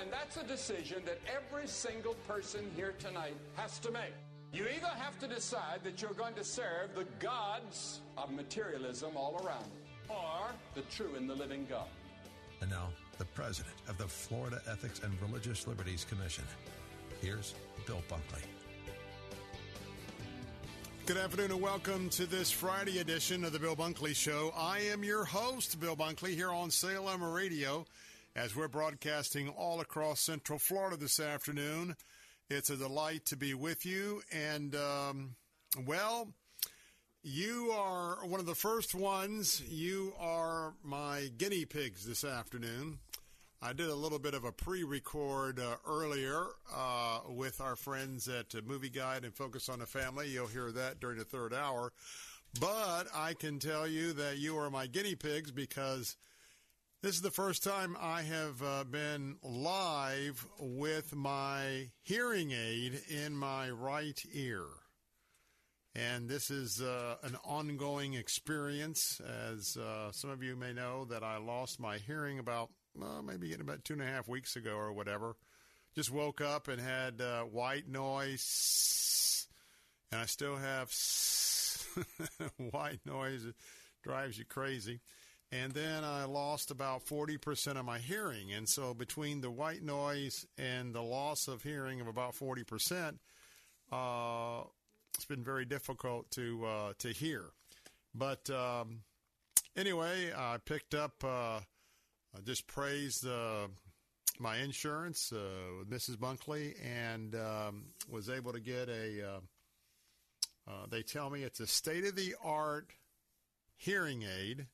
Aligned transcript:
And 0.00 0.10
that's 0.10 0.36
a 0.36 0.44
decision 0.44 1.02
that 1.04 1.18
every 1.26 1.68
single 1.68 2.14
person 2.26 2.70
here 2.74 2.94
tonight 2.98 3.36
has 3.56 3.78
to 3.80 3.90
make. 3.90 4.14
You 4.52 4.64
either 4.64 4.86
have 4.86 5.18
to 5.20 5.26
decide 5.26 5.80
that 5.84 6.02
you're 6.02 6.12
going 6.12 6.34
to 6.34 6.44
serve 6.44 6.94
the 6.94 7.06
gods 7.18 8.00
of 8.16 8.30
materialism 8.30 9.16
all 9.16 9.40
around 9.44 9.64
you, 9.64 10.14
or 10.14 10.50
the 10.74 10.82
true 10.82 11.14
and 11.16 11.28
the 11.28 11.34
living 11.34 11.66
God. 11.68 11.86
And 12.60 12.70
now, 12.70 12.88
the 13.18 13.24
president 13.26 13.74
of 13.88 13.98
the 13.98 14.08
Florida 14.08 14.60
Ethics 14.70 15.00
and 15.02 15.12
Religious 15.22 15.66
Liberties 15.66 16.04
Commission. 16.08 16.44
Here's 17.20 17.54
Bill 17.86 18.02
Bunkley. 18.08 18.42
Good 21.06 21.16
afternoon 21.16 21.50
and 21.50 21.60
welcome 21.60 22.10
to 22.10 22.26
this 22.26 22.50
Friday 22.50 22.98
edition 23.00 23.44
of 23.44 23.52
the 23.52 23.58
Bill 23.58 23.74
Bunkley 23.74 24.14
Show. 24.14 24.52
I 24.56 24.78
am 24.80 25.02
your 25.02 25.24
host, 25.24 25.80
Bill 25.80 25.96
Bunkley, 25.96 26.34
here 26.34 26.50
on 26.50 26.70
Salem 26.70 27.22
Radio 27.22 27.84
as 28.34 28.56
we're 28.56 28.68
broadcasting 28.68 29.48
all 29.48 29.80
across 29.80 30.20
Central 30.20 30.58
Florida 30.58 30.96
this 30.96 31.20
afternoon. 31.20 31.96
It's 32.48 32.70
a 32.70 32.76
delight 32.76 33.26
to 33.26 33.36
be 33.36 33.54
with 33.54 33.84
you. 33.84 34.22
And, 34.32 34.74
um, 34.74 35.36
well, 35.86 36.28
you 37.22 37.70
are 37.72 38.26
one 38.26 38.40
of 38.40 38.46
the 38.46 38.54
first 38.54 38.94
ones. 38.94 39.62
You 39.68 40.14
are 40.18 40.74
my 40.82 41.30
guinea 41.36 41.64
pigs 41.64 42.06
this 42.06 42.24
afternoon. 42.24 42.98
I 43.64 43.72
did 43.72 43.88
a 43.88 43.94
little 43.94 44.18
bit 44.18 44.34
of 44.34 44.44
a 44.44 44.50
pre 44.50 44.82
record 44.82 45.60
uh, 45.60 45.76
earlier 45.86 46.46
uh, 46.74 47.20
with 47.28 47.60
our 47.60 47.76
friends 47.76 48.26
at 48.26 48.54
uh, 48.56 48.60
Movieguide 48.62 49.22
and 49.22 49.32
Focus 49.32 49.68
on 49.68 49.78
the 49.78 49.86
Family. 49.86 50.28
You'll 50.28 50.48
hear 50.48 50.72
that 50.72 50.98
during 50.98 51.18
the 51.18 51.24
third 51.24 51.54
hour. 51.54 51.92
But 52.60 53.04
I 53.14 53.34
can 53.34 53.60
tell 53.60 53.86
you 53.86 54.12
that 54.14 54.38
you 54.38 54.58
are 54.58 54.68
my 54.68 54.88
guinea 54.88 55.14
pigs 55.14 55.52
because 55.52 56.16
this 57.02 57.16
is 57.16 57.22
the 57.22 57.32
first 57.32 57.64
time 57.64 57.96
I 58.00 58.22
have 58.22 58.62
uh, 58.62 58.84
been 58.84 59.34
live 59.42 60.46
with 60.60 61.16
my 61.16 61.90
hearing 62.02 62.52
aid 62.52 63.00
in 63.08 63.36
my 63.36 63.70
right 63.70 64.20
ear. 64.32 64.62
And 65.96 66.28
this 66.28 66.48
is 66.48 66.80
uh, 66.80 67.16
an 67.24 67.36
ongoing 67.44 68.14
experience. 68.14 69.20
As 69.20 69.76
uh, 69.76 70.12
some 70.12 70.30
of 70.30 70.44
you 70.44 70.54
may 70.54 70.72
know, 70.72 71.04
that 71.06 71.24
I 71.24 71.38
lost 71.38 71.80
my 71.80 71.98
hearing 71.98 72.38
about 72.38 72.70
maybe 73.24 73.52
about 73.52 73.84
two 73.84 73.94
and 73.94 74.02
a 74.02 74.06
half 74.06 74.28
weeks 74.28 74.54
ago 74.54 74.76
or 74.76 74.92
whatever. 74.92 75.34
Just 75.96 76.12
woke 76.12 76.40
up 76.40 76.68
and 76.68 76.80
had 76.80 77.20
uh, 77.20 77.42
white 77.42 77.88
noise, 77.88 79.48
and 80.12 80.20
I 80.20 80.26
still 80.26 80.56
have 80.56 80.90
white 82.70 83.00
noise. 83.04 83.44
It 83.44 83.56
drives 84.04 84.38
you 84.38 84.44
crazy. 84.44 85.00
And 85.52 85.72
then 85.72 86.02
I 86.02 86.24
lost 86.24 86.70
about 86.70 87.04
40% 87.04 87.76
of 87.76 87.84
my 87.84 87.98
hearing. 87.98 88.52
And 88.52 88.66
so 88.66 88.94
between 88.94 89.42
the 89.42 89.50
white 89.50 89.82
noise 89.82 90.46
and 90.56 90.94
the 90.94 91.02
loss 91.02 91.46
of 91.46 91.62
hearing 91.62 92.00
of 92.00 92.06
about 92.06 92.34
40%, 92.34 93.18
uh, 93.92 94.64
it's 95.14 95.26
been 95.26 95.44
very 95.44 95.66
difficult 95.66 96.30
to 96.32 96.64
uh, 96.64 96.92
to 97.00 97.08
hear. 97.08 97.44
But 98.14 98.48
um, 98.48 99.00
anyway, 99.76 100.32
I 100.34 100.56
picked 100.64 100.94
up, 100.94 101.22
uh, 101.22 101.60
I 102.34 102.40
just 102.44 102.66
praised 102.66 103.26
uh, 103.26 103.68
my 104.38 104.56
insurance 104.56 105.32
uh, 105.32 105.78
with 105.78 105.90
Mrs. 105.90 106.16
Bunkley 106.16 106.74
and 106.82 107.34
um, 107.34 107.84
was 108.10 108.30
able 108.30 108.54
to 108.54 108.60
get 108.60 108.88
a, 108.88 109.40
uh, 110.66 110.86
they 110.90 111.02
tell 111.02 111.28
me 111.28 111.42
it's 111.42 111.60
a 111.60 111.66
state 111.66 112.04
of 112.04 112.16
the 112.16 112.34
art 112.42 112.90
hearing 113.76 114.22
aid. 114.22 114.66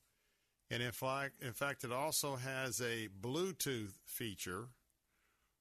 And 0.70 0.82
in 0.82 0.92
fact, 0.92 1.42
in 1.42 1.52
fact, 1.52 1.84
it 1.84 1.92
also 1.92 2.36
has 2.36 2.80
a 2.80 3.08
Bluetooth 3.20 3.92
feature 4.04 4.68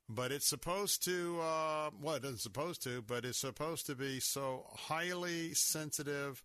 but 0.09 0.31
it's 0.31 0.47
supposed 0.47 1.03
to 1.03 1.39
uh, 1.41 1.89
well 2.01 2.15
it 2.15 2.23
isn't 2.23 2.39
supposed 2.39 2.81
to 2.83 3.01
but 3.01 3.25
it's 3.25 3.37
supposed 3.37 3.85
to 3.85 3.95
be 3.95 4.19
so 4.19 4.65
highly 4.73 5.53
sensitive 5.53 6.43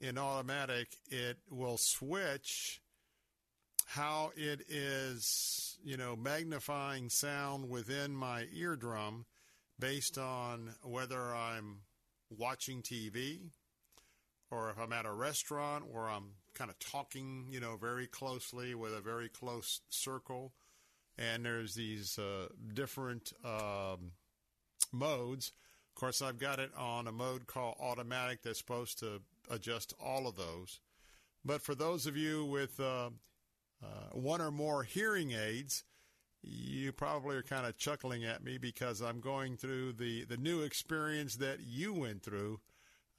in 0.00 0.18
automatic 0.18 0.88
it 1.10 1.38
will 1.50 1.76
switch 1.76 2.80
how 3.86 4.30
it 4.36 4.62
is 4.68 5.78
you 5.84 5.96
know 5.96 6.16
magnifying 6.16 7.08
sound 7.08 7.68
within 7.68 8.14
my 8.14 8.46
eardrum 8.54 9.24
based 9.78 10.18
on 10.18 10.74
whether 10.82 11.34
i'm 11.34 11.78
watching 12.30 12.82
tv 12.82 13.50
or 14.50 14.70
if 14.70 14.78
i'm 14.78 14.92
at 14.92 15.06
a 15.06 15.12
restaurant 15.12 15.84
where 15.90 16.08
i'm 16.08 16.32
kind 16.58 16.70
of 16.70 16.78
talking 16.78 17.46
you 17.50 17.60
know 17.60 17.76
very 17.76 18.06
closely 18.06 18.74
with 18.74 18.92
a 18.92 19.00
very 19.00 19.28
close 19.28 19.80
circle 19.88 20.52
and 21.18 21.44
there's 21.44 21.74
these 21.74 22.18
uh, 22.18 22.46
different 22.74 23.32
um, 23.44 24.12
modes. 24.92 25.52
Of 25.94 26.00
course, 26.00 26.22
I've 26.22 26.38
got 26.38 26.60
it 26.60 26.70
on 26.76 27.08
a 27.08 27.12
mode 27.12 27.46
called 27.46 27.76
automatic 27.80 28.42
that's 28.42 28.58
supposed 28.58 29.00
to 29.00 29.20
adjust 29.50 29.94
all 30.02 30.28
of 30.28 30.36
those. 30.36 30.80
But 31.44 31.60
for 31.60 31.74
those 31.74 32.06
of 32.06 32.16
you 32.16 32.44
with 32.44 32.78
uh, 32.78 33.10
uh, 33.82 34.10
one 34.12 34.40
or 34.40 34.52
more 34.52 34.84
hearing 34.84 35.32
aids, 35.32 35.82
you 36.42 36.92
probably 36.92 37.36
are 37.36 37.42
kind 37.42 37.66
of 37.66 37.76
chuckling 37.76 38.24
at 38.24 38.44
me 38.44 38.58
because 38.58 39.00
I'm 39.00 39.20
going 39.20 39.56
through 39.56 39.94
the, 39.94 40.24
the 40.24 40.36
new 40.36 40.62
experience 40.62 41.36
that 41.36 41.60
you 41.66 41.92
went 41.92 42.22
through, 42.22 42.60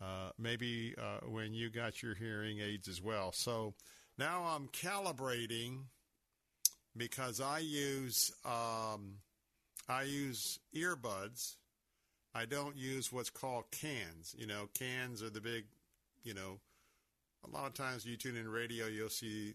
uh, 0.01 0.31
maybe 0.37 0.95
uh, 0.97 1.25
when 1.27 1.53
you 1.53 1.69
got 1.69 2.01
your 2.01 2.15
hearing 2.15 2.59
aids 2.59 2.87
as 2.87 3.01
well. 3.01 3.31
So 3.31 3.73
now 4.17 4.43
I'm 4.43 4.67
calibrating 4.67 5.83
because 6.95 7.41
I 7.41 7.59
use 7.59 8.31
um, 8.45 9.15
I 9.87 10.03
use 10.03 10.59
earbuds. 10.75 11.55
I 12.33 12.45
don't 12.45 12.77
use 12.77 13.11
what's 13.11 13.29
called 13.29 13.65
cans. 13.71 14.35
You 14.37 14.47
know, 14.47 14.69
cans 14.73 15.23
are 15.23 15.31
the 15.31 15.41
big, 15.41 15.65
you 16.23 16.33
know, 16.33 16.59
a 17.43 17.49
lot 17.49 17.65
of 17.67 17.73
times 17.73 18.05
you 18.05 18.17
tune 18.17 18.37
in 18.37 18.47
radio, 18.47 18.85
you'll 18.85 19.09
see 19.09 19.53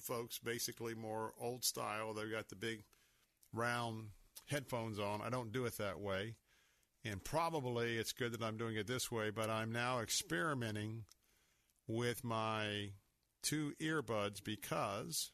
folks 0.00 0.38
basically 0.38 0.94
more 0.94 1.32
old 1.40 1.64
style. 1.64 2.14
They've 2.14 2.30
got 2.30 2.48
the 2.48 2.56
big 2.56 2.82
round 3.52 4.06
headphones 4.46 4.98
on. 4.98 5.20
I 5.22 5.30
don't 5.30 5.52
do 5.52 5.66
it 5.66 5.76
that 5.78 6.00
way. 6.00 6.34
And 7.06 7.22
probably 7.22 7.96
it's 7.96 8.12
good 8.12 8.32
that 8.32 8.42
I'm 8.42 8.56
doing 8.56 8.76
it 8.76 8.86
this 8.86 9.10
way, 9.10 9.30
but 9.30 9.48
I'm 9.50 9.72
now 9.72 10.00
experimenting 10.00 11.04
with 11.86 12.24
my 12.24 12.90
two 13.42 13.74
earbuds 13.80 14.42
because 14.42 15.30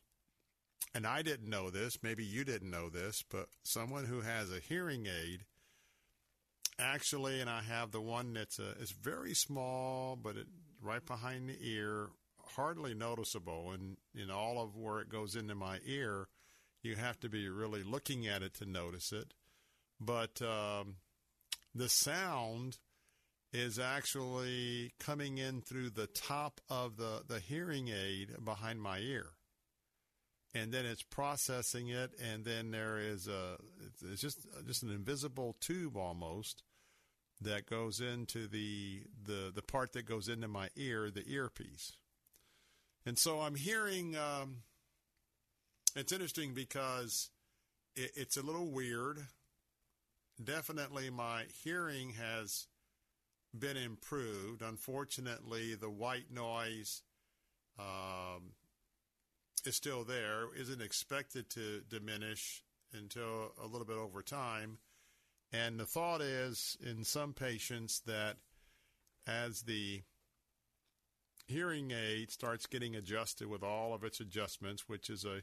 and 0.94 1.06
I 1.06 1.22
didn't 1.22 1.48
know 1.48 1.70
this, 1.70 2.02
maybe 2.02 2.24
you 2.24 2.44
didn't 2.44 2.70
know 2.70 2.90
this, 2.90 3.22
but 3.30 3.46
someone 3.64 4.04
who 4.04 4.20
has 4.20 4.50
a 4.52 4.58
hearing 4.60 5.06
aid 5.06 5.44
actually, 6.78 7.40
and 7.40 7.48
I 7.48 7.62
have 7.62 7.92
the 7.92 8.00
one 8.00 8.34
that's 8.34 8.58
a, 8.58 8.70
it's 8.80 8.90
very 8.92 9.34
small, 9.34 10.16
but 10.16 10.36
it 10.36 10.46
right 10.82 11.04
behind 11.04 11.48
the 11.48 11.56
ear, 11.60 12.08
hardly 12.56 12.92
noticeable, 12.94 13.70
and 13.70 13.96
in 14.14 14.30
all 14.30 14.60
of 14.60 14.76
where 14.76 15.00
it 15.00 15.08
goes 15.08 15.36
into 15.36 15.54
my 15.54 15.78
ear, 15.86 16.28
you 16.82 16.96
have 16.96 17.20
to 17.20 17.28
be 17.28 17.48
really 17.48 17.82
looking 17.82 18.26
at 18.26 18.42
it 18.42 18.54
to 18.54 18.66
notice 18.66 19.12
it. 19.12 19.32
but 20.00 20.42
um, 20.42 20.96
the 21.74 21.88
sound 21.88 22.78
is 23.52 23.78
actually 23.78 24.92
coming 24.98 25.38
in 25.38 25.60
through 25.60 25.90
the 25.90 26.06
top 26.06 26.60
of 26.70 26.96
the, 26.96 27.22
the 27.28 27.40
hearing 27.40 27.88
aid 27.88 28.44
behind 28.44 28.80
my 28.80 28.98
ear. 28.98 29.26
And 30.54 30.72
then 30.72 30.84
it's 30.84 31.02
processing 31.02 31.88
it, 31.88 32.10
and 32.22 32.44
then 32.44 32.72
there 32.72 32.98
is 32.98 33.26
a 33.26 33.56
it's 34.10 34.20
just 34.20 34.46
just 34.66 34.82
an 34.82 34.90
invisible 34.90 35.56
tube 35.60 35.96
almost 35.96 36.62
that 37.40 37.64
goes 37.64 38.00
into 38.00 38.46
the 38.46 39.02
the 39.24 39.50
the 39.54 39.62
part 39.62 39.94
that 39.94 40.04
goes 40.04 40.28
into 40.28 40.48
my 40.48 40.69
ear, 40.76 41.10
the 41.10 41.26
earpiece. 41.26 41.92
And 43.06 43.19
so 43.19 43.40
I'm 43.40 43.54
hearing. 43.54 44.14
Um, 44.14 44.58
it's 45.96 46.12
interesting 46.12 46.52
because 46.54 47.30
it, 47.96 48.12
it's 48.14 48.36
a 48.36 48.42
little 48.42 48.70
weird. 48.70 49.26
Definitely, 50.44 51.10
my 51.10 51.44
hearing 51.62 52.10
has 52.10 52.66
been 53.56 53.76
improved. 53.76 54.62
Unfortunately, 54.62 55.74
the 55.74 55.90
white 55.90 56.30
noise 56.32 57.02
um, 57.78 58.52
is 59.64 59.76
still 59.76 60.04
there, 60.04 60.46
isn't 60.58 60.82
expected 60.82 61.50
to 61.50 61.82
diminish 61.88 62.62
until 62.92 63.52
a 63.62 63.66
little 63.66 63.86
bit 63.86 63.96
over 63.96 64.22
time. 64.22 64.78
And 65.52 65.78
the 65.78 65.86
thought 65.86 66.22
is 66.22 66.76
in 66.84 67.04
some 67.04 67.34
patients 67.34 68.00
that 68.06 68.36
as 69.26 69.62
the 69.62 70.02
hearing 71.46 71.90
aid 71.90 72.30
starts 72.30 72.66
getting 72.66 72.96
adjusted 72.96 73.48
with 73.48 73.62
all 73.62 73.92
of 73.92 74.04
its 74.04 74.20
adjustments, 74.20 74.88
which 74.88 75.10
is 75.10 75.24
a 75.24 75.42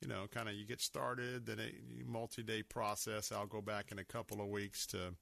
you 0.00 0.08
know, 0.08 0.26
kind 0.30 0.48
of 0.48 0.54
you 0.54 0.66
get 0.66 0.80
started, 0.80 1.46
then 1.46 1.58
a 1.58 2.04
multi-day 2.04 2.62
process. 2.62 3.32
I'll 3.32 3.46
go 3.46 3.60
back 3.60 3.92
in 3.92 3.98
a 3.98 4.04
couple 4.04 4.40
of 4.40 4.48
weeks 4.48 4.86
to 4.88 5.14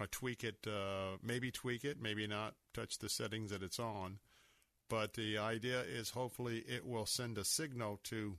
uh, 0.00 0.06
tweak 0.10 0.44
it, 0.44 0.66
uh, 0.66 1.16
maybe 1.22 1.50
tweak 1.50 1.84
it, 1.84 2.00
maybe 2.00 2.26
not 2.26 2.54
touch 2.74 2.98
the 2.98 3.08
settings 3.08 3.50
that 3.50 3.62
it's 3.62 3.78
on. 3.78 4.18
But 4.88 5.14
the 5.14 5.38
idea 5.38 5.82
is 5.82 6.10
hopefully 6.10 6.64
it 6.66 6.86
will 6.86 7.06
send 7.06 7.36
a 7.36 7.44
signal 7.44 8.00
to 8.04 8.38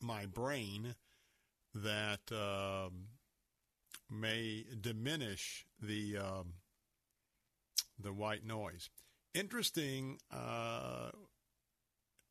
my 0.00 0.26
brain 0.26 0.94
that 1.74 2.30
um, 2.30 3.08
may 4.10 4.64
diminish 4.80 5.66
the 5.80 6.18
um, 6.18 6.54
the 7.98 8.12
white 8.12 8.44
noise. 8.46 8.90
Interesting, 9.34 10.18
uh, 10.30 11.10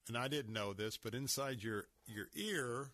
and 0.07 0.17
I 0.17 0.27
didn't 0.27 0.53
know 0.53 0.73
this, 0.73 0.97
but 0.97 1.13
inside 1.13 1.63
your 1.63 1.85
your 2.05 2.27
ear, 2.35 2.91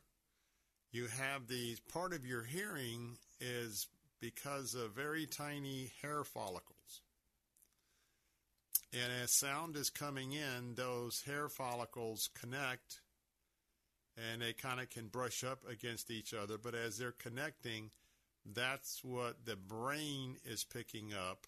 you 0.91 1.07
have 1.07 1.47
these 1.47 1.79
part 1.79 2.13
of 2.13 2.25
your 2.25 2.43
hearing 2.43 3.17
is 3.39 3.87
because 4.19 4.75
of 4.75 4.91
very 4.91 5.25
tiny 5.25 5.91
hair 6.01 6.23
follicles. 6.23 7.01
And 8.91 9.11
as 9.23 9.31
sound 9.31 9.75
is 9.75 9.89
coming 9.89 10.33
in, 10.33 10.75
those 10.75 11.21
hair 11.21 11.47
follicles 11.47 12.29
connect 12.39 13.01
and 14.17 14.41
they 14.41 14.53
kind 14.53 14.79
of 14.79 14.89
can 14.89 15.07
brush 15.07 15.43
up 15.43 15.59
against 15.69 16.11
each 16.11 16.33
other. 16.33 16.57
But 16.57 16.75
as 16.75 16.97
they're 16.97 17.11
connecting, 17.11 17.91
that's 18.45 19.03
what 19.03 19.45
the 19.45 19.55
brain 19.55 20.37
is 20.43 20.63
picking 20.63 21.13
up. 21.13 21.45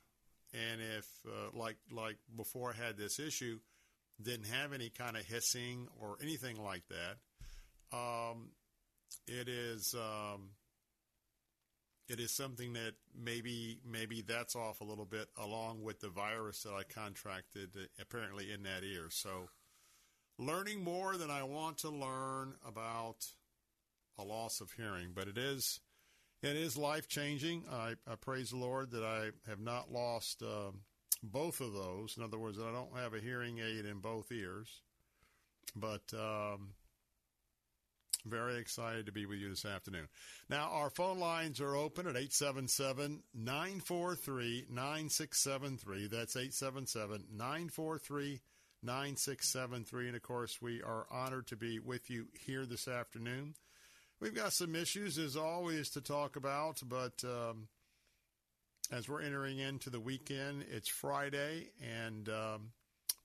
And 0.53 0.81
if, 0.97 1.07
uh, 1.27 1.57
like, 1.57 1.77
like 1.91 2.17
before 2.35 2.73
I 2.73 2.85
had 2.85 2.97
this 2.97 3.19
issue, 3.19 3.59
didn't 4.23 4.47
have 4.47 4.73
any 4.73 4.89
kind 4.89 5.17
of 5.17 5.25
hissing 5.25 5.87
or 5.99 6.17
anything 6.21 6.61
like 6.61 6.83
that, 6.89 7.97
um, 7.97 8.49
it 9.27 9.47
is 9.47 9.95
um, 9.95 10.51
it 12.07 12.19
is 12.19 12.31
something 12.31 12.73
that 12.73 12.93
maybe 13.17 13.79
maybe 13.85 14.21
that's 14.21 14.55
off 14.55 14.81
a 14.81 14.83
little 14.85 15.05
bit 15.05 15.29
along 15.37 15.81
with 15.81 15.99
the 15.99 16.09
virus 16.09 16.63
that 16.63 16.73
I 16.73 16.83
contracted 16.83 17.69
uh, 17.75 17.85
apparently 17.99 18.51
in 18.51 18.63
that 18.63 18.83
ear. 18.83 19.07
So 19.09 19.49
learning 20.37 20.83
more 20.83 21.17
than 21.17 21.29
I 21.29 21.43
want 21.43 21.77
to 21.79 21.89
learn 21.89 22.55
about 22.67 23.27
a 24.17 24.23
loss 24.23 24.61
of 24.61 24.71
hearing, 24.73 25.11
but 25.15 25.27
it 25.27 25.37
is 25.37 25.79
it 26.43 26.55
is 26.55 26.75
life 26.75 27.07
changing. 27.07 27.63
I, 27.71 27.93
I, 28.09 28.15
praise 28.15 28.49
the 28.49 28.57
Lord 28.57 28.91
that 28.91 29.03
I 29.03 29.29
have 29.47 29.59
not 29.59 29.91
lost 29.91 30.41
uh, 30.41 30.71
both 31.23 31.61
of 31.61 31.73
those. 31.73 32.15
In 32.17 32.23
other 32.23 32.39
words, 32.39 32.59
I 32.59 32.71
don't 32.71 32.95
have 32.97 33.13
a 33.13 33.19
hearing 33.19 33.59
aid 33.59 33.85
in 33.85 33.99
both 33.99 34.31
ears, 34.31 34.81
but 35.75 36.01
um, 36.13 36.73
very 38.25 38.57
excited 38.57 39.05
to 39.05 39.11
be 39.11 39.25
with 39.25 39.39
you 39.39 39.49
this 39.49 39.65
afternoon. 39.65 40.07
Now, 40.49 40.69
our 40.71 40.89
phone 40.89 41.19
lines 41.19 41.59
are 41.61 41.75
open 41.75 42.05
at 42.05 42.15
877 42.15 43.23
943 43.33 44.65
9673. 44.69 46.07
That's 46.07 46.35
877 46.35 47.25
943 47.31 48.41
9673. 48.83 50.07
And 50.07 50.15
of 50.15 50.21
course, 50.21 50.61
we 50.61 50.81
are 50.81 51.05
honored 51.11 51.47
to 51.47 51.55
be 51.55 51.79
with 51.79 52.09
you 52.09 52.27
here 52.45 52.65
this 52.65 52.87
afternoon. 52.87 53.55
We've 54.19 54.35
got 54.35 54.53
some 54.53 54.75
issues, 54.75 55.17
as 55.17 55.35
always, 55.35 55.89
to 55.91 56.01
talk 56.01 56.35
about, 56.35 56.81
but 56.87 57.23
um, 57.23 57.67
as 58.91 59.07
we're 59.07 59.21
entering 59.21 59.59
into 59.59 59.89
the 59.89 59.99
weekend, 59.99 60.65
it's 60.69 60.89
Friday, 60.89 61.69
and 61.81 62.27
um, 62.27 62.71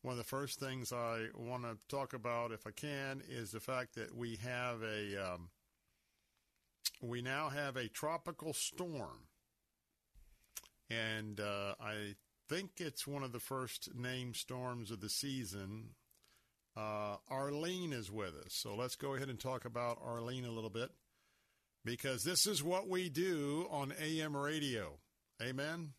one 0.03 0.13
of 0.13 0.19
the 0.19 0.25
first 0.25 0.61
things 0.61 0.93
I 0.93 1.27
want 1.37 1.65
to 1.65 1.77
talk 1.89 2.15
about, 2.15 2.53
if 2.53 2.67
I 2.67 2.71
can, 2.71 3.21
is 3.29 3.51
the 3.51 3.61
fact 3.61 3.97
that 3.97 4.15
we 4.15 4.37
have 4.37 4.83
a 4.83 5.33
um, 5.33 5.49
we 7.03 7.21
now 7.21 7.49
have 7.49 7.77
a 7.77 7.89
tropical 7.89 8.53
storm, 8.53 9.27
and 10.89 11.41
uh, 11.41 11.75
I 11.81 12.15
think 12.49 12.71
it's 12.77 13.07
one 13.07 13.25
of 13.25 13.33
the 13.33 13.41
first 13.41 13.89
named 13.93 14.37
storms 14.37 14.93
of 14.93 15.01
the 15.01 15.11
season. 15.11 15.91
Uh, 16.77 17.17
Arlene 17.29 17.93
is 17.93 18.11
with 18.11 18.35
us, 18.35 18.53
so 18.53 18.77
let's 18.77 18.95
go 18.95 19.15
ahead 19.15 19.31
and 19.31 19.41
talk 19.41 19.65
about 19.65 19.99
Arlene 20.05 20.45
a 20.45 20.53
little 20.53 20.71
bit 20.71 20.91
because 21.85 22.23
this 22.23 22.47
is 22.47 22.63
what 22.63 22.89
we 22.89 23.09
do 23.09 23.67
on 23.71 23.93
AM 24.01 24.37
radio. 24.37 24.99
Amen. 25.43 25.93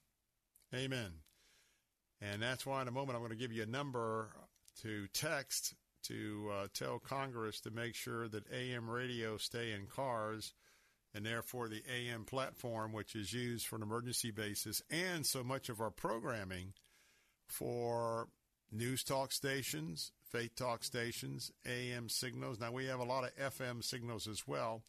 Amen. 0.74 1.12
And 2.22 2.42
that's 2.42 2.66
why 2.66 2.81
in 2.81 2.88
a 2.88 2.92
moment 2.92 3.16
I'm 3.16 3.22
going 3.22 3.31
to 3.31 3.38
give 3.38 3.51
you 3.51 3.63
a 3.63 3.68
number 3.68 4.30
to 4.81 5.07
text 5.13 5.75
to 6.04 6.50
uh, 6.54 6.68
tell 6.74 7.00
Congress 7.00 7.60
to 7.62 7.72
make 7.72 7.95
sure 7.95 8.28
that 8.28 8.51
AM 8.51 8.89
radio 8.89 9.38
stay 9.38 9.72
in 9.74 9.86
cars 9.88 10.54
and 11.13 11.25
therefore 11.25 11.68
the 11.68 11.84
AM 11.92 12.25
platform, 12.25 12.94
which 12.94 13.16
is 13.16 13.34
used 13.34 13.66
for 13.68 13.76
an 13.76 13.81
emergency 13.81 14.31
basis, 14.31 14.81
and 14.90 15.26
so 15.26 15.44
much 15.44 15.69
of 15.69 15.81
our 15.81 15.90
programming 15.90 16.73
for 17.47 18.28
news 18.71 19.04
talk 19.04 19.31
stations, 19.31 20.11
faith 20.31 20.56
talk 20.56 20.83
stations, 20.83 21.52
AM 21.66 22.09
signals. 22.09 22.59
Now 22.59 22.71
we 22.71 22.85
have 22.85 23.00
a 23.00 23.06
lot 23.06 23.23
of 23.23 23.35
FM 23.35 23.83
signals 23.83 24.28
as 24.28 24.47
well, 24.47 24.83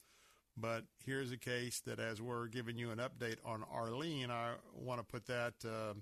but 0.60 0.84
here's 1.04 1.32
a 1.32 1.36
case 1.36 1.80
that 1.80 1.98
as 1.98 2.20
we're 2.20 2.46
giving 2.46 2.76
you 2.76 2.90
an 2.90 2.98
update 2.98 3.38
on 3.44 3.64
Arlene, 3.72 4.30
I 4.30 4.54
want 4.74 5.00
to 5.00 5.04
put 5.04 5.26
that. 5.26 5.54
Uh, 5.64 5.94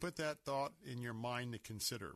put 0.00 0.16
that 0.16 0.38
thought 0.44 0.72
in 0.86 1.00
your 1.02 1.14
mind 1.14 1.52
to 1.52 1.58
consider. 1.58 2.14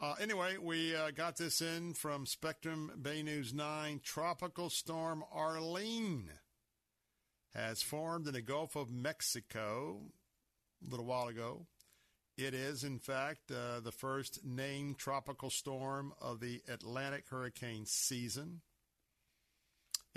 Uh, 0.00 0.14
anyway, 0.20 0.56
we 0.62 0.94
uh, 0.94 1.10
got 1.10 1.36
this 1.36 1.60
in 1.60 1.92
from 1.92 2.24
Spectrum 2.24 2.92
Bay 3.00 3.22
News 3.22 3.52
9. 3.52 4.00
Tropical 4.04 4.70
storm 4.70 5.24
Arlene 5.32 6.30
has 7.54 7.82
formed 7.82 8.28
in 8.28 8.34
the 8.34 8.40
Gulf 8.40 8.76
of 8.76 8.92
Mexico 8.92 10.02
a 10.86 10.90
little 10.90 11.06
while 11.06 11.26
ago. 11.26 11.66
It 12.36 12.54
is, 12.54 12.84
in 12.84 13.00
fact, 13.00 13.50
uh, 13.50 13.80
the 13.80 13.90
first 13.90 14.44
named 14.44 14.98
tropical 14.98 15.50
storm 15.50 16.12
of 16.20 16.38
the 16.38 16.62
Atlantic 16.68 17.24
hurricane 17.28 17.84
season. 17.84 18.60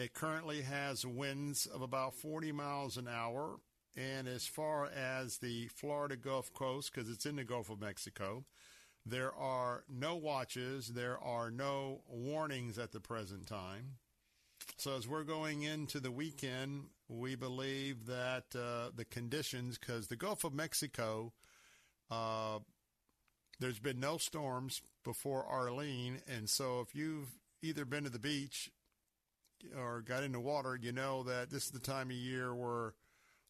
It 0.01 0.15
currently 0.15 0.63
has 0.63 1.05
winds 1.05 1.67
of 1.67 1.83
about 1.83 2.15
40 2.15 2.51
miles 2.51 2.97
an 2.97 3.07
hour. 3.07 3.59
And 3.95 4.27
as 4.27 4.47
far 4.47 4.87
as 4.87 5.37
the 5.37 5.67
Florida 5.67 6.15
Gulf 6.15 6.51
Coast, 6.53 6.91
because 6.91 7.07
it's 7.07 7.27
in 7.27 7.35
the 7.35 7.43
Gulf 7.43 7.69
of 7.69 7.79
Mexico, 7.79 8.45
there 9.05 9.31
are 9.31 9.83
no 9.87 10.15
watches, 10.15 10.87
there 10.87 11.19
are 11.19 11.51
no 11.51 12.01
warnings 12.07 12.79
at 12.79 12.93
the 12.93 12.99
present 12.99 13.45
time. 13.45 13.97
So 14.77 14.97
as 14.97 15.07
we're 15.07 15.23
going 15.23 15.61
into 15.61 15.99
the 15.99 16.11
weekend, 16.11 16.85
we 17.07 17.35
believe 17.35 18.07
that 18.07 18.45
uh, 18.55 18.89
the 18.95 19.05
conditions, 19.05 19.77
because 19.77 20.07
the 20.07 20.15
Gulf 20.15 20.43
of 20.43 20.53
Mexico, 20.53 21.31
uh, 22.09 22.57
there's 23.59 23.79
been 23.79 23.99
no 23.99 24.17
storms 24.17 24.81
before 25.03 25.45
Arlene, 25.45 26.21
and 26.27 26.49
so 26.49 26.79
if 26.79 26.95
you've 26.95 27.37
either 27.61 27.85
been 27.85 28.05
to 28.05 28.09
the 28.09 28.17
beach 28.17 28.71
or 29.77 30.01
got 30.01 30.23
in 30.23 30.31
the 30.31 30.39
water, 30.39 30.77
you 30.81 30.91
know 30.91 31.23
that 31.23 31.49
this 31.49 31.65
is 31.65 31.71
the 31.71 31.79
time 31.79 32.09
of 32.09 32.15
year 32.15 32.53
where 32.55 32.93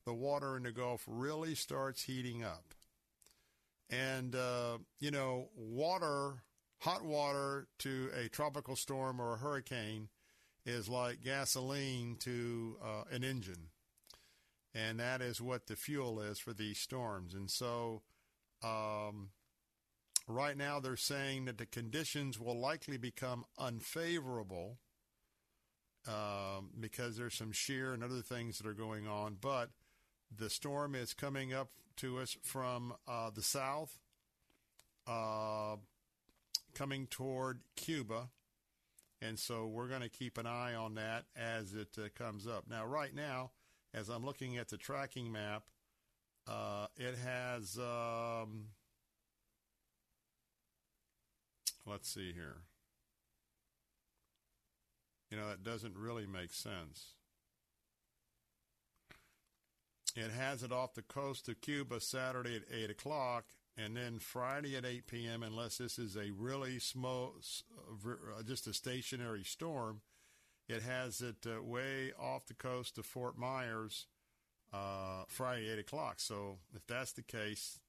the 0.05 0.13
water 0.13 0.57
in 0.57 0.63
the 0.63 0.71
Gulf 0.71 1.03
really 1.07 1.55
starts 1.55 2.03
heating 2.03 2.43
up. 2.43 2.73
And, 3.89 4.35
uh, 4.35 4.77
you 4.99 5.11
know, 5.11 5.49
water, 5.55 6.43
hot 6.79 7.03
water 7.03 7.67
to 7.79 8.09
a 8.15 8.29
tropical 8.29 8.75
storm 8.75 9.19
or 9.19 9.33
a 9.33 9.37
hurricane 9.37 10.09
is 10.65 10.87
like 10.89 11.21
gasoline 11.21 12.15
to 12.21 12.77
uh, 12.83 13.03
an 13.11 13.23
engine. 13.23 13.69
and 14.73 14.99
that 14.99 15.21
is 15.21 15.41
what 15.41 15.67
the 15.67 15.75
fuel 15.75 16.19
is 16.21 16.39
for 16.39 16.53
these 16.53 16.79
storms. 16.79 17.33
And 17.33 17.49
so, 17.49 18.01
um, 18.63 19.29
right 20.27 20.55
now 20.55 20.79
they're 20.79 20.95
saying 20.95 21.45
that 21.45 21.57
the 21.57 21.65
conditions 21.65 22.39
will 22.39 22.57
likely 22.57 22.97
become 22.97 23.45
unfavorable 23.57 24.77
um, 26.07 26.69
because 26.79 27.17
there's 27.17 27.35
some 27.35 27.51
shear 27.51 27.93
and 27.93 28.03
other 28.03 28.21
things 28.21 28.57
that 28.57 28.67
are 28.67 28.73
going 28.73 29.07
on. 29.07 29.37
But 29.39 29.69
the 30.35 30.49
storm 30.49 30.95
is 30.95 31.13
coming 31.13 31.53
up 31.53 31.69
to 31.97 32.19
us 32.19 32.37
from 32.41 32.93
uh, 33.07 33.29
the 33.29 33.41
south, 33.41 33.99
uh, 35.07 35.75
coming 36.73 37.07
toward 37.07 37.59
Cuba. 37.75 38.29
And 39.21 39.37
so 39.37 39.67
we're 39.67 39.87
going 39.87 40.01
to 40.01 40.09
keep 40.09 40.37
an 40.37 40.47
eye 40.47 40.73
on 40.73 40.95
that 40.95 41.25
as 41.35 41.73
it 41.73 41.89
uh, 41.97 42.07
comes 42.15 42.47
up. 42.47 42.65
Now, 42.67 42.85
right 42.85 43.13
now, 43.13 43.51
as 43.93 44.09
I'm 44.09 44.25
looking 44.25 44.57
at 44.57 44.69
the 44.69 44.77
tracking 44.77 45.31
map, 45.31 45.63
uh, 46.47 46.87
it 46.97 47.15
has, 47.23 47.77
um, 47.77 48.69
let's 51.85 52.09
see 52.09 52.33
here. 52.33 52.63
You 55.31 55.37
know, 55.37 55.47
that 55.47 55.63
doesn't 55.63 55.97
really 55.97 56.27
make 56.27 56.53
sense. 56.53 57.13
It 60.15 60.31
has 60.31 60.61
it 60.61 60.73
off 60.73 60.93
the 60.93 61.01
coast 61.01 61.47
of 61.47 61.61
Cuba 61.61 62.01
Saturday 62.01 62.57
at 62.57 62.63
8 62.69 62.89
o'clock, 62.89 63.45
and 63.77 63.95
then 63.95 64.19
Friday 64.19 64.75
at 64.75 64.85
8 64.85 65.07
p.m., 65.07 65.41
unless 65.41 65.77
this 65.77 65.97
is 65.97 66.17
a 66.17 66.31
really 66.31 66.79
small, 66.79 67.35
uh, 68.05 68.43
just 68.43 68.67
a 68.67 68.73
stationary 68.73 69.45
storm, 69.45 70.01
it 70.67 70.83
has 70.83 71.21
it 71.21 71.47
uh, 71.47 71.63
way 71.63 72.11
off 72.19 72.45
the 72.45 72.53
coast 72.53 72.97
of 72.97 73.05
Fort 73.05 73.37
Myers 73.37 74.07
uh, 74.73 75.23
Friday, 75.27 75.69
8 75.69 75.79
o'clock. 75.79 76.15
So 76.19 76.57
if 76.75 76.85
that's 76.87 77.13
the 77.13 77.23
case, 77.23 77.79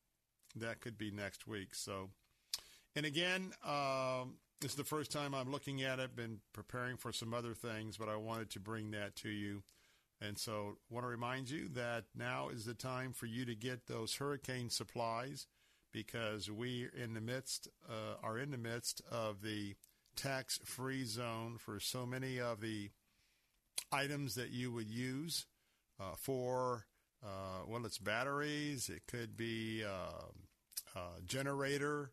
that 0.55 0.81
could 0.81 0.97
be 0.97 1.11
next 1.11 1.49
week. 1.49 1.75
So, 1.75 2.11
and 2.95 3.05
again, 3.05 3.53
um, 3.65 4.37
this 4.63 4.71
is 4.71 4.77
the 4.77 4.85
first 4.85 5.11
time 5.11 5.35
I'm 5.35 5.51
looking 5.51 5.83
at 5.83 5.99
it, 5.99 6.15
been 6.15 6.39
preparing 6.53 6.97
for 6.97 7.13
some 7.13 7.35
other 7.35 7.53
things, 7.53 7.97
but 7.97 8.09
I 8.09 8.15
wanted 8.15 8.49
to 8.51 8.61
bring 8.61 8.93
that 8.93 9.17
to 9.17 9.29
you. 9.29 9.65
And 10.21 10.39
so 10.39 10.79
want 10.89 11.03
to 11.05 11.09
remind 11.09 11.51
you 11.51 11.69
that 11.71 12.05
now 12.17 12.49
is 12.49 12.65
the 12.65 12.75
time 12.75 13.13
for 13.13 13.27
you 13.27 13.45
to 13.45 13.57
get 13.57 13.87
those 13.87 14.15
hurricane 14.15 14.71
supplies 14.71 15.49
because 15.93 16.49
we 16.49 16.89
in 16.97 17.15
the 17.15 17.21
midst 17.21 17.67
uh, 17.91 18.15
are 18.23 18.39
in 18.39 18.53
the 18.53 18.57
midst 18.57 19.03
of 19.11 19.43
the 19.43 19.75
tax-free 20.15 21.05
zone 21.07 21.57
for 21.59 21.81
so 21.81 22.07
many 22.07 22.41
of 22.41 22.61
the 22.61 22.91
items 23.91 24.37
that 24.37 24.51
you 24.51 24.71
would 24.71 24.89
use 24.89 25.47
uh, 25.99 26.15
for 26.17 26.87
uh, 27.25 27.65
well, 27.67 27.87
it's 27.87 27.99
batteries. 27.99 28.89
It 28.89 29.03
could 29.07 29.37
be 29.37 29.85
uh, 29.85 31.01
generator, 31.25 32.11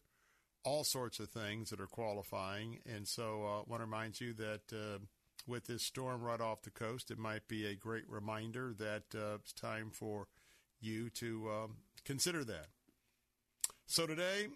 all 0.70 0.84
sorts 0.84 1.20
of 1.20 1.30
things 1.30 1.72
that 1.72 1.82
are 1.82 1.88
qualifying. 1.88 2.78
And 2.86 3.08
so 3.08 3.44
I 3.44 3.70
want 3.70 3.82
to 3.82 3.86
remind 3.86 4.22
you 4.22 4.34
that 4.34 4.62
uh, 4.72 5.00
with 5.48 5.66
this 5.66 5.82
storm 5.82 6.22
right 6.22 6.40
off 6.40 6.62
the 6.62 6.70
coast, 6.70 7.10
it 7.10 7.18
might 7.18 7.48
be 7.48 7.66
a 7.66 7.74
great 7.74 8.08
reminder 8.08 8.76
that 8.78 9.04
uh, 9.16 9.36
it's 9.36 9.52
time 9.52 9.90
for 9.92 10.28
you 10.80 11.10
to 11.10 11.50
um, 11.50 11.78
consider 12.06 12.44
that. 12.44 12.68
So 13.88 14.06
today, 14.06 14.50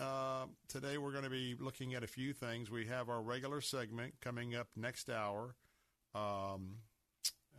uh, 0.00 0.46
today 0.68 0.96
we're 0.96 1.12
going 1.12 1.24
to 1.24 1.30
be 1.30 1.54
looking 1.60 1.92
at 1.92 2.02
a 2.02 2.06
few 2.06 2.32
things. 2.32 2.70
We 2.70 2.86
have 2.86 3.10
our 3.10 3.20
regular 3.20 3.60
segment 3.60 4.14
coming 4.22 4.54
up 4.54 4.68
next 4.74 5.10
hour, 5.10 5.54
um, 6.14 6.76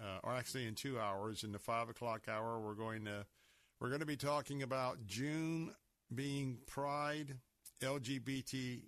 uh, 0.01 0.17
or 0.23 0.33
actually 0.33 0.65
in 0.65 0.73
two 0.73 0.99
hours. 0.99 1.43
In 1.43 1.51
the 1.51 1.59
five 1.59 1.89
o'clock 1.89 2.23
hour, 2.27 2.59
we're 2.59 2.73
going 2.73 3.05
to 3.05 3.27
we're 3.79 3.89
going 3.89 3.99
to 3.99 4.07
be 4.07 4.17
talking 4.17 4.63
about 4.63 5.05
June 5.05 5.75
being 6.11 6.57
Pride 6.65 7.35
LGBT 7.81 8.81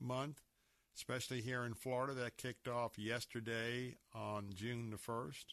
month 0.00 0.40
especially 0.96 1.40
here 1.40 1.64
in 1.64 1.74
Florida. 1.74 2.14
That 2.14 2.36
kicked 2.36 2.68
off 2.68 2.98
yesterday 2.98 3.96
on 4.14 4.50
June 4.54 4.90
the 4.90 4.96
1st. 4.96 5.44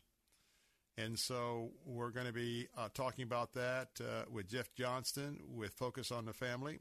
And 0.97 1.17
so 1.17 1.71
we're 1.85 2.11
going 2.11 2.27
to 2.27 2.33
be 2.33 2.67
uh, 2.77 2.89
talking 2.93 3.23
about 3.23 3.53
that 3.53 3.89
uh, 3.99 4.25
with 4.31 4.49
Jeff 4.49 4.73
Johnston 4.75 5.39
with 5.47 5.73
Focus 5.73 6.11
on 6.11 6.25
the 6.25 6.33
Family. 6.33 6.79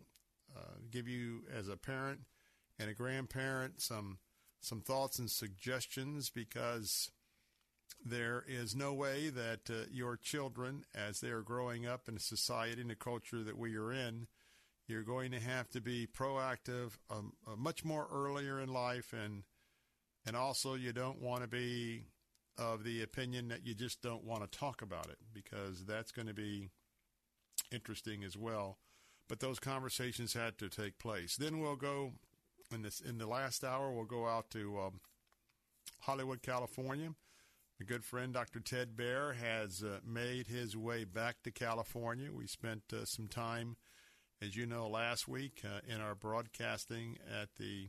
Uh, 0.54 0.74
give 0.90 1.06
you, 1.06 1.44
as 1.56 1.68
a 1.68 1.76
parent 1.76 2.20
and 2.78 2.90
a 2.90 2.94
grandparent, 2.94 3.80
some 3.80 4.18
some 4.62 4.80
thoughts 4.82 5.18
and 5.18 5.30
suggestions 5.30 6.28
because 6.28 7.10
there 8.04 8.44
is 8.46 8.76
no 8.76 8.92
way 8.92 9.30
that 9.30 9.70
uh, 9.70 9.86
your 9.90 10.18
children, 10.18 10.84
as 10.94 11.20
they 11.20 11.30
are 11.30 11.40
growing 11.40 11.86
up 11.86 12.08
in 12.08 12.16
a 12.16 12.20
society 12.20 12.82
and 12.82 12.90
a 12.90 12.96
culture 12.96 13.42
that 13.42 13.56
we 13.56 13.74
are 13.76 13.90
in, 13.90 14.26
you're 14.90 15.02
going 15.02 15.30
to 15.30 15.40
have 15.40 15.68
to 15.70 15.80
be 15.80 16.06
proactive 16.06 16.98
um, 17.10 17.32
uh, 17.46 17.56
much 17.56 17.84
more 17.84 18.08
earlier 18.12 18.60
in 18.60 18.72
life, 18.72 19.12
and 19.12 19.44
and 20.26 20.36
also 20.36 20.74
you 20.74 20.92
don't 20.92 21.22
want 21.22 21.42
to 21.42 21.48
be 21.48 22.04
of 22.58 22.84
the 22.84 23.02
opinion 23.02 23.48
that 23.48 23.64
you 23.64 23.74
just 23.74 24.02
don't 24.02 24.24
want 24.24 24.42
to 24.42 24.58
talk 24.58 24.82
about 24.82 25.06
it 25.06 25.16
because 25.32 25.86
that's 25.86 26.12
going 26.12 26.28
to 26.28 26.34
be 26.34 26.68
interesting 27.72 28.22
as 28.22 28.36
well. 28.36 28.78
But 29.28 29.40
those 29.40 29.58
conversations 29.58 30.34
had 30.34 30.58
to 30.58 30.68
take 30.68 30.98
place. 30.98 31.36
Then 31.36 31.60
we'll 31.60 31.76
go 31.76 32.12
in 32.72 32.82
this 32.82 33.00
in 33.00 33.18
the 33.18 33.26
last 33.26 33.64
hour. 33.64 33.92
We'll 33.92 34.04
go 34.04 34.26
out 34.26 34.50
to 34.50 34.78
um, 34.78 35.00
Hollywood, 36.00 36.42
California. 36.42 37.14
A 37.80 37.84
good 37.84 38.04
friend, 38.04 38.34
Dr. 38.34 38.60
Ted 38.60 38.94
Baehr, 38.94 39.34
has 39.36 39.82
uh, 39.82 40.00
made 40.04 40.48
his 40.48 40.76
way 40.76 41.04
back 41.04 41.42
to 41.44 41.50
California. 41.50 42.28
We 42.30 42.46
spent 42.46 42.82
uh, 42.92 43.06
some 43.06 43.26
time 43.26 43.76
as 44.42 44.56
you 44.56 44.66
know, 44.66 44.88
last 44.88 45.28
week 45.28 45.62
uh, 45.64 45.80
in 45.92 46.00
our 46.00 46.14
broadcasting 46.14 47.18
at 47.40 47.48
the 47.58 47.88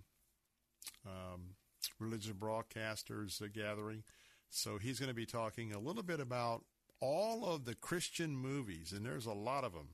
um, 1.05 1.55
Religious 2.00 2.34
Broadcasters 2.34 3.41
uh, 3.41 3.48
gathering. 3.53 4.03
So 4.50 4.77
he's 4.77 5.00
going 5.00 5.10
to 5.10 5.15
be 5.15 5.25
talking 5.25 5.74
a 5.74 5.79
little 5.79 6.03
bit 6.03 6.20
about 6.20 6.63
all 7.00 7.46
of 7.46 7.65
the 7.65 7.75
Christian 7.75 8.36
movies, 8.36 8.91
and 8.91 9.05
there's 9.05 9.25
a 9.25 9.34
lot 9.34 9.63
of 9.63 9.74
them. 9.74 9.89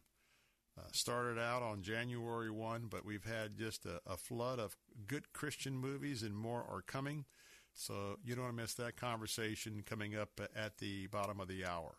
Uh, 0.77 0.83
started 0.91 1.39
out 1.39 1.63
on 1.63 1.81
January 1.81 2.51
1, 2.51 2.85
but 2.87 3.03
we've 3.03 3.25
had 3.25 3.57
just 3.57 3.83
a, 3.87 3.99
a, 4.05 4.15
flood 4.15 4.59
of 4.59 4.77
good 5.07 5.33
Christian 5.33 5.75
movies, 5.75 6.21
and 6.21 6.37
more 6.37 6.63
are 6.69 6.83
coming. 6.85 7.25
So 7.73 8.19
you 8.23 8.35
don't 8.35 8.43
want 8.43 8.57
to 8.57 8.61
miss 8.61 8.73
that 8.75 8.95
conversation 8.95 9.81
coming 9.83 10.15
up 10.15 10.39
at 10.55 10.77
the 10.77 11.07
bottom 11.07 11.39
of 11.39 11.47
the 11.47 11.65
hour. 11.65 11.95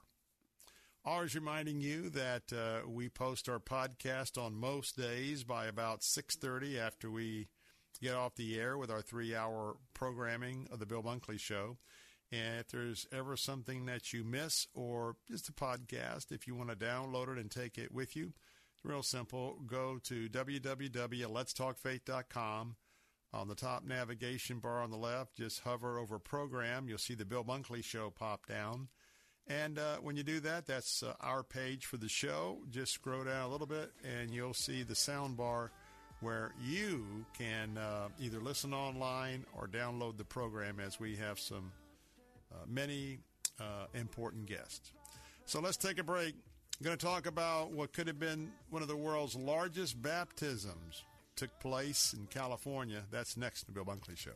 Always 1.04 1.34
reminding 1.34 1.80
you 1.80 2.10
that 2.10 2.52
uh, 2.52 2.80
we 2.86 3.08
post 3.08 3.48
our 3.48 3.60
podcast 3.60 4.36
on 4.36 4.54
most 4.54 4.96
days 4.96 5.44
by 5.44 5.66
about 5.66 6.00
6.30 6.00 6.78
after 6.78 7.10
we 7.10 7.48
get 8.02 8.14
off 8.14 8.34
the 8.34 8.60
air 8.60 8.76
with 8.76 8.90
our 8.90 9.00
three-hour 9.00 9.76
programming 9.94 10.66
of 10.70 10.80
the 10.80 10.86
Bill 10.86 11.02
Bunkley 11.02 11.40
Show. 11.40 11.78
And 12.30 12.60
if 12.60 12.68
there's 12.68 13.06
ever 13.10 13.36
something 13.36 13.86
that 13.86 14.12
you 14.12 14.22
miss 14.22 14.66
or 14.74 15.16
just 15.30 15.48
a 15.48 15.52
podcast, 15.52 16.30
if 16.30 16.46
you 16.46 16.54
want 16.54 16.68
to 16.70 16.76
download 16.76 17.32
it 17.32 17.38
and 17.38 17.50
take 17.50 17.78
it 17.78 17.90
with 17.90 18.14
you, 18.14 18.34
it's 18.74 18.84
real 18.84 19.02
simple. 19.02 19.60
Go 19.66 19.98
to 20.04 20.28
www.letstalkfaith.com. 20.28 22.76
On 23.30 23.46
the 23.46 23.54
top 23.54 23.84
navigation 23.84 24.58
bar 24.58 24.80
on 24.80 24.90
the 24.90 24.96
left, 24.96 25.36
just 25.36 25.60
hover 25.60 25.98
over 25.98 26.18
program. 26.18 26.88
You'll 26.88 26.96
see 26.98 27.14
the 27.14 27.26
Bill 27.26 27.44
Bunkley 27.44 27.84
Show 27.84 28.08
pop 28.10 28.46
down. 28.46 28.88
And 29.48 29.78
uh, 29.78 29.96
when 29.96 30.16
you 30.16 30.22
do 30.22 30.40
that, 30.40 30.66
that's 30.66 31.02
uh, 31.02 31.14
our 31.20 31.42
page 31.42 31.86
for 31.86 31.96
the 31.96 32.08
show. 32.08 32.58
Just 32.70 32.92
scroll 32.92 33.24
down 33.24 33.42
a 33.42 33.48
little 33.48 33.66
bit 33.66 33.92
and 34.04 34.30
you'll 34.30 34.54
see 34.54 34.82
the 34.82 34.94
sound 34.94 35.36
bar 35.36 35.70
where 36.20 36.52
you 36.62 37.24
can 37.36 37.78
uh, 37.78 38.08
either 38.20 38.40
listen 38.40 38.74
online 38.74 39.44
or 39.56 39.66
download 39.66 40.18
the 40.18 40.24
program 40.24 40.80
as 40.80 40.98
we 41.00 41.16
have 41.16 41.38
some 41.38 41.72
uh, 42.52 42.56
many 42.66 43.18
uh, 43.60 43.86
important 43.94 44.46
guests. 44.46 44.92
So 45.46 45.60
let's 45.60 45.76
take 45.76 45.98
a 45.98 46.04
break. 46.04 46.34
I'm 46.34 46.84
going 46.84 46.96
to 46.96 47.04
talk 47.04 47.26
about 47.26 47.70
what 47.72 47.92
could 47.92 48.06
have 48.06 48.18
been 48.18 48.52
one 48.70 48.82
of 48.82 48.88
the 48.88 48.96
world's 48.96 49.34
largest 49.34 50.00
baptisms 50.00 51.04
took 51.36 51.58
place 51.60 52.14
in 52.18 52.26
California. 52.26 53.02
That's 53.10 53.36
next 53.36 53.62
in 53.62 53.74
the 53.74 53.80
Bill 53.80 53.84
Bunkley 53.84 54.16
Show. 54.16 54.30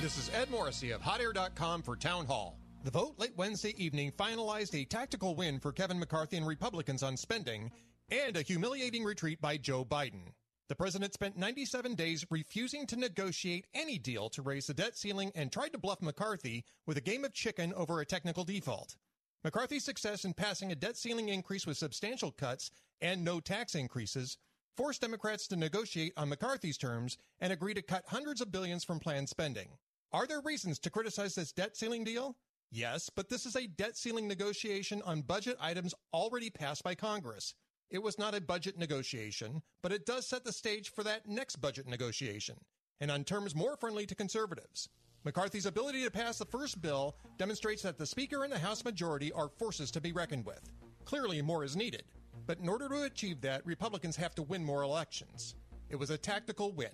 This 0.00 0.16
is 0.16 0.30
Ed 0.34 0.50
Morrissey 0.50 0.90
of 0.90 1.02
HotAir.com 1.02 1.82
for 1.82 1.96
Townhall. 1.96 2.58
The 2.84 2.90
vote 2.90 3.14
late 3.18 3.36
Wednesday 3.36 3.74
evening 3.76 4.12
finalized 4.12 4.74
a 4.74 4.86
tactical 4.86 5.34
win 5.34 5.60
for 5.60 5.72
Kevin 5.72 5.98
McCarthy 5.98 6.38
and 6.38 6.46
Republicans 6.46 7.02
on 7.02 7.16
spending 7.16 7.70
and 8.10 8.36
a 8.36 8.42
humiliating 8.42 9.04
retreat 9.04 9.40
by 9.40 9.58
Joe 9.58 9.84
Biden. 9.84 10.32
The 10.68 10.74
president 10.76 11.12
spent 11.12 11.36
97 11.36 11.94
days 11.94 12.24
refusing 12.30 12.86
to 12.86 12.96
negotiate 12.96 13.66
any 13.74 13.98
deal 13.98 14.30
to 14.30 14.40
raise 14.40 14.66
the 14.66 14.74
debt 14.74 14.96
ceiling 14.96 15.32
and 15.34 15.52
tried 15.52 15.72
to 15.72 15.78
bluff 15.78 16.00
McCarthy 16.00 16.64
with 16.86 16.96
a 16.96 17.02
game 17.02 17.24
of 17.24 17.34
chicken 17.34 17.74
over 17.74 18.00
a 18.00 18.06
technical 18.06 18.44
default. 18.44 18.96
McCarthy's 19.44 19.84
success 19.84 20.24
in 20.24 20.32
passing 20.32 20.70
a 20.70 20.76
debt 20.76 20.96
ceiling 20.96 21.28
increase 21.28 21.66
with 21.66 21.76
substantial 21.76 22.30
cuts 22.30 22.70
and 23.00 23.24
no 23.24 23.40
tax 23.40 23.74
increases 23.74 24.38
forced 24.76 25.00
Democrats 25.00 25.46
to 25.48 25.56
negotiate 25.56 26.12
on 26.16 26.28
McCarthy's 26.28 26.78
terms 26.78 27.18
and 27.40 27.52
agree 27.52 27.74
to 27.74 27.82
cut 27.82 28.04
hundreds 28.06 28.40
of 28.40 28.52
billions 28.52 28.84
from 28.84 29.00
planned 29.00 29.28
spending. 29.28 29.68
Are 30.12 30.26
there 30.26 30.40
reasons 30.40 30.78
to 30.80 30.90
criticize 30.90 31.34
this 31.34 31.52
debt 31.52 31.76
ceiling 31.76 32.04
deal? 32.04 32.36
Yes, 32.72 33.10
but 33.14 33.28
this 33.28 33.46
is 33.46 33.56
a 33.56 33.66
debt 33.66 33.96
ceiling 33.96 34.28
negotiation 34.28 35.02
on 35.04 35.22
budget 35.22 35.56
items 35.60 35.94
already 36.12 36.50
passed 36.50 36.84
by 36.84 36.94
Congress. 36.94 37.54
It 37.90 38.02
was 38.02 38.18
not 38.18 38.34
a 38.34 38.40
budget 38.40 38.78
negotiation, 38.78 39.62
but 39.82 39.92
it 39.92 40.06
does 40.06 40.26
set 40.26 40.44
the 40.44 40.52
stage 40.52 40.92
for 40.92 41.02
that 41.02 41.28
next 41.28 41.56
budget 41.56 41.88
negotiation, 41.88 42.56
and 43.00 43.10
on 43.10 43.24
terms 43.24 43.56
more 43.56 43.76
friendly 43.76 44.06
to 44.06 44.14
conservatives. 44.14 44.88
McCarthy's 45.24 45.66
ability 45.66 46.04
to 46.04 46.10
pass 46.10 46.38
the 46.38 46.46
first 46.46 46.80
bill 46.80 47.16
demonstrates 47.36 47.82
that 47.82 47.98
the 47.98 48.06
Speaker 48.06 48.44
and 48.44 48.52
the 48.52 48.58
House 48.58 48.84
majority 48.84 49.32
are 49.32 49.48
forces 49.48 49.90
to 49.90 50.00
be 50.00 50.12
reckoned 50.12 50.46
with. 50.46 50.60
Clearly, 51.04 51.42
more 51.42 51.64
is 51.64 51.76
needed. 51.76 52.04
But 52.50 52.58
in 52.58 52.68
order 52.68 52.88
to 52.88 53.04
achieve 53.04 53.42
that, 53.42 53.64
Republicans 53.64 54.16
have 54.16 54.34
to 54.34 54.42
win 54.42 54.64
more 54.64 54.82
elections. 54.82 55.54
It 55.88 55.94
was 55.94 56.10
a 56.10 56.18
tactical 56.18 56.72
win. 56.72 56.90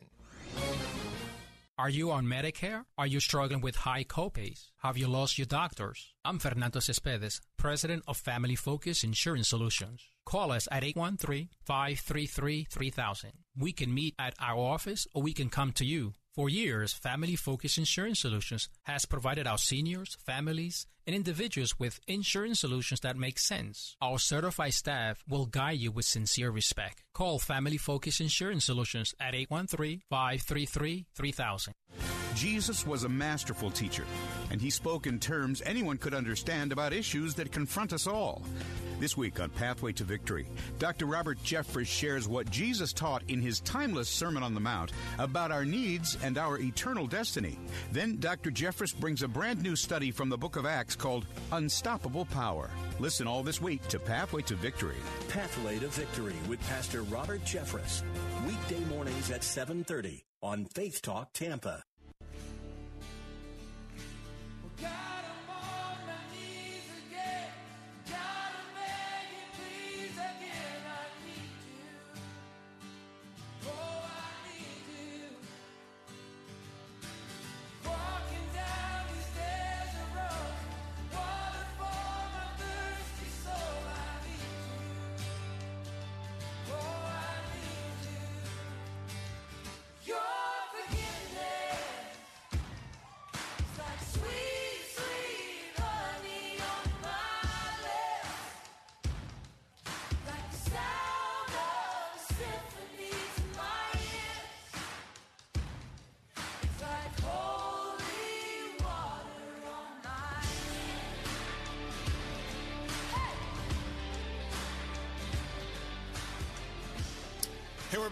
Are 1.78 1.88
you 1.88 2.10
on 2.10 2.26
Medicare? 2.26 2.84
Are 2.98 3.06
you 3.06 3.20
struggling 3.20 3.62
with 3.62 3.74
high 3.74 4.04
copays? 4.04 4.66
Have 4.82 4.98
you 4.98 5.08
lost 5.08 5.38
your 5.38 5.46
doctors? 5.46 6.12
I'm 6.26 6.38
Fernando 6.38 6.80
Cespedes, 6.80 7.40
president 7.56 8.02
of 8.06 8.18
Family 8.18 8.54
Focus 8.54 9.02
Insurance 9.02 9.48
Solutions. 9.48 10.02
Call 10.26 10.52
us 10.52 10.68
at 10.70 10.82
813-533-3000. 10.82 13.24
We 13.58 13.72
can 13.72 13.94
meet 13.94 14.14
at 14.18 14.34
our 14.38 14.58
office 14.58 15.06
or 15.14 15.22
we 15.22 15.32
can 15.32 15.48
come 15.48 15.72
to 15.72 15.86
you. 15.86 16.12
For 16.34 16.50
years, 16.50 16.92
Family 16.92 17.34
Focus 17.34 17.78
Insurance 17.78 18.20
Solutions 18.20 18.68
has 18.82 19.06
provided 19.06 19.46
our 19.46 19.56
seniors, 19.56 20.16
families, 20.16 20.86
and 21.06 21.14
individuals 21.14 21.78
with 21.78 22.00
insurance 22.06 22.60
solutions 22.60 23.00
that 23.00 23.16
make 23.16 23.38
sense. 23.38 23.96
Our 24.00 24.18
certified 24.18 24.72
staff 24.74 25.22
will 25.28 25.46
guide 25.46 25.78
you 25.78 25.92
with 25.92 26.04
sincere 26.04 26.50
respect. 26.50 27.02
Call 27.14 27.38
Family 27.38 27.78
Focus 27.78 28.20
Insurance 28.20 28.64
Solutions 28.64 29.14
at 29.20 29.34
813-533-3000. 29.34 31.68
Jesus 32.34 32.86
was 32.86 33.04
a 33.04 33.08
masterful 33.08 33.70
teacher, 33.70 34.04
and 34.50 34.60
he 34.60 34.68
spoke 34.68 35.06
in 35.06 35.18
terms 35.18 35.62
anyone 35.64 35.96
could 35.96 36.12
understand 36.12 36.70
about 36.70 36.92
issues 36.92 37.34
that 37.36 37.50
confront 37.50 37.94
us 37.94 38.06
all. 38.06 38.42
This 38.98 39.16
week 39.16 39.40
on 39.40 39.48
Pathway 39.50 39.92
to 39.92 40.04
Victory, 40.04 40.46
Dr. 40.78 41.04
Robert 41.06 41.38
Jeffress 41.42 41.86
shares 41.86 42.28
what 42.28 42.50
Jesus 42.50 42.94
taught 42.94 43.22
in 43.28 43.40
his 43.40 43.60
timeless 43.60 44.08
Sermon 44.08 44.42
on 44.42 44.54
the 44.54 44.60
Mount 44.60 44.92
about 45.18 45.50
our 45.50 45.64
needs 45.64 46.18
and 46.22 46.38
our 46.38 46.58
eternal 46.58 47.06
destiny. 47.06 47.58
Then 47.92 48.16
Dr. 48.20 48.50
Jeffress 48.50 48.98
brings 48.98 49.22
a 49.22 49.28
brand 49.28 49.62
new 49.62 49.76
study 49.76 50.10
from 50.10 50.28
the 50.28 50.38
book 50.38 50.56
of 50.56 50.66
Acts 50.66 50.95
called 50.98 51.26
Unstoppable 51.52 52.24
Power. 52.26 52.70
Listen 52.98 53.26
all 53.26 53.42
this 53.42 53.60
week 53.60 53.86
to 53.88 53.98
Pathway 53.98 54.42
to 54.42 54.54
Victory. 54.54 54.96
Pathway 55.28 55.78
to 55.78 55.88
Victory 55.88 56.36
with 56.48 56.60
Pastor 56.68 57.02
Robert 57.02 57.42
Jeffress. 57.44 58.02
Weekday 58.46 58.80
mornings 58.86 59.30
at 59.30 59.42
7:30 59.42 60.24
on 60.42 60.64
Faith 60.66 61.02
Talk 61.02 61.32
Tampa. 61.32 61.82
Hey, 64.78 65.15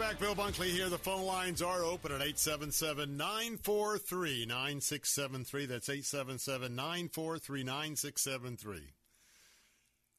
back. 0.09 0.19
Bill 0.19 0.35
Bunkley 0.35 0.69
here. 0.69 0.90
The 0.90 0.99
phone 0.99 1.25
lines 1.25 1.62
are 1.62 1.83
open 1.83 2.12
at 2.12 2.21
877 2.21 3.17
943 3.17 4.45
9673. 4.45 5.67
That's 5.67 5.88
877 5.88 6.75
943 6.75 7.64
9673. 7.64 8.93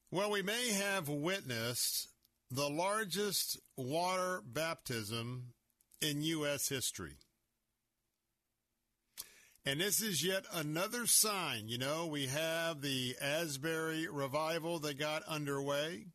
Well, 0.10 0.32
we 0.32 0.42
may 0.42 0.72
have 0.72 1.08
witnessed 1.08 2.10
the 2.50 2.68
largest 2.68 3.60
water 3.78 4.42
baptism 4.44 5.54
in 6.02 6.24
U.S. 6.24 6.68
history. 6.68 7.18
And 9.68 9.80
this 9.80 10.02
is 10.02 10.26
yet 10.26 10.46
another 10.52 11.06
sign. 11.06 11.68
You 11.68 11.78
know, 11.78 12.08
we 12.08 12.26
have 12.26 12.82
the 12.82 13.16
Asbury 13.22 14.08
revival 14.08 14.80
that 14.80 14.98
got 14.98 15.22
underway. 15.24 16.06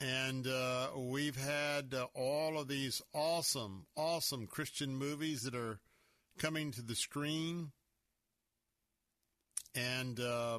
And 0.00 0.46
uh, 0.46 0.88
we've 0.96 1.36
had 1.36 1.94
uh, 1.94 2.06
all 2.14 2.58
of 2.58 2.68
these 2.68 3.00
awesome, 3.14 3.86
awesome 3.96 4.46
Christian 4.46 4.96
movies 4.96 5.42
that 5.42 5.54
are 5.54 5.78
coming 6.38 6.72
to 6.72 6.82
the 6.82 6.96
screen. 6.96 7.70
And 9.74 10.18
uh, 10.20 10.58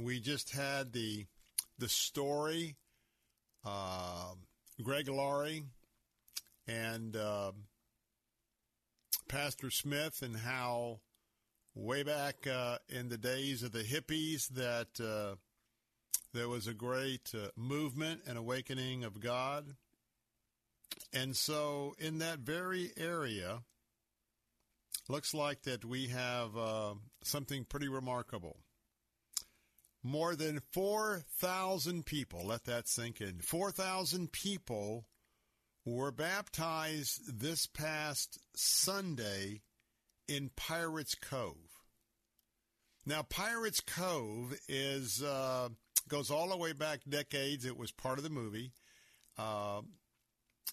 we 0.00 0.20
just 0.20 0.54
had 0.54 0.92
the 0.92 1.26
the 1.78 1.88
story, 1.88 2.76
uh, 3.64 4.32
Greg 4.82 5.08
Laurie 5.08 5.62
and 6.66 7.14
uh, 7.16 7.52
Pastor 9.28 9.70
Smith, 9.70 10.22
and 10.22 10.36
how 10.36 11.00
way 11.74 12.02
back 12.02 12.46
uh, 12.46 12.78
in 12.88 13.08
the 13.08 13.18
days 13.18 13.62
of 13.62 13.72
the 13.72 13.84
hippies 13.84 14.48
that 14.48 15.38
there 16.38 16.48
was 16.48 16.68
a 16.68 16.72
great 16.72 17.32
uh, 17.34 17.48
movement 17.56 18.20
and 18.24 18.38
awakening 18.38 19.02
of 19.02 19.18
God. 19.18 19.74
And 21.12 21.36
so, 21.36 21.96
in 21.98 22.18
that 22.18 22.38
very 22.38 22.92
area, 22.96 23.62
looks 25.08 25.34
like 25.34 25.62
that 25.62 25.84
we 25.84 26.06
have 26.06 26.56
uh, 26.56 26.94
something 27.24 27.64
pretty 27.64 27.88
remarkable. 27.88 28.58
More 30.04 30.36
than 30.36 30.60
4,000 30.72 32.06
people, 32.06 32.46
let 32.46 32.66
that 32.66 32.86
sink 32.86 33.20
in, 33.20 33.40
4,000 33.40 34.30
people 34.30 35.06
were 35.84 36.12
baptized 36.12 37.40
this 37.40 37.66
past 37.66 38.38
Sunday 38.54 39.62
in 40.28 40.52
Pirates 40.54 41.16
Cove. 41.16 41.82
Now, 43.04 43.22
Pirates 43.22 43.80
Cove 43.80 44.56
is. 44.68 45.20
Uh, 45.20 45.70
goes 46.08 46.30
all 46.30 46.48
the 46.48 46.56
way 46.56 46.72
back 46.72 47.00
decades. 47.08 47.64
It 47.64 47.76
was 47.76 47.92
part 47.92 48.18
of 48.18 48.24
the 48.24 48.30
movie. 48.30 48.72
Uh, 49.36 49.82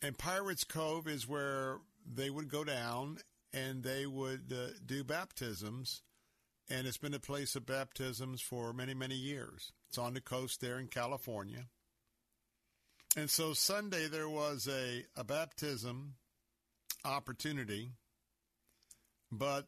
and 0.02 0.18
Pirates 0.18 0.64
Cove 0.64 1.08
is 1.08 1.28
where 1.28 1.80
they 2.06 2.30
would 2.30 2.50
go 2.50 2.64
down 2.64 3.20
and 3.54 3.84
they 3.84 4.06
would 4.06 4.54
uh, 4.54 4.72
do 4.86 5.04
baptisms. 5.04 6.02
And 6.70 6.88
it's 6.88 6.98
been 6.98 7.14
a 7.14 7.20
place 7.20 7.56
of 7.56 7.66
baptisms 7.66 8.42
for 8.42 8.74
many, 8.74 8.94
many 8.94 9.16
years. 9.16 9.72
It's 9.90 9.98
on 9.98 10.14
the 10.14 10.22
coast 10.22 10.62
there 10.62 10.80
in 10.80 10.88
California. 10.88 11.68
And 13.16 13.30
so 13.30 13.54
Sunday 13.54 14.08
there 14.08 14.28
was 14.28 14.68
a, 14.68 15.06
a 15.16 15.24
baptism 15.24 16.16
opportunity. 17.06 17.92
But 19.32 19.68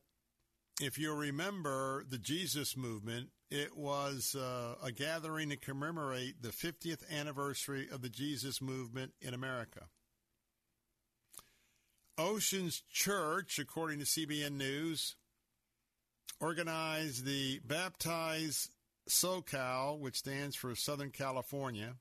if 0.81 0.97
you 0.97 1.13
remember 1.13 2.03
the 2.09 2.17
Jesus 2.17 2.75
movement, 2.75 3.29
it 3.49 3.77
was 3.77 4.35
uh, 4.35 4.75
a 4.83 4.91
gathering 4.91 5.49
to 5.49 5.57
commemorate 5.57 6.41
the 6.41 6.49
50th 6.49 7.09
anniversary 7.09 7.87
of 7.91 8.01
the 8.01 8.09
Jesus 8.09 8.61
movement 8.61 9.13
in 9.21 9.33
America. 9.33 9.83
Oceans 12.17 12.83
Church, 12.91 13.59
according 13.59 13.99
to 13.99 14.05
CBN 14.05 14.53
News, 14.53 15.15
organized 16.39 17.25
the 17.25 17.59
Baptize 17.65 18.69
SoCal, 19.07 19.99
which 19.99 20.17
stands 20.17 20.55
for 20.55 20.75
Southern 20.75 21.11
California. 21.11 21.95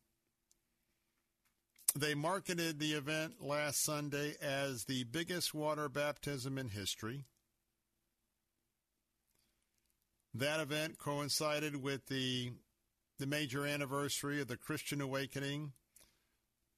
They 1.95 2.15
marketed 2.15 2.79
the 2.79 2.93
event 2.93 3.43
last 3.43 3.83
Sunday 3.83 4.35
as 4.43 4.85
the 4.85 5.05
biggest 5.05 5.55
water 5.55 5.89
baptism 5.89 6.59
in 6.59 6.71
history. 6.71 7.25
That 10.39 10.61
event 10.61 10.99
coincided 10.99 11.83
with 11.83 12.09
the 12.09 12.53
the 13.19 13.27
major 13.27 13.65
anniversary 13.65 14.43
of 14.43 14.49
the 14.49 14.59
Christian 14.59 15.01
awakening 15.01 15.73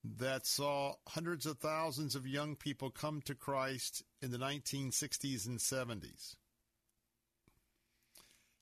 that 0.04 0.46
saw 0.46 0.94
hundreds 1.08 1.44
of 1.44 1.58
thousands 1.58 2.14
of 2.14 2.24
young 2.24 2.54
people 2.54 2.90
come 2.90 3.20
to 3.22 3.34
Christ 3.34 4.04
in 4.22 4.30
the 4.30 4.38
1960s 4.38 5.44
and 5.44 5.58
70s. 5.58 6.36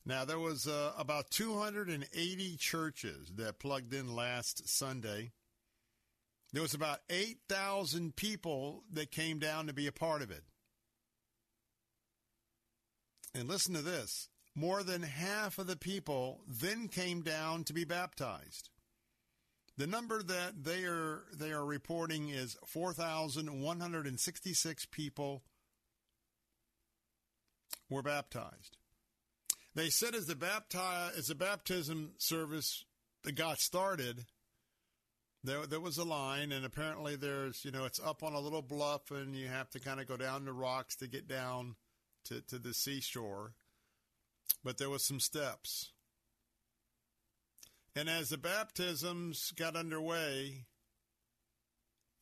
Now, 0.06 0.24
there 0.24 0.38
was 0.38 0.66
uh, 0.66 0.92
about 0.96 1.30
280 1.30 2.56
churches 2.56 3.30
that 3.36 3.58
plugged 3.58 3.92
in 3.92 4.16
last 4.16 4.66
Sunday. 4.66 5.32
There 6.54 6.62
was 6.62 6.72
about 6.72 7.00
8,000 7.10 8.16
people 8.16 8.84
that 8.90 9.10
came 9.10 9.38
down 9.38 9.66
to 9.66 9.74
be 9.74 9.86
a 9.86 9.92
part 9.92 10.22
of 10.22 10.30
it. 10.30 10.44
And 13.34 13.46
listen 13.46 13.74
to 13.74 13.82
this 13.82 14.30
more 14.56 14.82
than 14.82 15.02
half 15.02 15.58
of 15.58 15.66
the 15.66 15.76
people 15.76 16.40
then 16.48 16.88
came 16.88 17.20
down 17.20 17.62
to 17.64 17.74
be 17.74 17.84
baptized. 17.84 18.70
The 19.76 19.86
number 19.86 20.22
that 20.22 20.64
they 20.64 20.84
are 20.84 21.24
they 21.38 21.52
are 21.52 21.64
reporting 21.64 22.30
is 22.30 22.56
4,166 22.66 24.86
people 24.86 25.42
were 27.90 28.02
baptized. 28.02 28.78
They 29.74 29.90
said 29.90 30.14
as 30.14 30.24
the 30.24 30.34
bapti- 30.34 31.14
as 31.16 31.26
the 31.26 31.34
baptism 31.34 32.12
service 32.16 32.86
that 33.24 33.32
got 33.32 33.58
started, 33.58 34.24
there 35.44 35.66
there 35.66 35.80
was 35.80 35.98
a 35.98 36.04
line, 36.04 36.52
and 36.52 36.64
apparently 36.64 37.14
there's 37.14 37.62
you 37.62 37.70
know 37.70 37.84
it's 37.84 38.00
up 38.00 38.22
on 38.22 38.32
a 38.32 38.40
little 38.40 38.62
bluff, 38.62 39.10
and 39.10 39.36
you 39.36 39.48
have 39.48 39.68
to 39.70 39.80
kind 39.80 40.00
of 40.00 40.08
go 40.08 40.16
down 40.16 40.46
the 40.46 40.54
rocks 40.54 40.96
to 40.96 41.06
get 41.06 41.28
down 41.28 41.76
to 42.24 42.40
to 42.48 42.58
the 42.58 42.72
seashore. 42.72 43.52
But 44.64 44.78
there 44.78 44.90
was 44.90 45.06
some 45.06 45.20
steps. 45.20 45.92
And 47.94 48.10
as 48.10 48.28
the 48.28 48.38
baptisms 48.38 49.52
got 49.56 49.76
underway 49.76 50.66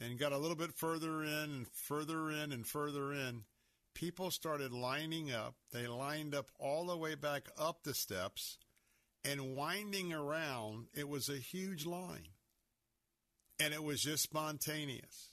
and 0.00 0.18
got 0.18 0.32
a 0.32 0.38
little 0.38 0.56
bit 0.56 0.72
further 0.72 1.24
in 1.24 1.50
and 1.50 1.66
further 1.68 2.30
in 2.30 2.52
and 2.52 2.66
further 2.66 3.12
in, 3.12 3.42
people 3.94 4.30
started 4.30 4.72
lining 4.72 5.32
up. 5.32 5.54
They 5.72 5.86
lined 5.86 6.34
up 6.34 6.50
all 6.58 6.86
the 6.86 6.96
way 6.96 7.14
back 7.14 7.48
up 7.58 7.82
the 7.82 7.94
steps 7.94 8.58
and 9.24 9.56
winding 9.56 10.12
around. 10.12 10.86
It 10.94 11.08
was 11.08 11.28
a 11.28 11.38
huge 11.38 11.86
line. 11.86 12.28
And 13.58 13.72
it 13.72 13.82
was 13.82 14.00
just 14.00 14.22
spontaneous. 14.22 15.30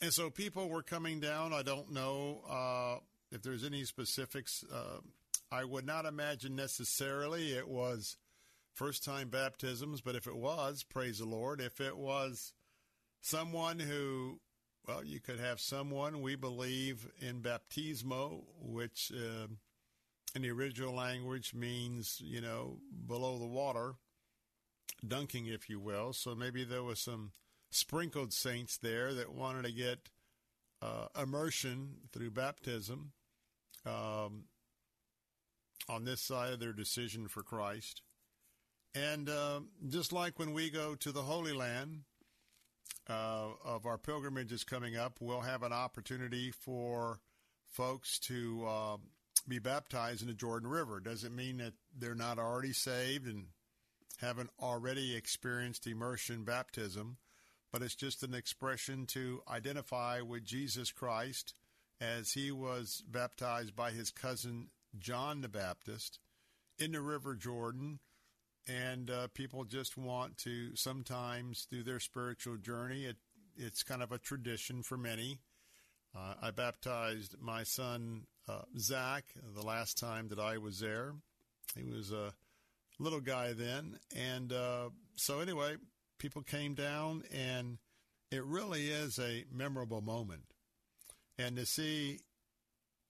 And 0.00 0.12
so 0.12 0.30
people 0.30 0.68
were 0.68 0.82
coming 0.82 1.20
down. 1.20 1.52
I 1.52 1.62
don't 1.62 1.92
know 1.92 2.42
uh, 2.48 2.98
if 3.32 3.42
there's 3.42 3.64
any 3.64 3.84
specifics. 3.84 4.64
Uh, 4.72 4.98
I 5.50 5.64
would 5.64 5.86
not 5.86 6.06
imagine 6.06 6.54
necessarily 6.54 7.52
it 7.52 7.68
was 7.68 8.16
first 8.72 9.04
time 9.04 9.28
baptisms, 9.28 10.00
but 10.00 10.14
if 10.14 10.26
it 10.26 10.36
was, 10.36 10.82
praise 10.82 11.18
the 11.18 11.26
Lord. 11.26 11.60
If 11.60 11.80
it 11.80 11.96
was 11.96 12.52
someone 13.20 13.78
who 13.78 14.40
well, 14.86 15.04
you 15.04 15.20
could 15.20 15.38
have 15.38 15.60
someone, 15.60 16.22
we 16.22 16.34
believe 16.34 17.08
in 17.20 17.40
baptismo, 17.40 18.42
which 18.60 19.12
uh, 19.14 19.46
in 20.34 20.42
the 20.42 20.50
original 20.50 20.94
language 20.94 21.54
means, 21.54 22.20
you 22.20 22.40
know, 22.40 22.78
below 23.06 23.38
the 23.38 23.46
water, 23.46 23.94
dunking, 25.06 25.46
if 25.46 25.68
you 25.68 25.78
will. 25.78 26.12
So 26.12 26.34
maybe 26.34 26.64
there 26.64 26.82
was 26.82 26.98
some 26.98 27.32
sprinkled 27.70 28.32
saints 28.32 28.76
there 28.76 29.14
that 29.14 29.32
wanted 29.32 29.64
to 29.66 29.72
get 29.72 30.10
uh, 30.80 31.06
immersion 31.20 31.94
through 32.12 32.32
baptism 32.32 33.12
um, 33.86 34.44
on 35.88 36.04
this 36.04 36.20
side 36.20 36.52
of 36.52 36.60
their 36.60 36.72
decision 36.72 37.28
for 37.28 37.42
Christ. 37.42 38.02
And 38.94 39.28
uh, 39.28 39.60
just 39.88 40.12
like 40.12 40.38
when 40.38 40.52
we 40.52 40.70
go 40.70 40.94
to 40.96 41.12
the 41.12 41.22
Holy 41.22 41.52
Land, 41.52 42.02
uh, 43.08 43.48
of 43.64 43.86
our 43.86 43.98
pilgrimages 43.98 44.64
coming 44.64 44.96
up, 44.96 45.18
we'll 45.20 45.40
have 45.40 45.62
an 45.62 45.72
opportunity 45.72 46.50
for 46.50 47.20
folks 47.66 48.18
to 48.20 48.64
uh, 48.66 48.96
be 49.48 49.58
baptized 49.58 50.22
in 50.22 50.28
the 50.28 50.34
Jordan 50.34 50.68
River. 50.68 51.00
Doesn't 51.00 51.34
mean 51.34 51.58
that 51.58 51.74
they're 51.96 52.14
not 52.14 52.38
already 52.38 52.72
saved 52.72 53.26
and 53.26 53.46
haven't 54.20 54.50
already 54.60 55.16
experienced 55.16 55.86
immersion 55.86 56.44
baptism, 56.44 57.16
but 57.72 57.82
it's 57.82 57.96
just 57.96 58.22
an 58.22 58.34
expression 58.34 59.06
to 59.06 59.42
identify 59.50 60.20
with 60.20 60.44
Jesus 60.44 60.92
Christ 60.92 61.54
as 62.02 62.32
he 62.32 62.50
was 62.50 63.02
baptized 63.08 63.76
by 63.76 63.92
his 63.92 64.10
cousin 64.10 64.68
John 64.98 65.40
the 65.40 65.48
Baptist 65.48 66.18
in 66.78 66.92
the 66.92 67.00
River 67.00 67.34
Jordan 67.34 68.00
and 68.68 69.10
uh, 69.10 69.28
people 69.34 69.64
just 69.64 69.96
want 69.96 70.36
to 70.38 70.74
sometimes 70.76 71.66
do 71.70 71.82
their 71.82 72.00
spiritual 72.00 72.56
journey. 72.56 73.04
It, 73.04 73.16
it's 73.56 73.82
kind 73.82 74.02
of 74.02 74.12
a 74.12 74.18
tradition 74.18 74.82
for 74.82 74.96
many. 74.96 75.38
Uh, 76.16 76.34
I 76.42 76.50
baptized 76.50 77.36
my 77.40 77.62
son 77.62 78.26
uh, 78.48 78.62
Zach 78.78 79.24
the 79.54 79.62
last 79.62 79.98
time 79.98 80.28
that 80.28 80.38
I 80.38 80.58
was 80.58 80.80
there. 80.80 81.14
He 81.74 81.84
was 81.84 82.12
a 82.12 82.34
little 82.98 83.20
guy 83.20 83.52
then, 83.54 83.98
and 84.14 84.52
uh, 84.52 84.90
so 85.16 85.40
anyway, 85.40 85.76
people 86.18 86.42
came 86.42 86.74
down, 86.74 87.22
and 87.32 87.78
it 88.30 88.44
really 88.44 88.90
is 88.90 89.18
a 89.18 89.44
memorable 89.50 90.02
moment. 90.02 90.51
And 91.38 91.56
to 91.56 91.66
see 91.66 92.20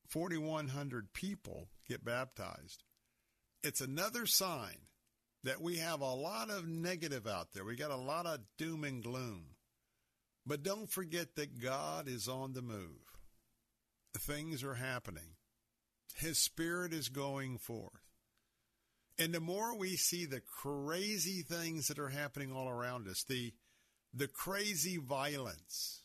4,100 0.08 1.12
people 1.12 1.68
get 1.88 2.04
baptized, 2.04 2.84
it's 3.62 3.80
another 3.80 4.26
sign 4.26 4.86
that 5.44 5.60
we 5.60 5.78
have 5.78 6.00
a 6.00 6.14
lot 6.14 6.50
of 6.50 6.68
negative 6.68 7.26
out 7.26 7.52
there. 7.52 7.64
We 7.64 7.76
got 7.76 7.90
a 7.90 7.96
lot 7.96 8.26
of 8.26 8.40
doom 8.58 8.84
and 8.84 9.02
gloom. 9.02 9.56
But 10.46 10.62
don't 10.62 10.90
forget 10.90 11.36
that 11.36 11.60
God 11.60 12.08
is 12.08 12.28
on 12.28 12.52
the 12.52 12.62
move. 12.62 13.18
Things 14.18 14.62
are 14.62 14.74
happening. 14.74 15.36
His 16.16 16.38
spirit 16.38 16.92
is 16.92 17.08
going 17.08 17.58
forth. 17.58 17.92
And 19.18 19.32
the 19.32 19.40
more 19.40 19.76
we 19.76 19.96
see 19.96 20.26
the 20.26 20.40
crazy 20.40 21.42
things 21.42 21.88
that 21.88 21.98
are 21.98 22.08
happening 22.08 22.52
all 22.52 22.68
around 22.68 23.08
us, 23.08 23.24
the 23.24 23.52
the 24.14 24.28
crazy 24.28 24.98
violence, 24.98 26.01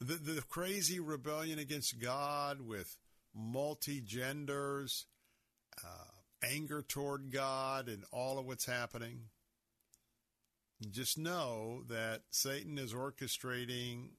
the, 0.00 0.14
the 0.14 0.42
crazy 0.42 1.00
rebellion 1.00 1.58
against 1.58 2.00
God 2.00 2.60
with 2.60 2.96
multi 3.34 4.00
genders, 4.00 5.06
uh, 5.84 6.10
anger 6.42 6.82
toward 6.82 7.30
God 7.32 7.88
and 7.88 8.04
all 8.12 8.38
of 8.38 8.46
what's 8.46 8.66
happening, 8.66 9.22
just 10.90 11.18
know 11.18 11.82
that 11.88 12.22
Satan 12.30 12.78
is 12.78 12.94
orchestrating 12.94 14.10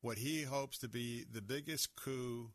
what 0.00 0.18
he 0.18 0.42
hopes 0.42 0.78
to 0.78 0.88
be 0.88 1.24
the 1.30 1.42
biggest 1.42 1.96
coup 1.96 2.50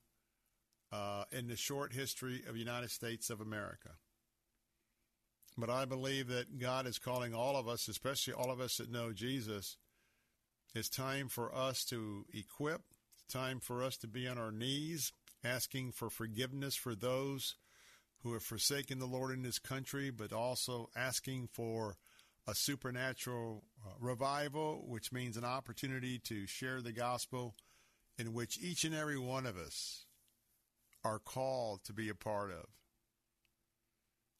uh, 0.92 1.26
in 1.32 1.48
the 1.48 1.58
short 1.58 1.94
history 1.94 2.44
of 2.48 2.54
the 2.54 2.60
United 2.60 2.92
States 2.92 3.30
of 3.30 3.42
America. 3.42 3.90
But 5.58 5.70
I 5.70 5.86
believe 5.86 6.30
that 6.30 6.58
God 6.60 6.88
is 6.88 7.00
calling 7.00 7.34
all 7.34 7.58
of 7.58 7.68
us, 7.68 7.88
especially 7.88 8.34
all 8.34 8.52
of 8.52 8.62
us 8.62 8.78
that 8.78 8.92
know 8.92 9.12
Jesus. 9.12 9.76
It's 10.76 10.90
time 10.90 11.30
for 11.30 11.54
us 11.54 11.84
to 11.86 12.26
equip. 12.32 12.82
It's 13.16 13.34
time 13.34 13.60
for 13.60 13.84
us 13.84 13.98
to 13.98 14.08
be 14.08 14.28
on 14.28 14.38
our 14.38 14.52
knees, 14.52 15.12
asking 15.44 15.94
for 15.94 16.12
forgiveness 16.12 16.76
for 16.76 16.94
those 16.94 17.56
who 18.22 18.34
have 18.34 18.44
forsaken 18.44 19.00
the 19.00 19.08
Lord 19.08 19.32
in 19.32 19.42
this 19.42 19.58
country, 19.58 20.12
but 20.12 20.32
also 20.32 20.90
asking 20.96 21.50
for 21.52 21.96
a 22.48 22.54
supernatural 22.54 23.64
uh, 23.84 23.92
revival, 24.00 24.84
which 24.88 25.12
means 25.12 25.38
an 25.38 25.46
opportunity 25.46 26.20
to 26.20 26.46
share 26.46 26.82
the 26.82 26.92
gospel 26.92 27.56
in 28.20 28.34
which 28.34 28.60
each 28.62 28.84
and 28.84 28.94
every 28.94 29.18
one 29.18 29.48
of 29.48 29.58
us 29.58 30.06
are 31.04 31.20
called 31.20 31.84
to 31.86 31.94
be 31.94 32.10
a 32.10 32.16
part 32.16 32.52
of. 32.52 32.66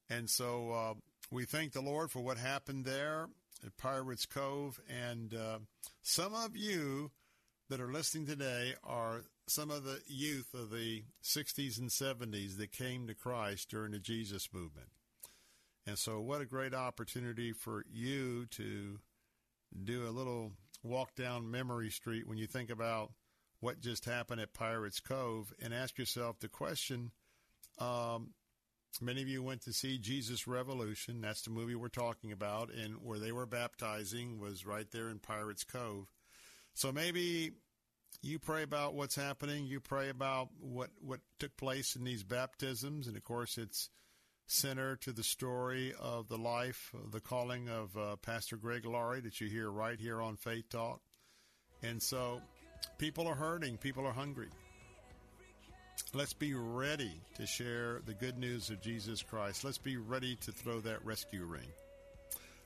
And 0.10 0.30
so 0.30 0.72
uh, 0.72 0.94
we 1.32 1.46
thank 1.46 1.72
the 1.72 1.82
Lord 1.82 2.12
for 2.12 2.20
what 2.20 2.38
happened 2.38 2.86
there 2.86 3.30
at 3.65 3.78
Pirates 3.78 4.26
Cove. 4.26 4.80
And 4.89 5.34
uh, 5.34 5.60
some 6.02 6.34
of 6.34 6.56
you 6.56 7.12
that 7.69 7.80
are 7.80 7.91
listening 7.91 8.26
today 8.26 8.74
are 8.84 9.24
some 9.48 9.72
of 9.72 9.84
the 9.84 10.02
youth 10.08 10.54
of 10.54 10.72
the 10.72 11.04
60s 11.24 11.80
and 11.80 11.89
70s 11.89 12.58
that 12.58 12.72
came 12.72 13.08
to 13.08 13.13
Christ 13.13 13.69
during 13.69 13.91
the 13.91 14.00
Jesus 14.00 14.50
movement. 14.54 14.89
And 15.86 15.98
so, 15.98 16.19
what 16.19 16.41
a 16.41 16.45
great 16.45 16.74
opportunity 16.74 17.52
for 17.52 17.84
you 17.91 18.45
to 18.48 19.00
do 19.84 20.08
a 20.08 20.12
little 20.12 20.52
walk 20.84 21.15
down 21.15 21.50
memory 21.50 21.89
street 21.89 22.28
when 22.28 22.38
you 22.38 22.48
think 22.48 22.69
about 22.69 23.12
what 23.60 23.82
just 23.82 24.06
happened 24.06 24.39
at 24.39 24.54
Pirates 24.54 25.00
Cove 25.00 25.54
and 25.62 25.74
ask 25.74 25.98
yourself 25.98 26.39
the 26.39 26.48
question. 26.48 27.12
Um, 27.78 28.34
many 29.02 29.21
of 29.21 29.28
you 29.28 29.43
went 29.43 29.62
to 29.63 29.73
see 29.73 29.97
Jesus 29.97 30.47
Revolution. 30.47 31.21
That's 31.21 31.43
the 31.43 31.52
movie 31.52 31.75
we're 31.75 31.89
talking 31.89 32.32
about. 32.32 32.71
And 32.73 32.97
where 33.04 33.19
they 33.19 33.32
were 33.32 33.45
baptizing 33.45 34.39
was 34.39 34.65
right 34.65 34.89
there 34.91 35.10
in 35.10 35.19
Pirates 35.19 35.63
Cove. 35.63 36.08
So 36.73 36.91
maybe 36.91 37.52
you 38.21 38.39
pray 38.39 38.63
about 38.63 38.95
what's 38.95 39.15
happening. 39.15 39.65
You 39.65 39.80
pray 39.80 40.10
about 40.10 40.49
what, 40.60 40.89
what 41.02 41.19
took 41.39 41.56
place 41.56 41.95
in 41.95 42.04
these 42.04 42.23
baptisms. 42.23 43.08
And 43.08 43.15
of 43.15 43.23
course, 43.23 43.58
it's 43.58 43.89
center 44.47 44.95
to 44.95 45.12
the 45.12 45.23
story 45.23 45.93
of 45.99 46.28
the 46.28 46.38
life, 46.38 46.91
the 47.12 47.21
calling 47.21 47.69
of 47.69 47.95
uh, 47.95 48.15
Pastor 48.17 48.58
Greg 48.58 48.86
Laurie 48.86 49.21
that 49.21 49.39
you 49.39 49.47
hear 49.47 49.69
right 49.69 49.99
here 49.99 50.21
on 50.21 50.36
Faith 50.36 50.69
Talk. 50.69 51.02
And 51.84 52.02
so 52.02 52.41
people 52.97 53.28
are 53.28 53.36
hurting, 53.36 53.78
people 53.78 54.06
are 54.06 54.13
hungry. 54.13 54.49
Let's 56.13 56.34
be 56.34 56.54
ready 56.56 57.22
to 57.36 57.45
share 57.45 58.02
the 58.06 58.15
good 58.15 58.38
news 58.38 58.69
of 58.72 58.82
Jesus 58.82 59.22
Christ. 59.22 59.63
Let's 59.63 59.78
be 59.78 59.98
ready 59.98 60.36
to 60.38 60.52
throw 60.52 60.80
that 60.80 61.06
rescue 61.06 61.45
ring. 61.45 61.67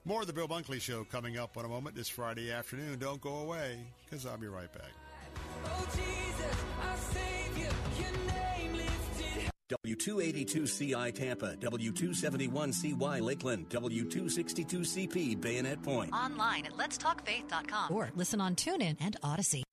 More 0.06 0.21
of 0.21 0.27
the 0.27 0.34
Bill 0.34 0.47
Bunkley 0.47 0.79
Show 0.79 1.03
coming 1.03 1.38
up 1.38 1.58
in 1.58 1.65
a 1.65 1.67
moment 1.67 1.95
this 1.95 2.08
Friday 2.08 2.51
afternoon. 2.51 2.99
Don't 2.99 3.19
go 3.21 3.38
away 3.39 3.79
because 4.06 4.25
I'll 4.25 4.38
be 4.38 4.47
right 4.47 4.71
back. 4.71 4.91
Oh, 5.65 5.88
Jesus, 5.93 6.63
W282CI 9.86 11.13
Tampa, 11.13 11.56
W271CY 11.56 13.21
Lakeland, 13.21 13.69
W262CP 13.69 15.41
Bayonet 15.41 15.82
Point. 15.82 16.13
Online 16.13 16.65
at 16.65 16.73
letstalkfaith.com 16.73 17.91
or 17.91 18.12
listen 18.15 18.39
on 18.39 18.56
TuneIn 18.56 18.97
and 18.99 19.17
Odyssey. 19.23 19.63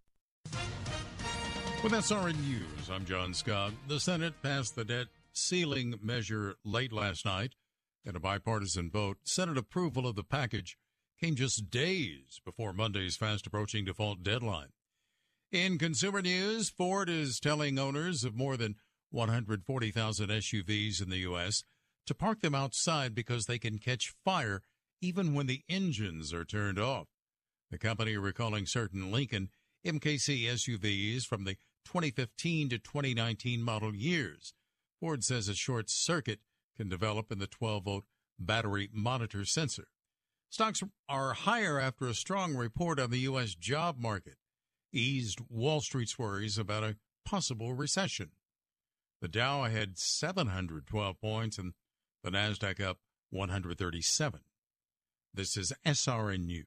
With 1.82 1.92
SRN 1.92 2.38
News, 2.46 2.90
I'm 2.92 3.06
John 3.06 3.32
Scott. 3.32 3.72
The 3.88 3.98
Senate 3.98 4.34
passed 4.42 4.76
the 4.76 4.84
debt 4.84 5.06
ceiling 5.32 5.94
measure 6.02 6.56
late 6.62 6.92
last 6.92 7.24
night 7.24 7.54
in 8.04 8.14
a 8.14 8.20
bipartisan 8.20 8.90
vote. 8.90 9.16
Senate 9.24 9.56
approval 9.56 10.06
of 10.06 10.14
the 10.14 10.22
package 10.22 10.76
came 11.18 11.36
just 11.36 11.70
days 11.70 12.38
before 12.44 12.74
Monday's 12.74 13.16
fast 13.16 13.46
approaching 13.46 13.86
default 13.86 14.22
deadline. 14.22 14.68
In 15.50 15.78
consumer 15.78 16.20
news, 16.20 16.68
Ford 16.68 17.08
is 17.08 17.40
telling 17.40 17.78
owners 17.78 18.24
of 18.24 18.36
more 18.36 18.58
than 18.58 18.74
140,000 19.10 20.28
SUVs 20.28 21.00
in 21.00 21.08
the 21.08 21.20
U.S. 21.20 21.64
to 22.04 22.14
park 22.14 22.42
them 22.42 22.54
outside 22.54 23.14
because 23.14 23.46
they 23.46 23.58
can 23.58 23.78
catch 23.78 24.12
fire 24.22 24.60
even 25.00 25.32
when 25.32 25.46
the 25.46 25.62
engines 25.66 26.34
are 26.34 26.44
turned 26.44 26.78
off. 26.78 27.06
The 27.70 27.78
company 27.78 28.18
recalling 28.18 28.66
certain 28.66 29.10
Lincoln 29.10 29.48
MKC 29.86 30.44
SUVs 30.44 31.22
from 31.22 31.44
the 31.44 31.56
2015 31.84 32.68
to 32.70 32.78
2019 32.78 33.62
model 33.62 33.94
years. 33.94 34.54
Ford 35.00 35.24
says 35.24 35.48
a 35.48 35.54
short 35.54 35.90
circuit 35.90 36.40
can 36.76 36.88
develop 36.88 37.32
in 37.32 37.38
the 37.38 37.46
12 37.46 37.84
volt 37.84 38.04
battery 38.38 38.88
monitor 38.92 39.44
sensor. 39.44 39.88
Stocks 40.50 40.82
are 41.08 41.32
higher 41.32 41.78
after 41.78 42.06
a 42.06 42.14
strong 42.14 42.56
report 42.56 42.98
on 42.98 43.10
the 43.10 43.20
U.S. 43.20 43.54
job 43.54 43.98
market 43.98 44.36
eased 44.92 45.40
Wall 45.48 45.80
Street's 45.80 46.18
worries 46.18 46.58
about 46.58 46.84
a 46.84 46.96
possible 47.24 47.74
recession. 47.74 48.30
The 49.20 49.28
Dow 49.28 49.64
had 49.64 49.98
712 49.98 51.20
points 51.20 51.58
and 51.58 51.74
the 52.24 52.30
Nasdaq 52.30 52.80
up 52.80 52.98
137. 53.30 54.40
This 55.32 55.56
is 55.56 55.72
SRN 55.86 56.46
News. 56.46 56.66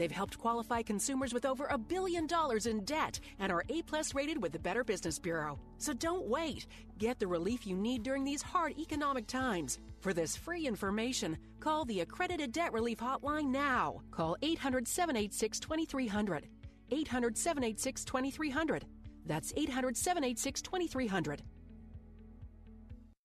They've 0.00 0.10
helped 0.10 0.38
qualify 0.38 0.80
consumers 0.80 1.34
with 1.34 1.44
over 1.44 1.66
a 1.66 1.76
billion 1.76 2.26
dollars 2.26 2.64
in 2.64 2.86
debt 2.86 3.20
and 3.38 3.52
are 3.52 3.66
A 3.68 3.82
plus 3.82 4.14
rated 4.14 4.42
with 4.42 4.50
the 4.50 4.58
Better 4.58 4.82
Business 4.82 5.18
Bureau. 5.18 5.58
So 5.76 5.92
don't 5.92 6.26
wait. 6.26 6.66
Get 6.96 7.18
the 7.18 7.26
relief 7.26 7.66
you 7.66 7.76
need 7.76 8.02
during 8.02 8.24
these 8.24 8.40
hard 8.40 8.78
economic 8.78 9.26
times. 9.26 9.78
For 10.00 10.14
this 10.14 10.38
free 10.38 10.66
information, 10.66 11.36
call 11.60 11.84
the 11.84 12.00
Accredited 12.00 12.50
Debt 12.50 12.72
Relief 12.72 12.96
Hotline 12.96 13.48
now. 13.48 14.00
Call 14.10 14.38
800 14.40 14.88
786 14.88 15.60
2300. 15.60 16.48
800 16.90 17.36
786 17.36 18.04
2300. 18.06 18.86
That's 19.26 19.52
800 19.54 19.98
786 19.98 20.62
2300. 20.62 21.42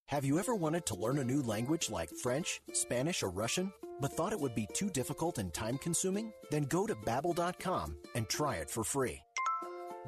Have 0.07 0.25
you 0.25 0.39
ever 0.39 0.53
wanted 0.53 0.85
to 0.87 0.95
learn 0.95 1.19
a 1.19 1.23
new 1.23 1.41
language 1.41 1.89
like 1.89 2.09
French, 2.09 2.59
Spanish, 2.73 3.23
or 3.23 3.29
Russian, 3.29 3.71
but 3.99 4.13
thought 4.13 4.33
it 4.33 4.39
would 4.39 4.55
be 4.55 4.67
too 4.73 4.89
difficult 4.89 5.37
and 5.37 5.53
time 5.53 5.77
consuming? 5.77 6.31
Then 6.51 6.63
go 6.63 6.85
to 6.85 6.95
babbel.com 6.95 7.97
and 8.15 8.29
try 8.29 8.55
it 8.55 8.69
for 8.69 8.83
free. 8.83 9.21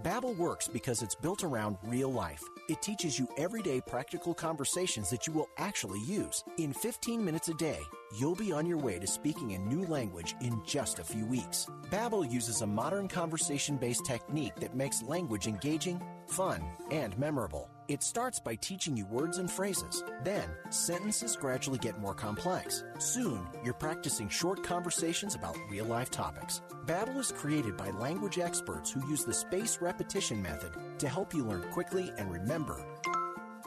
Babbel 0.04 0.38
works 0.38 0.67
because 0.67 1.02
it's 1.02 1.15
built 1.15 1.43
around 1.43 1.78
real 1.84 2.12
life. 2.12 2.43
It 2.69 2.82
teaches 2.82 3.17
you 3.17 3.28
everyday 3.38 3.82
practical 3.82 4.34
conversations 4.34 5.10
that 5.10 5.26
you 5.26 5.34
will 5.34 5.50
actually 5.58 6.02
use. 6.02 6.43
In 6.58 6.71
15 6.71 7.23
minutes 7.23 7.50
a 7.50 7.54
day, 7.56 7.80
you'll 8.17 8.36
be 8.36 8.52
on 8.52 8.67
your 8.67 8.78
way 8.78 9.00
to 9.00 9.08
speaking 9.08 9.54
a 9.54 9.60
new 9.60 9.86
language 9.88 10.36
in 10.41 10.62
just 10.65 11.00
a 11.00 11.04
few 11.04 11.26
weeks. 11.26 11.67
Babbel 11.89 12.30
uses 12.32 12.62
a 12.62 12.67
modern 12.67 13.08
conversation-based 13.08 14.06
technique 14.06 14.56
that 14.58 14.76
makes 14.76 15.02
language 15.02 15.47
engaging, 15.47 16.00
fun, 16.28 16.63
and 16.91 17.17
memorable. 17.17 17.69
It 17.88 18.04
starts 18.04 18.38
by 18.38 18.56
teaching 18.56 18.97
you 18.97 19.06
words 19.06 19.38
and 19.38 19.50
phrases. 19.50 20.04
Then, 20.21 20.50
sentences 20.71 21.38
gradually 21.38 21.78
get 21.78 22.00
more 22.00 22.13
complex. 22.13 22.84
Soon, 22.97 23.47
you're 23.63 23.73
practicing 23.73 24.28
short 24.28 24.62
conversations 24.62 25.36
about 25.36 25.56
real-life 25.69 26.12
topics. 26.12 26.62
Babbel 26.86 27.17
is 27.17 27.32
created 27.32 27.78
by 27.78 27.91
language 27.91 28.39
experts 28.39 28.91
who 28.91 29.08
use 29.08 29.23
the 29.23 29.34
space 29.34 29.78
repetition 29.80 30.41
method 30.41 30.71
to 31.00 31.08
help 31.08 31.34
you 31.34 31.45
learn 31.45 31.63
quickly 31.71 32.12
and 32.17 32.30
remember 32.30 32.86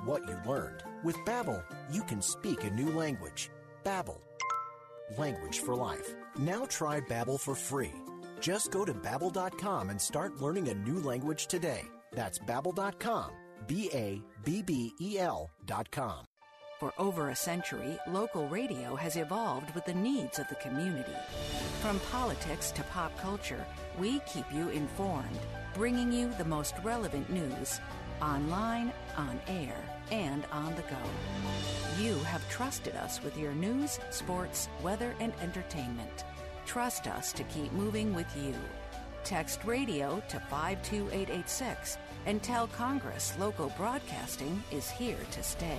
what 0.04 0.28
you 0.28 0.36
learned. 0.46 0.82
With 1.02 1.16
Babbel, 1.24 1.64
you 1.90 2.02
can 2.02 2.20
speak 2.20 2.64
a 2.64 2.70
new 2.70 2.90
language. 2.90 3.48
Babbel, 3.84 4.20
language 5.16 5.60
for 5.60 5.74
life. 5.74 6.14
Now 6.38 6.66
try 6.66 7.00
Babbel 7.00 7.40
for 7.40 7.54
free. 7.54 7.92
Just 8.38 8.70
go 8.70 8.84
to 8.84 8.92
babbel.com 8.92 9.88
and 9.88 10.00
start 10.00 10.42
learning 10.42 10.68
a 10.68 10.74
new 10.74 11.00
language 11.00 11.46
today. 11.46 11.84
That's 12.12 12.38
babbel.com 12.38 13.39
B 13.66 13.90
A 13.92 14.20
B 14.44 14.62
B 14.62 14.92
E 15.00 15.18
L 15.18 15.50
dot 15.66 15.90
com. 15.90 16.24
For 16.78 16.92
over 16.98 17.28
a 17.28 17.36
century, 17.36 17.98
local 18.08 18.48
radio 18.48 18.96
has 18.96 19.16
evolved 19.16 19.74
with 19.74 19.84
the 19.84 19.94
needs 19.94 20.38
of 20.38 20.48
the 20.48 20.54
community. 20.56 21.12
From 21.82 22.00
politics 22.10 22.70
to 22.72 22.82
pop 22.84 23.16
culture, 23.18 23.66
we 23.98 24.20
keep 24.20 24.46
you 24.52 24.70
informed, 24.70 25.38
bringing 25.74 26.10
you 26.10 26.32
the 26.38 26.44
most 26.44 26.74
relevant 26.82 27.28
news 27.28 27.80
online, 28.22 28.92
on 29.16 29.40
air, 29.48 29.76
and 30.10 30.44
on 30.52 30.74
the 30.74 30.82
go. 30.82 32.02
You 32.02 32.18
have 32.20 32.48
trusted 32.48 32.94
us 32.96 33.22
with 33.22 33.36
your 33.36 33.52
news, 33.52 33.98
sports, 34.10 34.68
weather, 34.82 35.14
and 35.20 35.32
entertainment. 35.42 36.24
Trust 36.66 37.06
us 37.06 37.32
to 37.32 37.42
keep 37.44 37.72
moving 37.72 38.14
with 38.14 38.34
you. 38.36 38.54
Text 39.24 39.60
radio 39.64 40.22
to 40.28 40.40
52886 40.50 41.98
and 42.26 42.42
tell 42.42 42.66
Congress 42.66 43.34
local 43.38 43.72
broadcasting 43.76 44.62
is 44.70 44.90
here 44.90 45.18
to 45.30 45.42
stay. 45.42 45.78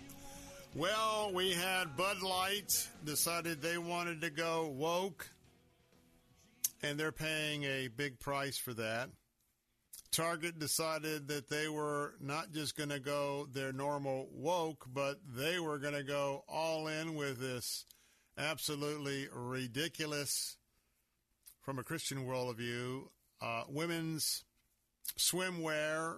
Well, 0.75 1.31
we 1.33 1.53
had 1.53 1.97
Bud 1.97 2.23
Light 2.23 2.89
decided 3.05 3.63
they 3.63 3.79
wanted 3.79 4.21
to 4.23 4.31
go 4.31 4.67
woke, 4.67 5.31
and 6.83 6.99
they're 6.99 7.13
paying 7.13 7.63
a 7.63 7.87
big 7.87 8.19
price 8.19 8.59
for 8.59 8.75
that. 8.75 9.11
Target 10.11 10.59
decided 10.59 11.29
that 11.29 11.49
they 11.49 11.69
were 11.69 12.15
not 12.21 12.51
just 12.51 12.77
going 12.77 12.91
to 12.91 12.99
go 12.99 13.47
their 13.53 13.73
normal 13.73 14.29
woke, 14.33 14.89
but 14.93 15.21
they 15.37 15.61
were 15.61 15.79
going 15.79 15.95
to 15.95 16.03
go 16.03 16.43
all 16.49 16.89
in 16.89 17.15
with 17.15 17.39
this 17.39 17.87
absolutely 18.37 19.29
ridiculous 19.33 20.57
from 21.61 21.79
a 21.79 21.85
Christian 21.85 22.27
worldview, 22.27 23.05
uh, 23.43 23.65
women's 23.69 24.45
swimwear, 25.19 26.17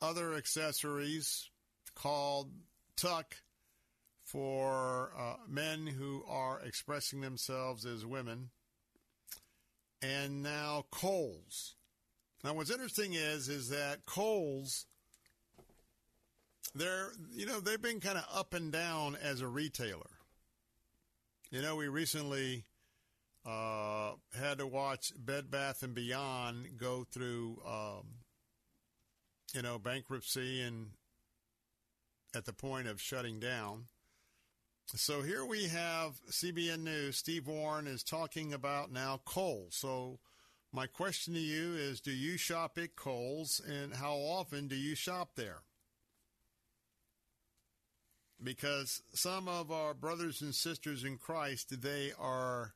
other 0.00 0.34
accessories 0.34 1.50
called 1.94 2.50
tuck 2.96 3.36
for 4.24 5.12
uh, 5.16 5.34
men 5.48 5.86
who 5.86 6.24
are 6.28 6.60
expressing 6.60 7.20
themselves 7.20 7.84
as 7.84 8.04
women, 8.04 8.50
and 10.02 10.42
now 10.42 10.84
Kohl's. 10.90 11.74
Now, 12.42 12.54
what's 12.54 12.70
interesting 12.70 13.14
is 13.14 13.48
is 13.48 13.68
that 13.68 14.06
Kohl's, 14.06 14.86
they're 16.74 17.12
you 17.32 17.46
know 17.46 17.60
they've 17.60 17.80
been 17.80 18.00
kind 18.00 18.18
of 18.18 18.24
up 18.34 18.54
and 18.54 18.72
down 18.72 19.16
as 19.22 19.40
a 19.40 19.48
retailer. 19.48 20.10
You 21.50 21.62
know, 21.62 21.76
we 21.76 21.86
recently 21.86 22.64
uh, 23.46 24.12
had 24.36 24.58
to 24.58 24.66
watch 24.66 25.12
Bed 25.16 25.50
Bath 25.50 25.82
and 25.82 25.94
Beyond 25.94 26.76
go 26.76 27.06
through, 27.10 27.62
um, 27.66 28.06
you 29.54 29.62
know, 29.62 29.78
bankruptcy 29.78 30.60
and 30.60 30.88
at 32.34 32.44
the 32.44 32.52
point 32.52 32.88
of 32.88 33.00
shutting 33.00 33.38
down. 33.38 33.84
So 34.94 35.22
here 35.22 35.44
we 35.44 35.64
have 35.64 36.20
CBN 36.30 36.80
News. 36.80 37.16
Steve 37.16 37.46
Warren 37.46 37.86
is 37.86 38.02
talking 38.02 38.52
about 38.52 38.92
now 38.92 39.20
Kohl's. 39.24 39.74
So 39.76 40.20
my 40.72 40.86
question 40.86 41.34
to 41.34 41.40
you 41.40 41.74
is: 41.74 42.00
Do 42.00 42.12
you 42.12 42.36
shop 42.36 42.78
at 42.78 42.94
Kohl's, 42.94 43.60
and 43.66 43.94
how 43.94 44.14
often 44.14 44.68
do 44.68 44.76
you 44.76 44.94
shop 44.94 45.30
there? 45.34 45.62
Because 48.42 49.02
some 49.12 49.48
of 49.48 49.72
our 49.72 49.94
brothers 49.94 50.40
and 50.40 50.54
sisters 50.54 51.02
in 51.02 51.16
Christ, 51.16 51.80
they 51.80 52.12
are 52.18 52.74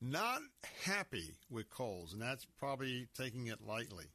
not 0.00 0.40
happy 0.84 1.34
with 1.50 1.68
Kohl's, 1.70 2.12
and 2.12 2.22
that's 2.22 2.46
probably 2.58 3.08
taking 3.16 3.46
it 3.48 3.60
lightly. 3.66 4.06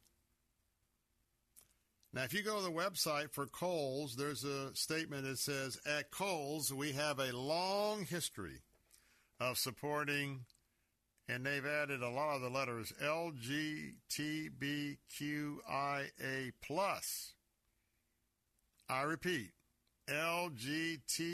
Now, 2.12 2.24
if 2.24 2.32
you 2.32 2.42
go 2.42 2.56
to 2.56 2.62
the 2.64 2.70
website 2.70 3.30
for 3.32 3.46
Kohl's, 3.46 4.16
there's 4.16 4.42
a 4.42 4.74
statement 4.74 5.24
that 5.24 5.38
says, 5.38 5.78
At 5.86 6.10
Kohl's, 6.10 6.72
we 6.72 6.92
have 6.92 7.18
a 7.18 7.36
long 7.36 8.06
history 8.06 8.62
of 9.38 9.58
supporting, 9.58 10.46
and 11.28 11.44
they've 11.44 11.66
added 11.66 12.02
a 12.02 12.08
lot 12.08 12.36
of 12.36 12.42
the 12.42 12.48
letters 12.48 12.92
LGBTQIA. 13.02 14.12
I 18.88 19.02
repeat, 19.02 19.50
LGBTQIA. 20.08 21.26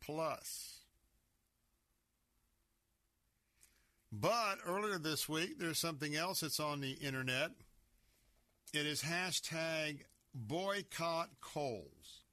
plus. 0.00 0.82
But 4.12 4.58
earlier 4.66 4.98
this 4.98 5.26
week, 5.26 5.58
there's 5.58 5.78
something 5.78 6.14
else 6.14 6.40
that's 6.40 6.60
on 6.60 6.82
the 6.82 6.92
internet. 6.92 7.52
It 8.74 8.84
is 8.84 9.02
hashtag 9.02 10.00
boycott 10.34 11.30
Kohl's. 11.40 12.24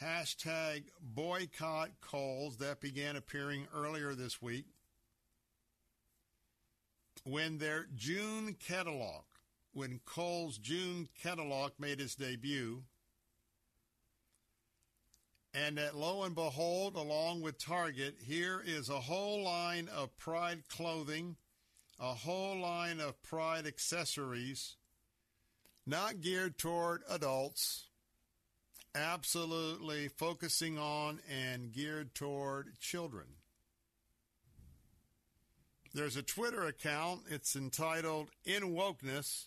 Hashtag 0.00 0.84
boycott 1.00 1.90
Kohl's. 2.00 2.58
That 2.58 2.80
began 2.80 3.16
appearing 3.16 3.66
earlier 3.74 4.14
this 4.14 4.40
week 4.40 4.66
when 7.24 7.58
their 7.58 7.86
June 7.96 8.54
catalog, 8.54 9.24
when 9.72 10.00
Kohl's 10.04 10.58
June 10.58 11.08
catalog 11.20 11.72
made 11.78 12.00
its 12.00 12.14
debut, 12.14 12.84
and 15.54 15.78
that 15.78 15.96
lo 15.96 16.24
and 16.24 16.34
behold, 16.34 16.96
along 16.96 17.40
with 17.40 17.58
Target, 17.58 18.16
here 18.26 18.60
is 18.66 18.88
a 18.88 19.00
whole 19.00 19.44
line 19.44 19.88
of 19.94 20.16
Pride 20.18 20.68
clothing, 20.68 21.36
a 22.00 22.12
whole 22.12 22.58
line 22.58 22.98
of 22.98 23.22
Pride 23.22 23.66
accessories, 23.66 24.76
not 25.86 26.20
geared 26.20 26.58
toward 26.58 27.02
adults, 27.08 27.86
absolutely 28.96 30.08
focusing 30.08 30.76
on 30.76 31.20
and 31.30 31.72
geared 31.72 32.14
toward 32.14 32.78
children. 32.80 33.26
There's 35.94 36.16
a 36.16 36.22
Twitter 36.22 36.64
account. 36.64 37.20
It's 37.30 37.54
entitled 37.54 38.30
End 38.44 38.64
Wokeness 38.64 39.46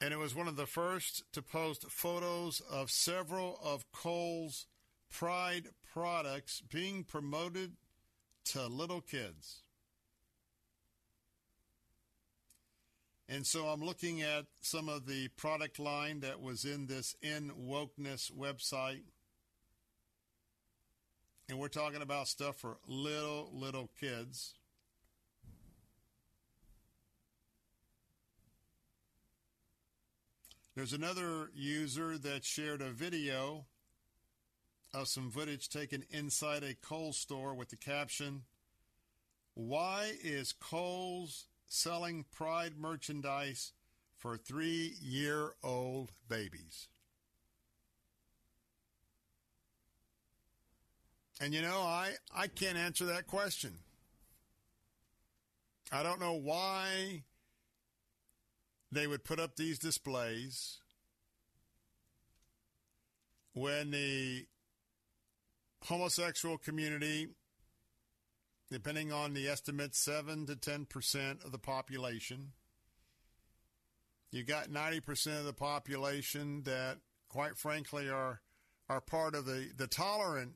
and 0.00 0.12
it 0.12 0.18
was 0.18 0.34
one 0.34 0.48
of 0.48 0.56
the 0.56 0.66
first 0.66 1.24
to 1.32 1.42
post 1.42 1.90
photos 1.90 2.60
of 2.60 2.90
several 2.90 3.58
of 3.62 3.90
Kohl's 3.92 4.66
Pride 5.10 5.68
products 5.92 6.60
being 6.60 7.04
promoted 7.04 7.72
to 8.46 8.66
little 8.66 9.00
kids. 9.00 9.62
And 13.28 13.46
so 13.46 13.66
I'm 13.66 13.82
looking 13.82 14.22
at 14.22 14.46
some 14.60 14.88
of 14.88 15.06
the 15.06 15.28
product 15.28 15.78
line 15.78 16.20
that 16.20 16.40
was 16.40 16.64
in 16.64 16.86
this 16.86 17.16
End 17.22 17.50
Wokeness 17.50 18.30
website. 18.30 19.02
And 21.48 21.58
we're 21.58 21.68
talking 21.68 22.02
about 22.02 22.28
stuff 22.28 22.56
for 22.56 22.78
little, 22.86 23.50
little 23.52 23.90
kids. 23.98 24.54
There's 30.76 30.92
another 30.92 31.48
user 31.54 32.18
that 32.18 32.44
shared 32.44 32.82
a 32.82 32.90
video 32.90 33.64
of 34.92 35.08
some 35.08 35.30
footage 35.30 35.70
taken 35.70 36.04
inside 36.10 36.62
a 36.62 36.74
Kohl's 36.74 37.16
store 37.16 37.54
with 37.54 37.70
the 37.70 37.76
caption, 37.76 38.42
Why 39.54 40.12
is 40.22 40.52
Kohl's 40.52 41.46
selling 41.66 42.26
Pride 42.30 42.74
merchandise 42.78 43.72
for 44.18 44.36
three 44.36 44.96
year 45.00 45.54
old 45.64 46.12
babies? 46.28 46.88
And 51.40 51.54
you 51.54 51.62
know, 51.62 51.80
I, 51.80 52.16
I 52.36 52.48
can't 52.48 52.76
answer 52.76 53.06
that 53.06 53.26
question. 53.26 53.78
I 55.90 56.02
don't 56.02 56.20
know 56.20 56.34
why 56.34 57.22
they 58.92 59.06
would 59.06 59.24
put 59.24 59.40
up 59.40 59.56
these 59.56 59.78
displays 59.78 60.78
when 63.52 63.90
the 63.90 64.46
homosexual 65.84 66.58
community, 66.58 67.28
depending 68.70 69.12
on 69.12 69.32
the 69.32 69.48
estimate, 69.48 69.94
7 69.94 70.46
to 70.46 70.56
10% 70.56 71.44
of 71.44 71.52
the 71.52 71.58
population, 71.58 72.52
you 74.30 74.44
got 74.44 74.68
90% 74.68 75.38
of 75.38 75.44
the 75.44 75.52
population 75.52 76.62
that, 76.64 76.98
quite 77.28 77.56
frankly, 77.56 78.08
are, 78.08 78.40
are 78.88 79.00
part 79.00 79.34
of 79.34 79.46
the, 79.46 79.70
the 79.76 79.86
tolerant 79.86 80.52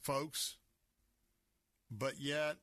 folks, 0.00 0.56
but 1.90 2.20
yet 2.20 2.56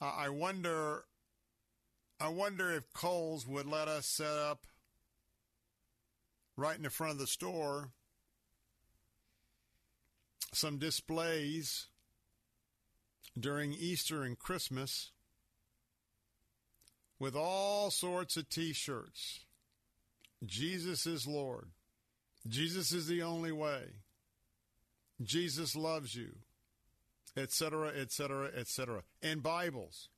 Uh, 0.00 0.12
I 0.16 0.28
wonder. 0.28 1.04
I 2.20 2.28
wonder 2.28 2.72
if 2.72 2.92
Kohl's 2.92 3.46
would 3.46 3.66
let 3.66 3.86
us 3.86 4.06
set 4.06 4.26
up 4.26 4.66
right 6.56 6.76
in 6.76 6.82
the 6.82 6.90
front 6.90 7.12
of 7.12 7.18
the 7.18 7.28
store 7.28 7.90
some 10.52 10.78
displays 10.78 11.86
during 13.38 13.72
Easter 13.72 14.22
and 14.22 14.36
Christmas 14.36 15.12
with 17.20 17.36
all 17.36 17.90
sorts 17.90 18.36
of 18.36 18.48
t 18.48 18.72
shirts. 18.72 19.40
Jesus 20.44 21.06
is 21.06 21.26
Lord. 21.26 21.68
Jesus 22.46 22.92
is 22.92 23.06
the 23.06 23.22
only 23.22 23.52
way. 23.52 23.84
Jesus 25.22 25.76
loves 25.76 26.14
you 26.14 26.36
etc., 27.38 27.88
etc., 27.88 28.50
etc. 28.54 29.02
And 29.22 29.42
Bibles. 29.42 30.08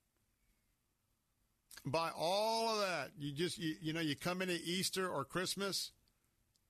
By 1.84 2.10
all 2.16 2.68
of 2.70 2.80
that, 2.80 3.10
you 3.18 3.32
just 3.32 3.58
you, 3.58 3.74
you 3.80 3.92
know 3.92 4.00
you 4.00 4.16
come 4.16 4.42
into 4.42 4.58
Easter 4.64 5.08
or 5.08 5.24
Christmas, 5.24 5.92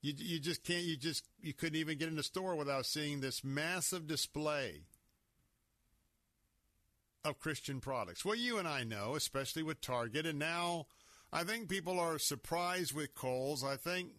You, 0.02 0.14
you 0.16 0.38
just 0.40 0.64
can't, 0.64 0.84
you 0.84 0.96
just, 0.96 1.28
you 1.40 1.52
couldn't 1.52 1.78
even 1.78 1.98
get 1.98 2.08
in 2.08 2.16
the 2.16 2.22
store 2.22 2.56
without 2.56 2.86
seeing 2.86 3.20
this 3.20 3.44
massive 3.44 4.06
display 4.06 4.84
of 7.24 7.38
Christian 7.38 7.80
products. 7.80 8.24
Well, 8.24 8.34
you 8.34 8.58
and 8.58 8.66
I 8.66 8.82
know, 8.82 9.14
especially 9.14 9.62
with 9.62 9.82
Target, 9.82 10.24
and 10.26 10.38
now 10.38 10.86
I 11.32 11.44
think 11.44 11.68
people 11.68 12.00
are 12.00 12.18
surprised 12.18 12.94
with 12.94 13.14
Kohl's. 13.14 13.62
I 13.62 13.76
think 13.76 14.12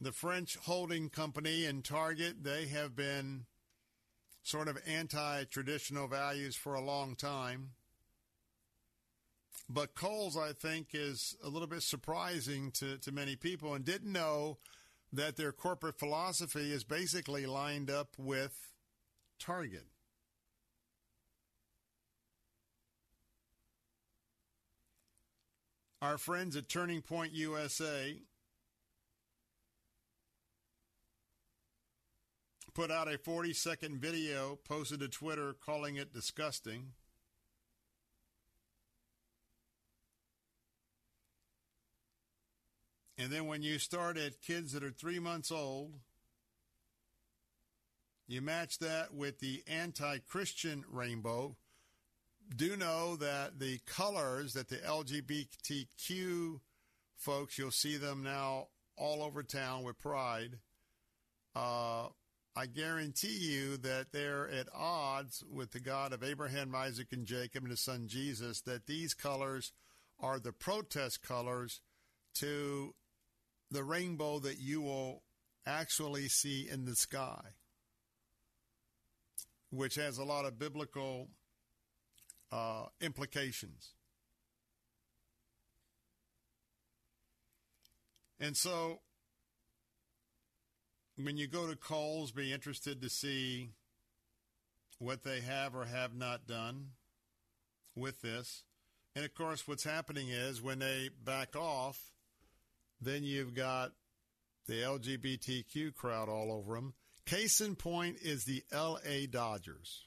the 0.00 0.12
French 0.12 0.56
holding 0.56 1.10
company 1.10 1.66
and 1.66 1.84
Target, 1.84 2.42
they 2.42 2.66
have 2.68 2.96
been 2.96 3.44
sort 4.44 4.68
of 4.68 4.78
anti 4.86 5.44
traditional 5.44 6.06
values 6.06 6.54
for 6.54 6.74
a 6.74 6.80
long 6.80 7.16
time. 7.16 7.70
But 9.68 9.94
Kohl's, 9.94 10.36
I 10.36 10.52
think, 10.52 10.88
is 10.92 11.36
a 11.42 11.48
little 11.48 11.66
bit 11.66 11.82
surprising 11.82 12.70
to, 12.72 12.98
to 12.98 13.10
many 13.10 13.34
people 13.34 13.74
and 13.74 13.84
didn't 13.84 14.12
know 14.12 14.58
that 15.12 15.36
their 15.36 15.52
corporate 15.52 15.98
philosophy 15.98 16.70
is 16.70 16.84
basically 16.84 17.46
lined 17.46 17.90
up 17.90 18.08
with 18.18 18.72
Target. 19.38 19.86
Our 26.02 26.18
friends 26.18 26.54
at 26.54 26.68
Turning 26.68 27.00
Point 27.00 27.32
USA 27.32 28.18
put 32.74 32.90
out 32.90 33.12
a 33.12 33.16
40 33.16 33.52
second 33.52 34.00
video 34.00 34.58
posted 34.68 35.00
to 35.00 35.08
Twitter 35.08 35.54
calling 35.64 35.96
it 35.96 36.12
disgusting. 36.12 36.92
And 43.16 43.30
then 43.30 43.46
when 43.46 43.62
you 43.62 43.78
start 43.78 44.18
at 44.18 44.42
kids 44.42 44.72
that 44.72 44.82
are 44.82 44.90
three 44.90 45.20
months 45.20 45.52
old, 45.52 45.94
you 48.26 48.40
match 48.40 48.78
that 48.78 49.14
with 49.14 49.38
the 49.38 49.62
anti 49.68 50.18
Christian 50.18 50.84
rainbow. 50.90 51.56
Do 52.56 52.76
know 52.76 53.16
that 53.16 53.58
the 53.58 53.78
colors 53.86 54.52
that 54.54 54.68
the 54.68 54.76
LGBTQ 54.76 56.60
folks, 57.16 57.56
you'll 57.56 57.70
see 57.70 57.96
them 57.96 58.22
now 58.22 58.68
all 58.96 59.22
over 59.22 59.42
town 59.42 59.84
with 59.84 59.98
pride. 59.98 60.58
Uh, 61.54 62.08
I 62.56 62.66
guarantee 62.66 63.36
you 63.36 63.76
that 63.78 64.12
they're 64.12 64.48
at 64.48 64.68
odds 64.72 65.42
with 65.50 65.72
the 65.72 65.80
God 65.80 66.12
of 66.12 66.22
Abraham, 66.22 66.74
Isaac, 66.74 67.08
and 67.12 67.26
Jacob 67.26 67.64
and 67.64 67.70
his 67.70 67.82
son 67.82 68.06
Jesus, 68.06 68.60
that 68.60 68.86
these 68.86 69.12
colors 69.12 69.72
are 70.20 70.38
the 70.38 70.52
protest 70.52 71.20
colors 71.20 71.80
to 72.34 72.94
the 73.70 73.82
rainbow 73.82 74.38
that 74.38 74.60
you 74.60 74.80
will 74.80 75.22
actually 75.66 76.28
see 76.28 76.68
in 76.70 76.84
the 76.84 76.94
sky, 76.94 77.40
which 79.70 79.96
has 79.96 80.18
a 80.18 80.24
lot 80.24 80.44
of 80.44 80.58
biblical 80.58 81.28
uh, 82.52 82.84
implications. 83.00 83.94
And 88.38 88.56
so, 88.56 89.00
when 91.16 91.36
you 91.36 91.46
go 91.46 91.66
to 91.66 91.76
Kohl's, 91.76 92.32
be 92.32 92.52
interested 92.52 93.00
to 93.02 93.08
see 93.08 93.70
what 94.98 95.22
they 95.22 95.40
have 95.40 95.74
or 95.74 95.84
have 95.84 96.14
not 96.14 96.46
done 96.46 96.90
with 97.94 98.20
this. 98.22 98.64
And 99.14 99.24
of 99.24 99.34
course, 99.34 99.68
what's 99.68 99.84
happening 99.84 100.28
is 100.28 100.60
when 100.60 100.80
they 100.80 101.10
back 101.24 101.54
off, 101.56 102.12
then 103.00 103.22
you've 103.22 103.54
got 103.54 103.92
the 104.66 104.82
LGBTQ 104.82 105.94
crowd 105.94 106.28
all 106.28 106.50
over 106.50 106.74
them. 106.74 106.94
Case 107.26 107.60
in 107.60 107.76
point 107.76 108.16
is 108.22 108.44
the 108.44 108.62
LA 108.72 109.26
Dodgers. 109.30 110.06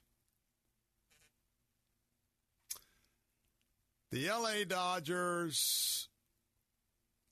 The 4.11 4.29
LA 4.29 4.63
Dodgers 4.67 6.09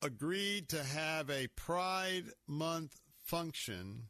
agreed 0.01 0.69
to 0.69 0.83
have 0.83 1.29
a 1.29 1.47
Pride 1.55 2.25
Month 2.47 2.99
function, 3.25 4.03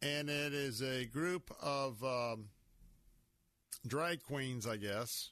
and 0.00 0.30
it 0.30 0.54
is 0.54 0.80
a 0.80 1.04
group 1.06 1.50
of 1.60 2.02
um, 2.04 2.46
drag 3.86 4.22
queens, 4.22 4.66
I 4.66 4.76
guess, 4.76 5.30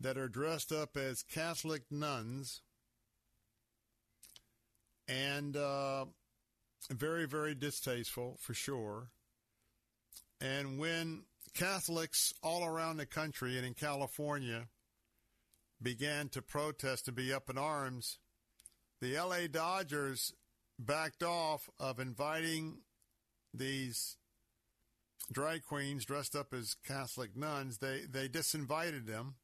that 0.00 0.18
are 0.18 0.28
dressed 0.28 0.72
up 0.72 0.96
as 0.96 1.22
Catholic 1.22 1.82
nuns 1.90 2.60
and 5.08 5.56
uh, 5.56 6.06
very, 6.90 7.26
very 7.26 7.54
distasteful 7.54 8.36
for 8.40 8.52
sure. 8.52 9.08
And 10.40 10.78
when 10.78 11.22
Catholics 11.54 12.34
all 12.42 12.64
around 12.64 12.96
the 12.96 13.06
country 13.06 13.56
and 13.56 13.64
in 13.64 13.74
California 13.74 14.66
began 15.80 16.28
to 16.30 16.42
protest 16.42 17.06
and 17.06 17.16
be 17.16 17.32
up 17.32 17.48
in 17.48 17.56
arms, 17.56 18.18
the 19.00 19.18
LA 19.18 19.46
Dodgers 19.50 20.32
backed 20.78 21.22
off 21.22 21.68
of 21.78 21.98
inviting 21.98 22.78
these 23.52 24.16
drag 25.32 25.62
queens 25.62 26.04
dressed 26.04 26.36
up 26.36 26.52
as 26.52 26.74
Catholic 26.86 27.36
nuns. 27.36 27.78
They 27.78 28.02
they 28.08 28.28
disinvited 28.28 29.06
them 29.06 29.36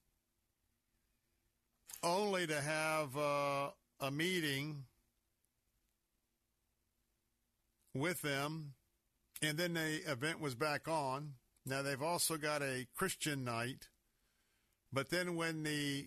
only 2.03 2.47
to 2.47 2.61
have 2.61 3.17
uh, 3.17 3.71
a 4.01 4.11
meeting 4.11 4.85
with 7.95 8.23
them, 8.23 8.75
and 9.41 9.59
then 9.59 9.75
the 9.75 10.11
event 10.11 10.41
was 10.41 10.55
back 10.55 10.89
on. 10.89 11.35
Now 11.65 11.83
they've 11.83 12.03
also 12.03 12.37
got 12.37 12.63
a 12.63 12.87
Christian 12.97 13.45
night, 13.45 13.89
but 14.93 15.11
then 15.11 15.37
when 15.37 15.63
the 15.63 16.07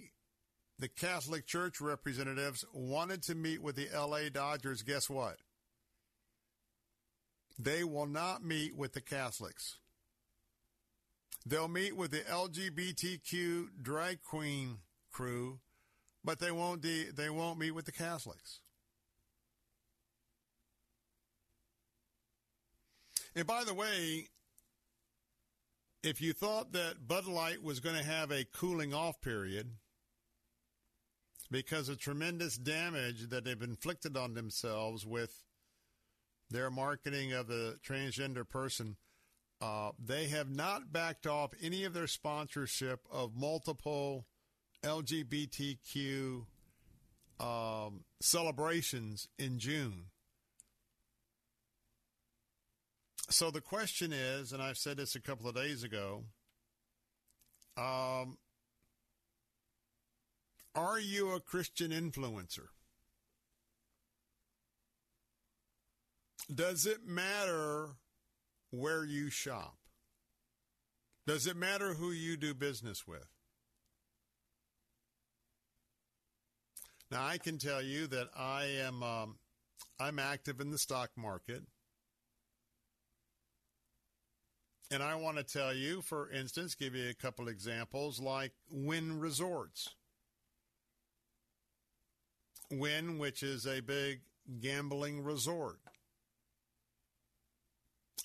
the 0.77 0.87
Catholic 0.87 1.45
Church 1.45 1.79
representatives 1.79 2.65
wanted 2.73 3.23
to 3.23 3.35
meet 3.35 3.61
with 3.61 3.75
the 3.75 3.87
LA 3.93 4.29
Dodgers, 4.31 4.81
guess 4.81 5.09
what? 5.09 5.37
They 7.57 7.83
will 7.83 8.07
not 8.07 8.43
meet 8.43 8.75
with 8.75 8.93
the 8.93 9.01
Catholics. 9.01 9.77
They'll 11.45 11.67
meet 11.67 11.95
with 11.95 12.11
the 12.11 12.21
LGBTQ 12.21 13.81
drag 13.81 14.21
queen 14.23 14.79
crew 15.11 15.59
but 16.25 16.39
they 16.39 16.51
won't 16.51 16.81
de- 16.81 17.11
they 17.11 17.29
won't 17.29 17.59
meet 17.59 17.71
with 17.71 17.85
the 17.85 17.91
Catholics. 17.91 18.59
And 23.35 23.45
by 23.45 23.63
the 23.63 23.73
way, 23.73 24.27
if 26.03 26.21
you 26.21 26.33
thought 26.33 26.71
that 26.71 27.07
Bud 27.07 27.27
Light 27.27 27.61
was 27.61 27.79
going 27.79 27.95
to 27.95 28.03
have 28.03 28.31
a 28.31 28.45
cooling 28.45 28.93
off 28.93 29.21
period 29.21 29.71
because 31.51 31.89
of 31.89 31.99
tremendous 31.99 32.57
damage 32.57 33.29
that 33.29 33.45
they've 33.45 33.61
inflicted 33.61 34.17
on 34.17 34.33
themselves 34.33 35.05
with 35.05 35.43
their 36.49 36.69
marketing 36.69 37.33
of 37.33 37.47
the 37.47 37.77
transgender 37.87 38.47
person, 38.47 38.95
uh, 39.61 39.91
they 40.03 40.27
have 40.27 40.49
not 40.49 40.91
backed 40.91 41.27
off 41.27 41.51
any 41.61 41.83
of 41.85 41.93
their 41.93 42.07
sponsorship 42.07 42.99
of 43.11 43.35
multiple 43.35 44.25
LGBTQ 44.83 46.45
um, 47.39 48.03
celebrations 48.21 49.27
in 49.39 49.59
June. 49.59 50.05
So 53.29 53.49
the 53.49 53.61
question 53.61 54.13
is, 54.13 54.53
and 54.53 54.61
I've 54.61 54.77
said 54.77 54.97
this 54.97 55.15
a 55.15 55.21
couple 55.21 55.49
of 55.49 55.55
days 55.55 55.83
ago, 55.83 56.23
um, 57.77 58.37
are 60.75 60.99
you 60.99 61.31
a 61.31 61.39
Christian 61.39 61.91
influencer? 61.91 62.67
Does 66.53 66.85
it 66.85 67.07
matter 67.07 67.95
where 68.71 69.03
you 69.03 69.29
shop? 69.29 69.77
Does 71.25 71.47
it 71.47 71.57
matter 71.57 71.95
who 71.95 72.11
you 72.11 72.37
do 72.37 72.53
business 72.53 73.07
with? 73.07 73.27
Now, 77.09 77.25
I 77.25 77.37
can 77.37 77.57
tell 77.57 77.81
you 77.81 78.07
that 78.07 78.27
I 78.37 78.65
am 78.85 79.01
um, 79.01 79.37
I'm 79.99 80.19
active 80.19 80.59
in 80.59 80.71
the 80.71 80.77
stock 80.77 81.11
market. 81.15 81.63
And 84.91 85.01
I 85.01 85.15
want 85.15 85.37
to 85.37 85.43
tell 85.43 85.73
you, 85.73 86.01
for 86.01 86.29
instance, 86.29 86.75
give 86.75 86.93
you 86.93 87.09
a 87.09 87.13
couple 87.13 87.47
examples 87.47 88.19
like 88.19 88.51
Wynn 88.69 89.19
Resorts. 89.19 89.95
Wynn, 92.71 93.17
which 93.19 93.43
is 93.43 93.65
a 93.65 93.81
big 93.81 94.21
gambling 94.61 95.23
resort. 95.23 95.77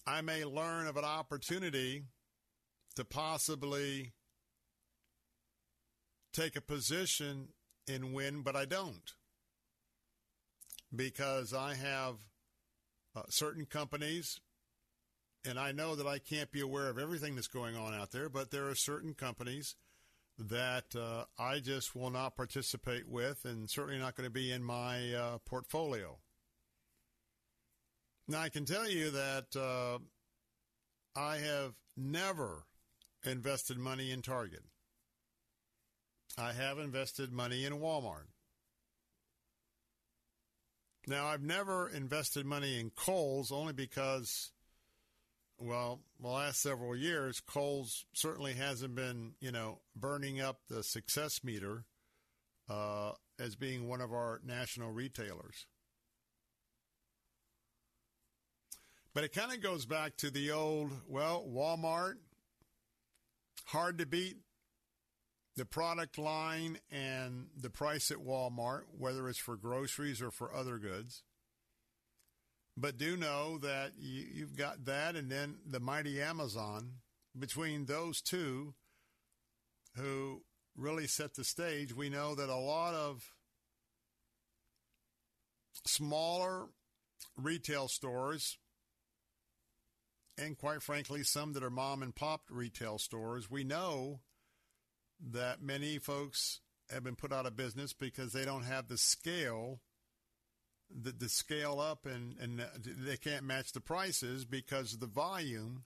I 0.07 0.21
may 0.23 0.45
learn 0.45 0.87
of 0.87 0.97
an 0.97 1.05
opportunity 1.05 2.05
to 2.97 3.05
possibly 3.05 4.13
take 6.33 6.57
a 6.57 6.61
position 6.61 7.49
in 7.87 8.13
Wynn, 8.13 8.43
but 8.43 8.57
I 8.57 8.65
don't. 8.65 9.13
because 10.95 11.55
I 11.55 11.75
have 11.75 12.17
uh, 13.15 13.23
certain 13.29 13.65
companies, 13.67 14.41
and 15.45 15.59
I 15.59 15.73
know 15.73 15.95
that 15.95 16.07
I 16.07 16.19
can't 16.19 16.51
be 16.51 16.61
aware 16.61 16.89
of 16.89 16.99
everything 16.99 17.35
that's 17.37 17.49
going 17.49 17.77
on 17.77 17.95
out 17.95 18.11
there, 18.11 18.29
but 18.29 18.51
there 18.51 18.69
are 18.69 18.75
certain 18.75 19.15
companies 19.15 19.77
that 20.49 20.97
uh, 20.97 21.25
I 21.39 21.61
just 21.61 21.95
will 21.95 22.11
not 22.11 22.37
participate 22.37 23.07
with 23.09 23.45
and 23.45 23.69
certainly 23.69 23.99
not 23.99 24.17
going 24.17 24.27
to 24.27 24.33
be 24.33 24.51
in 24.51 24.63
my 24.63 25.13
uh, 25.13 25.39
portfolio. 25.45 26.19
Now, 28.27 28.41
I 28.41 28.49
can 28.49 28.65
tell 28.65 28.89
you 28.89 29.11
that 29.11 29.57
uh, 29.57 29.99
I 31.19 31.39
have 31.39 31.75
never 31.97 32.65
invested 33.25 33.77
money 33.77 34.13
in 34.13 34.23
Target. 34.23 34.63
I 36.39 36.53
have 36.53 36.79
invested 36.79 37.33
money 37.33 37.65
in 37.65 37.75
Walmart. 37.75 38.29
Now, 41.07 41.27
I've 41.27 41.43
never 41.43 41.89
invested 41.89 42.47
money 42.47 42.79
in 42.79 42.91
Kohl's 42.91 43.51
only 43.51 43.73
because, 43.73 44.53
well, 45.61 46.01
the 46.21 46.29
last 46.29 46.63
several 46.63 46.97
years, 46.97 47.41
Kohl's 47.41 48.07
certainly 48.15 48.55
hasn't 48.55 48.95
been, 48.95 49.35
you 49.41 49.53
know, 49.53 49.81
burning 49.95 50.41
up 50.41 50.61
the 50.69 50.83
success 50.83 51.45
meter 51.45 51.85
uh, 52.69 53.13
as 53.39 53.57
being 53.57 53.89
one 53.89 54.01
of 54.01 54.13
our 54.13 54.41
national 54.45 54.91
retailers. 54.91 55.67
But 59.13 59.25
it 59.25 59.33
kind 59.33 59.53
of 59.53 59.61
goes 59.61 59.87
back 59.87 60.17
to 60.19 60.31
the 60.31 60.53
old, 60.53 60.93
well, 61.09 61.45
Walmart, 61.49 62.15
hard 63.67 63.99
to 63.99 64.07
beat 64.07 64.37
the 65.57 65.65
product 65.65 66.17
line 66.17 66.79
and 66.91 67.49
the 67.57 67.71
price 67.71 68.11
at 68.11 68.19
Walmart, 68.19 68.83
whether 68.97 69.29
it's 69.29 69.39
for 69.39 69.57
groceries 69.57 70.23
or 70.23 70.31
for 70.31 70.55
other 70.55 70.79
goods. 70.79 71.23
But 72.81 72.97
do 72.97 73.17
know 73.17 73.59
that 73.59 73.93
you, 73.99 74.43
have 74.43 74.57
got 74.57 74.85
that 74.87 75.17
and 75.17 75.31
then 75.31 75.57
the 75.67 75.81
mighty 75.81 76.21
Amazon. 76.21 76.95
Between 77.39 77.85
those 77.85 78.21
two, 78.21 78.75
who 79.97 80.43
really 80.77 81.07
set 81.07 81.35
the 81.35 81.45
stage, 81.45 81.95
we 81.95 82.09
know 82.09 82.35
that 82.35 82.49
a 82.49 82.57
lot 82.57 82.95
of 82.95 83.33
smaller 85.87 86.69
retail 87.37 87.87
stores 87.87 88.59
and 90.41 90.57
quite 90.57 90.83
frankly, 90.83 91.23
some 91.23 91.53
that 91.53 91.63
are 91.63 91.71
mom 91.71 92.03
and 92.03 92.15
pop 92.15 92.43
retail 92.51 92.99
stores, 92.99 93.51
we 93.51 93.63
know 93.63 94.21
that 95.33 95.63
many 95.63 95.99
folks 95.99 96.61
have 96.91 97.05
been 97.05 97.15
put 97.15 97.33
out 97.33 97.47
of 97.47 97.57
business 97.57 97.93
because 97.93 98.33
they 98.33 98.45
don't 98.45 98.65
have 98.65 98.89
the 98.89 98.97
scale, 98.97 99.81
the, 100.91 101.13
the 101.13 101.29
scale 101.29 101.81
up, 101.81 102.07
and, 102.07 102.37
and 102.41 102.63
they 102.85 103.17
can't 103.17 103.45
match 103.45 103.73
the 103.73 103.81
prices 103.81 104.45
because 104.45 104.95
of 104.95 105.01
the 105.01 105.07
volume 105.07 105.85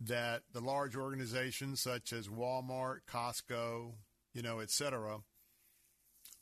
that 0.00 0.42
the 0.52 0.60
large 0.60 0.96
organizations 0.96 1.80
such 1.80 2.12
as 2.12 2.28
Walmart, 2.28 3.00
Costco, 3.10 3.92
you 4.32 4.42
know, 4.42 4.58
et 4.58 4.70
cetera, 4.70 5.18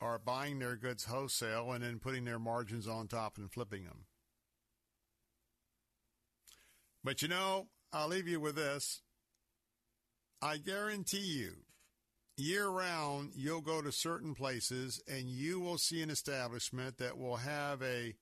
are 0.00 0.18
buying 0.18 0.58
their 0.58 0.76
goods 0.76 1.04
wholesale 1.04 1.70
and 1.72 1.84
then 1.84 1.98
putting 1.98 2.24
their 2.24 2.38
margins 2.38 2.88
on 2.88 3.06
top 3.06 3.38
and 3.38 3.52
flipping 3.52 3.84
them. 3.84 4.06
But 7.04 7.22
you 7.22 7.28
know, 7.28 7.68
I'll 7.92 8.08
leave 8.08 8.28
you 8.28 8.40
with 8.40 8.56
this. 8.56 9.02
I 10.40 10.56
guarantee 10.56 11.18
you, 11.18 11.52
year 12.36 12.68
round, 12.68 13.32
you'll 13.34 13.60
go 13.60 13.82
to 13.82 13.92
certain 13.92 14.34
places 14.34 15.00
and 15.06 15.28
you 15.28 15.60
will 15.60 15.78
see 15.78 16.02
an 16.02 16.10
establishment 16.10 16.98
that 16.98 17.18
will 17.18 17.36
have 17.36 17.82
a 17.82 18.14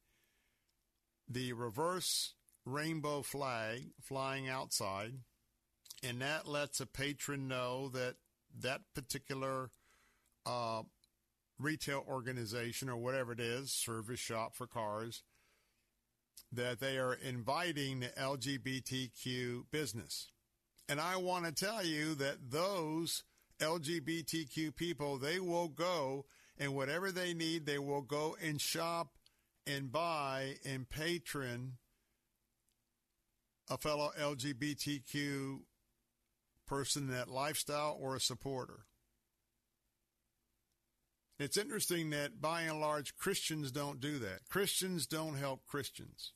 the 1.29 1.53
reverse 1.53 2.35
rainbow 2.67 3.23
flag 3.23 3.93
flying 4.01 4.49
outside, 4.49 5.13
and 6.03 6.21
that 6.21 6.49
lets 6.49 6.81
a 6.81 6.87
patron 6.87 7.47
know 7.49 7.89
that 7.91 8.17
that 8.59 8.81
particular 8.95 9.71
uh, 10.45 10.83
retail 11.59 12.05
organization 12.09 12.89
or 12.89 12.97
whatever 12.97 13.33
it 13.33 13.41
is, 13.41 13.73
service 13.73 14.19
shop 14.19 14.57
for 14.57 14.67
cars, 14.67 15.23
that 16.53 16.81
they 16.81 16.99
are 16.99 17.15
inviting 17.15 18.01
the 18.01 18.09
LGBTQ 18.09 19.65
business. 19.71 20.31
And 20.89 21.01
I 21.01 21.17
want 21.17 21.45
to 21.45 21.53
tell 21.53 21.85
you 21.85 22.17
that 22.17 22.51
those 22.51 23.23
LGBTQ 23.61 24.75
people, 24.75 25.19
they 25.19 25.39
will 25.39 25.69
go 25.69 26.27
and 26.59 26.75
whatever 26.75 27.11
they 27.11 27.33
need, 27.33 27.65
they 27.65 27.79
will 27.79 28.03
go 28.03 28.37
and 28.43 28.61
shop 28.61 29.17
and 29.67 29.91
buy 29.91 30.57
and 30.65 30.89
patron 30.89 31.79
a 33.69 33.79
fellow 33.79 34.11
LGBTQ 34.21 35.61
person 36.67 37.05
in 37.05 37.15
that 37.15 37.29
lifestyle 37.29 37.97
or 38.01 38.15
a 38.15 38.21
supporter. 38.21 38.85
It's 41.39 41.57
interesting 41.57 42.11
that 42.11 42.41
by 42.41 42.63
and 42.63 42.81
large, 42.81 43.17
Christians 43.17 43.73
don't 43.73 44.01
do 44.01 44.19
that. 44.19 44.47
Christians 44.49 45.07
don't 45.07 45.37
help 45.37 45.65
Christians. 45.67 46.33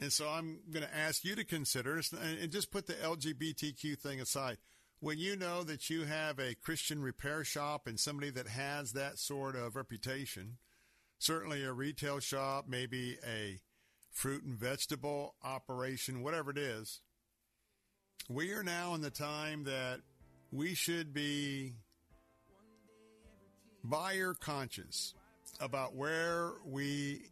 And 0.00 0.12
so 0.12 0.28
I'm 0.28 0.58
going 0.70 0.84
to 0.84 0.96
ask 0.96 1.24
you 1.24 1.36
to 1.36 1.44
consider 1.44 2.00
and 2.20 2.50
just 2.50 2.72
put 2.72 2.86
the 2.86 2.94
LGBTQ 2.94 3.98
thing 3.98 4.20
aside. 4.20 4.58
When 5.04 5.18
you 5.18 5.36
know 5.36 5.64
that 5.64 5.90
you 5.90 6.04
have 6.04 6.38
a 6.38 6.54
Christian 6.54 7.02
repair 7.02 7.44
shop 7.44 7.86
and 7.86 8.00
somebody 8.00 8.30
that 8.30 8.48
has 8.48 8.92
that 8.92 9.18
sort 9.18 9.54
of 9.54 9.76
reputation, 9.76 10.56
certainly 11.18 11.62
a 11.62 11.74
retail 11.74 12.20
shop, 12.20 12.64
maybe 12.66 13.18
a 13.22 13.58
fruit 14.10 14.44
and 14.44 14.58
vegetable 14.58 15.34
operation, 15.44 16.22
whatever 16.22 16.52
it 16.52 16.56
is, 16.56 17.02
we 18.30 18.52
are 18.52 18.62
now 18.62 18.94
in 18.94 19.02
the 19.02 19.10
time 19.10 19.64
that 19.64 20.00
we 20.50 20.72
should 20.72 21.12
be 21.12 21.74
buyer 23.84 24.32
conscious 24.32 25.12
about 25.60 25.94
where 25.94 26.52
we 26.64 27.26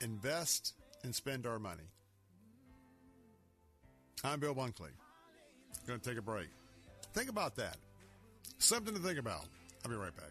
invest 0.00 0.74
and 1.04 1.14
spend 1.14 1.46
our 1.46 1.60
money. 1.60 1.92
I'm 4.24 4.40
Bill 4.40 4.56
Bunkley. 4.56 4.90
Going 5.90 5.98
to 5.98 6.08
take 6.08 6.18
a 6.18 6.22
break. 6.22 6.46
Think 7.14 7.28
about 7.28 7.56
that. 7.56 7.76
Something 8.58 8.94
to 8.94 9.00
think 9.00 9.18
about. 9.18 9.46
I'll 9.84 9.90
be 9.90 9.96
right 9.96 10.14
back. 10.14 10.30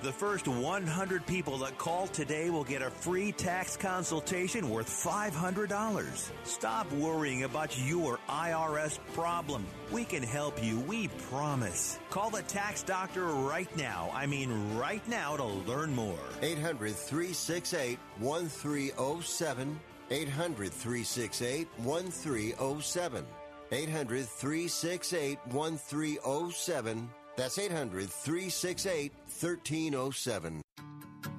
The 0.00 0.12
first 0.12 0.46
100 0.46 1.26
people 1.26 1.58
that 1.58 1.76
call 1.76 2.06
today 2.06 2.50
will 2.50 2.62
get 2.62 2.82
a 2.82 2.90
free 2.90 3.32
tax 3.32 3.76
consultation 3.76 4.70
worth 4.70 4.88
$500. 4.88 6.30
Stop 6.44 6.92
worrying 6.92 7.42
about 7.42 7.76
your 7.80 8.20
IRS 8.28 9.00
problem. 9.12 9.66
We 9.90 10.04
can 10.04 10.22
help 10.22 10.62
you, 10.62 10.78
we 10.80 11.08
promise. 11.28 11.98
Call 12.10 12.30
the 12.30 12.42
tax 12.42 12.84
doctor 12.84 13.24
right 13.24 13.74
now. 13.76 14.12
I 14.14 14.26
mean, 14.26 14.76
right 14.76 15.06
now 15.08 15.36
to 15.36 15.44
learn 15.44 15.92
more. 15.92 16.20
800 16.42 16.94
368 16.94 17.98
1307. 18.20 19.80
800 20.10 20.72
368 20.72 21.68
1307. 21.78 23.26
800 23.72 24.26
368 24.26 25.38
1307. 25.50 27.10
That's 27.38 27.56
800 27.56 28.10
368 28.10 29.12
1307. 29.38 30.60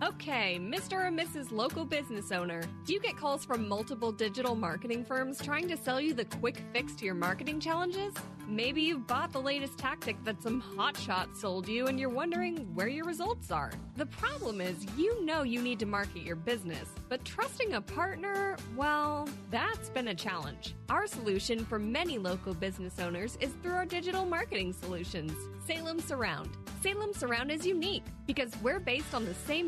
Okay, 0.02 0.58
Mr. 0.62 0.94
or 0.94 1.12
Mrs. 1.12 1.52
Local 1.52 1.84
Business 1.84 2.32
Owner, 2.32 2.64
do 2.86 2.94
you 2.94 3.02
get 3.02 3.18
calls 3.18 3.44
from 3.44 3.68
multiple 3.68 4.14
digital 4.14 4.56
marketing 4.56 5.04
firms 5.04 5.42
trying 5.44 5.68
to 5.68 5.76
sell 5.76 6.00
you 6.00 6.14
the 6.14 6.24
quick 6.24 6.64
fix 6.72 6.96
to 6.96 7.06
your 7.06 7.16
marketing 7.16 7.60
challenges? 7.60 8.14
Maybe 8.48 8.82
you've 8.82 9.06
bought 9.06 9.34
the 9.34 9.42
latest 9.42 9.78
tactic 9.78 10.16
that 10.24 10.42
some 10.42 10.62
hotshot 10.62 11.36
sold 11.36 11.68
you 11.68 11.88
and 11.88 12.00
you're 12.00 12.10
wondering 12.10 12.74
where 12.74 12.88
your 12.88 13.06
results 13.06 13.52
are. 13.52 13.72
The 13.98 14.06
problem 14.06 14.62
is, 14.62 14.88
you 14.98 15.24
know 15.26 15.44
you 15.44 15.62
need 15.62 15.80
to 15.80 15.86
market 15.86 16.24
your 16.24 16.38
business, 16.38 16.90
but 17.10 17.26
trusting 17.26 17.74
a 17.74 17.82
partner, 17.82 18.56
well, 18.78 19.28
that's 19.52 19.90
been 19.90 20.08
a 20.08 20.16
challenge. 20.16 20.76
Our 20.88 21.08
solution 21.08 21.66
for 21.66 21.78
many 21.78 22.18
local 22.18 22.54
business 22.54 23.00
owners 23.00 23.38
is 23.42 23.52
through 23.62 23.74
our 23.74 23.86
digital 23.86 24.26
marketing 24.26 24.72
solutions, 24.72 25.34
Salem 25.68 26.00
Surround. 26.00 26.50
Salem 26.82 27.14
Surround 27.14 27.52
is 27.52 27.66
unique 27.66 28.06
because 28.26 28.52
we're 28.64 28.80
based 28.80 29.14
on 29.14 29.26
the 29.26 29.34
same 29.34 29.68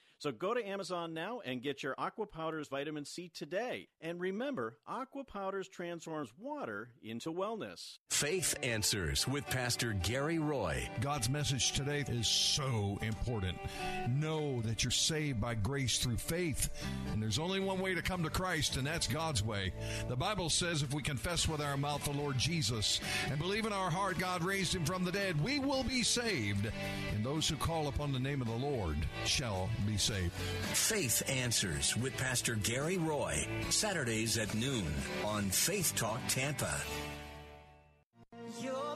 So 0.21 0.31
go 0.31 0.53
to 0.53 0.63
Amazon 0.63 1.15
now 1.15 1.41
and 1.43 1.63
get 1.63 1.81
your 1.81 1.95
AquaPowderz 1.95 2.69
Vitamin 2.69 3.05
C 3.05 3.31
today. 3.33 3.87
And 4.01 4.19
remember, 4.19 4.77
AquaPowderz 4.87 5.67
transforms 5.71 6.29
water 6.37 6.91
into 7.01 7.33
wellness. 7.33 7.97
Faith 8.11 8.53
Answers 8.61 9.27
with 9.27 9.47
Pastor 9.47 9.93
Gary 9.93 10.37
Roy. 10.37 10.87
God's 11.01 11.27
message 11.27 11.71
today 11.71 12.05
is 12.07 12.27
so 12.27 12.99
important. 13.01 13.57
Know 14.09 14.61
that 14.61 14.83
you're 14.83 14.91
saved 14.91 15.41
by 15.41 15.55
grace 15.55 15.97
through 15.97 16.17
faith, 16.17 16.69
and 17.11 17.19
there's 17.19 17.39
only 17.39 17.59
one 17.59 17.79
way 17.79 17.95
to 17.95 18.03
come 18.03 18.21
to 18.21 18.29
Christ, 18.29 18.77
and 18.77 18.85
that's 18.85 19.07
God's 19.07 19.43
way. 19.43 19.73
The 20.07 20.15
Bible 20.15 20.51
says 20.51 20.83
if 20.83 20.93
we 20.93 21.01
confess 21.01 21.47
with 21.47 21.61
our 21.61 21.77
mouth 21.77 22.05
the 22.05 22.11
Lord 22.11 22.37
Jesus 22.37 23.01
and 23.31 23.39
believe 23.39 23.65
in 23.65 23.73
our 23.73 23.89
heart 23.89 24.19
God 24.19 24.43
raised 24.43 24.75
him 24.75 24.85
from 24.85 25.03
the 25.03 25.11
dead, 25.11 25.43
we 25.43 25.57
will 25.57 25.83
be 25.83 26.03
saved. 26.03 26.71
And 27.15 27.25
those 27.25 27.49
who 27.49 27.55
call 27.55 27.87
upon 27.87 28.13
the 28.13 28.19
name 28.19 28.39
of 28.39 28.47
the 28.47 28.53
Lord 28.53 28.97
shall 29.25 29.67
be 29.87 29.97
saved. 29.97 30.10
Faith 30.73 31.23
Answers 31.29 31.95
with 31.97 32.15
Pastor 32.17 32.55
Gary 32.55 32.97
Roy. 32.97 33.47
Saturdays 33.69 34.37
at 34.37 34.53
noon 34.55 34.85
on 35.25 35.43
Faith 35.43 35.93
Talk 35.95 36.19
Tampa. 36.27 36.75
Welcome 38.63 38.90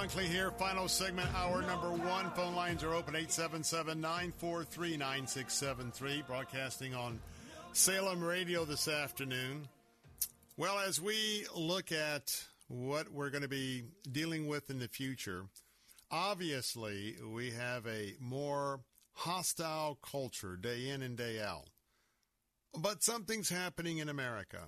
Bunkley 0.00 0.24
here. 0.24 0.50
Final 0.52 0.88
segment, 0.88 1.28
hour 1.34 1.60
number 1.60 1.90
one. 1.90 2.30
Phone 2.30 2.54
lines 2.54 2.82
are 2.82 2.94
open 2.94 3.14
877 3.14 4.00
943 4.00 4.96
9673. 4.96 6.22
Broadcasting 6.26 6.94
on 6.94 7.20
Salem 7.74 8.24
Radio 8.24 8.64
this 8.64 8.88
afternoon. 8.88 9.68
Well, 10.56 10.78
as 10.78 11.02
we 11.02 11.44
look 11.54 11.92
at 11.92 12.42
what 12.68 13.12
we're 13.12 13.28
going 13.28 13.42
to 13.42 13.48
be 13.48 13.82
dealing 14.10 14.46
with 14.46 14.70
in 14.70 14.78
the 14.78 14.88
future, 14.88 15.44
obviously 16.10 17.16
we 17.30 17.50
have 17.50 17.86
a 17.86 18.14
more 18.18 18.80
hostile 19.12 19.98
culture 20.00 20.56
day 20.56 20.88
in 20.88 21.02
and 21.02 21.14
day 21.14 21.42
out. 21.42 21.68
But 22.74 23.02
something's 23.02 23.50
happening 23.50 23.98
in 23.98 24.08
America. 24.08 24.60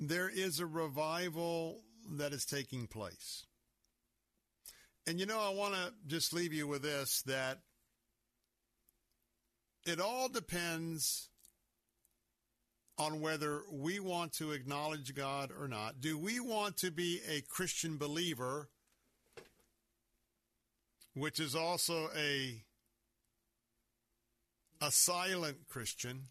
There 0.00 0.28
is 0.28 0.58
a 0.58 0.66
revival 0.66 1.82
that 2.10 2.32
is 2.32 2.44
taking 2.44 2.88
place. 2.88 3.44
And 5.06 5.18
you 5.18 5.26
know, 5.26 5.40
I 5.40 5.50
want 5.50 5.74
to 5.74 5.92
just 6.06 6.32
leave 6.32 6.52
you 6.52 6.66
with 6.68 6.82
this 6.82 7.22
that 7.26 7.58
it 9.84 10.00
all 10.00 10.28
depends 10.28 11.28
on 12.98 13.20
whether 13.20 13.62
we 13.70 13.98
want 13.98 14.32
to 14.34 14.52
acknowledge 14.52 15.14
God 15.14 15.50
or 15.58 15.66
not. 15.66 16.00
Do 16.00 16.16
we 16.16 16.38
want 16.38 16.76
to 16.78 16.90
be 16.92 17.20
a 17.28 17.40
Christian 17.40 17.96
believer, 17.96 18.68
which 21.14 21.40
is 21.40 21.56
also 21.56 22.08
a 22.16 22.62
a 24.80 24.90
silent 24.90 25.68
Christian? 25.68 26.28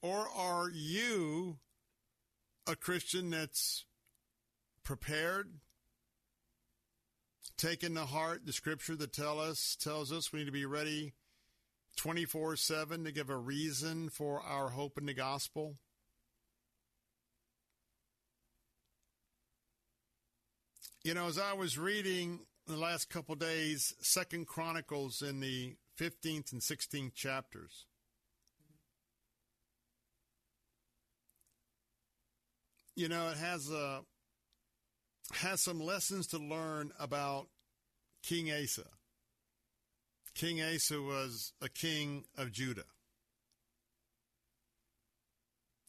Or 0.00 0.26
are 0.36 0.68
you 0.70 1.58
a 2.66 2.74
Christian 2.74 3.30
that's 3.30 3.84
prepared, 4.82 5.60
taken 7.56 7.94
to 7.94 8.06
heart 8.06 8.46
the 8.46 8.52
scripture 8.52 8.96
that 8.96 9.12
tell 9.12 9.38
us 9.40 9.76
tells 9.76 10.12
us 10.12 10.32
we 10.32 10.40
need 10.40 10.46
to 10.46 10.52
be 10.52 10.66
ready 10.66 11.14
24/7 11.96 13.04
to 13.04 13.12
give 13.12 13.30
a 13.30 13.36
reason 13.36 14.08
for 14.08 14.40
our 14.40 14.70
hope 14.70 14.98
in 14.98 15.06
the 15.06 15.14
gospel? 15.14 15.78
You 21.04 21.14
know, 21.14 21.26
as 21.26 21.38
I 21.38 21.52
was 21.52 21.76
reading 21.76 22.46
the 22.66 22.76
last 22.76 23.10
couple 23.10 23.34
days, 23.34 23.94
Second 24.00 24.46
Chronicles 24.46 25.20
in 25.20 25.40
the 25.40 25.76
15th 25.96 26.52
and 26.52 26.62
16th 26.62 27.14
chapters, 27.14 27.86
you 32.94 33.08
know, 33.08 33.28
it 33.28 33.36
has 33.36 33.68
a 33.68 34.04
has 35.34 35.60
some 35.60 35.80
lessons 35.80 36.26
to 36.28 36.38
learn 36.38 36.92
about 36.98 37.48
King 38.22 38.50
Asa. 38.50 38.86
King 40.34 40.62
Asa 40.62 41.00
was 41.00 41.52
a 41.60 41.68
king 41.68 42.24
of 42.36 42.52
Judah. 42.52 42.84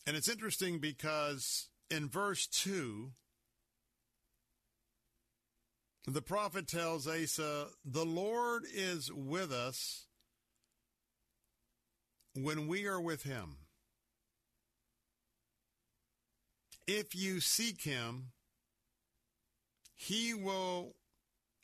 And 0.06 0.18
it's 0.18 0.30
interesting 0.30 0.80
because 0.80 1.70
in 1.90 2.10
verse 2.10 2.48
2, 2.48 3.12
The 6.06 6.22
prophet 6.22 6.68
tells 6.68 7.08
Asa, 7.08 7.68
The 7.86 8.06
Lord 8.06 8.64
is 8.74 9.10
with 9.12 9.54
us 9.54 10.08
when 12.36 12.68
we 12.68 12.86
are 12.86 13.00
with 13.00 13.24
him. 13.24 13.58
If 16.86 17.16
you 17.16 17.40
seek 17.40 17.84
him, 17.84 18.34
he 19.96 20.34
will 20.34 20.96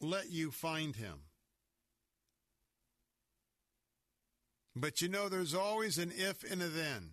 let 0.01 0.31
you 0.31 0.51
find 0.51 0.95
him. 0.95 1.19
But 4.75 5.01
you 5.01 5.09
know, 5.09 5.27
there's 5.27 5.53
always 5.53 5.97
an 5.97 6.11
if 6.15 6.49
and 6.49 6.61
a 6.61 6.67
then. 6.67 7.11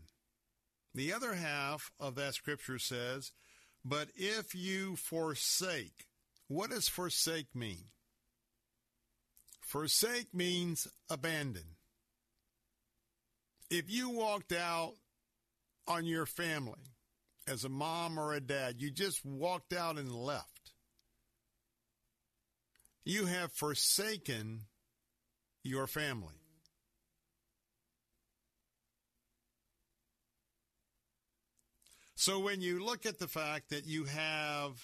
The 0.94 1.12
other 1.12 1.34
half 1.34 1.90
of 1.98 2.14
that 2.14 2.34
scripture 2.34 2.78
says, 2.78 3.32
But 3.84 4.08
if 4.14 4.54
you 4.54 4.96
forsake, 4.96 6.06
what 6.48 6.70
does 6.70 6.88
forsake 6.88 7.54
mean? 7.54 7.86
Forsake 9.60 10.32
means 10.32 10.86
abandon. 11.10 11.76
If 13.68 13.90
you 13.90 14.10
walked 14.10 14.52
out 14.52 14.94
on 15.88 16.06
your 16.06 16.24
family 16.24 16.94
as 17.48 17.64
a 17.64 17.68
mom 17.68 18.18
or 18.18 18.32
a 18.32 18.40
dad, 18.40 18.76
you 18.78 18.90
just 18.90 19.24
walked 19.24 19.72
out 19.72 19.98
and 19.98 20.12
left. 20.12 20.55
You 23.06 23.26
have 23.26 23.52
forsaken 23.52 24.62
your 25.62 25.86
family. 25.86 26.34
So 32.16 32.40
when 32.40 32.60
you 32.60 32.84
look 32.84 33.06
at 33.06 33.20
the 33.20 33.28
fact 33.28 33.70
that 33.70 33.86
you 33.86 34.06
have 34.06 34.82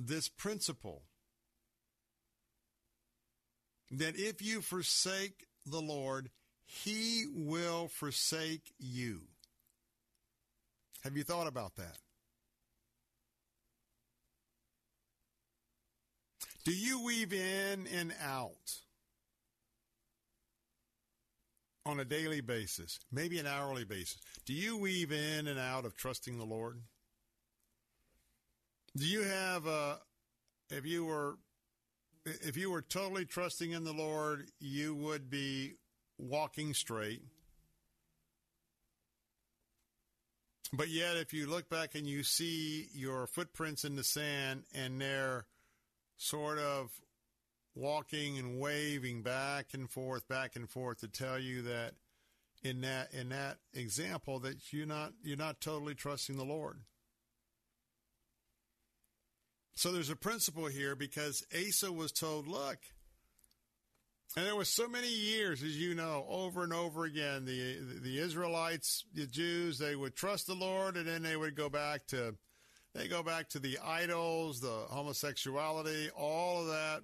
this 0.00 0.28
principle 0.28 1.04
that 3.92 4.16
if 4.16 4.42
you 4.42 4.62
forsake 4.62 5.46
the 5.64 5.80
Lord, 5.80 6.30
he 6.64 7.26
will 7.32 7.86
forsake 7.86 8.72
you. 8.80 9.20
Have 11.04 11.16
you 11.16 11.22
thought 11.22 11.46
about 11.46 11.76
that? 11.76 11.98
Do 16.64 16.72
you 16.72 17.04
weave 17.04 17.32
in 17.32 17.86
and 17.92 18.14
out 18.22 18.78
on 21.84 21.98
a 21.98 22.04
daily 22.04 22.40
basis, 22.40 23.00
maybe 23.10 23.38
an 23.38 23.46
hourly 23.46 23.84
basis? 23.84 24.18
Do 24.46 24.52
you 24.52 24.76
weave 24.76 25.10
in 25.10 25.48
and 25.48 25.58
out 25.58 25.84
of 25.84 25.96
trusting 25.96 26.38
the 26.38 26.44
Lord? 26.44 26.80
Do 28.96 29.06
you 29.06 29.22
have 29.22 29.66
a, 29.66 29.98
if 30.70 30.86
you 30.86 31.04
were, 31.04 31.38
if 32.24 32.56
you 32.56 32.70
were 32.70 32.82
totally 32.82 33.24
trusting 33.24 33.72
in 33.72 33.84
the 33.84 33.92
Lord, 33.92 34.46
you 34.60 34.94
would 34.94 35.28
be 35.28 35.74
walking 36.18 36.74
straight. 36.74 37.22
But 40.72 40.88
yet, 40.88 41.16
if 41.16 41.34
you 41.34 41.46
look 41.46 41.68
back 41.68 41.94
and 41.94 42.06
you 42.06 42.22
see 42.22 42.88
your 42.94 43.26
footprints 43.26 43.84
in 43.84 43.96
the 43.96 44.04
sand 44.04 44.62
and 44.74 45.00
they're 45.00 45.44
sort 46.22 46.58
of 46.58 46.90
walking 47.74 48.38
and 48.38 48.60
waving 48.60 49.22
back 49.22 49.74
and 49.74 49.90
forth, 49.90 50.28
back 50.28 50.56
and 50.56 50.68
forth 50.68 51.00
to 51.00 51.08
tell 51.08 51.38
you 51.38 51.62
that 51.62 51.94
in 52.62 52.80
that 52.82 53.12
in 53.12 53.30
that 53.30 53.58
example 53.74 54.38
that 54.38 54.72
you're 54.72 54.86
not 54.86 55.12
you're 55.22 55.36
not 55.36 55.60
totally 55.60 55.94
trusting 55.94 56.36
the 56.36 56.44
Lord. 56.44 56.80
So 59.74 59.90
there's 59.90 60.10
a 60.10 60.16
principle 60.16 60.66
here 60.66 60.94
because 60.94 61.44
Asa 61.52 61.90
was 61.90 62.12
told, 62.12 62.46
look, 62.46 62.78
and 64.36 64.46
there 64.46 64.54
was 64.54 64.68
so 64.68 64.86
many 64.86 65.08
years, 65.08 65.62
as 65.62 65.76
you 65.76 65.94
know, 65.94 66.24
over 66.28 66.62
and 66.62 66.72
over 66.72 67.04
again, 67.04 67.46
the 67.46 67.78
the 68.00 68.18
Israelites, 68.18 69.04
the 69.12 69.26
Jews, 69.26 69.78
they 69.78 69.96
would 69.96 70.14
trust 70.14 70.46
the 70.46 70.54
Lord, 70.54 70.96
and 70.96 71.08
then 71.08 71.22
they 71.22 71.36
would 71.36 71.56
go 71.56 71.68
back 71.68 72.06
to, 72.08 72.36
they 72.94 73.08
go 73.08 73.22
back 73.22 73.48
to 73.50 73.58
the 73.58 73.78
idols, 73.84 74.60
the 74.60 74.84
homosexuality, 74.88 76.10
all 76.16 76.62
of 76.62 76.66
that, 76.68 77.02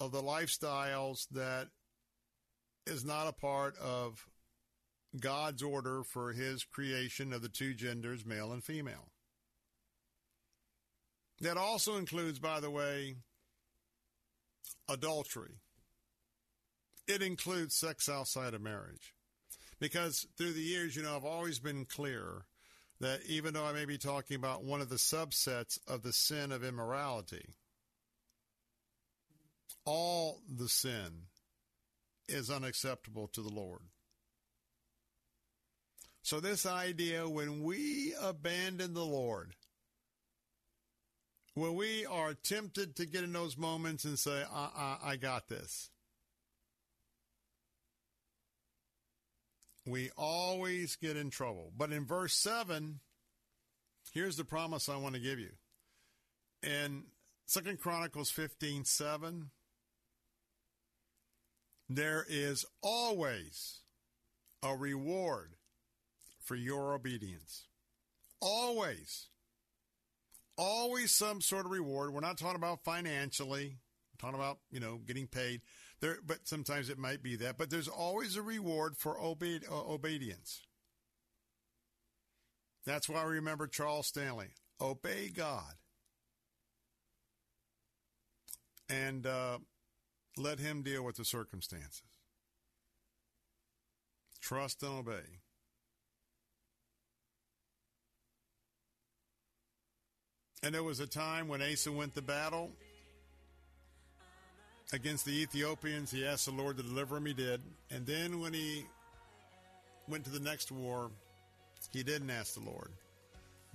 of 0.00 0.12
the 0.12 0.22
lifestyles 0.22 1.26
that 1.32 1.68
is 2.86 3.04
not 3.04 3.28
a 3.28 3.32
part 3.32 3.76
of 3.78 4.26
God's 5.18 5.62
order 5.62 6.02
for 6.02 6.32
His 6.32 6.64
creation 6.64 7.32
of 7.32 7.42
the 7.42 7.48
two 7.48 7.74
genders, 7.74 8.26
male 8.26 8.52
and 8.52 8.62
female. 8.62 9.08
That 11.40 11.56
also 11.56 11.96
includes, 11.96 12.38
by 12.38 12.60
the 12.60 12.70
way, 12.70 13.16
adultery 14.88 15.60
it 17.06 17.22
includes 17.22 17.76
sex 17.76 18.08
outside 18.08 18.54
of 18.54 18.62
marriage. 18.62 19.14
Because 19.80 20.26
through 20.36 20.52
the 20.52 20.60
years, 20.60 20.96
you 20.96 21.02
know, 21.02 21.16
I've 21.16 21.24
always 21.24 21.58
been 21.58 21.84
clear 21.84 22.44
that 23.00 23.20
even 23.26 23.54
though 23.54 23.64
I 23.64 23.72
may 23.72 23.84
be 23.84 23.98
talking 23.98 24.36
about 24.36 24.64
one 24.64 24.80
of 24.80 24.88
the 24.88 24.96
subsets 24.96 25.78
of 25.88 26.02
the 26.02 26.12
sin 26.12 26.52
of 26.52 26.64
immorality, 26.64 27.54
all 29.84 30.40
the 30.48 30.68
sin 30.68 31.26
is 32.28 32.50
unacceptable 32.50 33.28
to 33.28 33.42
the 33.42 33.52
Lord. 33.52 33.82
So, 36.22 36.40
this 36.40 36.64
idea 36.64 37.28
when 37.28 37.62
we 37.62 38.14
abandon 38.18 38.94
the 38.94 39.04
Lord, 39.04 39.52
when 41.54 41.74
we 41.74 42.06
are 42.06 42.32
tempted 42.32 42.96
to 42.96 43.04
get 43.04 43.24
in 43.24 43.34
those 43.34 43.58
moments 43.58 44.04
and 44.04 44.18
say, 44.18 44.42
I, 44.50 44.68
I, 45.04 45.10
I 45.10 45.16
got 45.16 45.48
this, 45.48 45.90
we 49.86 50.10
always 50.16 50.96
get 50.96 51.16
in 51.16 51.30
trouble. 51.30 51.72
But 51.76 51.92
in 51.92 52.06
verse 52.06 52.34
7, 52.34 53.00
here's 54.12 54.36
the 54.36 54.44
promise 54.44 54.88
I 54.88 54.96
want 54.96 55.14
to 55.14 55.20
give 55.20 55.38
you. 55.38 55.50
In 56.62 57.04
Second 57.46 57.80
Chronicles 57.80 58.30
15 58.30 58.84
7, 58.84 59.50
there 61.88 62.24
is 62.28 62.64
always 62.82 63.80
a 64.62 64.74
reward 64.74 65.56
for 66.42 66.54
your 66.54 66.94
obedience. 66.94 67.64
Always. 68.40 69.26
Always 70.56 71.10
some 71.10 71.40
sort 71.40 71.66
of 71.66 71.72
reward. 71.72 72.12
We're 72.14 72.20
not 72.20 72.38
talking 72.38 72.56
about 72.56 72.84
financially. 72.84 73.76
We're 74.12 74.26
talking 74.26 74.40
about, 74.40 74.58
you 74.70 74.80
know, 74.80 75.00
getting 75.04 75.26
paid. 75.26 75.60
There, 76.04 76.18
but 76.26 76.46
sometimes 76.46 76.90
it 76.90 76.98
might 76.98 77.22
be 77.22 77.34
that. 77.36 77.56
But 77.56 77.70
there's 77.70 77.88
always 77.88 78.36
a 78.36 78.42
reward 78.42 78.94
for 78.98 79.18
obe- 79.18 79.64
uh, 79.70 79.90
obedience. 79.90 80.60
That's 82.84 83.08
why 83.08 83.24
we 83.24 83.36
remember 83.36 83.66
Charles 83.66 84.08
Stanley. 84.08 84.48
Obey 84.78 85.30
God. 85.34 85.72
And 88.90 89.26
uh, 89.26 89.60
let 90.36 90.58
Him 90.58 90.82
deal 90.82 91.02
with 91.02 91.16
the 91.16 91.24
circumstances. 91.24 92.02
Trust 94.42 94.82
and 94.82 94.92
obey. 94.92 95.40
And 100.62 100.74
there 100.74 100.82
was 100.82 101.00
a 101.00 101.06
time 101.06 101.48
when 101.48 101.62
Asa 101.62 101.90
went 101.90 102.14
to 102.14 102.20
battle 102.20 102.72
against 104.94 105.26
the 105.26 105.42
Ethiopians. 105.42 106.10
He 106.10 106.26
asked 106.26 106.46
the 106.46 106.52
Lord 106.52 106.76
to 106.78 106.82
deliver 106.82 107.16
him. 107.16 107.26
He 107.26 107.34
did. 107.34 107.60
And 107.90 108.06
then 108.06 108.40
when 108.40 108.54
he 108.54 108.86
went 110.08 110.24
to 110.24 110.30
the 110.30 110.40
next 110.40 110.72
war, 110.72 111.10
he 111.92 112.02
didn't 112.02 112.30
ask 112.30 112.54
the 112.54 112.60
Lord. 112.60 112.88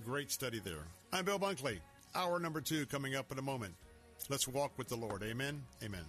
Great 0.04 0.30
study 0.30 0.58
there. 0.58 0.84
I'm 1.12 1.24
Bill 1.24 1.38
Bunkley. 1.38 1.78
Hour 2.14 2.40
number 2.40 2.60
two 2.60 2.86
coming 2.86 3.14
up 3.14 3.30
in 3.30 3.38
a 3.38 3.42
moment. 3.42 3.74
Let's 4.28 4.48
walk 4.48 4.72
with 4.76 4.88
the 4.88 4.96
Lord. 4.96 5.22
Amen. 5.22 5.62
Amen. 5.84 6.04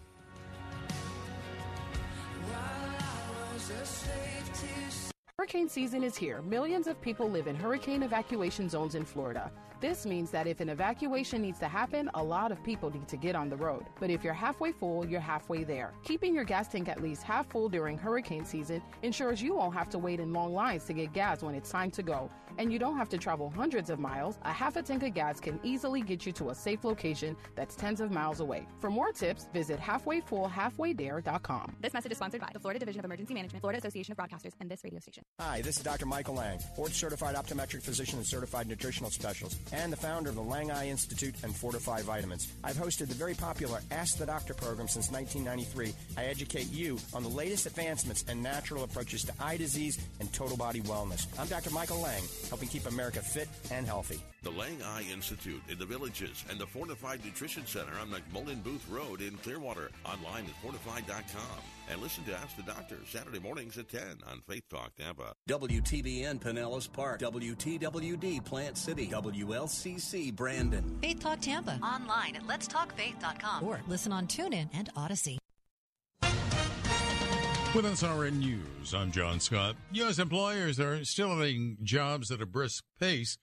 Hurricane 5.42 5.70
season 5.70 6.04
is 6.04 6.16
here. 6.16 6.44
Millions 6.44 6.86
of 6.86 7.02
people 7.02 7.28
live 7.28 7.48
in 7.48 7.56
hurricane 7.56 8.04
evacuation 8.04 8.70
zones 8.70 8.94
in 8.94 9.04
Florida. 9.04 9.52
This 9.82 10.06
means 10.06 10.30
that 10.30 10.46
if 10.46 10.60
an 10.60 10.70
evacuation 10.70 11.42
needs 11.42 11.58
to 11.58 11.68
happen, 11.68 12.08
a 12.14 12.24
lot 12.24 12.52
of 12.52 12.64
people 12.64 12.92
need 12.92 13.08
to 13.08 13.18
get 13.18 13.36
on 13.36 13.50
the 13.50 13.58
road. 13.58 13.88
But 14.00 14.12
if 14.12 14.24
you're 14.24 14.36
halfway 14.36 14.72
full, 14.72 15.04
you're 15.08 15.20
halfway 15.20 15.64
there. 15.64 15.96
Keeping 16.04 16.36
your 16.36 16.44
gas 16.44 16.68
tank 16.68 16.88
at 16.88 17.02
least 17.02 17.24
half 17.24 17.50
full 17.50 17.68
during 17.68 17.98
hurricane 17.98 18.46
season 18.46 18.84
ensures 19.02 19.42
you 19.42 19.56
won't 19.56 19.74
have 19.74 19.90
to 19.90 19.98
wait 19.98 20.20
in 20.20 20.32
long 20.32 20.54
lines 20.54 20.84
to 20.86 20.94
get 20.94 21.14
gas 21.14 21.42
when 21.42 21.56
it's 21.56 21.72
time 21.72 21.90
to 21.90 22.04
go. 22.04 22.30
And 22.60 22.72
you 22.72 22.78
don't 22.78 22.96
have 22.96 23.10
to 23.10 23.18
travel 23.18 23.50
hundreds 23.50 23.90
of 23.90 23.98
miles. 23.98 24.38
A 24.44 24.52
half 24.52 24.76
a 24.76 24.84
tank 24.84 25.02
of 25.02 25.16
gas 25.16 25.40
can 25.40 25.60
easily 25.64 26.02
get 26.02 26.28
you 26.28 26.32
to 26.34 26.52
a 26.52 26.56
safe 26.56 26.84
location 26.84 27.36
that's 27.56 27.76
tens 27.76 28.02
of 28.02 28.12
miles 28.12 28.40
away. 28.40 28.68
For 28.80 28.92
more 28.92 29.12
tips, 29.12 29.48
visit 29.52 29.80
halfwayfullhalfwaythere.com. 29.80 31.78
This 31.82 31.94
message 31.94 32.12
is 32.12 32.20
sponsored 32.20 32.42
by 32.42 32.50
the 32.54 32.60
Florida 32.60 32.78
Division 32.78 33.00
of 33.00 33.06
Emergency 33.06 33.34
Management, 33.34 33.62
Florida 33.62 33.80
Association 33.80 34.12
of 34.12 34.20
Broadcasters, 34.20 34.52
and 34.60 34.70
this 34.70 34.84
radio 34.84 35.00
station. 35.00 35.24
Hi, 35.40 35.60
this 35.62 35.78
is 35.78 35.84
Dr. 35.84 36.06
Michael 36.06 36.36
Lang, 36.36 36.60
board 36.76 36.92
certified 36.92 37.34
optometric 37.34 37.82
physician 37.82 38.20
and 38.20 38.28
certified 38.28 38.68
nutritional 38.68 39.10
specialist, 39.10 39.58
and 39.74 39.92
the 39.92 39.98
founder 39.98 40.30
of 40.30 40.36
the 40.36 40.42
Lang 40.42 40.70
Eye 40.70 40.90
Institute 40.90 41.34
and 41.44 41.52
Fortifeye 41.52 42.04
Vitamins. 42.04 42.48
I've 42.64 42.76
hosted 42.76 43.08
the 43.08 43.16
very 43.16 43.34
popular 43.34 43.80
Ask 43.90 44.20
the 44.20 44.28
Doctor 44.28 44.54
program 44.54 44.88
since 44.88 45.10
1993. 45.10 45.96
I 46.16 46.28
educate 46.28 46.72
you 46.72 47.00
on 47.12 47.24
the 47.24 47.30
latest 47.30 47.66
advancements 47.66 48.24
and 48.28 48.44
natural 48.44 48.84
approaches 48.84 49.24
to 49.26 49.34
eye 49.40 49.58
disease 49.58 49.98
and 50.20 50.32
total 50.32 50.58
body 50.58 50.82
wellness. 50.82 51.26
I'm 51.40 51.48
Dr. 51.48 51.72
Michael 51.72 52.02
Lang, 52.02 52.22
helping 52.50 52.70
keep 52.70 52.86
America 52.86 53.22
fit 53.22 53.50
and 53.72 53.88
healthy. 53.88 54.22
The 54.44 54.52
Lang 54.52 54.84
Eye 54.84 55.06
Institute 55.12 55.62
in 55.70 55.80
the 55.80 55.86
Villages 55.88 56.46
and 56.52 56.60
the 56.60 56.68
Fortifeye 56.68 57.24
Nutrition 57.26 57.66
Center 57.66 57.94
on 58.00 58.10
McMullen 58.10 58.62
Booth 58.64 58.88
Road 58.88 59.22
in 59.22 59.38
Clearwater. 59.38 59.90
Online 60.06 60.46
at 60.46 60.64
fortifeye.com. 60.64 61.62
And 61.92 62.02
listen 62.02 62.24
to 62.24 62.34
Ask 62.34 62.56
the 62.56 62.64
Doctor 62.64 62.96
Saturday 63.06 63.40
mornings 63.40 63.78
at 63.78 63.90
10 63.90 64.02
on 64.32 64.42
Faith 64.48 64.64
Talk 64.70 64.96
Tampa. 64.96 65.34
WTBN 65.50 66.40
Pinellas 66.40 66.92
Park, 66.92 67.20
WTWD 67.20 68.46
Plant 68.46 68.78
City, 68.78 69.08
WLCC 69.08 70.34
Brandon. 70.34 70.98
Faith 71.02 71.20
Talk 71.20 71.42
Tampa. 71.42 71.78
Online 71.84 72.38
at 72.38 72.44
letstalkfaith.com 72.44 73.66
or 73.66 73.82
listen 73.90 74.14
on 74.14 74.26
TuneIn 74.26 74.70
and 74.74 74.90
Odyssey. 74.96 75.38
With 77.76 77.86
SRN 77.86 78.40
News, 78.40 78.94
I'm 78.94 79.12
John 79.12 79.42
Scott. 79.42 79.76
U.S. 79.92 80.20
employers 80.20 80.80
are 80.80 81.04
still 81.04 81.34
adding 81.34 81.78
jobs 81.84 82.32
at 82.32 82.42
a 82.42 82.46
brisk 82.46 82.86
pace 83.00 83.38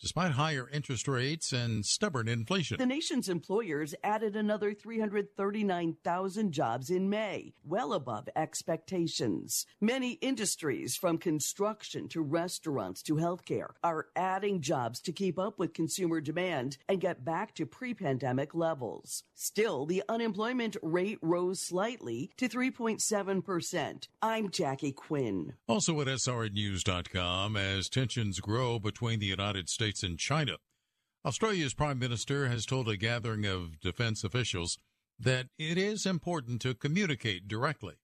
despite 0.00 0.32
higher 0.32 0.68
interest 0.72 1.08
rates 1.08 1.52
and 1.52 1.86
stubborn 1.86 2.28
inflation. 2.28 2.78
The 2.78 2.86
nation's 2.86 3.28
employers 3.28 3.94
added 4.02 4.36
another 4.36 4.74
339,000 4.74 6.52
jobs 6.52 6.90
in 6.90 7.08
May, 7.08 7.54
well 7.64 7.92
above 7.92 8.28
expectations. 8.36 9.66
Many 9.80 10.12
industries, 10.14 10.96
from 10.96 11.18
construction 11.18 12.08
to 12.08 12.22
restaurants 12.22 13.02
to 13.04 13.14
healthcare, 13.14 13.70
are 13.82 14.08
adding 14.16 14.60
jobs 14.60 15.00
to 15.02 15.12
keep 15.12 15.38
up 15.38 15.58
with 15.58 15.72
consumer 15.72 16.20
demand 16.20 16.76
and 16.88 17.00
get 17.00 17.24
back 17.24 17.54
to 17.54 17.66
pre 17.66 17.94
pandemic 17.94 18.54
levels. 18.54 19.22
Still, 19.34 19.86
the 19.86 20.02
unemployment 20.08 20.76
rate 20.82 21.18
rose 21.22 21.60
slightly 21.60 22.30
to 22.36 22.48
3.7%. 22.48 24.08
I'm 24.20 24.50
Jackie 24.50 24.92
Quinn. 24.92 25.54
Also 25.68 26.00
at 26.00 26.08
SRNews.com, 26.08 27.56
as 27.56 27.88
tensions 27.88 28.40
grow 28.40 28.78
between 28.78 29.20
the 29.20 29.26
United 29.26 29.68
States 29.68 29.83
and 29.84 30.18
China, 30.18 30.56
Australia's 31.26 31.74
Prime 31.74 31.98
Minister 31.98 32.48
has 32.48 32.64
told 32.64 32.88
a 32.88 32.96
gathering 32.96 33.44
of 33.44 33.80
defense 33.80 34.24
officials 34.24 34.78
that 35.18 35.48
it 35.58 35.76
is 35.76 36.06
important 36.06 36.62
to 36.62 36.74
communicate 36.74 37.46
directly. 37.46 37.94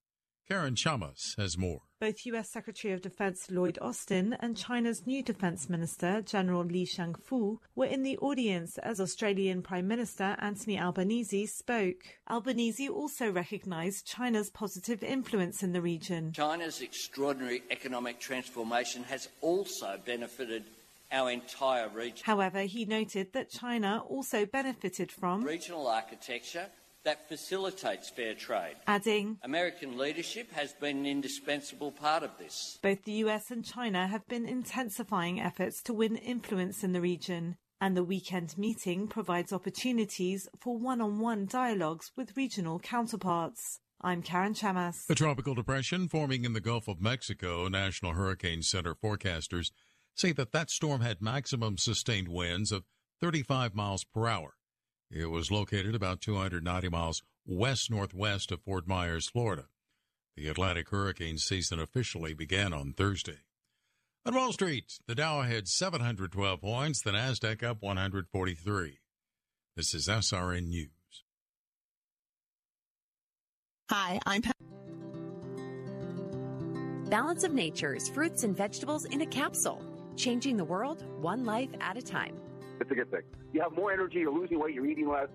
Karen 0.46 0.74
Chamas 0.74 1.36
has 1.38 1.56
more. 1.56 1.82
Both 2.00 2.26
U.S. 2.26 2.50
Secretary 2.50 2.92
of 2.92 3.02
Defense 3.02 3.50
Lloyd 3.50 3.78
Austin 3.80 4.36
and 4.40 4.56
China's 4.56 5.06
new 5.06 5.22
Defense 5.22 5.68
Minister, 5.68 6.22
General 6.22 6.64
Li 6.64 6.84
Shangfu, 6.84 7.58
were 7.76 7.86
in 7.86 8.02
the 8.02 8.18
audience 8.18 8.76
as 8.78 9.00
Australian 9.00 9.62
Prime 9.62 9.86
Minister 9.86 10.36
Anthony 10.40 10.80
Albanese 10.80 11.46
spoke. 11.46 12.02
Albanese 12.28 12.88
also 12.88 13.30
recognized 13.30 14.06
China's 14.06 14.50
positive 14.50 15.04
influence 15.04 15.62
in 15.62 15.72
the 15.72 15.82
region. 15.82 16.32
China's 16.32 16.80
extraordinary 16.80 17.62
economic 17.70 18.18
transformation 18.18 19.04
has 19.04 19.28
also 19.40 20.00
benefited 20.04 20.64
our 21.12 21.30
entire 21.30 21.88
region. 21.88 22.22
However, 22.24 22.62
he 22.62 22.84
noted 22.84 23.32
that 23.32 23.50
China 23.50 24.02
also 24.08 24.46
benefited 24.46 25.10
from 25.12 25.42
regional 25.42 25.86
architecture 25.86 26.66
that 27.04 27.28
facilitates 27.28 28.10
fair 28.10 28.34
trade. 28.34 28.76
Adding, 28.86 29.38
American 29.42 29.96
leadership 29.96 30.52
has 30.52 30.72
been 30.74 30.98
an 30.98 31.06
indispensable 31.06 31.92
part 31.92 32.22
of 32.22 32.30
this. 32.38 32.78
Both 32.82 33.04
the 33.04 33.24
US 33.24 33.50
and 33.50 33.64
China 33.64 34.06
have 34.06 34.26
been 34.28 34.46
intensifying 34.46 35.40
efforts 35.40 35.82
to 35.84 35.94
win 35.94 36.16
influence 36.16 36.84
in 36.84 36.92
the 36.92 37.00
region, 37.00 37.56
and 37.80 37.96
the 37.96 38.04
weekend 38.04 38.58
meeting 38.58 39.08
provides 39.08 39.52
opportunities 39.52 40.48
for 40.60 40.76
one 40.76 41.00
on 41.00 41.20
one 41.20 41.46
dialogues 41.46 42.10
with 42.16 42.36
regional 42.36 42.78
counterparts. 42.78 43.80
I'm 44.02 44.22
Karen 44.22 44.54
Chamas. 44.54 45.08
A 45.10 45.14
tropical 45.14 45.54
depression 45.54 46.08
forming 46.08 46.44
in 46.44 46.54
the 46.54 46.60
Gulf 46.60 46.88
of 46.88 47.02
Mexico, 47.02 47.68
National 47.68 48.12
Hurricane 48.12 48.62
Center 48.62 48.94
forecasters 48.94 49.72
say 50.14 50.32
that 50.32 50.52
that 50.52 50.70
storm 50.70 51.00
had 51.00 51.20
maximum 51.20 51.78
sustained 51.78 52.28
winds 52.28 52.72
of 52.72 52.84
35 53.20 53.74
miles 53.74 54.04
per 54.04 54.26
hour. 54.26 54.54
It 55.10 55.26
was 55.26 55.50
located 55.50 55.94
about 55.94 56.20
290 56.20 56.88
miles 56.88 57.22
west 57.46 57.90
northwest 57.90 58.52
of 58.52 58.62
Fort 58.62 58.86
Myers, 58.86 59.28
Florida. 59.28 59.66
The 60.36 60.48
Atlantic 60.48 60.90
hurricane 60.90 61.38
season 61.38 61.80
officially 61.80 62.32
began 62.34 62.72
on 62.72 62.92
Thursday. 62.92 63.40
On 64.24 64.34
Wall 64.34 64.52
Street, 64.52 64.98
the 65.06 65.14
Dow 65.14 65.42
had 65.42 65.66
712 65.66 66.60
points, 66.60 67.02
the 67.02 67.10
Nasdaq 67.10 67.62
up 67.62 67.78
143. 67.80 68.98
This 69.76 69.94
is 69.94 70.08
SRN 70.08 70.68
News. 70.68 70.90
Hi, 73.90 74.20
I'm 74.26 74.42
Pat. 74.42 74.54
Balance 77.08 77.42
of 77.42 77.52
Nature's 77.52 78.08
fruits 78.08 78.44
and 78.44 78.56
vegetables 78.56 79.04
in 79.06 79.22
a 79.22 79.26
capsule, 79.26 79.82
changing 80.16 80.56
the 80.56 80.64
world 80.64 81.04
one 81.20 81.44
life 81.44 81.70
at 81.80 81.96
a 81.96 82.02
time. 82.02 82.36
It's 82.80 82.90
a 82.90 82.94
good 82.94 83.10
thing. 83.10 83.22
You 83.52 83.62
have 83.62 83.72
more 83.72 83.92
energy, 83.92 84.20
you're 84.20 84.32
losing 84.32 84.58
weight, 84.58 84.74
you're 84.74 84.86
eating 84.86 85.08
less. 85.08 85.28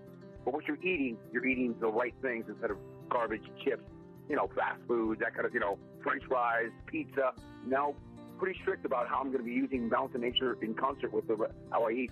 But 0.44 0.54
what 0.54 0.66
you're 0.66 0.78
eating, 0.82 1.16
you're 1.32 1.46
eating 1.46 1.74
the 1.80 1.88
right 1.88 2.14
things 2.22 2.44
instead 2.48 2.70
of 2.70 2.78
garbage, 3.08 3.42
chips, 3.64 3.82
you 4.28 4.36
know, 4.36 4.48
fast 4.54 4.80
food, 4.86 5.18
that 5.20 5.34
kind 5.34 5.46
of, 5.46 5.54
you 5.54 5.60
know, 5.60 5.78
french 6.02 6.22
fries, 6.28 6.70
pizza. 6.86 7.32
Now, 7.66 7.94
pretty 8.38 8.58
strict 8.62 8.84
about 8.84 9.08
how 9.08 9.16
I'm 9.16 9.26
going 9.26 9.38
to 9.38 9.44
be 9.44 9.52
using 9.52 9.88
Balance 9.88 10.14
of 10.14 10.20
Nature 10.20 10.56
in 10.62 10.74
concert 10.74 11.12
with 11.12 11.26
the, 11.26 11.36
how 11.70 11.88
I 11.88 11.90
eat. 11.90 12.10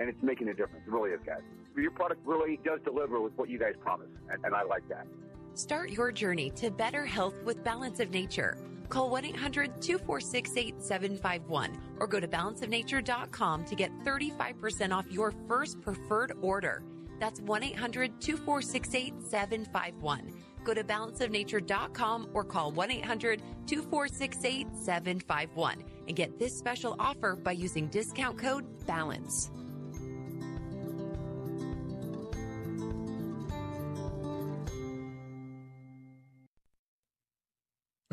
And 0.00 0.08
it's 0.08 0.22
making 0.22 0.48
a 0.48 0.54
difference. 0.54 0.84
It 0.86 0.90
really 0.90 1.10
is, 1.10 1.20
guys. 1.24 1.42
Your 1.76 1.90
product 1.90 2.26
really 2.26 2.58
does 2.64 2.80
deliver 2.84 3.20
with 3.20 3.32
what 3.36 3.48
you 3.48 3.58
guys 3.58 3.74
promise. 3.80 4.08
And, 4.30 4.44
and 4.44 4.54
I 4.54 4.62
like 4.62 4.88
that. 4.88 5.06
Start 5.54 5.90
your 5.90 6.10
journey 6.10 6.50
to 6.50 6.70
better 6.70 7.04
health 7.04 7.34
with 7.44 7.62
Balance 7.62 8.00
of 8.00 8.10
Nature. 8.10 8.56
Call 8.88 9.10
1 9.10 9.24
800 9.24 9.80
246 9.80 10.56
8751 10.56 11.80
or 11.98 12.06
go 12.06 12.20
to 12.20 12.28
balanceofnature.com 12.28 13.64
to 13.64 13.74
get 13.74 13.90
35% 14.04 14.92
off 14.92 15.06
your 15.10 15.32
first 15.48 15.80
preferred 15.80 16.32
order. 16.42 16.82
That's 17.20 17.40
1 17.40 17.62
800 17.62 18.20
246 18.20 18.94
8751. 18.94 20.32
Go 20.64 20.74
to 20.74 20.82
balanceofnature.com 20.82 22.28
or 22.32 22.44
call 22.44 22.72
1 22.72 22.90
800 22.90 23.42
246 23.66 24.44
8751 24.44 25.84
and 26.08 26.16
get 26.16 26.38
this 26.38 26.56
special 26.56 26.96
offer 26.98 27.36
by 27.36 27.52
using 27.52 27.88
discount 27.88 28.38
code 28.38 28.64
BALANCE. 28.86 29.50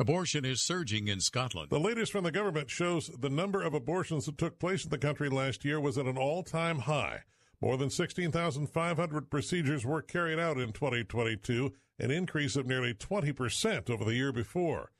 Abortion 0.02 0.44
is 0.44 0.60
surging 0.60 1.06
in 1.06 1.20
Scotland. 1.20 1.70
The 1.70 1.78
latest 1.78 2.10
from 2.10 2.24
the 2.24 2.32
government 2.32 2.68
shows 2.68 3.06
the 3.06 3.30
number 3.30 3.62
of 3.62 3.72
abortions 3.72 4.26
that 4.26 4.36
took 4.36 4.58
place 4.58 4.82
in 4.82 4.90
the 4.90 4.98
country 4.98 5.28
last 5.28 5.64
year 5.64 5.80
was 5.80 5.96
at 5.96 6.06
an 6.06 6.18
all 6.18 6.42
time 6.42 6.80
high. 6.80 7.20
More 7.60 7.76
than 7.76 7.88
16,500 7.88 9.30
procedures 9.30 9.86
were 9.86 10.02
carried 10.02 10.40
out 10.40 10.58
in 10.58 10.72
2022, 10.72 11.72
an 12.00 12.10
increase 12.10 12.56
of 12.56 12.66
nearly 12.66 12.94
20% 12.94 13.88
over 13.88 14.04
the 14.04 14.16
year 14.16 14.32
before. 14.32 14.90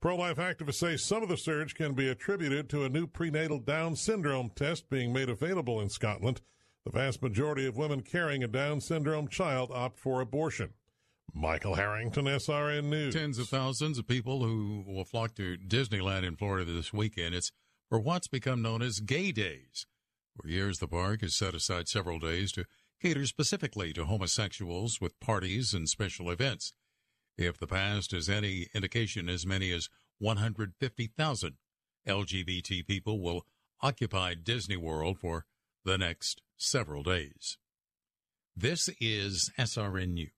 Pro 0.00 0.16
life 0.16 0.38
activists 0.38 0.74
say 0.74 0.96
some 0.96 1.22
of 1.22 1.28
the 1.28 1.36
surge 1.36 1.76
can 1.76 1.94
be 1.94 2.08
attributed 2.08 2.68
to 2.70 2.82
a 2.82 2.88
new 2.88 3.06
prenatal 3.06 3.60
Down 3.60 3.94
syndrome 3.94 4.50
test 4.56 4.90
being 4.90 5.12
made 5.12 5.28
available 5.28 5.80
in 5.80 5.88
Scotland. 5.88 6.40
The 6.84 6.90
vast 6.90 7.22
majority 7.22 7.64
of 7.64 7.76
women 7.76 8.00
carrying 8.00 8.42
a 8.42 8.48
Down 8.48 8.80
syndrome 8.80 9.28
child 9.28 9.70
opt 9.72 10.00
for 10.00 10.20
abortion. 10.20 10.72
Michael 11.34 11.74
Harrington, 11.74 12.24
SRN 12.24 12.84
News. 12.84 13.14
Tens 13.14 13.38
of 13.38 13.48
thousands 13.48 13.98
of 13.98 14.06
people 14.08 14.42
who 14.42 14.84
will 14.86 15.04
flock 15.04 15.34
to 15.36 15.56
Disneyland 15.56 16.24
in 16.24 16.36
Florida 16.36 16.72
this 16.72 16.92
weekend. 16.92 17.34
It's 17.34 17.52
for 17.88 17.98
what's 17.98 18.28
become 18.28 18.62
known 18.62 18.82
as 18.82 19.00
Gay 19.00 19.32
Days. 19.32 19.86
For 20.36 20.48
years, 20.48 20.78
the 20.78 20.88
park 20.88 21.20
has 21.22 21.34
set 21.34 21.54
aside 21.54 21.88
several 21.88 22.18
days 22.18 22.52
to 22.52 22.64
cater 23.00 23.26
specifically 23.26 23.92
to 23.92 24.04
homosexuals 24.04 25.00
with 25.00 25.18
parties 25.20 25.74
and 25.74 25.88
special 25.88 26.30
events. 26.30 26.72
If 27.36 27.58
the 27.58 27.66
past 27.66 28.12
is 28.12 28.28
any 28.28 28.66
indication, 28.74 29.28
as 29.28 29.46
many 29.46 29.70
as 29.70 29.88
150,000 30.18 31.54
LGBT 32.06 32.86
people 32.86 33.20
will 33.20 33.46
occupy 33.80 34.34
Disney 34.34 34.76
World 34.76 35.18
for 35.18 35.44
the 35.84 35.98
next 35.98 36.42
several 36.56 37.02
days. 37.02 37.58
This 38.56 38.90
is 39.00 39.52
SRN 39.56 40.08
News. 40.14 40.37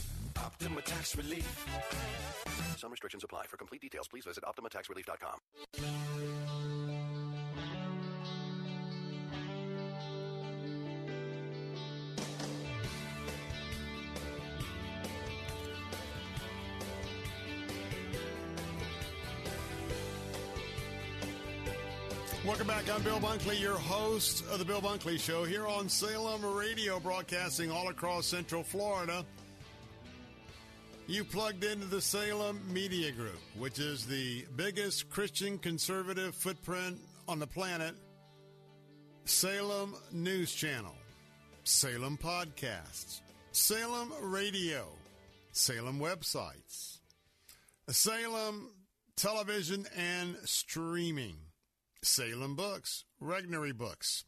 Optima 0.43 0.81
Tax 0.81 1.15
Relief. 1.15 1.65
Some 2.77 2.91
restrictions 2.91 3.23
apply. 3.23 3.45
For 3.45 3.57
complete 3.57 3.81
details, 3.81 4.07
please 4.07 4.25
visit 4.25 4.43
OptimaTaxRelief.com. 4.43 5.39
Welcome 22.43 22.65
back. 22.65 22.89
I'm 22.91 23.03
Bill 23.03 23.19
Bunkley, 23.19 23.61
your 23.61 23.77
host 23.77 24.43
of 24.51 24.57
the 24.57 24.65
Bill 24.65 24.81
Bunkley 24.81 25.19
Show 25.19 25.43
here 25.43 25.67
on 25.67 25.87
Salem 25.87 26.43
Radio, 26.43 26.99
broadcasting 26.99 27.69
all 27.69 27.89
across 27.89 28.25
Central 28.25 28.63
Florida. 28.63 29.23
You 31.11 31.25
plugged 31.25 31.65
into 31.65 31.87
the 31.87 31.99
Salem 31.99 32.61
Media 32.71 33.11
Group, 33.11 33.41
which 33.57 33.79
is 33.79 34.05
the 34.05 34.45
biggest 34.55 35.09
Christian 35.09 35.57
conservative 35.57 36.33
footprint 36.33 37.01
on 37.27 37.37
the 37.37 37.47
planet. 37.47 37.95
Salem 39.25 39.93
News 40.13 40.53
Channel, 40.53 40.95
Salem 41.65 42.17
Podcasts, 42.17 43.19
Salem 43.51 44.13
Radio, 44.21 44.87
Salem 45.51 45.99
Websites, 45.99 46.99
Salem 47.89 48.69
Television 49.17 49.87
and 49.97 50.37
Streaming, 50.45 51.35
Salem 52.01 52.55
Books, 52.55 53.03
Regnery 53.21 53.77
Books. 53.77 54.23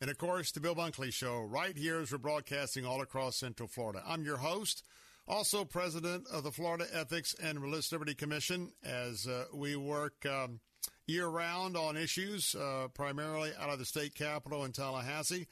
And 0.00 0.08
of 0.08 0.18
course, 0.18 0.52
the 0.52 0.60
Bill 0.60 0.76
Bunkley 0.76 1.12
Show, 1.12 1.40
right 1.40 1.76
here 1.76 1.98
as 1.98 2.12
we're 2.12 2.18
broadcasting 2.18 2.86
all 2.86 3.02
across 3.02 3.34
Central 3.34 3.68
Florida. 3.68 4.04
I'm 4.06 4.22
your 4.22 4.36
host, 4.36 4.84
also 5.26 5.64
president 5.64 6.26
of 6.32 6.44
the 6.44 6.52
Florida 6.52 6.86
Ethics 6.92 7.34
and 7.42 7.60
Religious 7.60 7.92
Liberty 7.92 8.14
Commission, 8.14 8.72
as 8.84 9.26
uh, 9.26 9.44
we 9.52 9.76
work 9.76 10.26
um, 10.26 10.60
year 11.06 11.26
round 11.26 11.76
on 11.76 11.96
issues, 11.96 12.54
uh, 12.54 12.88
primarily 12.94 13.52
out 13.58 13.70
of 13.70 13.78
the 13.78 13.84
state 13.84 14.14
capitol 14.14 14.64
in 14.64 14.72
Tallahassee. 14.72 15.46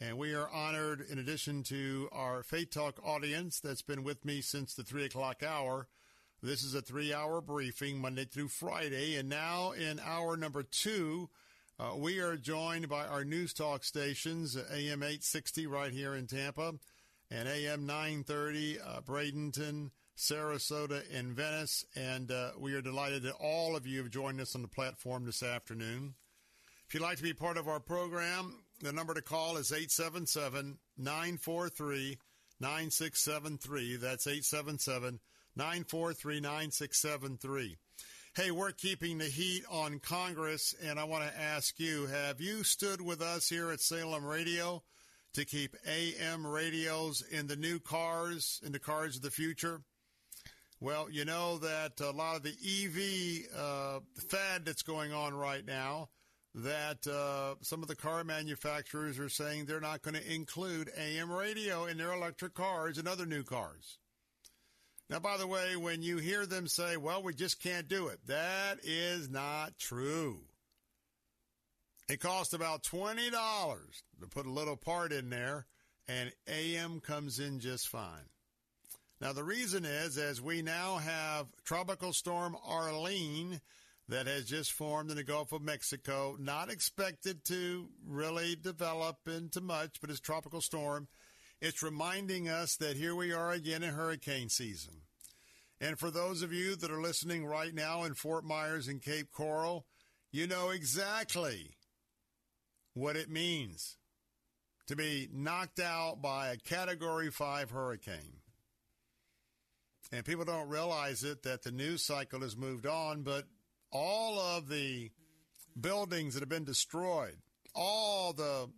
And 0.00 0.16
we 0.16 0.32
are 0.34 0.48
honored, 0.48 1.04
in 1.10 1.18
addition 1.18 1.64
to 1.64 2.08
our 2.12 2.42
Faith 2.44 2.70
Talk 2.70 3.00
audience 3.04 3.58
that's 3.58 3.82
been 3.82 4.04
with 4.04 4.24
me 4.24 4.40
since 4.40 4.74
the 4.74 4.84
3 4.84 5.04
o'clock 5.06 5.42
hour. 5.42 5.88
This 6.40 6.62
is 6.62 6.74
a 6.74 6.80
three 6.80 7.12
hour 7.12 7.40
briefing, 7.40 8.00
Monday 8.00 8.24
through 8.24 8.46
Friday. 8.46 9.16
And 9.16 9.28
now 9.28 9.72
in 9.72 9.98
hour 9.98 10.36
number 10.36 10.62
two, 10.62 11.30
uh, 11.80 11.96
we 11.96 12.20
are 12.20 12.36
joined 12.36 12.88
by 12.88 13.06
our 13.06 13.24
news 13.24 13.52
talk 13.52 13.82
stations, 13.82 14.56
AM 14.56 15.02
860 15.02 15.66
right 15.66 15.90
here 15.90 16.14
in 16.14 16.28
Tampa, 16.28 16.74
and 17.30 17.48
AM 17.48 17.86
930, 17.86 18.80
uh, 18.80 19.00
Bradenton, 19.00 19.90
Sarasota, 20.16 21.02
and 21.14 21.32
Venice. 21.34 21.84
And 21.94 22.30
uh, 22.30 22.52
we 22.58 22.74
are 22.74 22.82
delighted 22.82 23.22
that 23.24 23.34
all 23.34 23.76
of 23.76 23.86
you 23.86 23.98
have 23.98 24.10
joined 24.10 24.40
us 24.40 24.54
on 24.54 24.62
the 24.62 24.68
platform 24.68 25.24
this 25.24 25.42
afternoon. 25.42 26.14
If 26.86 26.94
you'd 26.94 27.02
like 27.02 27.18
to 27.18 27.22
be 27.22 27.34
part 27.34 27.58
of 27.58 27.68
our 27.68 27.80
program, 27.80 28.62
the 28.80 28.92
number 28.92 29.12
to 29.14 29.22
call 29.22 29.56
is 29.56 29.72
877 29.72 30.78
943 30.96 32.18
9673. 32.60 33.96
That's 33.96 34.26
877 34.26 35.20
943 35.54 36.40
9673. 36.40 37.76
Hey, 38.34 38.50
we're 38.50 38.72
keeping 38.72 39.18
the 39.18 39.24
heat 39.24 39.64
on 39.70 39.98
Congress, 39.98 40.74
and 40.82 40.98
I 40.98 41.04
want 41.04 41.24
to 41.24 41.40
ask 41.40 41.78
you 41.80 42.06
have 42.06 42.40
you 42.40 42.62
stood 42.62 43.00
with 43.00 43.20
us 43.20 43.48
here 43.48 43.70
at 43.70 43.80
Salem 43.80 44.24
Radio 44.24 44.82
to 45.34 45.44
keep 45.44 45.76
AM 45.86 46.46
radios 46.46 47.22
in 47.30 47.46
the 47.46 47.56
new 47.56 47.78
cars, 47.78 48.60
in 48.64 48.72
the 48.72 48.78
cars 48.78 49.16
of 49.16 49.22
the 49.22 49.30
future? 49.30 49.82
Well, 50.80 51.10
you 51.10 51.24
know 51.24 51.58
that 51.58 52.00
a 52.00 52.10
lot 52.10 52.36
of 52.36 52.44
the 52.44 52.50
EV 52.50 53.58
uh, 53.58 54.00
fad 54.28 54.64
that's 54.64 54.82
going 54.82 55.12
on 55.12 55.34
right 55.34 55.64
now, 55.66 56.08
that 56.54 57.06
uh, 57.06 57.56
some 57.62 57.82
of 57.82 57.88
the 57.88 57.96
car 57.96 58.22
manufacturers 58.22 59.18
are 59.18 59.28
saying 59.28 59.64
they're 59.64 59.80
not 59.80 60.02
going 60.02 60.14
to 60.14 60.34
include 60.34 60.90
AM 60.96 61.32
radio 61.32 61.86
in 61.86 61.98
their 61.98 62.12
electric 62.12 62.54
cars 62.54 62.96
and 62.96 63.08
other 63.08 63.26
new 63.26 63.42
cars. 63.42 63.98
Now, 65.10 65.18
by 65.18 65.36
the 65.36 65.46
way, 65.46 65.74
when 65.74 66.02
you 66.02 66.18
hear 66.18 66.46
them 66.46 66.68
say, 66.68 66.96
well, 66.96 67.22
we 67.22 67.34
just 67.34 67.62
can't 67.62 67.88
do 67.88 68.08
it, 68.08 68.20
that 68.26 68.78
is 68.84 69.28
not 69.28 69.78
true. 69.78 70.40
It 72.08 72.20
costs 72.20 72.54
about 72.54 72.84
$20 72.84 73.30
to 73.30 74.26
put 74.28 74.46
a 74.46 74.50
little 74.50 74.76
part 74.76 75.12
in 75.12 75.28
there, 75.28 75.66
and 76.08 76.32
AM 76.48 77.00
comes 77.00 77.38
in 77.38 77.60
just 77.60 77.88
fine. 77.88 78.30
Now, 79.20 79.34
the 79.34 79.44
reason 79.44 79.84
is, 79.84 80.16
as 80.16 80.40
we 80.40 80.62
now 80.62 80.96
have 80.96 81.48
Tropical 81.64 82.14
Storm 82.14 82.56
Arlene 82.66 83.60
that 84.08 84.26
has 84.26 84.46
just 84.46 84.72
formed 84.72 85.10
in 85.10 85.16
the 85.16 85.24
Gulf 85.24 85.52
of 85.52 85.60
Mexico, 85.60 86.34
not 86.40 86.70
expected 86.70 87.44
to 87.46 87.88
really 88.06 88.56
develop 88.56 89.18
into 89.26 89.60
much, 89.60 90.00
but 90.00 90.08
it's 90.08 90.20
tropical 90.20 90.62
storm. 90.62 91.08
It's 91.60 91.82
reminding 91.82 92.48
us 92.48 92.76
that 92.76 92.96
here 92.96 93.14
we 93.14 93.32
are 93.32 93.50
again 93.50 93.82
in 93.82 93.92
hurricane 93.92 94.48
season. 94.48 95.02
And 95.78 95.98
for 95.98 96.10
those 96.10 96.40
of 96.40 96.54
you 96.54 96.74
that 96.76 96.90
are 96.90 97.02
listening 97.02 97.44
right 97.44 97.74
now 97.74 98.04
in 98.04 98.14
Fort 98.14 98.44
Myers 98.44 98.88
and 98.88 99.02
Cape 99.02 99.30
Coral, 99.30 99.84
you 100.32 100.46
know 100.46 100.70
exactly 100.70 101.74
what 102.98 103.16
it 103.16 103.30
means 103.30 103.96
to 104.86 104.96
be 104.96 105.28
knocked 105.32 105.80
out 105.80 106.20
by 106.22 106.48
a 106.48 106.56
Category 106.56 107.30
5 107.30 107.70
hurricane. 107.70 108.40
And 110.10 110.24
people 110.24 110.44
don't 110.44 110.68
realize 110.68 111.22
it 111.22 111.42
that 111.42 111.62
the 111.62 111.70
news 111.70 112.02
cycle 112.02 112.40
has 112.40 112.56
moved 112.56 112.86
on, 112.86 113.22
but 113.22 113.44
all 113.92 114.38
of 114.38 114.68
the 114.68 115.10
buildings 115.78 116.34
that 116.34 116.40
have 116.40 116.48
been 116.48 116.64
destroyed, 116.64 117.36
all 117.74 118.32
the 118.32 118.70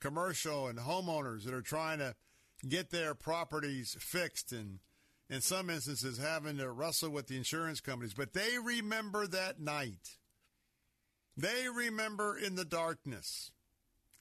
commercial 0.00 0.66
and 0.66 0.78
homeowners 0.78 1.44
that 1.44 1.54
are 1.54 1.62
trying 1.62 1.98
to 1.98 2.14
get 2.68 2.90
their 2.90 3.14
properties 3.14 3.96
fixed 4.00 4.52
and 4.52 4.80
in 5.30 5.40
some 5.40 5.70
instances 5.70 6.18
having 6.18 6.58
to 6.58 6.70
wrestle 6.70 7.10
with 7.10 7.28
the 7.28 7.36
insurance 7.36 7.80
companies, 7.80 8.14
but 8.14 8.34
they 8.34 8.58
remember 8.62 9.26
that 9.26 9.60
night. 9.60 10.18
They 11.36 11.68
remember 11.68 12.36
in 12.36 12.54
the 12.54 12.64
darkness 12.64 13.50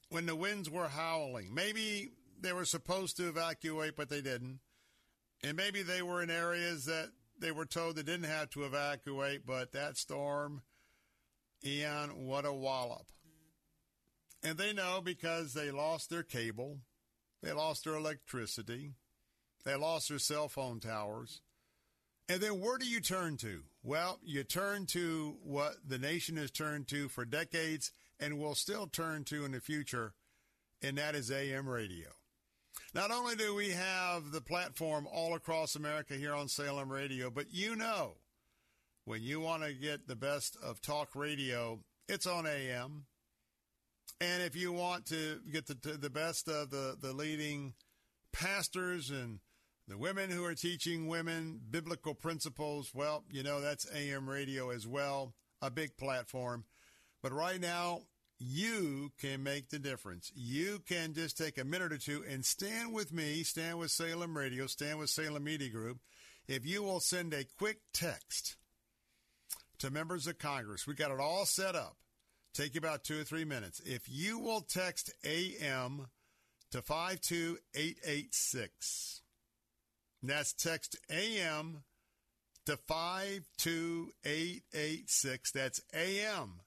when 0.09 0.26
the 0.26 0.36
winds 0.36 0.70
were 0.70 0.88
howling. 0.88 1.53
Maybe 1.53 2.09
they 2.41 2.53
were 2.53 2.66
supposed 2.66 3.18
to 3.18 3.28
evacuate, 3.28 3.95
but 3.95 4.09
they 4.09 4.22
didn't. 4.22 4.59
And 5.43 5.57
maybe 5.57 5.84
they 5.84 6.01
were 6.01 6.24
in 6.24 6.30
areas 6.30 6.86
that 6.86 7.09
they 7.39 7.51
were 7.51 7.66
told 7.66 7.95
they 7.95 8.03
didn't 8.03 8.30
have 8.30 8.49
to 8.51 8.64
evacuate, 8.64 9.45
but 9.45 9.74
that 9.74 9.97
storm, 9.97 10.61
Ian, 11.64 12.26
what 12.26 12.45
a 12.45 12.53
wallop. 12.53 13.07
And 14.41 14.57
they 14.57 14.74
know 14.74 15.01
because 15.03 15.53
they 15.53 15.72
lost 15.72 16.09
their 16.09 16.24
cable, 16.24 16.80
they 17.41 17.51
lost 17.51 17.86
their 17.86 17.95
electricity, 17.95 18.93
they 19.66 19.76
lost 19.76 20.09
their 20.09 20.20
cell 20.20 20.47
phone 20.47 20.80
towers. 20.80 21.41
And 22.30 22.42
then 22.42 22.60
where 22.60 22.78
do 22.78 22.86
you 22.86 23.02
turn 23.02 23.38
to? 23.38 23.64
Well, 23.84 24.20
you 24.24 24.44
turn 24.44 24.86
to 24.88 25.36
what 25.44 25.76
the 25.86 25.98
nation 25.98 26.38
has 26.38 26.52
turned 26.52 26.88
to 26.88 27.10
for 27.10 27.26
decades 27.26 27.92
and 28.20 28.40
will 28.40 28.56
still 28.56 28.88
turn 28.88 29.26
to 29.26 29.44
in 29.44 29.52
the 29.52 29.60
future, 29.60 30.14
and 30.82 30.98
that 30.98 31.16
is 31.16 31.30
AM 31.30 31.68
radio. 31.68 32.08
Not 32.94 33.12
only 33.12 33.36
do 33.36 33.54
we 33.54 33.72
have 33.72 34.32
the 34.32 34.42
platform 34.42 35.08
all 35.12 35.36
across 35.36 35.76
America 35.76 36.14
here 36.14 36.34
on 36.34 36.48
Salem 36.48 36.92
Radio, 36.92 37.30
but 37.30 37.48
you 37.52 37.76
know 37.76 38.14
when 39.06 39.22
you 39.22 39.40
want 39.40 39.64
to 39.64 39.74
get 39.74 40.08
the 40.08 40.16
best 40.16 40.58
of 40.64 40.82
talk 40.82 41.16
radio, 41.16 41.80
it's 42.08 42.28
on 42.28 42.48
AM. 42.48 43.06
And 44.22 44.42
if 44.44 44.56
you 44.56 44.72
want 44.72 45.06
to 45.08 45.40
get 45.52 45.66
the, 45.66 45.98
the 45.98 46.10
best 46.10 46.48
of 46.48 46.70
the, 46.70 46.96
the 47.00 47.12
leading 47.12 47.74
pastors 48.32 49.10
and 49.10 49.40
the 49.88 49.98
women 49.98 50.30
who 50.30 50.46
are 50.46 50.56
teaching 50.56 51.08
women 51.08 51.60
biblical 51.70 52.14
principles, 52.14 52.92
well, 52.94 53.24
you 53.30 53.44
know, 53.44 53.60
that's 53.60 53.86
AM 53.94 54.30
radio 54.30 54.70
as 54.70 54.88
well, 54.88 55.34
a 55.62 55.70
big 55.70 55.98
platform. 55.98 56.64
But 57.22 57.34
right 57.34 57.60
now, 57.60 58.04
you 58.40 59.12
can 59.20 59.44
make 59.44 59.70
the 59.70 59.80
difference. 59.80 60.32
You 60.36 60.82
can 60.88 61.14
just 61.14 61.38
take 61.38 61.58
a 61.58 61.64
minute 61.64 61.94
or 61.94 61.98
two 61.98 62.24
and 62.30 62.46
stand 62.46 62.94
with 62.94 63.14
me, 63.14 63.44
stand 63.44 63.80
with 63.80 63.92
Salem 63.92 64.38
Radio, 64.38 64.68
stand 64.68 65.00
with 65.00 65.10
Salem 65.10 65.44
Media 65.44 65.70
Group. 65.70 66.00
If 66.48 66.66
you 66.66 66.84
will 66.84 67.00
send 67.00 67.34
a 67.34 67.46
quick 67.58 67.80
text 67.94 68.58
to 69.80 69.90
members 69.90 70.28
of 70.28 70.38
Congress, 70.40 70.86
we 70.86 70.94
got 70.94 71.12
it 71.12 71.20
all 71.20 71.46
set 71.46 71.76
up. 71.76 71.98
Take 72.54 72.76
about 72.76 73.04
two 73.04 73.22
or 73.22 73.24
three 73.24 73.46
minutes. 73.46 73.82
If 73.86 74.04
you 74.08 74.38
will 74.40 74.62
text 74.62 75.12
AM 75.26 76.08
to 76.72 76.82
52886, 76.82 79.23
that's 80.30 80.54
text 80.54 80.96
AM 81.10 81.84
to 82.66 82.78
52886. 82.78 85.52
That's 85.52 85.82
AM 85.94 86.62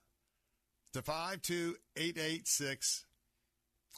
to 0.93 1.01
52886 1.01 3.05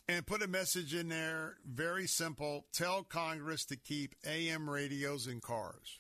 and 0.08 0.26
put 0.26 0.42
a 0.42 0.48
message 0.48 0.96
in 0.96 1.10
there. 1.10 1.58
Very 1.66 2.08
simple. 2.08 2.68
Tell 2.74 3.04
Congress 3.04 3.66
to 3.66 3.76
keep 3.76 4.16
AM 4.26 4.70
radios 4.70 5.28
in 5.28 5.42
cars. 5.42 6.00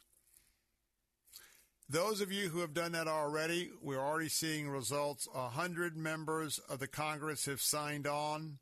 Those 1.87 2.21
of 2.21 2.31
you 2.31 2.49
who 2.49 2.59
have 2.59 2.73
done 2.73 2.93
that 2.93 3.07
already, 3.07 3.69
we're 3.81 3.99
already 3.99 4.29
seeing 4.29 4.69
results. 4.69 5.27
A 5.33 5.49
hundred 5.49 5.97
members 5.97 6.59
of 6.69 6.79
the 6.79 6.87
Congress 6.87 7.45
have 7.45 7.61
signed 7.61 8.07
on 8.07 8.59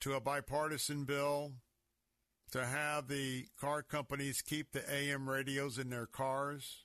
to 0.00 0.14
a 0.14 0.20
bipartisan 0.20 1.04
bill 1.04 1.52
to 2.52 2.64
have 2.64 3.08
the 3.08 3.46
car 3.60 3.82
companies 3.82 4.42
keep 4.42 4.72
the 4.72 4.82
AM 4.92 5.28
radios 5.28 5.78
in 5.78 5.90
their 5.90 6.06
cars. 6.06 6.84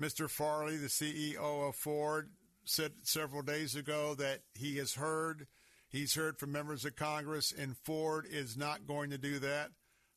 Mr. 0.00 0.28
Farley, 0.28 0.76
the 0.76 0.88
CEO 0.88 1.68
of 1.68 1.76
Ford, 1.76 2.30
said 2.64 2.92
several 3.02 3.42
days 3.42 3.76
ago 3.76 4.14
that 4.14 4.40
he 4.54 4.76
has 4.78 4.94
heard, 4.94 5.46
he's 5.88 6.14
heard 6.14 6.38
from 6.38 6.52
members 6.52 6.84
of 6.84 6.96
Congress, 6.96 7.52
and 7.56 7.76
Ford 7.76 8.26
is 8.28 8.56
not 8.56 8.86
going 8.86 9.10
to 9.10 9.18
do 9.18 9.38
that. 9.38 9.70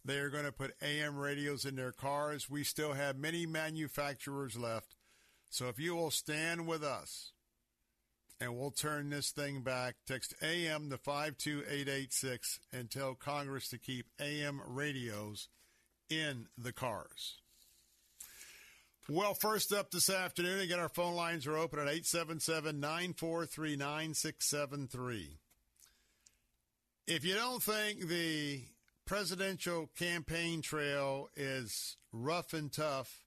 They 0.03 0.18
are 0.20 0.30
going 0.30 0.45
to 0.45 0.51
put 0.51 0.76
AM 0.82 1.18
radios 1.18 1.66
in 1.66 1.76
their 1.76 1.91
cars. 1.91 2.49
We 2.49 2.64
still 2.64 2.93
have 2.93 3.18
many 3.18 3.45
manufacturers 3.45 4.58
left. 4.58 4.95
So 5.49 5.68
if 5.68 5.80
you 5.80 5.95
will 5.95 6.12
stand 6.12 6.66
with 6.66 6.84
us 6.84 7.34
and 8.40 8.58
we'll 8.58 8.72
turn 8.72 9.10
this 9.10 9.32
thing 9.32 9.62
back, 9.62 9.96
text 10.08 10.34
AM 10.42 10.90
to 10.90 10.98
52886 10.98 12.60
and 12.72 12.90
tell 12.90 13.16
Congress 13.16 13.70
to 13.70 13.78
keep 13.78 14.08
AM 14.20 14.62
radios 14.68 15.50
in 16.10 16.48
the 16.58 16.72
cars. 16.72 17.38
Well, 19.10 19.34
first 19.34 19.72
up 19.72 19.92
this 19.92 20.10
afternoon, 20.10 20.60
again, 20.60 20.80
our 20.80 20.90
phone 20.90 21.16
lines 21.16 21.48
are 21.48 21.58
open 21.58 21.80
at 21.80 21.88
877 21.88 22.80
943 22.80 23.76
9673. 23.78 25.38
If 27.08 27.24
you 27.24 27.36
don't 27.36 27.64
think 27.64 28.08
the 28.08 28.66
presidential 29.08 29.90
campaign 29.98 30.62
trail 30.62 31.30
is 31.36 31.96
rough 32.12 32.54
and 32.54 32.72
tough. 32.72 33.24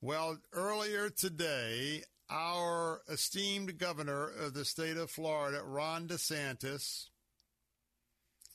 Well, 0.00 0.38
earlier 0.52 1.10
today, 1.10 2.04
our 2.30 3.02
esteemed 3.08 3.78
governor 3.78 4.28
of 4.28 4.54
the 4.54 4.64
state 4.64 4.96
of 4.96 5.10
Florida, 5.10 5.62
Ron 5.64 6.08
DeSantis, 6.08 7.08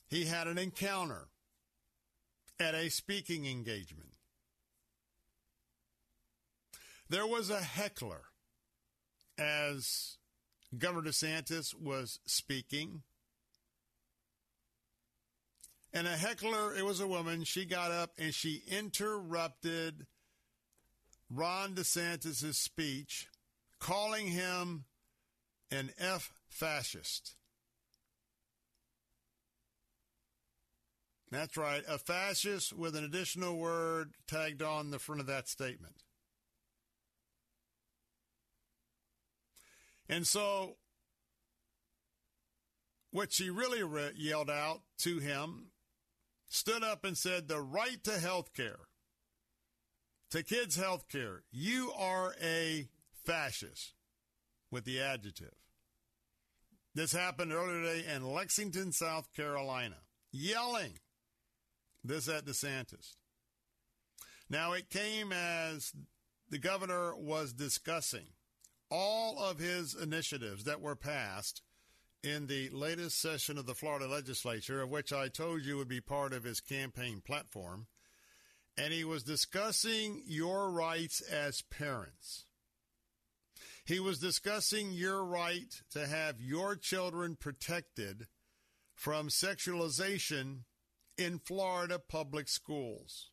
he 0.06 0.26
had 0.26 0.46
an 0.46 0.58
encounter 0.58 1.28
at 2.60 2.74
a 2.74 2.88
speaking 2.88 3.46
engagement. 3.46 4.10
There 7.08 7.26
was 7.26 7.50
a 7.50 7.60
heckler 7.60 8.22
as 9.38 10.16
Governor 10.76 11.10
DeSantis 11.10 11.74
was 11.74 12.20
speaking. 12.26 13.02
And 15.92 16.06
a 16.06 16.16
heckler, 16.16 16.74
it 16.74 16.84
was 16.84 17.00
a 17.00 17.06
woman, 17.06 17.44
she 17.44 17.64
got 17.64 17.90
up 17.90 18.12
and 18.18 18.34
she 18.34 18.62
interrupted 18.66 20.06
Ron 21.30 21.74
DeSantis' 21.74 22.54
speech, 22.54 23.28
calling 23.84 24.28
him 24.28 24.86
an 25.70 25.90
F 25.98 26.32
fascist. 26.48 27.34
That's 31.30 31.54
right, 31.58 31.82
a 31.86 31.98
fascist 31.98 32.72
with 32.72 32.96
an 32.96 33.04
additional 33.04 33.58
word 33.58 34.14
tagged 34.26 34.62
on 34.62 34.90
the 34.90 34.98
front 34.98 35.20
of 35.20 35.26
that 35.26 35.48
statement. 35.48 35.96
And 40.08 40.26
so, 40.26 40.76
what 43.10 43.34
she 43.34 43.50
really 43.50 43.82
re- 43.82 44.12
yelled 44.16 44.48
out 44.48 44.80
to 45.00 45.18
him 45.18 45.72
stood 46.48 46.82
up 46.82 47.04
and 47.04 47.18
said, 47.18 47.48
The 47.48 47.60
right 47.60 48.02
to 48.04 48.18
health 48.18 48.54
care, 48.54 48.88
to 50.30 50.42
kids' 50.42 50.76
health 50.76 51.06
care, 51.10 51.42
you 51.52 51.92
are 51.98 52.34
a 52.42 52.88
fascist 53.24 53.94
with 54.70 54.84
the 54.84 55.00
adjective. 55.00 55.54
This 56.94 57.12
happened 57.12 57.52
earlier 57.52 57.82
today 57.82 58.14
in 58.14 58.32
Lexington, 58.32 58.92
South 58.92 59.32
Carolina, 59.34 59.96
yelling 60.30 61.00
this 62.04 62.28
at 62.28 62.44
DeSantis. 62.44 63.16
Now, 64.48 64.72
it 64.72 64.90
came 64.90 65.32
as 65.32 65.92
the 66.50 66.58
governor 66.58 67.16
was 67.16 67.52
discussing 67.52 68.26
all 68.90 69.38
of 69.38 69.58
his 69.58 69.94
initiatives 69.94 70.64
that 70.64 70.80
were 70.80 70.94
passed 70.94 71.62
in 72.22 72.46
the 72.46 72.68
latest 72.70 73.20
session 73.20 73.58
of 73.58 73.66
the 73.66 73.74
Florida 73.74 74.06
legislature, 74.06 74.80
of 74.80 74.90
which 74.90 75.12
I 75.12 75.28
told 75.28 75.62
you 75.62 75.76
would 75.76 75.88
be 75.88 76.00
part 76.00 76.32
of 76.32 76.44
his 76.44 76.60
campaign 76.60 77.22
platform. 77.24 77.86
And 78.76 78.92
he 78.92 79.04
was 79.04 79.22
discussing 79.22 80.22
your 80.26 80.70
rights 80.70 81.20
as 81.20 81.62
parents. 81.62 82.44
He 83.84 84.00
was 84.00 84.18
discussing 84.18 84.92
your 84.92 85.24
right 85.24 85.72
to 85.90 86.06
have 86.06 86.40
your 86.40 86.74
children 86.74 87.36
protected 87.36 88.26
from 88.94 89.28
sexualization 89.28 90.60
in 91.18 91.38
Florida 91.38 91.98
public 91.98 92.48
schools. 92.48 93.30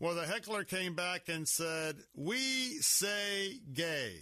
Well, 0.00 0.14
the 0.14 0.26
heckler 0.26 0.64
came 0.64 0.94
back 0.94 1.28
and 1.28 1.46
said, 1.46 1.96
We 2.14 2.78
say 2.80 3.60
gay. 3.72 4.16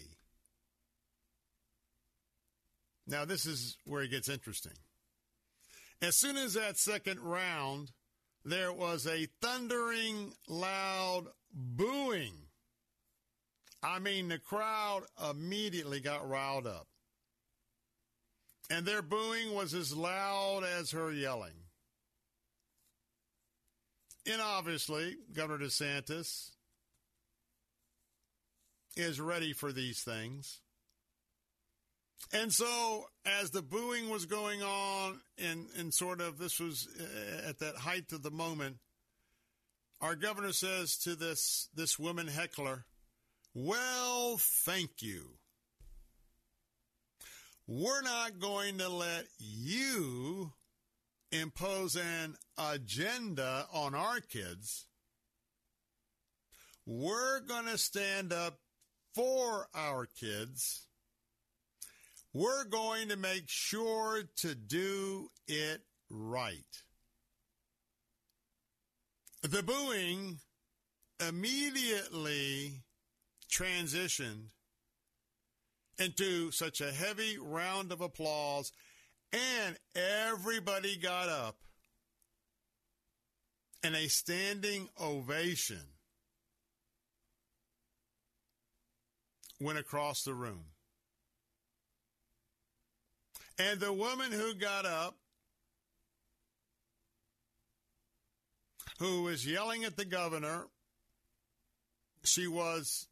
Now, 3.07 3.25
this 3.25 3.47
is 3.47 3.79
where 3.85 4.03
it 4.03 4.11
gets 4.11 4.29
interesting. 4.29 4.77
As 6.03 6.17
soon 6.17 6.37
as 6.37 6.55
that 6.55 6.77
second 6.77 7.21
round, 7.21 7.93
there 8.45 8.73
was 8.73 9.07
a 9.07 9.29
thundering, 9.41 10.33
loud 10.49 11.29
booing. 11.53 12.50
I 13.83 13.99
mean, 13.99 14.29
the 14.29 14.39
crowd 14.39 15.03
immediately 15.31 16.01
got 16.01 16.29
riled 16.29 16.67
up. 16.67 16.87
And 18.69 18.87
their 18.87 19.03
booing 19.03 19.55
was 19.55 19.75
as 19.75 19.95
loud 19.95 20.63
as 20.65 20.93
her 20.93 21.11
yelling. 21.11 21.55
And 24.31 24.41
obviously, 24.41 25.17
Governor 25.33 25.65
DeSantis 25.65 26.51
is 28.97 29.21
ready 29.21 29.53
for 29.53 29.73
these 29.73 30.03
things. 30.03 30.61
And 32.33 32.53
so, 32.53 33.07
as 33.25 33.51
the 33.51 33.63
booing 33.63 34.09
was 34.09 34.27
going 34.27 34.63
on, 34.63 35.21
and, 35.39 35.67
and 35.77 35.93
sort 35.93 36.21
of 36.21 36.39
this 36.39 36.61
was 36.61 36.87
uh, 37.01 37.49
at 37.49 37.59
that 37.59 37.77
height 37.77 38.13
of 38.13 38.23
the 38.23 38.31
moment, 38.31 38.77
our 40.01 40.15
governor 40.15 40.53
says 40.53 40.97
to 40.99 41.17
this, 41.17 41.69
this 41.75 41.99
woman 41.99 42.29
heckler, 42.29 42.85
Well, 43.55 44.37
thank 44.39 45.03
you. 45.03 45.23
We're 47.67 48.03
not 48.03 48.39
going 48.39 48.79
to 48.79 48.89
let 48.89 49.27
you 49.39 50.53
impose 51.33 51.97
an 51.97 52.37
agenda 52.59 53.67
on 53.73 53.95
our 53.95 54.21
kids. 54.21 54.87
We're 56.87 57.41
going 57.41 57.67
to 57.67 57.79
stand 57.79 58.33
up 58.33 58.59
for 59.15 59.69
our 59.75 60.07
kids. 60.07 60.87
We're 62.33 62.65
going 62.65 63.09
to 63.09 63.17
make 63.17 63.45
sure 63.47 64.23
to 64.39 64.55
do 64.55 65.31
it 65.49 65.83
right. 66.09 66.83
The 69.43 69.63
booing 69.63 70.39
immediately 71.27 72.83
transitioned 73.51 74.51
into 75.99 76.51
such 76.51 76.81
a 76.81 76.93
heavy 76.93 77.37
round 77.39 77.93
of 77.93 78.01
applause, 78.01 78.73
and 79.33 79.77
everybody 79.95 80.97
got 80.97 81.29
up 81.29 81.57
and 83.83 83.95
a 83.95 84.09
standing 84.09 84.89
ovation 85.01 85.83
went 89.61 89.79
across 89.79 90.23
the 90.23 90.35
room. 90.35 90.65
And 93.59 93.79
the 93.79 93.93
woman 93.93 94.33
who 94.33 94.55
got 94.55 94.87
up, 94.87 95.17
who 98.99 99.23
was 99.25 99.47
yelling 99.47 99.85
at 99.85 99.97
the 99.97 100.05
governor, 100.05 100.67
she 102.25 102.47
was 102.47 103.07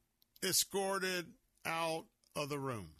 escorted 0.44 1.26
out 1.64 2.04
of 2.36 2.48
the 2.48 2.58
room. 2.58 2.90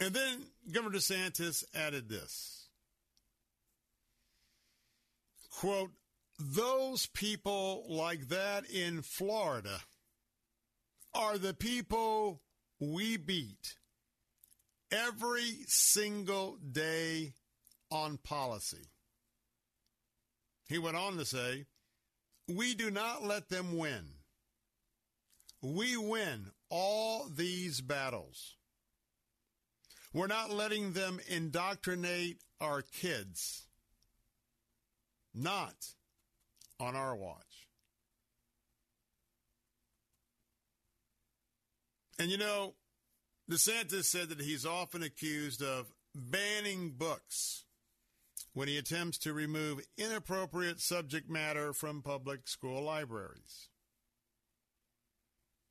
And 0.00 0.14
then 0.14 0.42
Governor 0.70 0.98
DeSantis 0.98 1.64
added 1.74 2.08
this 2.08 2.68
quote, 5.50 5.90
those 6.38 7.06
people 7.06 7.84
like 7.88 8.28
that 8.28 8.68
in 8.68 9.02
Florida 9.02 9.80
are 11.14 11.38
the 11.38 11.54
people 11.54 12.42
we 12.80 13.16
beat 13.16 13.76
every 14.90 15.58
single 15.66 16.58
day 16.72 17.34
on 17.90 18.18
policy. 18.18 18.90
He 20.68 20.78
went 20.78 20.96
on 20.96 21.16
to 21.18 21.24
say, 21.24 21.66
We 22.48 22.74
do 22.74 22.90
not 22.90 23.24
let 23.24 23.48
them 23.48 23.76
win. 23.78 24.04
We 25.64 25.96
win 25.96 26.50
all 26.68 27.26
these 27.26 27.80
battles. 27.80 28.56
We're 30.12 30.26
not 30.26 30.50
letting 30.50 30.92
them 30.92 31.20
indoctrinate 31.26 32.42
our 32.60 32.82
kids. 32.82 33.62
Not 35.34 35.74
on 36.78 36.94
our 36.94 37.16
watch. 37.16 37.68
And 42.18 42.30
you 42.30 42.36
know, 42.36 42.74
DeSantis 43.50 44.04
said 44.04 44.28
that 44.28 44.42
he's 44.42 44.66
often 44.66 45.02
accused 45.02 45.62
of 45.62 45.86
banning 46.14 46.90
books 46.90 47.64
when 48.52 48.68
he 48.68 48.76
attempts 48.76 49.16
to 49.18 49.32
remove 49.32 49.80
inappropriate 49.96 50.80
subject 50.80 51.30
matter 51.30 51.72
from 51.72 52.02
public 52.02 52.48
school 52.48 52.82
libraries. 52.82 53.70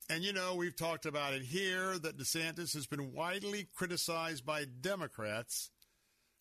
And 0.08 0.22
you 0.22 0.32
know, 0.32 0.54
we've 0.54 0.76
talked 0.76 1.06
about 1.06 1.32
it 1.32 1.42
here 1.42 1.98
that 1.98 2.18
DeSantis 2.18 2.74
has 2.74 2.86
been 2.86 3.12
widely 3.12 3.68
criticized 3.74 4.44
by 4.44 4.64
Democrats 4.64 5.70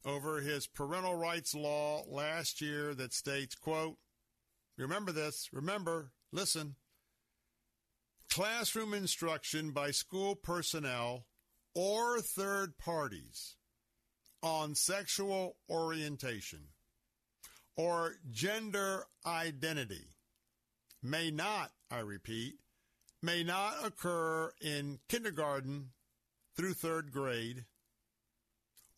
over 0.06 0.42
his 0.42 0.68
parental 0.68 1.16
rights 1.16 1.56
law 1.56 2.04
last 2.08 2.60
year 2.60 2.94
that 2.94 3.14
states, 3.14 3.56
quote, 3.56 3.96
remember 4.78 5.14
this, 5.14 5.48
remember, 5.54 6.12
listen, 6.34 6.76
classroom 8.30 8.94
instruction 8.94 9.72
by 9.72 9.92
school 9.92 10.36
personnel 10.36 11.26
or 11.74 12.20
third 12.20 12.78
parties 12.78 13.56
on 14.42 14.76
sexual 14.76 15.56
orientation 15.70 16.60
or 17.78 18.16
gender 18.30 19.06
identity 19.26 20.18
may 21.02 21.32
not, 21.32 21.72
I 21.90 22.00
repeat, 22.00 22.56
may 23.24 23.44
not 23.44 23.76
occur 23.84 24.52
in 24.62 25.00
kindergarten 25.08 25.90
through 26.56 26.74
third 26.74 27.12
grade 27.12 27.66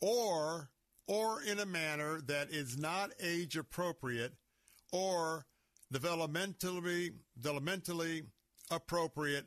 or 0.02 0.70
or 1.08 1.42
in 1.44 1.60
a 1.60 1.66
manner 1.66 2.20
that 2.22 2.50
is 2.50 2.78
not 2.78 3.12
age 3.22 3.56
appropriate 3.56 4.34
or 4.92 5.46
developmentally 5.94 7.14
developmentally 7.40 8.26
appropriate 8.72 9.46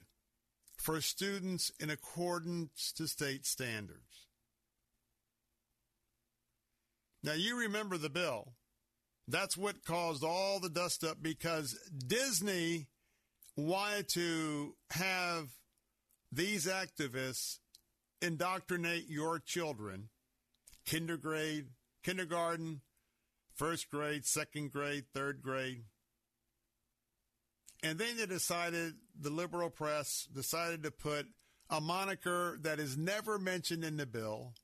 for 0.77 1.01
students 1.01 1.73
in 1.81 1.91
accordance 1.91 2.93
to 2.93 3.09
state 3.09 3.45
standards. 3.45 4.29
Now, 7.25 7.33
you 7.33 7.59
remember 7.59 7.99
the 7.99 8.09
bill. 8.09 8.55
That's 9.27 9.57
what 9.57 9.85
caused 9.85 10.23
all 10.23 10.61
the 10.61 10.71
dust 10.71 11.03
up 11.03 11.19
because 11.21 11.77
Disney 12.07 12.87
wanted 13.63 14.09
to 14.09 14.75
have 14.91 15.49
these 16.33 16.67
activists 16.67 17.59
indoctrinate 18.21 19.07
your 19.09 19.39
children, 19.39 20.09
kindergarten, 20.85 21.71
kindergarten, 22.03 22.81
first 23.55 23.91
grade, 23.91 24.25
second 24.25 24.73
grade, 24.73 25.05
third 25.13 25.43
grade. 25.43 25.85
And 27.83 27.99
then 27.99 28.17
they 28.17 28.27
decided, 28.27 28.95
the 29.19 29.31
liberal 29.31 29.71
press 29.71 30.27
decided 30.33 30.83
to 30.83 30.91
put 30.91 31.27
a 31.71 31.81
moniker 31.81 32.59
that 32.63 32.81
is 32.81 32.97
never 32.97 33.39
mentioned 33.39 33.85
in 33.85 33.97
the 33.97 34.07
bill. 34.07 34.55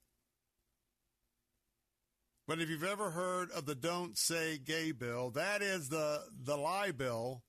But 2.47 2.61
if 2.61 2.69
you've 2.69 2.85
ever 2.85 3.11
heard 3.11 3.51
of 3.53 3.67
the 3.67 3.75
Don't 3.75 4.19
Say 4.19 4.59
Gay 4.59 4.93
bill, 4.93 5.31
that 5.31 5.63
is 5.63 5.89
the, 5.89 6.23
the 6.43 6.57
lie 6.57 6.91
bill, 6.91 7.44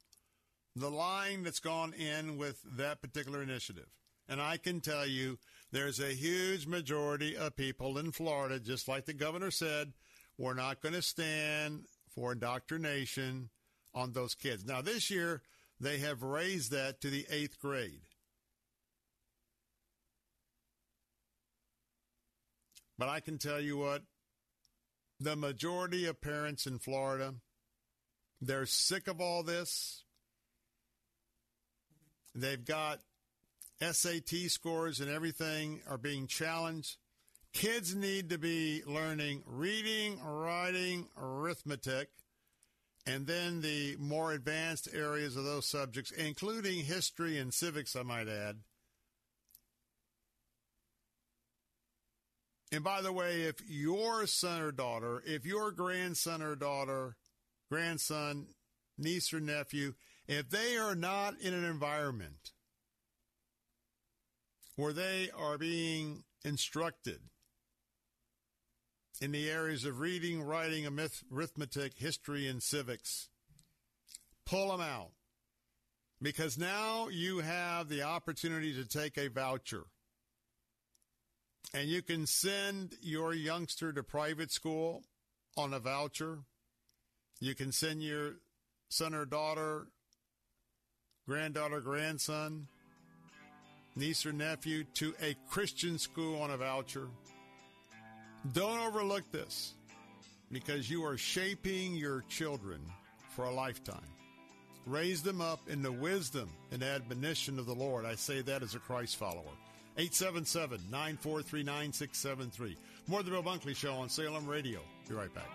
the 0.76 0.89
line 0.89 1.43
that's 1.43 1.60
gone 1.60 1.93
in 1.93 2.38
with 2.38 2.61
that 2.77 3.02
particular 3.02 3.41
initiative. 3.41 3.88
And 4.27 4.41
I 4.41 4.57
can 4.57 4.81
tell 4.81 5.06
you, 5.06 5.38
there's 5.72 5.99
a 5.99 6.14
huge 6.14 6.68
majority 6.68 7.38
of 7.38 7.56
people 7.56 7.97
in 7.97 8.11
Florida, 8.11 8.60
just 8.60 8.88
like 8.88 9.06
the 9.06 9.14
governor 9.14 9.52
said, 9.52 9.93
we're 10.38 10.53
not 10.53 10.81
going 10.81 10.93
to 10.93 11.02
stand 11.02 11.85
for 12.14 12.34
indoctrination 12.34 13.49
on 13.93 14.11
those 14.11 14.35
kids. 14.35 14.65
Now, 14.65 14.81
this 14.81 15.10
year, 15.10 15.41
they 15.80 15.99
have 15.99 16.23
raised 16.23 16.72
that 16.72 17.02
to 17.02 17.10
the 17.10 17.26
eighth 17.30 17.60
grade. 17.60 18.02
But 22.97 23.10
I 23.10 23.19
can 23.19 23.38
tell 23.38 23.60
you 23.60 23.77
what, 23.77 24.03
the 25.19 25.35
majority 25.35 26.06
of 26.06 26.22
parents 26.22 26.65
in 26.65 26.80
Florida, 26.80 27.35
they're 28.41 28.65
sick 28.65 29.07
of 29.07 29.19
all 29.19 29.43
this. 29.43 30.05
They've 32.36 32.64
got 32.64 33.02
SAT 33.82 34.49
scores 34.49 34.99
and 34.99 35.10
everything 35.10 35.82
are 35.90 35.98
being 35.98 36.28
challenged. 36.28 36.98
Kids 37.53 37.95
need 37.95 38.30
to 38.30 38.38
be 38.38 38.84
learning 38.86 39.44
reading, 39.45 40.22
writing, 40.22 41.07
arithmetic 41.18 42.10
and 43.07 43.28
then 43.28 43.62
the 43.62 43.98
more 43.99 44.32
advanced 44.32 44.90
areas 44.91 45.36
of 45.36 45.44
those 45.44 45.68
subjects, 45.68 46.12
including 46.12 46.84
history 46.84 47.38
and 47.38 47.53
civics, 47.53 47.95
I 47.95 48.02
might 48.02 48.28
add. 48.28 48.57
And 52.72 52.84
by 52.84 53.02
the 53.02 53.14
way, 53.14 53.44
if 53.44 53.57
your 53.68 54.26
son 54.26 54.60
or 54.60 54.72
daughter, 54.72 55.22
if 55.26 55.45
your 55.45 55.72
grandson 55.72 56.41
or 56.41 56.56
daughter, 56.56 57.16
grandson, 57.70 58.48
niece 58.98 59.32
or 59.32 59.40
nephew, 59.40 59.94
if 60.27 60.49
they 60.49 60.77
are 60.77 60.95
not 60.95 61.39
in 61.39 61.53
an 61.53 61.64
environment 61.64 62.52
where 64.76 64.93
they 64.93 65.30
are 65.35 65.57
being 65.57 66.23
instructed 66.43 67.19
in 69.22 69.31
the 69.31 69.49
areas 69.49 69.85
of 69.85 69.99
reading, 69.99 70.41
writing, 70.41 70.85
arithmetic, 71.31 71.93
history, 71.97 72.47
and 72.47 72.61
civics. 72.61 73.30
Pull 74.45 74.69
them 74.69 74.81
out. 74.81 75.11
Because 76.22 76.57
now 76.57 77.07
you 77.10 77.39
have 77.39 77.89
the 77.89 78.03
opportunity 78.03 78.73
to 78.73 78.85
take 78.85 79.18
a 79.18 79.30
voucher. 79.30 79.84
And 81.73 81.89
you 81.89 82.02
can 82.02 82.26
send 82.26 82.95
your 83.02 83.34
youngster 83.34 83.91
to 83.93 84.03
private 84.03 84.52
school 84.52 85.03
on 85.57 85.73
a 85.73 85.80
voucher. 85.80 86.39
You 87.39 87.56
can 87.56 87.72
send 87.72 88.02
your 88.02 88.35
son 88.89 89.14
or 89.14 89.26
daughter, 89.26 89.88
granddaughter, 91.27 91.81
grandson, 91.81 92.68
niece 93.95 94.26
or 94.26 94.34
nephew 94.34 94.84
to 94.95 95.14
a 95.22 95.35
Christian 95.49 95.97
school 95.97 96.41
on 96.41 96.52
a 96.52 96.57
voucher. 96.57 97.07
Don't 98.53 98.80
overlook 98.80 99.23
this 99.31 99.73
because 100.52 100.89
you 100.89 101.03
are 101.03 101.18
shaping 101.18 101.95
your 101.95 102.23
children 102.30 102.80
for 103.35 103.45
a 103.45 103.52
lifetime. 103.52 104.02
Raise 104.85 105.23
them 105.23 105.41
up 105.41 105.60
in 105.68 105.81
the 105.81 105.91
wisdom 105.91 106.47
and 106.72 106.84
admonition 106.84 107.57
of 107.57 107.65
the 107.65 107.73
Lord. 107.73 108.06
I 108.06 108.14
say 108.15 108.41
that 108.41 108.61
as 108.61 108.76
a 108.76 108.80
Christ 108.80 109.15
follower. 109.15 109.41
877 109.97 110.80
943 110.91 111.64
9673. 111.64 112.77
More 113.07 113.22
of 113.22 113.26
the 113.26 113.31
Bill 113.31 113.41
Bunkley 113.41 113.76
Show 113.76 113.93
on 113.93 114.10
Salem 114.10 114.45
Radio. 114.45 114.81
Be 115.07 115.15
right 115.15 115.34
back. 115.34 115.49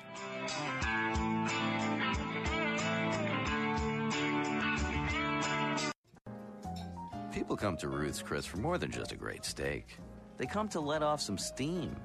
People 7.40 7.56
come 7.56 7.78
to 7.78 7.88
Ruth's 7.88 8.20
Chris 8.20 8.44
for 8.44 8.58
more 8.58 8.76
than 8.76 8.90
just 8.90 9.12
a 9.12 9.16
great 9.16 9.46
steak. 9.46 9.96
They 10.36 10.44
come 10.44 10.68
to 10.68 10.78
let 10.78 11.02
off 11.02 11.22
some 11.22 11.38
steam. 11.38 11.96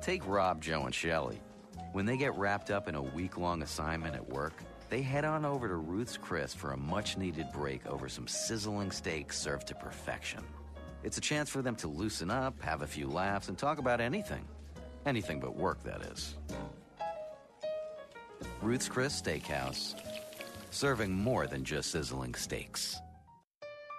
Take 0.00 0.26
Rob, 0.26 0.62
Joe, 0.62 0.86
and 0.86 0.94
Shelley. 0.94 1.42
When 1.92 2.06
they 2.06 2.16
get 2.16 2.34
wrapped 2.38 2.70
up 2.70 2.88
in 2.88 2.94
a 2.94 3.02
week 3.02 3.36
long 3.36 3.60
assignment 3.60 4.14
at 4.14 4.26
work, 4.30 4.54
they 4.88 5.02
head 5.02 5.26
on 5.26 5.44
over 5.44 5.68
to 5.68 5.74
Ruth's 5.74 6.16
Chris 6.16 6.54
for 6.54 6.72
a 6.72 6.76
much 6.78 7.18
needed 7.18 7.48
break 7.52 7.84
over 7.84 8.08
some 8.08 8.26
sizzling 8.26 8.90
steak 8.90 9.30
served 9.30 9.66
to 9.66 9.74
perfection. 9.74 10.42
It's 11.04 11.18
a 11.18 11.20
chance 11.20 11.50
for 11.50 11.60
them 11.60 11.76
to 11.76 11.86
loosen 11.86 12.30
up, 12.30 12.58
have 12.62 12.80
a 12.80 12.86
few 12.86 13.08
laughs, 13.08 13.50
and 13.50 13.58
talk 13.58 13.76
about 13.76 14.00
anything. 14.00 14.48
Anything 15.04 15.38
but 15.38 15.54
work, 15.54 15.82
that 15.82 16.00
is. 16.00 16.34
Ruth's 18.62 18.88
Chris 18.88 19.20
Steakhouse, 19.20 19.96
serving 20.70 21.12
more 21.12 21.46
than 21.46 21.62
just 21.62 21.90
sizzling 21.90 22.34
steaks. 22.34 22.98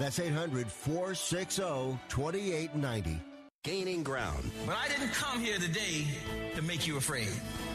That's 0.00 0.18
800 0.18 0.72
460 0.72 1.62
2890. 2.08 3.20
Gaining 3.62 4.02
ground. 4.02 4.50
But 4.64 4.74
I 4.74 4.88
didn't 4.88 5.12
come 5.12 5.40
here 5.40 5.58
today 5.58 6.06
to 6.54 6.62
make 6.62 6.86
you 6.86 6.96
afraid. 6.96 7.28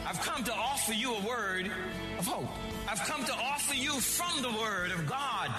I've 0.04 0.20
come 0.20 0.42
to 0.42 0.52
offer 0.52 0.92
you 0.92 1.14
a 1.14 1.20
word 1.20 1.70
of 2.18 2.26
hope. 2.26 2.48
I've 2.88 2.98
come 3.06 3.24
to 3.26 3.32
offer 3.32 3.74
you 3.76 3.92
from 4.00 4.42
the 4.42 4.50
Word 4.58 4.90
of 4.90 5.06
God 5.06 5.54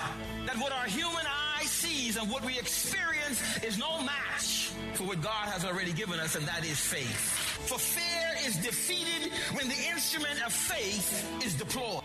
that 0.45 0.57
what 0.57 0.73
our 0.73 0.87
human 0.87 1.25
eye 1.25 1.63
sees 1.63 2.17
and 2.17 2.29
what 2.29 2.43
we 2.43 2.59
experience 2.59 3.41
is 3.63 3.77
no 3.77 4.01
match 4.01 4.73
for 4.95 5.03
what 5.03 5.21
God 5.21 5.47
has 5.47 5.63
already 5.63 5.93
given 5.93 6.19
us, 6.19 6.35
and 6.35 6.45
that 6.49 6.65
is 6.65 6.77
faith. 6.77 7.15
For 7.69 7.79
fear 7.79 8.45
is 8.45 8.57
defeated 8.57 9.31
when 9.53 9.69
the 9.69 9.87
instrument 9.89 10.45
of 10.45 10.51
faith 10.51 11.25
is 11.45 11.53
deployed. 11.53 12.03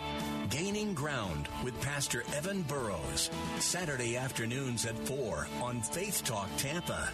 Gaining 0.52 0.92
Ground 0.92 1.48
with 1.64 1.80
Pastor 1.80 2.24
Evan 2.36 2.60
Burrows. 2.64 3.30
Saturday 3.58 4.18
afternoons 4.18 4.84
at 4.84 4.94
4 5.08 5.48
on 5.62 5.80
Faith 5.80 6.22
Talk 6.24 6.50
Tampa. 6.58 7.08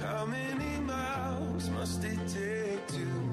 How 0.00 0.26
many 0.26 0.78
miles 0.82 1.70
must 1.70 2.04
it 2.04 2.18
take 2.28 2.86
to 2.86 3.23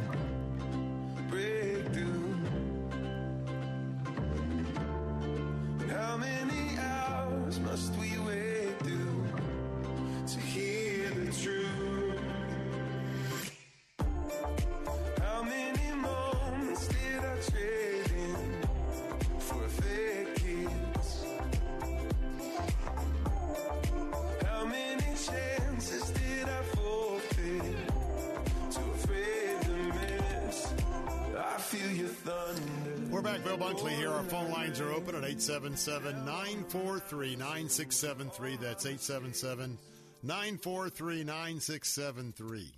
lines 34.72 34.80
are 34.80 34.94
open 34.94 35.16
at 35.16 35.26
877 35.26 36.24
943 36.24 37.36
9673. 37.36 38.56
That's 38.56 38.86
877 38.86 39.78
943 40.24 41.24
9673. 41.26 42.72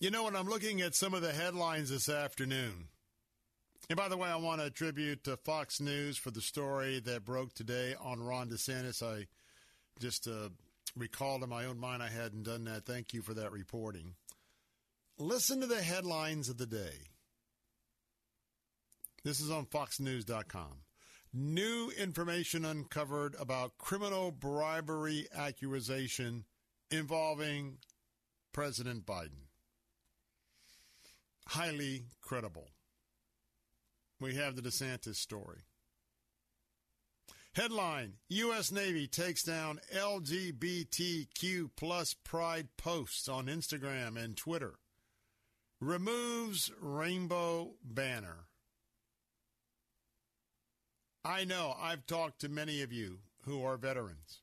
You 0.00 0.10
know, 0.10 0.24
when 0.24 0.36
I'm 0.36 0.50
looking 0.50 0.82
at 0.82 0.94
some 0.94 1.14
of 1.14 1.22
the 1.22 1.32
headlines 1.32 1.88
this 1.88 2.10
afternoon, 2.10 2.88
and 3.88 3.96
by 3.96 4.08
the 4.08 4.18
way, 4.18 4.28
I 4.28 4.36
want 4.36 4.60
to 4.60 4.66
attribute 4.66 5.24
to 5.24 5.38
Fox 5.38 5.80
News 5.80 6.18
for 6.18 6.30
the 6.30 6.42
story 6.42 7.00
that 7.00 7.24
broke 7.24 7.54
today 7.54 7.94
on 7.98 8.22
Ron 8.22 8.50
DeSantis. 8.50 9.02
I 9.02 9.28
just 10.00 10.28
uh, 10.28 10.50
recalled 10.94 11.42
in 11.42 11.48
my 11.48 11.64
own 11.64 11.78
mind 11.78 12.02
I 12.02 12.10
hadn't 12.10 12.42
done 12.42 12.64
that. 12.64 12.84
Thank 12.84 13.14
you 13.14 13.22
for 13.22 13.32
that 13.32 13.52
reporting. 13.52 14.16
Listen 15.16 15.60
to 15.60 15.66
the 15.66 15.80
headlines 15.80 16.50
of 16.50 16.58
the 16.58 16.66
day. 16.66 17.11
This 19.24 19.40
is 19.40 19.50
on 19.50 19.66
FoxNews.com. 19.66 20.82
New 21.32 21.90
information 21.96 22.64
uncovered 22.64 23.36
about 23.38 23.78
criminal 23.78 24.32
bribery 24.32 25.28
accusation 25.34 26.44
involving 26.90 27.78
President 28.52 29.06
Biden. 29.06 29.46
Highly 31.48 32.06
credible. 32.20 32.68
We 34.20 34.34
have 34.34 34.56
the 34.56 34.62
DeSantis 34.62 35.16
story. 35.16 35.62
Headline 37.54 38.14
U.S. 38.28 38.72
Navy 38.72 39.06
takes 39.06 39.42
down 39.42 39.80
LGBTQ 39.94 41.70
plus 41.76 42.14
pride 42.14 42.68
posts 42.76 43.28
on 43.28 43.46
Instagram 43.46 44.22
and 44.22 44.36
Twitter. 44.36 44.74
Removes 45.80 46.70
rainbow 46.80 47.74
banner. 47.84 48.46
I 51.24 51.44
know 51.44 51.74
I've 51.78 52.06
talked 52.06 52.40
to 52.40 52.48
many 52.48 52.82
of 52.82 52.92
you 52.92 53.18
who 53.44 53.64
are 53.64 53.76
veterans. 53.76 54.40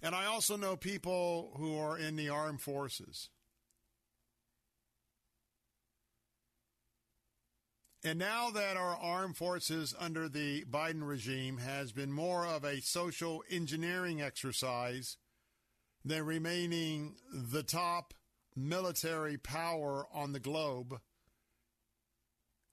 And 0.00 0.14
I 0.14 0.26
also 0.26 0.56
know 0.56 0.76
people 0.76 1.52
who 1.56 1.76
are 1.76 1.98
in 1.98 2.16
the 2.16 2.28
armed 2.28 2.60
forces. 2.60 3.30
And 8.04 8.18
now 8.18 8.50
that 8.50 8.76
our 8.76 8.96
armed 8.96 9.36
forces 9.36 9.94
under 9.98 10.28
the 10.28 10.64
Biden 10.64 11.06
regime 11.06 11.58
has 11.58 11.90
been 11.92 12.12
more 12.12 12.46
of 12.46 12.64
a 12.64 12.80
social 12.80 13.42
engineering 13.50 14.22
exercise 14.22 15.16
than 16.04 16.24
remaining 16.24 17.16
the 17.32 17.64
top 17.64 18.14
military 18.54 19.36
power 19.36 20.06
on 20.14 20.32
the 20.32 20.40
globe, 20.40 21.00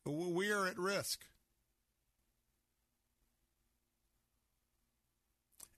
we 0.05 0.51
are 0.51 0.67
at 0.67 0.77
risk. 0.77 1.21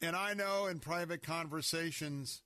And 0.02 0.16
I 0.16 0.34
know 0.34 0.68
in 0.68 0.80
private 0.80 1.24
conversations, 1.24 2.42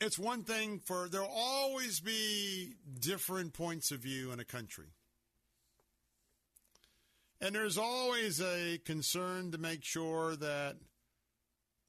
it's 0.00 0.18
one 0.18 0.44
thing 0.44 0.78
for 0.78 1.08
there'll 1.08 1.28
always 1.28 2.00
be 2.00 2.74
different 3.00 3.54
points 3.54 3.90
of 3.90 4.00
view 4.00 4.30
in 4.30 4.38
a 4.38 4.44
country. 4.44 4.86
And 7.40 7.54
there's 7.54 7.76
always 7.76 8.40
a 8.40 8.78
concern 8.84 9.52
to 9.52 9.58
make 9.58 9.84
sure 9.84 10.36
that 10.36 10.76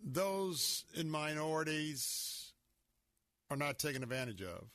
those 0.04 0.84
in 0.94 1.10
minorities 1.10 2.52
are 3.50 3.58
not 3.58 3.80
taken 3.80 4.04
advantage 4.04 4.42
of. 4.42 4.66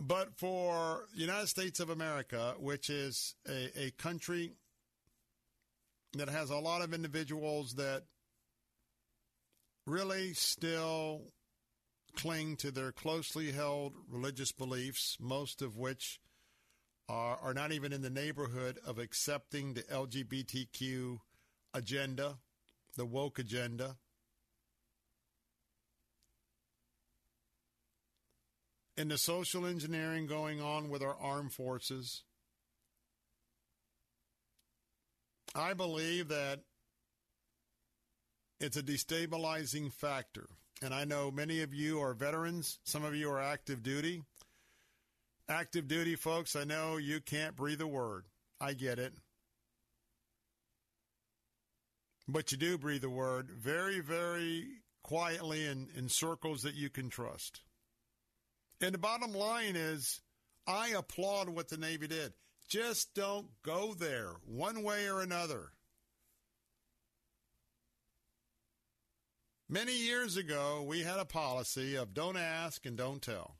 But 0.00 0.36
for 0.36 1.06
the 1.14 1.20
United 1.20 1.48
States 1.48 1.80
of 1.80 1.90
America, 1.90 2.54
which 2.58 2.88
is 2.88 3.34
a, 3.48 3.86
a 3.86 3.90
country 3.92 4.52
that 6.12 6.28
has 6.28 6.50
a 6.50 6.56
lot 6.56 6.82
of 6.82 6.94
individuals 6.94 7.74
that 7.74 8.04
really 9.86 10.34
still 10.34 11.22
cling 12.14 12.56
to 12.56 12.70
their 12.70 12.92
closely 12.92 13.52
held 13.52 13.94
religious 14.08 14.52
beliefs, 14.52 15.16
most 15.20 15.62
of 15.62 15.76
which 15.76 16.20
are, 17.08 17.38
are 17.42 17.54
not 17.54 17.72
even 17.72 17.92
in 17.92 18.02
the 18.02 18.10
neighborhood 18.10 18.78
of 18.86 18.98
accepting 18.98 19.74
the 19.74 19.82
LGBTQ 19.84 21.18
agenda, 21.74 22.38
the 22.96 23.06
woke 23.06 23.38
agenda. 23.38 23.96
And 28.98 29.10
the 29.10 29.16
social 29.16 29.64
engineering 29.64 30.26
going 30.26 30.60
on 30.60 30.90
with 30.90 31.02
our 31.02 31.16
armed 31.18 31.52
forces. 31.52 32.24
I 35.54 35.72
believe 35.72 36.28
that 36.28 36.60
it's 38.60 38.76
a 38.76 38.82
destabilizing 38.82 39.92
factor. 39.92 40.48
And 40.82 40.92
I 40.92 41.04
know 41.04 41.30
many 41.30 41.62
of 41.62 41.72
you 41.72 42.00
are 42.00 42.12
veterans, 42.12 42.80
some 42.84 43.04
of 43.04 43.14
you 43.14 43.30
are 43.30 43.40
active 43.40 43.82
duty. 43.82 44.22
Active 45.48 45.88
duty 45.88 46.14
folks, 46.14 46.56
I 46.56 46.64
know 46.64 46.96
you 46.96 47.20
can't 47.20 47.56
breathe 47.56 47.80
a 47.80 47.86
word. 47.86 48.24
I 48.60 48.74
get 48.74 48.98
it. 48.98 49.14
But 52.26 52.52
you 52.52 52.58
do 52.58 52.76
breathe 52.76 53.04
a 53.04 53.10
word 53.10 53.50
very, 53.50 54.00
very 54.00 54.66
quietly 55.02 55.64
in, 55.66 55.88
in 55.96 56.08
circles 56.08 56.62
that 56.62 56.74
you 56.74 56.90
can 56.90 57.08
trust. 57.08 57.62
And 58.80 58.94
the 58.94 58.98
bottom 58.98 59.32
line 59.32 59.74
is, 59.74 60.20
I 60.66 60.88
applaud 60.90 61.48
what 61.48 61.68
the 61.68 61.76
Navy 61.76 62.06
did. 62.06 62.32
Just 62.68 63.14
don't 63.14 63.48
go 63.62 63.94
there 63.94 64.32
one 64.44 64.82
way 64.82 65.08
or 65.08 65.20
another. 65.20 65.72
Many 69.70 69.96
years 69.96 70.36
ago, 70.36 70.84
we 70.86 71.00
had 71.00 71.18
a 71.18 71.24
policy 71.24 71.96
of 71.96 72.14
don't 72.14 72.36
ask 72.36 72.86
and 72.86 72.96
don't 72.96 73.20
tell. 73.20 73.56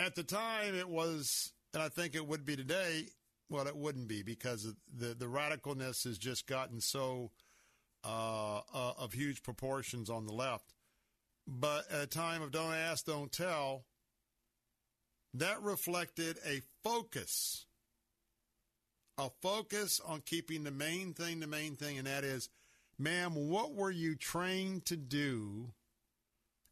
At 0.00 0.14
the 0.14 0.24
time, 0.24 0.74
it 0.74 0.88
was, 0.88 1.52
and 1.74 1.82
I 1.82 1.88
think 1.88 2.14
it 2.14 2.26
would 2.26 2.44
be 2.44 2.56
today, 2.56 3.06
well, 3.50 3.66
it 3.66 3.76
wouldn't 3.76 4.08
be 4.08 4.22
because 4.22 4.74
the, 4.92 5.14
the 5.14 5.26
radicalness 5.26 6.04
has 6.04 6.18
just 6.18 6.46
gotten 6.46 6.80
so 6.80 7.30
uh, 8.04 8.60
uh, 8.72 8.92
of 8.96 9.12
huge 9.12 9.42
proportions 9.42 10.08
on 10.08 10.26
the 10.26 10.32
left. 10.32 10.72
But 11.50 11.90
at 11.90 12.02
a 12.02 12.06
time 12.06 12.42
of 12.42 12.52
don't 12.52 12.74
ask, 12.74 13.06
don't 13.06 13.32
tell, 13.32 13.86
that 15.32 15.62
reflected 15.62 16.36
a 16.44 16.60
focus, 16.84 17.64
a 19.16 19.30
focus 19.40 19.98
on 20.06 20.20
keeping 20.20 20.64
the 20.64 20.70
main 20.70 21.14
thing 21.14 21.40
the 21.40 21.46
main 21.46 21.74
thing, 21.74 21.96
and 21.96 22.06
that 22.06 22.22
is, 22.22 22.50
ma'am, 22.98 23.34
what 23.34 23.72
were 23.72 23.90
you 23.90 24.14
trained 24.14 24.84
to 24.86 24.96
do 24.96 25.72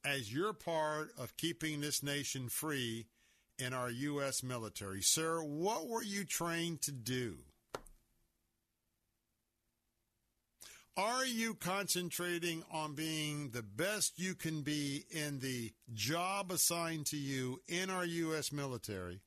as 0.04 0.32
your 0.32 0.52
part 0.52 1.08
of 1.16 1.38
keeping 1.38 1.80
this 1.80 2.02
nation 2.02 2.50
free 2.50 3.06
in 3.58 3.72
our 3.72 3.90
U.S. 3.90 4.42
military? 4.42 5.00
Sir, 5.00 5.42
what 5.42 5.88
were 5.88 6.02
you 6.02 6.24
trained 6.24 6.82
to 6.82 6.92
do? 6.92 7.38
Are 10.96 11.26
you 11.26 11.54
concentrating 11.54 12.64
on 12.72 12.94
being 12.94 13.50
the 13.50 13.62
best 13.62 14.18
you 14.18 14.34
can 14.34 14.62
be 14.62 15.04
in 15.10 15.40
the 15.40 15.72
job 15.92 16.50
assigned 16.50 17.04
to 17.06 17.18
you 17.18 17.60
in 17.68 17.90
our 17.90 18.06
U.S. 18.06 18.50
military? 18.50 19.20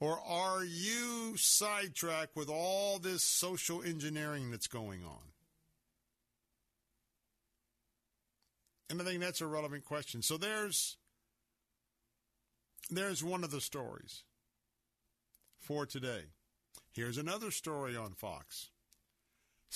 Or 0.00 0.18
are 0.26 0.64
you 0.64 1.34
sidetracked 1.36 2.34
with 2.34 2.48
all 2.48 2.98
this 2.98 3.22
social 3.22 3.82
engineering 3.82 4.50
that's 4.50 4.68
going 4.68 5.04
on? 5.04 5.32
And 8.88 9.00
I 9.00 9.04
think 9.04 9.20
that's 9.20 9.42
a 9.42 9.46
relevant 9.46 9.84
question. 9.84 10.22
So 10.22 10.38
there's 10.38 10.96
there's 12.88 13.22
one 13.22 13.44
of 13.44 13.50
the 13.50 13.60
stories 13.60 14.22
for 15.58 15.84
today. 15.84 16.26
Here's 16.92 17.18
another 17.18 17.50
story 17.50 17.96
on 17.96 18.12
Fox. 18.12 18.70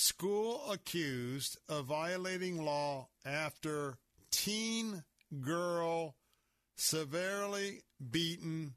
School 0.00 0.62
accused 0.70 1.58
of 1.68 1.84
violating 1.84 2.64
law 2.64 3.08
after 3.22 3.98
teen 4.30 5.04
girl 5.42 6.16
severely 6.74 7.82
beaten 8.10 8.76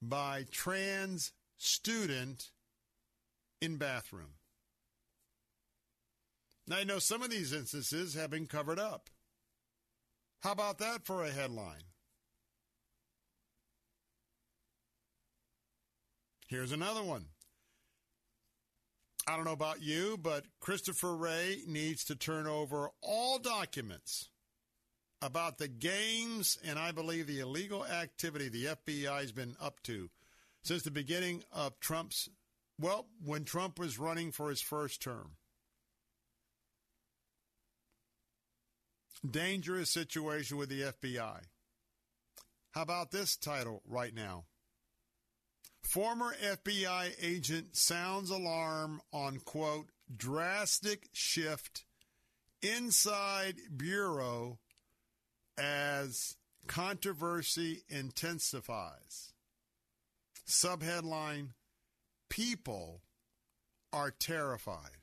by 0.00 0.46
trans 0.50 1.32
student 1.58 2.52
in 3.60 3.76
bathroom. 3.76 4.36
Now, 6.66 6.78
I 6.78 6.84
know 6.84 6.98
some 6.98 7.20
of 7.20 7.28
these 7.28 7.52
instances 7.52 8.14
have 8.14 8.30
been 8.30 8.46
covered 8.46 8.78
up. 8.78 9.10
How 10.40 10.52
about 10.52 10.78
that 10.78 11.04
for 11.04 11.22
a 11.22 11.30
headline? 11.30 11.84
Here's 16.48 16.72
another 16.72 17.02
one. 17.02 17.26
I 19.26 19.36
don't 19.36 19.44
know 19.44 19.52
about 19.52 19.82
you, 19.82 20.18
but 20.20 20.44
Christopher 20.60 21.14
Wray 21.14 21.62
needs 21.66 22.04
to 22.04 22.16
turn 22.16 22.46
over 22.46 22.90
all 23.00 23.38
documents 23.38 24.28
about 25.20 25.58
the 25.58 25.68
games 25.68 26.58
and 26.64 26.78
I 26.78 26.90
believe 26.90 27.28
the 27.28 27.38
illegal 27.38 27.86
activity 27.86 28.48
the 28.48 28.64
FBI 28.64 29.20
has 29.20 29.30
been 29.30 29.54
up 29.60 29.80
to 29.84 30.10
since 30.64 30.82
the 30.82 30.90
beginning 30.90 31.44
of 31.52 31.78
Trump's, 31.78 32.28
well, 32.80 33.06
when 33.24 33.44
Trump 33.44 33.78
was 33.78 33.98
running 33.98 34.32
for 34.32 34.50
his 34.50 34.60
first 34.60 35.00
term. 35.00 35.36
Dangerous 39.28 39.90
situation 39.90 40.56
with 40.56 40.68
the 40.68 40.80
FBI. 40.82 41.42
How 42.72 42.82
about 42.82 43.12
this 43.12 43.36
title 43.36 43.82
right 43.86 44.12
now? 44.12 44.46
Former 45.82 46.34
FBI 46.42 47.14
agent 47.20 47.76
sounds 47.76 48.30
alarm 48.30 49.02
on, 49.12 49.38
quote, 49.40 49.88
drastic 50.14 51.08
shift 51.12 51.84
inside 52.62 53.56
Bureau 53.76 54.58
as 55.58 56.36
controversy 56.66 57.82
intensifies. 57.88 59.32
Subheadline 60.46 61.48
People 62.28 63.02
are 63.92 64.10
terrified. 64.10 65.01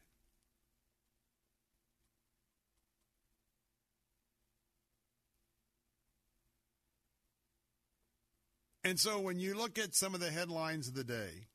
And 8.90 8.99
so 8.99 9.20
when 9.20 9.40
you 9.40 9.53
look 9.53 9.78
at 9.78 9.94
some 9.94 10.16
of 10.16 10.20
the 10.20 10.32
headlines 10.32 10.88
of 10.88 10.95
the 10.95 11.03
day 11.03 11.45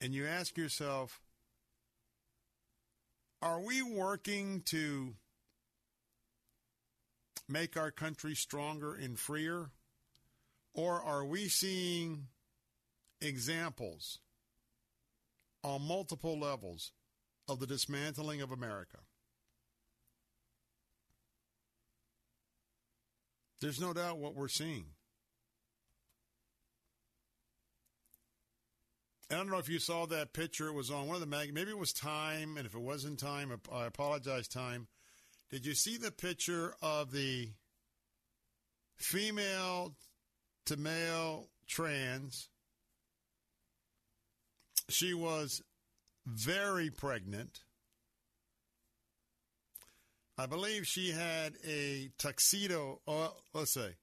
and 0.00 0.14
you 0.14 0.24
ask 0.24 0.56
yourself, 0.56 1.20
are 3.42 3.60
we 3.60 3.82
working 3.82 4.62
to 4.66 5.14
make 7.48 7.76
our 7.76 7.90
country 7.90 8.36
stronger 8.36 8.94
and 8.94 9.18
freer? 9.18 9.72
Or 10.74 11.02
are 11.02 11.24
we 11.24 11.48
seeing 11.48 12.28
examples 13.20 14.20
on 15.64 15.82
multiple 15.82 16.38
levels 16.38 16.92
of 17.48 17.58
the 17.58 17.66
dismantling 17.66 18.42
of 18.42 18.52
America? 18.52 18.98
There's 23.60 23.80
no 23.80 23.92
doubt 23.92 24.18
what 24.18 24.36
we're 24.36 24.46
seeing. 24.46 24.84
I 29.30 29.36
don't 29.36 29.48
know 29.48 29.58
if 29.58 29.68
you 29.68 29.78
saw 29.78 30.06
that 30.06 30.32
picture. 30.32 30.66
It 30.66 30.74
was 30.74 30.90
on 30.90 31.06
one 31.06 31.14
of 31.14 31.20
the 31.20 31.26
mag. 31.26 31.54
Maybe 31.54 31.70
it 31.70 31.78
was 31.78 31.92
Time, 31.92 32.56
and 32.56 32.66
if 32.66 32.74
it 32.74 32.80
wasn't 32.80 33.20
Time, 33.20 33.52
I 33.72 33.86
apologize, 33.86 34.48
Time. 34.48 34.88
Did 35.50 35.64
you 35.64 35.74
see 35.74 35.96
the 35.96 36.10
picture 36.10 36.74
of 36.82 37.12
the 37.12 37.50
female 38.96 39.94
to 40.66 40.76
male 40.76 41.48
trans? 41.68 42.48
She 44.88 45.14
was 45.14 45.62
very 46.26 46.90
pregnant. 46.90 47.60
I 50.36 50.46
believe 50.46 50.86
she 50.86 51.10
had 51.10 51.54
a 51.64 52.10
tuxedo. 52.18 53.00
Oh, 53.06 53.36
let's 53.54 53.72
say 53.72 53.96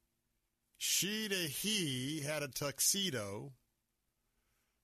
she 0.78 1.28
to 1.28 1.36
he 1.36 2.22
had 2.22 2.44
a 2.44 2.48
tuxedo 2.48 3.54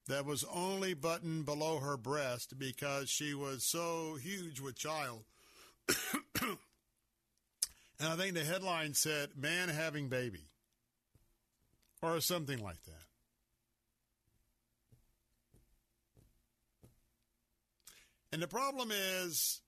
that 0.07 0.25
was 0.25 0.45
only 0.53 0.93
buttoned 0.93 1.45
below 1.45 1.79
her 1.79 1.97
breast 1.97 2.57
because 2.57 3.09
she 3.09 3.33
was 3.33 3.63
so 3.63 4.17
huge 4.21 4.59
with 4.59 4.75
child. 4.75 5.23
and 6.41 6.57
I 8.01 8.15
think 8.15 8.33
the 8.33 8.43
headline 8.43 8.93
said, 8.93 9.29
Man 9.37 9.69
having 9.69 10.09
baby, 10.09 10.47
or 12.01 12.19
something 12.19 12.59
like 12.59 12.81
that. 12.83 13.03
And 18.33 18.41
the 18.41 18.47
problem 18.47 18.89
is, 18.91 19.61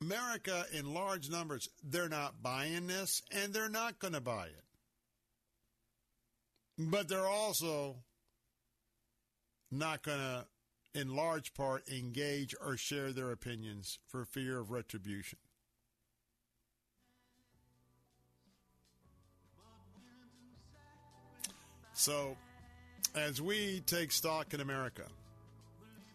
America, 0.00 0.64
in 0.72 0.94
large 0.94 1.28
numbers, 1.28 1.68
they're 1.82 2.08
not 2.08 2.42
buying 2.42 2.86
this 2.86 3.22
and 3.32 3.52
they're 3.52 3.68
not 3.68 3.98
going 3.98 4.14
to 4.14 4.20
buy 4.20 4.46
it. 4.46 4.67
But 6.78 7.08
they're 7.08 7.26
also 7.26 7.96
not 9.70 10.02
going 10.02 10.18
to, 10.18 10.46
in 10.94 11.14
large 11.14 11.52
part, 11.54 11.88
engage 11.88 12.54
or 12.64 12.76
share 12.76 13.12
their 13.12 13.32
opinions 13.32 13.98
for 14.06 14.24
fear 14.24 14.58
of 14.58 14.70
retribution. 14.70 15.38
So, 21.94 22.36
as 23.16 23.42
we 23.42 23.80
take 23.86 24.12
stock 24.12 24.54
in 24.54 24.60
America, 24.60 25.02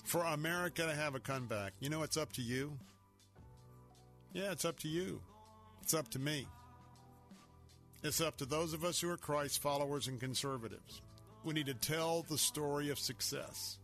for 0.05 0.23
America 0.23 0.83
to 0.83 0.95
have 0.95 1.13
a 1.13 1.19
comeback, 1.19 1.73
you 1.81 1.89
know, 1.89 2.03
it's 2.03 2.15
up 2.15 2.31
to 2.33 2.41
you. 2.41 2.71
Yeah, 4.31 4.51
it's 4.51 4.63
up 4.63 4.79
to 4.79 4.87
you. 4.87 5.21
It's 5.81 5.93
up 5.93 6.07
to 6.11 6.19
me. 6.19 6.47
It's 8.03 8.19
up 8.19 8.35
to 8.37 8.45
those 8.45 8.73
of 8.73 8.83
us 8.83 8.99
who 8.99 9.09
are 9.09 9.17
Christ 9.17 9.61
followers 9.61 10.09
and 10.09 10.19
conservatives. 10.19 11.01
We 11.45 11.53
need 11.53 11.67
to 11.67 11.73
tell 11.73 12.25
the 12.27 12.37
story 12.37 12.89
of 12.89 12.99
success 12.99 13.79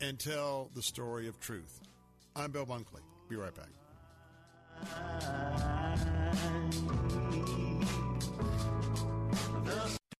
and 0.00 0.18
tell 0.18 0.70
the 0.74 0.82
story 0.82 1.28
of 1.28 1.38
truth. 1.38 1.80
I'm 2.34 2.50
Bill 2.50 2.66
Bunkley. 2.66 3.02
Be 3.28 3.36
right 3.36 3.54
back. 3.54 3.68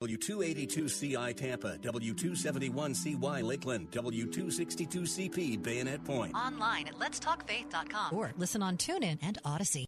W282CI 0.00 1.36
Tampa, 1.36 1.78
W271CY 1.78 3.42
Lakeland, 3.42 3.90
W262CP 3.90 5.60
Bayonet 5.60 6.04
Point. 6.04 6.34
Online 6.34 6.86
at 6.86 6.98
letstalkfaith.com 7.00 8.16
or 8.16 8.32
listen 8.36 8.62
on 8.62 8.76
TuneIn 8.76 9.18
and 9.22 9.38
Odyssey. 9.44 9.86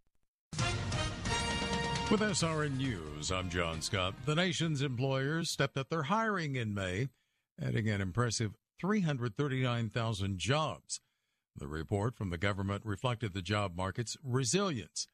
With 2.08 2.20
SRN 2.20 2.76
News, 2.76 3.32
I'm 3.32 3.50
John 3.50 3.82
Scott. 3.82 4.14
The 4.26 4.36
nation's 4.36 4.80
employers 4.80 5.50
stepped 5.50 5.76
up 5.76 5.88
their 5.88 6.04
hiring 6.04 6.54
in 6.54 6.72
May, 6.72 7.08
adding 7.60 7.88
an 7.88 8.00
impressive 8.00 8.52
339,000 8.80 10.38
jobs. 10.38 11.00
The 11.56 11.66
report 11.66 12.14
from 12.14 12.30
the 12.30 12.38
government 12.38 12.86
reflected 12.86 13.34
the 13.34 13.42
job 13.42 13.76
market's 13.76 14.16
resilience 14.22 15.08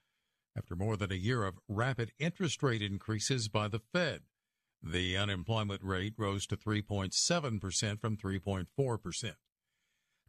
after 0.55 0.77
more 0.77 0.99
than 0.99 1.11
a 1.11 1.15
year 1.15 1.45
of 1.45 1.59
rapid 1.67 2.13
interest 2.19 2.63
rate 2.63 2.83
increases 2.83 3.49
by 3.49 3.69
the 3.69 3.81
Fed. 3.81 4.21
The 4.83 5.17
unemployment 5.17 5.83
rate 5.83 6.13
rose 6.19 6.47
to 6.49 6.59
3.7% 6.59 8.01
from 8.03 8.19
3.4%. 8.19 9.33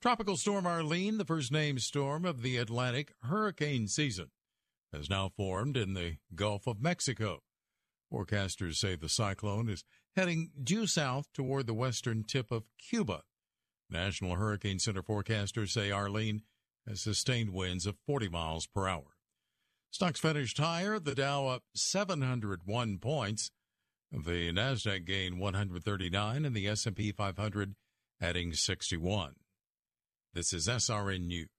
Tropical 0.01 0.37
Storm 0.37 0.65
Arlene, 0.65 1.17
the 1.17 1.25
first 1.25 1.51
named 1.51 1.81
storm 1.81 2.23
of 2.23 2.41
the 2.41 2.55
Atlantic 2.55 3.15
hurricane 3.23 3.89
season, 3.89 4.31
has 4.93 5.09
now 5.09 5.29
formed 5.35 5.75
in 5.75 5.93
the 5.93 6.17
Gulf 6.35 6.67
of 6.67 6.81
Mexico. 6.81 7.39
Forecasters 8.11 8.75
say 8.75 8.95
the 8.95 9.09
cyclone 9.09 9.67
is 9.69 9.83
heading 10.15 10.51
due 10.61 10.85
south 10.85 11.25
toward 11.33 11.65
the 11.65 11.73
western 11.73 12.23
tip 12.23 12.51
of 12.51 12.63
Cuba. 12.77 13.23
National 13.89 14.35
Hurricane 14.35 14.79
Center 14.79 15.01
forecasters 15.01 15.69
say 15.69 15.91
Arlene 15.91 16.43
has 16.87 17.01
sustained 17.01 17.51
winds 17.51 17.85
of 17.85 17.95
40 18.05 18.29
miles 18.29 18.67
per 18.67 18.87
hour. 18.87 19.15
Stocks 19.89 20.19
finished 20.19 20.57
higher, 20.57 20.99
the 20.99 21.15
Dow 21.15 21.47
up 21.47 21.63
701 21.75 22.97
points. 22.99 23.51
The 24.11 24.51
Nasdaq 24.51 25.05
gained 25.05 25.39
139 25.39 26.45
and 26.45 26.55
the 26.55 26.67
S&P 26.67 27.11
500 27.11 27.75
adding 28.21 28.53
61. 28.53 29.33
This 30.33 30.53
is 30.53 30.67
SRN 30.67 31.27
News. 31.27 31.52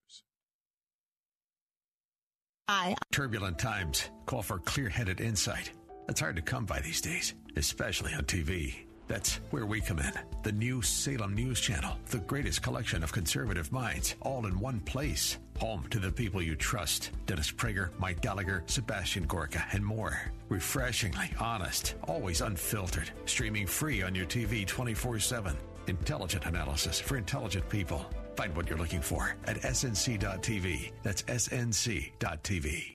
Turbulent 3.13 3.59
times 3.59 4.09
call 4.25 4.43
for 4.43 4.59
clear-headed 4.59 5.21
insight. 5.21 5.71
That's 6.07 6.21
hard 6.21 6.37
to 6.37 6.43
come 6.43 6.65
by 6.65 6.81
these 6.81 7.03
days, 7.03 7.35
especially 7.57 8.15
on 8.15 8.25
TV. 8.25 8.75
That's 9.07 9.37
where 9.51 9.67
we 9.67 9.83
come 9.83 9.99
in. 9.99 10.13
The 10.45 10.53
new 10.53 10.81
Salem 10.81 11.35
News 11.35 11.61
Channel, 11.61 11.95
the 12.09 12.21
greatest 12.21 12.63
collection 12.63 13.03
of 13.03 13.13
conservative 13.13 13.71
minds, 13.71 14.15
all 14.23 14.47
in 14.47 14.59
one 14.59 14.81
place. 14.81 15.39
Home 15.59 15.85
to 15.91 15.99
the 15.99 16.11
people 16.11 16.41
you 16.41 16.57
trust 16.57 17.11
Dennis 17.27 17.53
Prager, 17.53 17.91
Mike 17.99 18.23
Gallagher, 18.23 18.65
Sebastian 18.67 19.25
Gorka, 19.25 19.65
and 19.73 19.85
more. 19.85 20.19
Refreshingly 20.49 21.31
honest, 21.39 21.97
always 22.09 22.41
unfiltered. 22.41 23.11
Streaming 23.27 23.67
free 23.67 24.03
on 24.03 24.15
your 24.15 24.27
TV 24.27 24.67
24 24.67 25.19
7. 25.19 25.55
Intelligent 25.87 26.47
analysis 26.47 26.99
for 26.99 27.19
intelligent 27.19 27.69
people. 27.69 28.07
Find 28.37 28.57
what 28.57 28.69
you're 28.69 28.79
looking 28.79 29.03
for 29.03 29.37
at 29.47 29.61
snc.tv. 29.63 30.93
That's 31.03 31.23
snc.tv. 31.23 32.95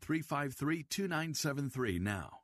353 0.00 0.84
2973 0.84 1.98
now. 1.98 2.43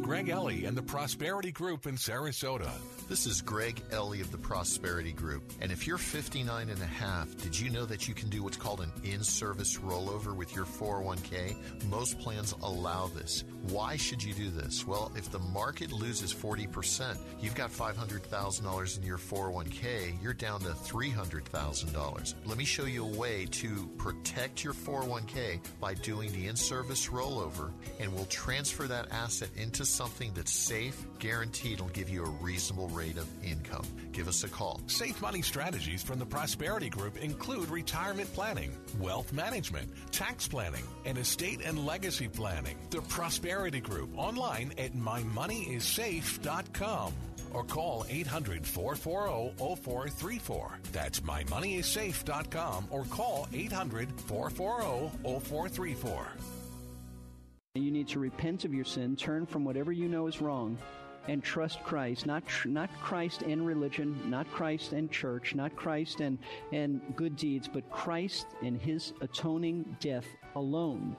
Greg 0.01 0.29
Ellie 0.29 0.65
and 0.65 0.75
the 0.75 0.81
Prosperity 0.81 1.51
Group 1.51 1.85
in 1.85 1.95
Sarasota. 1.95 2.71
This 3.07 3.27
is 3.27 3.41
Greg 3.41 3.81
Ellie 3.91 4.21
of 4.21 4.31
the 4.31 4.37
Prosperity 4.37 5.11
Group. 5.11 5.43
And 5.61 5.71
if 5.71 5.85
you're 5.85 5.99
59 5.99 6.69
and 6.69 6.81
a 6.81 6.85
half, 6.85 7.35
did 7.37 7.57
you 7.57 7.69
know 7.69 7.85
that 7.85 8.07
you 8.07 8.15
can 8.15 8.27
do 8.29 8.41
what's 8.41 8.57
called 8.57 8.81
an 8.81 8.91
in-service 9.03 9.77
rollover 9.77 10.35
with 10.35 10.55
your 10.55 10.65
401k? 10.65 11.55
Most 11.89 12.19
plans 12.19 12.55
allow 12.63 13.07
this. 13.07 13.43
Why 13.69 13.95
should 13.95 14.23
you 14.23 14.33
do 14.33 14.49
this? 14.49 14.87
Well, 14.87 15.11
if 15.15 15.31
the 15.31 15.39
market 15.39 15.91
loses 15.91 16.33
40%, 16.33 17.15
you've 17.39 17.53
got 17.53 17.69
$500,000 17.69 18.97
in 18.97 19.03
your 19.03 19.17
401k, 19.19 20.21
you're 20.21 20.33
down 20.33 20.61
to 20.61 20.69
$300,000. 20.69 22.33
Let 22.45 22.57
me 22.57 22.65
show 22.65 22.85
you 22.85 23.05
a 23.05 23.17
way 23.17 23.45
to 23.51 23.87
protect 23.97 24.63
your 24.63 24.73
401k 24.73 25.59
by 25.79 25.93
doing 25.93 26.31
the 26.31 26.47
in-service 26.47 27.09
rollover, 27.09 27.71
and 27.99 28.11
we'll 28.13 28.25
transfer 28.25 28.87
that 28.87 29.11
asset 29.11 29.49
into 29.55 29.85
something 29.85 30.31
that's 30.33 30.51
safe, 30.51 31.05
guaranteed, 31.19 31.81
will 31.81 31.89
give 31.89 32.09
you 32.09 32.23
a 32.23 32.29
reasonable 32.29 32.87
rate 32.89 33.17
of 33.17 33.27
income. 33.43 33.85
Give 34.11 34.27
us 34.27 34.43
a 34.43 34.49
call. 34.49 34.81
Safe 34.87 35.21
money 35.21 35.43
strategies 35.43 36.01
from 36.01 36.17
the 36.17 36.25
Prosperity 36.25 36.89
Group 36.89 37.17
include 37.17 37.69
retirement 37.69 38.33
planning, 38.33 38.75
wealth 38.99 39.31
management, 39.33 39.87
tax 40.11 40.47
planning, 40.47 40.83
and 41.05 41.19
estate 41.19 41.61
and 41.63 41.85
legacy 41.85 42.27
planning. 42.27 42.75
The 42.89 43.01
Prosperity 43.03 43.50
Group 43.83 44.17
online 44.17 44.71
at 44.77 44.93
mymoneyissafe.com 44.93 47.13
or 47.53 47.63
call 47.65 48.05
800 48.09 48.65
440 48.65 49.75
0434. 49.81 50.79
That's 50.91 51.19
mymoneyissafe.com 51.19 52.87
or 52.89 53.03
call 53.05 53.47
800 53.53 54.09
440 54.21 55.11
0434. 55.39 56.27
You 57.75 57.91
need 57.91 58.07
to 58.09 58.19
repent 58.19 58.65
of 58.65 58.73
your 58.73 58.83
sin, 58.85 59.15
turn 59.15 59.45
from 59.45 59.63
whatever 59.65 59.91
you 59.91 60.07
know 60.07 60.25
is 60.27 60.41
wrong, 60.41 60.77
and 61.27 61.43
trust 61.43 61.83
Christ. 61.83 62.25
Not 62.25 62.47
tr- 62.47 62.69
not 62.69 62.89
Christ 63.01 63.43
and 63.43 63.63
religion, 63.65 64.17
not 64.29 64.49
Christ 64.51 64.93
and 64.93 65.11
church, 65.11 65.53
not 65.55 65.75
Christ 65.75 66.21
and 66.21 66.37
and 66.71 67.01
good 67.15 67.35
deeds, 67.35 67.67
but 67.67 67.89
Christ 67.91 68.47
and 68.63 68.81
His 68.81 69.13
atoning 69.21 69.97
death 69.99 70.25
alone. 70.55 71.15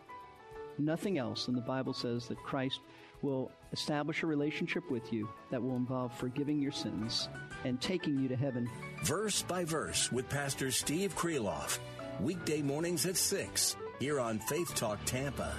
Nothing 0.79 1.19
else. 1.19 1.49
And 1.49 1.57
the 1.57 1.63
Bible 1.63 1.93
says 1.93 2.27
that 2.29 2.39
Christ 2.39 2.81
will 3.23 3.51
establish 3.73 4.23
a 4.23 4.27
relationship 4.27 4.91
with 4.91 5.13
you 5.13 5.29
that 5.51 5.63
will 5.63 5.77
involve 5.77 6.13
forgiving 6.19 6.61
your 6.61 6.73
sins 6.73 7.29
and 7.65 7.81
taking 7.81 8.19
you 8.19 8.29
to 8.29 8.37
heaven. 8.37 8.69
Verse 9.05 9.43
by 9.43 9.65
verse 9.65 10.11
with 10.11 10.29
Pastor 10.29 10.71
Steve 10.71 11.15
Kreloff. 11.17 11.79
Weekday 12.21 12.63
mornings 12.63 13.07
at 13.07 13.17
6 13.17 13.77
here 13.99 14.21
on 14.21 14.39
Faith 14.39 14.75
Talk 14.75 14.99
Tampa. 15.05 15.55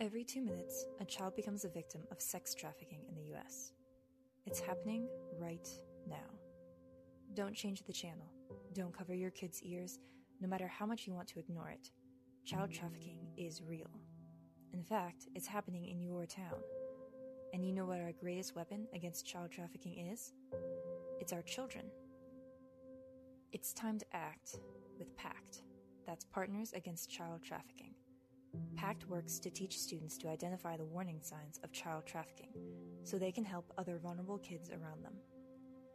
Every 0.00 0.24
two 0.24 0.40
minutes, 0.40 0.86
a 0.98 1.04
child 1.04 1.36
becomes 1.36 1.66
a 1.66 1.68
victim 1.68 2.00
of 2.10 2.22
sex 2.22 2.54
trafficking 2.54 3.00
in 3.08 3.14
the 3.14 3.28
U.S. 3.32 3.72
It's 4.46 4.58
happening 4.58 5.06
right 5.38 5.68
now. 6.08 6.16
Don't 7.34 7.54
change 7.54 7.82
the 7.82 7.92
channel. 7.92 8.26
Don't 8.72 8.96
cover 8.96 9.14
your 9.14 9.30
kids' 9.30 9.62
ears, 9.62 9.98
no 10.40 10.48
matter 10.48 10.66
how 10.66 10.86
much 10.86 11.06
you 11.06 11.12
want 11.12 11.28
to 11.28 11.38
ignore 11.38 11.68
it. 11.68 11.90
Child 12.44 12.72
trafficking 12.72 13.18
is 13.36 13.62
real. 13.62 13.90
In 14.72 14.82
fact, 14.82 15.28
it's 15.34 15.46
happening 15.46 15.86
in 15.86 16.00
your 16.00 16.26
town. 16.26 16.60
And 17.52 17.64
you 17.64 17.72
know 17.72 17.84
what 17.84 18.00
our 18.00 18.12
greatest 18.12 18.56
weapon 18.56 18.86
against 18.94 19.26
child 19.26 19.50
trafficking 19.50 20.08
is? 20.08 20.32
It's 21.20 21.32
our 21.32 21.42
children. 21.42 21.84
It's 23.52 23.72
time 23.72 23.98
to 23.98 24.06
act 24.12 24.58
with 24.98 25.14
PACT. 25.16 25.62
That's 26.06 26.24
Partners 26.24 26.72
Against 26.72 27.10
Child 27.10 27.42
Trafficking. 27.42 27.94
PACT 28.76 29.08
works 29.08 29.38
to 29.40 29.50
teach 29.50 29.78
students 29.78 30.16
to 30.18 30.28
identify 30.28 30.76
the 30.76 30.84
warning 30.84 31.20
signs 31.22 31.60
of 31.62 31.72
child 31.72 32.06
trafficking 32.06 32.50
so 33.04 33.16
they 33.16 33.32
can 33.32 33.44
help 33.44 33.72
other 33.78 33.98
vulnerable 33.98 34.38
kids 34.38 34.70
around 34.70 35.04
them. 35.04 35.14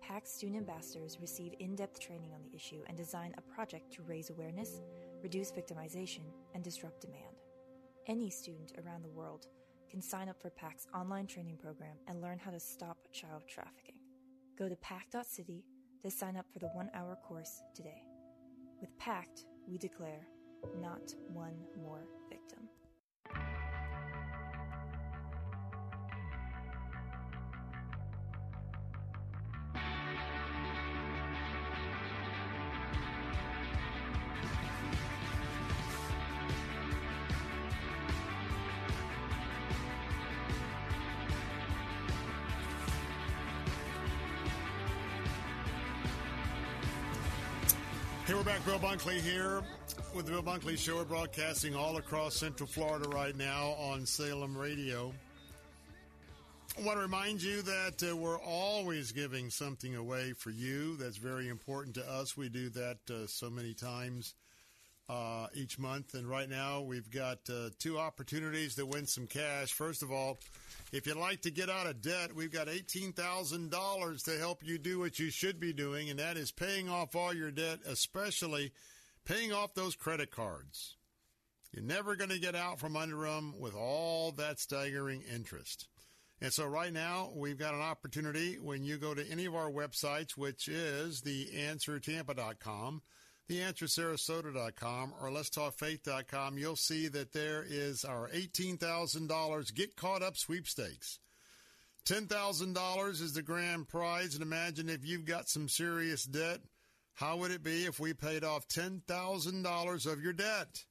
PACT 0.01 0.27
student 0.27 0.59
ambassadors 0.59 1.17
receive 1.19 1.53
in 1.59 1.75
depth 1.75 1.99
training 1.99 2.31
on 2.33 2.41
the 2.43 2.55
issue 2.55 2.83
and 2.87 2.95
design 2.95 3.33
a 3.37 3.41
project 3.41 3.91
to 3.93 4.03
raise 4.03 4.29
awareness, 4.29 4.81
reduce 5.21 5.51
victimization, 5.51 6.23
and 6.53 6.63
disrupt 6.63 7.01
demand. 7.01 7.35
Any 8.07 8.29
student 8.29 8.73
around 8.77 9.03
the 9.03 9.09
world 9.09 9.47
can 9.89 10.01
sign 10.01 10.29
up 10.29 10.41
for 10.41 10.49
PACT's 10.49 10.87
online 10.93 11.27
training 11.27 11.57
program 11.57 11.95
and 12.07 12.21
learn 12.21 12.39
how 12.39 12.51
to 12.51 12.59
stop 12.59 12.97
child 13.11 13.43
trafficking. 13.47 13.95
Go 14.57 14.69
to 14.69 14.75
pact.city 14.77 15.63
to 16.03 16.11
sign 16.11 16.37
up 16.37 16.45
for 16.51 16.59
the 16.59 16.67
one 16.67 16.89
hour 16.93 17.17
course 17.27 17.61
today. 17.73 18.03
With 18.79 18.97
PACT, 18.99 19.45
we 19.67 19.77
declare 19.77 20.27
not 20.79 21.13
one 21.27 21.55
more 21.81 22.05
victim. 22.29 22.69
Bunkley 48.85 49.19
here 49.19 49.63
with 50.13 50.27
the 50.27 50.31
Bill 50.31 50.43
Bunkley 50.43 50.77
Show. 50.77 50.97
We're 50.97 51.05
broadcasting 51.05 51.75
all 51.75 51.97
across 51.97 52.35
Central 52.35 52.67
Florida 52.67 53.09
right 53.09 53.35
now 53.35 53.69
on 53.79 54.05
Salem 54.05 54.55
Radio. 54.55 55.11
I 56.77 56.81
want 56.83 56.97
to 56.97 57.01
remind 57.01 57.41
you 57.41 57.63
that 57.63 58.07
uh, 58.07 58.15
we're 58.15 58.39
always 58.39 59.11
giving 59.11 59.49
something 59.49 59.95
away 59.95 60.33
for 60.33 60.51
you. 60.51 60.97
That's 60.97 61.17
very 61.17 61.49
important 61.49 61.95
to 61.95 62.07
us. 62.07 62.37
We 62.37 62.47
do 62.47 62.69
that 62.69 62.97
uh, 63.09 63.25
so 63.25 63.49
many 63.49 63.73
times 63.73 64.35
uh, 65.09 65.47
each 65.53 65.77
month. 65.77 66.13
And 66.13 66.27
right 66.27 66.49
now, 66.49 66.81
we've 66.81 67.09
got 67.09 67.39
uh, 67.49 67.69
two 67.79 67.97
opportunities 67.97 68.75
to 68.75 68.85
win 68.85 69.05
some 69.05 69.27
cash. 69.27 69.73
First 69.73 70.03
of 70.03 70.11
all, 70.11 70.37
if 70.91 71.07
you'd 71.07 71.17
like 71.17 71.41
to 71.41 71.51
get 71.51 71.69
out 71.69 71.87
of 71.87 72.01
debt, 72.01 72.35
we've 72.35 72.51
got 72.51 72.67
$18,000 72.67 74.23
to 74.25 74.37
help 74.37 74.63
you 74.63 74.77
do 74.77 74.99
what 74.99 75.19
you 75.19 75.29
should 75.29 75.59
be 75.59 75.73
doing, 75.73 76.09
and 76.09 76.19
that 76.19 76.37
is 76.37 76.51
paying 76.51 76.89
off 76.89 77.15
all 77.15 77.33
your 77.33 77.51
debt, 77.51 77.79
especially 77.85 78.71
paying 79.25 79.51
off 79.51 79.73
those 79.73 79.95
credit 79.95 80.31
cards. 80.31 80.95
You're 81.71 81.83
never 81.83 82.15
going 82.15 82.29
to 82.29 82.39
get 82.39 82.55
out 82.55 82.79
from 82.79 82.95
under 82.95 83.21
them 83.21 83.55
with 83.59 83.75
all 83.75 84.31
that 84.33 84.59
staggering 84.59 85.23
interest. 85.33 85.87
And 86.41 86.51
so 86.51 86.65
right 86.65 86.93
now, 86.93 87.31
we've 87.35 87.57
got 87.57 87.73
an 87.73 87.81
opportunity 87.81 88.57
when 88.59 88.83
you 88.83 88.97
go 88.97 89.13
to 89.13 89.29
any 89.29 89.45
of 89.45 89.55
our 89.55 89.69
websites, 89.69 90.31
which 90.31 90.67
is 90.67 91.21
theanswertampa.com, 91.21 93.01
theanswersarasota.com, 93.49 95.13
or 95.21 95.29
letstalkfaith.com, 95.29 96.57
you'll 96.57 96.75
see 96.75 97.07
that 97.09 97.33
there 97.33 97.65
is 97.67 98.03
our 98.05 98.29
$18,000 98.29 99.73
Get 99.75 99.95
Caught 99.95 100.23
Up 100.23 100.37
sweepstakes. 100.37 101.19
$10,000 102.05 103.09
is 103.09 103.33
the 103.33 103.41
grand 103.41 103.87
prize, 103.87 104.35
and 104.35 104.43
imagine 104.43 104.89
if 104.89 105.05
you've 105.05 105.25
got 105.25 105.49
some 105.49 105.67
serious 105.67 106.23
debt, 106.23 106.59
how 107.15 107.37
would 107.37 107.51
it 107.51 107.63
be 107.63 107.85
if 107.85 107.99
we 107.99 108.13
paid 108.13 108.43
off 108.43 108.67
$10,000 108.67 110.11
of 110.11 110.21
your 110.21 110.33
debt? 110.33 110.83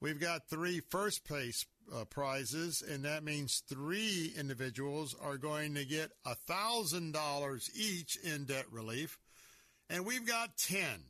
We've 0.00 0.20
got 0.20 0.48
three 0.48 0.80
first 0.80 1.24
place 1.24 1.66
uh, 1.94 2.04
prizes, 2.04 2.82
and 2.82 3.04
that 3.04 3.22
means 3.22 3.62
three 3.68 4.32
individuals 4.36 5.14
are 5.20 5.36
going 5.36 5.74
to 5.74 5.84
get 5.84 6.12
$1,000 6.26 7.70
each 7.74 8.16
in 8.16 8.44
debt 8.44 8.66
relief. 8.70 9.18
And 9.88 10.06
we've 10.06 10.26
got 10.26 10.56
10, 10.56 11.02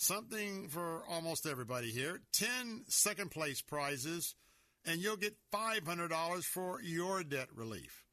something 0.00 0.68
for 0.68 1.02
almost 1.08 1.46
everybody 1.46 1.90
here, 1.90 2.20
10 2.32 2.84
second 2.88 3.30
place 3.30 3.60
prizes, 3.60 4.34
and 4.86 5.00
you'll 5.00 5.16
get 5.16 5.36
$500 5.52 6.44
for 6.44 6.80
your 6.82 7.22
debt 7.22 7.48
relief. 7.54 8.04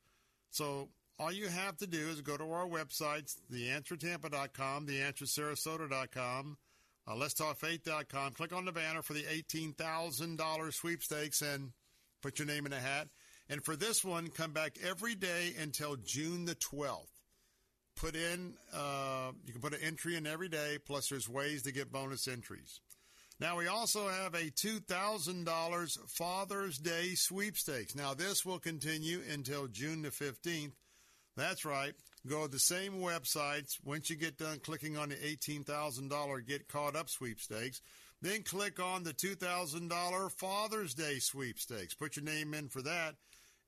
So 0.51 0.89
all 1.17 1.31
you 1.31 1.47
have 1.47 1.77
to 1.77 1.87
do 1.87 2.09
is 2.09 2.21
go 2.21 2.37
to 2.37 2.51
our 2.51 2.67
websites, 2.67 3.35
theanswertampa.com, 3.51 4.85
theanswersarasota.com, 4.85 6.57
uh, 7.07 7.13
letstalkfaith.com, 7.13 8.33
click 8.33 8.53
on 8.53 8.65
the 8.65 8.71
banner 8.73 9.01
for 9.01 9.13
the 9.13 9.23
$18,000 9.23 10.73
sweepstakes 10.73 11.41
and 11.41 11.71
put 12.21 12.37
your 12.37 12.47
name 12.47 12.65
in 12.65 12.73
a 12.73 12.79
hat. 12.79 13.07
And 13.49 13.63
for 13.63 13.77
this 13.77 14.03
one, 14.03 14.27
come 14.27 14.51
back 14.51 14.77
every 14.83 15.15
day 15.15 15.53
until 15.57 15.95
June 15.95 16.43
the 16.43 16.55
12th. 16.55 17.16
Put 17.97 18.15
in, 18.15 18.53
uh, 18.73 19.31
you 19.45 19.53
can 19.53 19.61
put 19.61 19.73
an 19.73 19.79
entry 19.81 20.15
in 20.15 20.27
every 20.27 20.49
day, 20.49 20.77
plus 20.85 21.09
there's 21.09 21.27
ways 21.27 21.63
to 21.63 21.71
get 21.71 21.91
bonus 21.91 22.27
entries. 22.27 22.79
Now, 23.39 23.57
we 23.57 23.67
also 23.67 24.07
have 24.07 24.33
a 24.33 24.51
$2,000 24.51 26.09
Father's 26.09 26.77
Day 26.77 27.15
sweepstakes. 27.15 27.95
Now, 27.95 28.13
this 28.13 28.45
will 28.45 28.59
continue 28.59 29.21
until 29.31 29.67
June 29.67 30.03
the 30.03 30.09
15th. 30.09 30.73
That's 31.35 31.65
right. 31.65 31.93
Go 32.27 32.45
to 32.45 32.51
the 32.51 32.59
same 32.59 32.93
websites. 32.93 33.77
Once 33.83 34.09
you 34.09 34.15
get 34.15 34.37
done 34.37 34.59
clicking 34.59 34.97
on 34.97 35.09
the 35.09 35.15
$18,000 35.15 36.47
Get 36.47 36.67
Caught 36.67 36.95
Up 36.95 37.09
sweepstakes, 37.09 37.81
then 38.21 38.43
click 38.43 38.79
on 38.79 39.03
the 39.03 39.13
$2,000 39.13 40.31
Father's 40.31 40.93
Day 40.95 41.19
sweepstakes. 41.19 41.93
Put 41.93 42.15
your 42.15 42.25
name 42.25 42.53
in 42.53 42.69
for 42.69 42.81
that, 42.81 43.15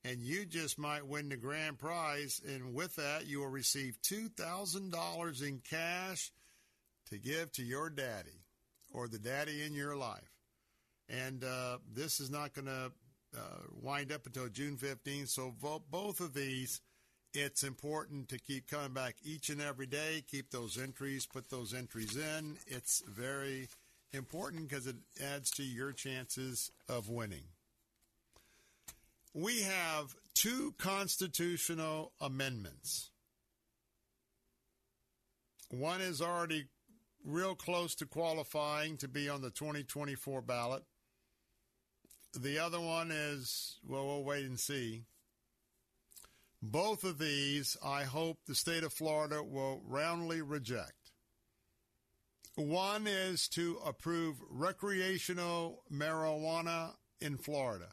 and 0.04 0.22
you 0.22 0.46
just 0.46 0.80
might 0.80 1.06
win 1.06 1.30
the 1.30 1.38
grand 1.38 1.78
prize. 1.78 2.42
And 2.48 2.74
with 2.74 2.96
that, 2.96 3.28
you 3.28 3.40
will 3.40 3.48
receive 3.50 3.98
$2,000 4.02 5.42
in 5.48 5.62
cash 5.70 6.32
to 7.10 7.18
give 7.18 7.52
to 7.54 7.64
your 7.64 7.90
daddy 7.90 8.46
or 8.94 9.08
the 9.08 9.20
daddy 9.20 9.62
in 9.64 9.74
your 9.74 9.96
life. 9.96 10.32
And 11.10 11.44
uh, 11.44 11.80
this 11.92 12.20
is 12.20 12.30
not 12.30 12.54
going 12.54 12.68
to 12.68 12.92
uh, 13.38 13.62
wind 13.82 14.12
up 14.12 14.26
until 14.26 14.48
June 14.48 14.78
15th. 14.78 15.30
So 15.30 15.54
both 15.92 16.20
of 16.20 16.34
these, 16.34 16.82
it's 17.34 17.64
important 17.64 18.30
to 18.30 18.40
keep 18.40 18.68
coming 18.68 18.94
back 18.94 19.16
each 19.24 19.50
and 19.50 19.62
every 19.62 19.88
day. 19.88 20.24
Keep 20.30 20.52
those 20.52 20.80
entries, 20.80 21.26
put 21.26 21.50
those 21.50 21.74
entries 21.74 22.16
in. 22.16 22.58
It's 22.68 23.04
very 23.08 23.68
important 24.14 24.70
because 24.70 24.88
it 24.88 24.96
adds 25.22 25.52
to 25.52 25.64
your 25.64 25.92
chances 25.92 26.72
of 26.88 27.10
winning. 27.10 27.44
We 29.34 29.62
have 29.62 30.16
two 30.34 30.74
constitutional 30.78 32.14
amendments. 32.20 33.12
One 35.70 36.02
is 36.02 36.22
already 36.22 36.66
real 37.24 37.54
close 37.54 37.94
to 37.96 38.06
qualifying 38.06 38.98
to 38.98 39.08
be 39.08 39.30
on 39.30 39.42
the 39.42 39.52
2024 39.52 40.42
ballot. 40.42 40.84
The 42.38 42.60
other 42.60 42.80
one 42.80 43.12
is, 43.12 43.78
well, 43.88 44.06
we'll 44.06 44.24
wait 44.24 44.46
and 44.46 44.60
see. 44.60 45.04
Both 46.62 47.04
of 47.04 47.20
these, 47.20 47.78
I 47.84 48.04
hope 48.04 48.40
the 48.46 48.56
state 48.56 48.84
of 48.84 48.94
Florida 48.94 49.44
will 49.44 49.82
roundly 49.86 50.42
reject. 50.42 51.12
One 52.56 53.08
is 53.08 53.48
to 53.50 53.80
approve 53.86 54.38
recreational 54.50 55.84
marijuana 55.92 56.96
in 57.22 57.38
Florida. 57.38 57.90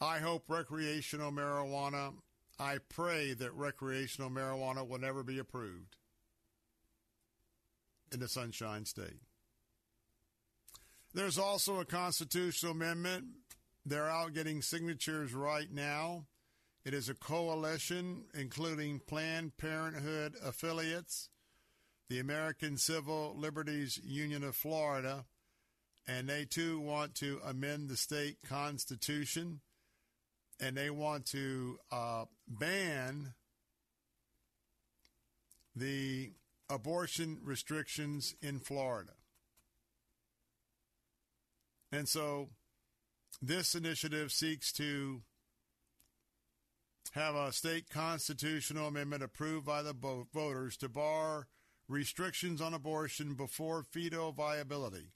I 0.00 0.18
hope 0.18 0.44
recreational 0.48 1.32
marijuana, 1.32 2.14
I 2.58 2.78
pray 2.88 3.34
that 3.34 3.52
recreational 3.54 4.30
marijuana 4.30 4.86
will 4.86 4.98
never 4.98 5.22
be 5.22 5.38
approved 5.38 5.96
in 8.12 8.20
the 8.20 8.28
Sunshine 8.28 8.84
State. 8.84 9.20
There's 11.14 11.38
also 11.38 11.80
a 11.80 11.84
constitutional 11.84 12.72
amendment. 12.72 13.24
They're 13.84 14.08
out 14.08 14.34
getting 14.34 14.62
signatures 14.62 15.34
right 15.34 15.70
now. 15.72 16.26
It 16.84 16.94
is 16.94 17.08
a 17.08 17.14
coalition 17.14 18.24
including 18.34 19.00
Planned 19.00 19.56
Parenthood 19.56 20.34
affiliates 20.42 21.28
the 22.08 22.18
American 22.18 22.76
Civil 22.76 23.34
Liberties 23.36 24.00
Union 24.02 24.42
of 24.42 24.56
Florida, 24.56 25.26
and 26.06 26.28
they 26.28 26.44
too 26.44 26.80
want 26.80 27.14
to 27.16 27.40
amend 27.44 27.88
the 27.88 27.96
state 27.96 28.38
constitution, 28.48 29.60
and 30.60 30.76
they 30.76 30.90
want 30.90 31.26
to 31.26 31.78
uh, 31.92 32.24
ban 32.46 33.34
the 35.76 36.32
abortion 36.68 37.38
restrictions 37.44 38.34
in 38.42 38.58
Florida. 38.58 39.12
And 41.92 42.08
so 42.08 42.48
this 43.40 43.74
initiative 43.74 44.32
seeks 44.32 44.72
to 44.72 45.22
have 47.12 47.34
a 47.34 47.52
state 47.52 47.88
constitutional 47.88 48.88
amendment 48.88 49.22
approved 49.22 49.64
by 49.64 49.82
the 49.82 49.94
voters 50.34 50.76
to 50.78 50.88
bar 50.88 51.46
restrictions 51.88 52.60
on 52.60 52.74
abortion 52.74 53.34
before 53.34 53.82
fetal 53.82 54.32
viability. 54.32 55.12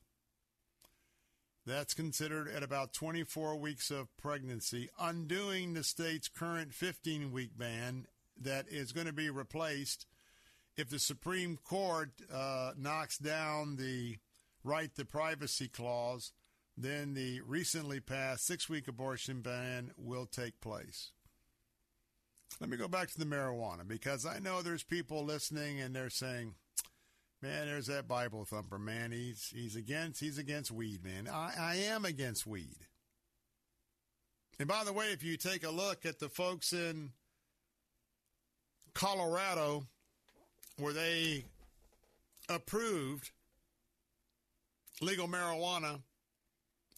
That's 1.64 1.94
considered 1.94 2.48
at 2.48 2.62
about 2.62 2.92
24 2.92 3.56
weeks 3.56 3.90
of 3.90 4.14
pregnancy, 4.16 4.90
undoing 4.98 5.74
the 5.74 5.84
state's 5.84 6.28
current 6.28 6.74
15 6.74 7.30
week 7.30 7.56
ban 7.56 8.06
that 8.40 8.66
is 8.68 8.92
going 8.92 9.06
to 9.06 9.12
be 9.12 9.30
replaced 9.30 10.06
if 10.76 10.88
the 10.88 10.98
Supreme 10.98 11.58
Court 11.62 12.10
uh, 12.32 12.72
knocks 12.76 13.18
down 13.18 13.76
the 13.76 14.16
right 14.64 14.94
to 14.96 15.04
privacy 15.04 15.68
clause. 15.68 16.32
Then 16.76 17.14
the 17.14 17.42
recently 17.42 18.00
passed 18.00 18.46
six 18.46 18.68
week 18.68 18.88
abortion 18.88 19.40
ban 19.40 19.92
will 19.96 20.26
take 20.26 20.60
place. 20.60 21.12
Let 22.60 22.70
me 22.70 22.76
go 22.76 22.88
back 22.88 23.10
to 23.10 23.18
the 23.18 23.24
marijuana 23.24 23.86
because 23.86 24.26
I 24.26 24.38
know 24.38 24.62
there's 24.62 24.82
people 24.82 25.24
listening 25.24 25.80
and 25.80 25.94
they're 25.94 26.10
saying, 26.10 26.54
Man, 27.42 27.66
there's 27.66 27.86
that 27.86 28.06
Bible 28.06 28.44
thumper, 28.44 28.78
man. 28.78 29.10
He's 29.10 29.52
he's 29.52 29.74
against 29.74 30.20
he's 30.20 30.38
against 30.38 30.70
weed, 30.70 31.04
man. 31.04 31.28
I, 31.28 31.52
I 31.58 31.74
am 31.74 32.04
against 32.04 32.46
weed. 32.46 32.86
And 34.60 34.68
by 34.68 34.84
the 34.84 34.92
way, 34.92 35.06
if 35.06 35.24
you 35.24 35.36
take 35.36 35.64
a 35.64 35.70
look 35.70 36.06
at 36.06 36.20
the 36.20 36.28
folks 36.28 36.72
in 36.72 37.10
Colorado 38.94 39.86
where 40.78 40.92
they 40.92 41.46
approved 42.48 43.32
legal 45.00 45.26
marijuana, 45.26 46.02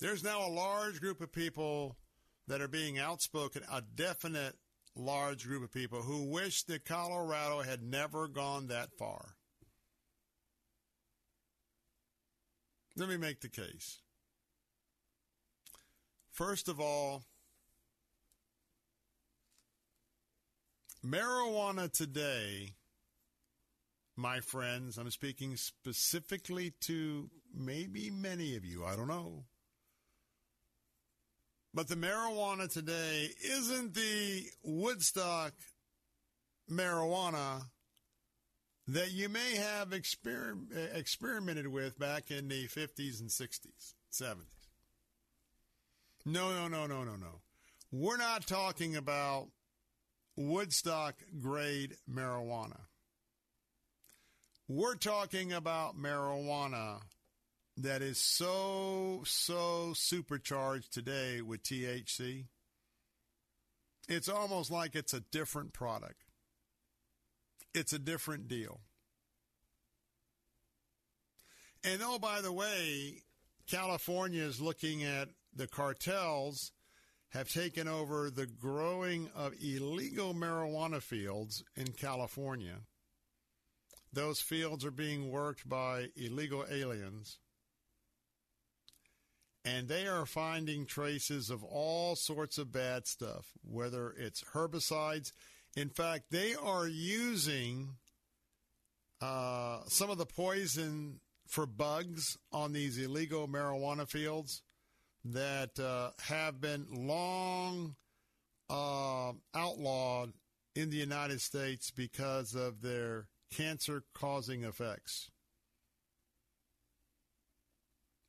there's 0.00 0.22
now 0.22 0.46
a 0.46 0.50
large 0.50 1.00
group 1.00 1.22
of 1.22 1.32
people 1.32 1.96
that 2.48 2.60
are 2.60 2.68
being 2.68 2.98
outspoken, 2.98 3.62
a 3.72 3.80
definite 3.80 4.56
large 4.94 5.46
group 5.46 5.64
of 5.64 5.72
people 5.72 6.02
who 6.02 6.24
wish 6.24 6.64
that 6.64 6.84
Colorado 6.84 7.62
had 7.62 7.82
never 7.82 8.28
gone 8.28 8.66
that 8.66 8.90
far. 8.98 9.33
Let 12.96 13.08
me 13.08 13.16
make 13.16 13.40
the 13.40 13.48
case. 13.48 13.98
First 16.30 16.68
of 16.68 16.80
all, 16.80 17.22
marijuana 21.04 21.90
today, 21.90 22.74
my 24.16 24.40
friends, 24.40 24.96
I'm 24.96 25.10
speaking 25.10 25.56
specifically 25.56 26.72
to 26.82 27.30
maybe 27.52 28.10
many 28.10 28.56
of 28.56 28.64
you, 28.64 28.84
I 28.84 28.94
don't 28.94 29.08
know. 29.08 29.44
But 31.72 31.88
the 31.88 31.96
marijuana 31.96 32.72
today 32.72 33.30
isn't 33.44 33.94
the 33.94 34.44
Woodstock 34.62 35.52
marijuana 36.70 37.62
that 38.86 39.12
you 39.12 39.28
may 39.28 39.56
have 39.56 39.90
exper- 39.90 40.58
experimented 40.94 41.66
with 41.68 41.98
back 41.98 42.30
in 42.30 42.48
the 42.48 42.66
50s 42.66 43.20
and 43.20 43.30
60s, 43.30 43.94
70s. 44.12 44.68
No, 46.26 46.52
no, 46.52 46.68
no, 46.68 46.86
no, 46.86 47.04
no, 47.04 47.16
no. 47.16 47.40
We're 47.90 48.16
not 48.16 48.46
talking 48.46 48.96
about 48.96 49.48
Woodstock 50.36 51.14
grade 51.40 51.96
marijuana. 52.10 52.80
We're 54.68 54.96
talking 54.96 55.52
about 55.52 55.96
marijuana 55.96 57.00
that 57.76 58.02
is 58.02 58.18
so, 58.18 59.22
so 59.26 59.92
supercharged 59.94 60.92
today 60.92 61.40
with 61.40 61.62
THC. 61.62 62.46
It's 64.08 64.28
almost 64.28 64.70
like 64.70 64.94
it's 64.94 65.14
a 65.14 65.20
different 65.20 65.72
product 65.72 66.23
it's 67.74 67.92
a 67.92 67.98
different 67.98 68.48
deal. 68.48 68.80
And 71.82 72.00
oh, 72.02 72.18
by 72.18 72.40
the 72.40 72.52
way, 72.52 73.22
California 73.68 74.42
is 74.42 74.60
looking 74.60 75.04
at 75.04 75.28
the 75.54 75.66
cartels 75.66 76.72
have 77.30 77.48
taken 77.48 77.88
over 77.88 78.30
the 78.30 78.46
growing 78.46 79.28
of 79.34 79.52
illegal 79.60 80.32
marijuana 80.34 81.02
fields 81.02 81.64
in 81.76 81.88
California. 81.88 82.76
Those 84.12 84.40
fields 84.40 84.84
are 84.84 84.92
being 84.92 85.30
worked 85.30 85.68
by 85.68 86.10
illegal 86.16 86.64
aliens. 86.70 87.38
And 89.64 89.88
they 89.88 90.06
are 90.06 90.26
finding 90.26 90.86
traces 90.86 91.50
of 91.50 91.64
all 91.64 92.14
sorts 92.14 92.58
of 92.58 92.70
bad 92.70 93.06
stuff, 93.08 93.46
whether 93.64 94.14
it's 94.16 94.44
herbicides. 94.52 95.32
In 95.76 95.88
fact, 95.88 96.26
they 96.30 96.54
are 96.54 96.86
using 96.86 97.96
uh, 99.20 99.80
some 99.86 100.10
of 100.10 100.18
the 100.18 100.26
poison 100.26 101.20
for 101.48 101.66
bugs 101.66 102.36
on 102.52 102.72
these 102.72 102.98
illegal 102.98 103.48
marijuana 103.48 104.08
fields 104.08 104.62
that 105.24 105.78
uh, 105.80 106.10
have 106.20 106.60
been 106.60 106.86
long 106.90 107.96
uh, 108.70 109.32
outlawed 109.54 110.32
in 110.76 110.90
the 110.90 110.96
United 110.96 111.40
States 111.40 111.90
because 111.90 112.54
of 112.54 112.80
their 112.82 113.28
cancer 113.52 114.02
causing 114.14 114.64
effects. 114.64 115.30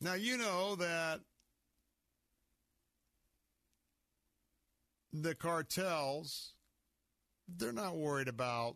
Now, 0.01 0.13
you 0.13 0.37
know 0.37 0.75
that 0.75 1.21
the 5.13 5.35
cartels 5.35 6.54
they're 7.47 7.71
not 7.71 7.95
worried 7.95 8.27
about 8.27 8.75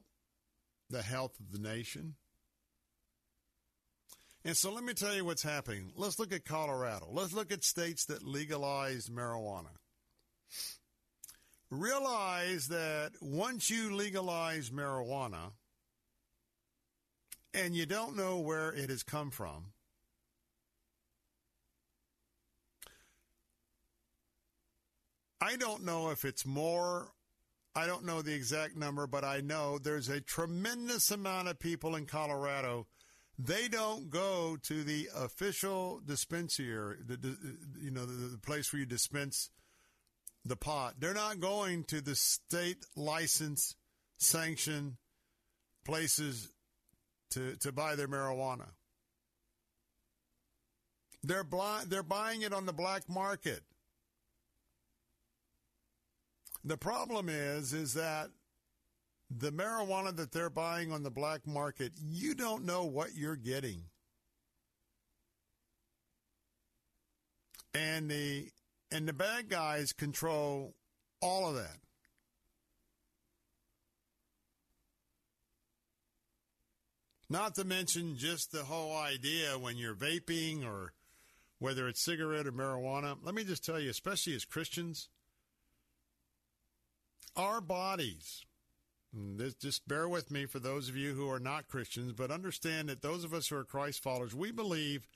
the 0.90 1.02
health 1.02 1.40
of 1.40 1.52
the 1.52 1.60
nation. 1.60 2.16
And 4.46 4.56
so 4.56 4.72
let 4.72 4.84
me 4.84 4.94
tell 4.94 5.14
you 5.14 5.26
what's 5.26 5.44
happening. 5.44 5.92
Let's 5.96 6.18
look 6.18 6.32
at 6.32 6.46
Colorado. 6.46 7.10
Let's 7.12 7.34
look 7.34 7.52
at 7.52 7.64
states 7.64 8.06
that 8.06 8.24
legalized 8.24 9.12
marijuana. 9.14 9.76
Realize 11.70 12.70
that 12.70 13.12
once 13.22 13.70
you 13.70 13.94
legalize 13.96 14.70
marijuana 14.72 15.52
and 17.54 17.76
you 17.76 17.86
don't 17.86 18.16
know 18.16 18.40
where 18.40 18.72
it 18.72 18.90
has 18.90 19.04
come 19.04 19.30
from, 19.30 19.66
I 25.42 25.58
don't 25.58 25.86
know 25.86 26.10
if 26.10 26.26
it's 26.26 26.46
more 26.46 27.12
I 27.80 27.88
don't 27.88 28.04
know 28.04 28.22
the 28.22 28.34
exact 28.34 28.76
number, 28.76 29.08
but 29.08 29.24
I 29.24 29.40
know 29.40 29.80
there's 29.80 30.10
a 30.10 30.20
tremendous 30.20 31.12
amount 31.12 31.48
of 31.48 31.60
people 31.60 31.96
in 31.96 32.06
Colorado. 32.06 32.88
They 33.38 33.70
don't 33.70 34.10
go 34.10 34.58
to 34.64 34.84
the 34.84 35.08
official 35.16 36.02
dispensary, 36.06 36.98
the, 37.08 37.38
you 37.82 37.90
know, 37.90 38.06
the, 38.06 38.28
the 38.28 38.38
place 38.38 38.74
where 38.74 38.82
you 38.82 38.86
dispense 38.86 39.50
the 40.44 40.58
pot. 40.58 40.96
They're 41.00 41.14
not 41.14 41.40
going 41.40 41.86
to 41.86 42.02
the 42.02 42.16
state 42.16 42.86
license 42.98 43.78
sanctioned 44.18 44.96
places 45.86 46.52
to, 47.32 47.56
to 47.62 47.72
buy 47.72 47.96
their 47.96 48.10
marijuana. 48.10 48.72
They're 51.24 51.46
they're 51.88 52.04
buying 52.04 52.42
it 52.42 52.52
on 52.52 52.66
the 52.66 52.74
black 52.74 53.08
market. 53.08 53.64
The 56.64 56.78
problem 56.78 57.30
is, 57.30 57.74
is 57.74 57.94
that 57.94 58.30
the 59.30 59.52
marijuana 59.52 60.16
that 60.16 60.32
they're 60.32 60.50
buying 60.50 60.92
on 60.92 61.04
the 61.04 61.12
black 61.12 61.46
market, 61.46 61.94
you 62.02 62.34
don't 62.36 62.66
know 62.66 62.86
what 62.86 63.16
you're 63.16 63.36
getting. 63.36 63.84
And 67.74 68.10
the 68.10 68.50
and 68.92 69.08
the 69.08 69.14
bad 69.14 69.50
guys 69.50 69.94
control 69.94 70.74
all 71.22 71.48
of 71.48 71.56
that. 71.56 71.78
Not 77.30 77.54
to 77.56 77.64
mention 77.64 78.18
just 78.18 78.52
the 78.52 78.64
whole 78.64 78.98
idea 78.98 79.60
when 79.60 79.78
you're 79.78 79.94
vaping 79.94 80.66
or 80.66 80.94
whether 81.60 81.88
it's 81.88 82.02
cigarette 82.02 82.48
or 82.48 82.52
marijuana. 82.52 83.18
Let 83.22 83.36
me 83.36 83.44
just 83.44 83.64
tell 83.64 83.80
you, 83.80 83.92
especially 83.92 84.34
as 84.34 84.46
Christians, 84.46 85.10
our 87.36 87.62
bodies 87.62 88.46
mm, 89.16 89.38
This, 89.38 89.54
just 89.54 89.88
bear 89.88 90.08
with 90.08 90.32
me 90.32 90.46
for 90.46 90.60
those 90.60 90.90
of 90.90 90.96
you 90.96 91.14
who 91.14 91.30
are 91.30 91.40
not 91.40 91.68
Christians, 91.68 92.14
but 92.14 92.32
understand 92.32 92.90
that 92.90 93.02
those 93.02 93.24
of 93.24 93.34
us 93.34 93.48
who 93.48 93.58
are 93.58 93.64
Christ 93.64 94.02
followers, 94.02 94.36
we 94.36 94.52
believe 94.52 95.08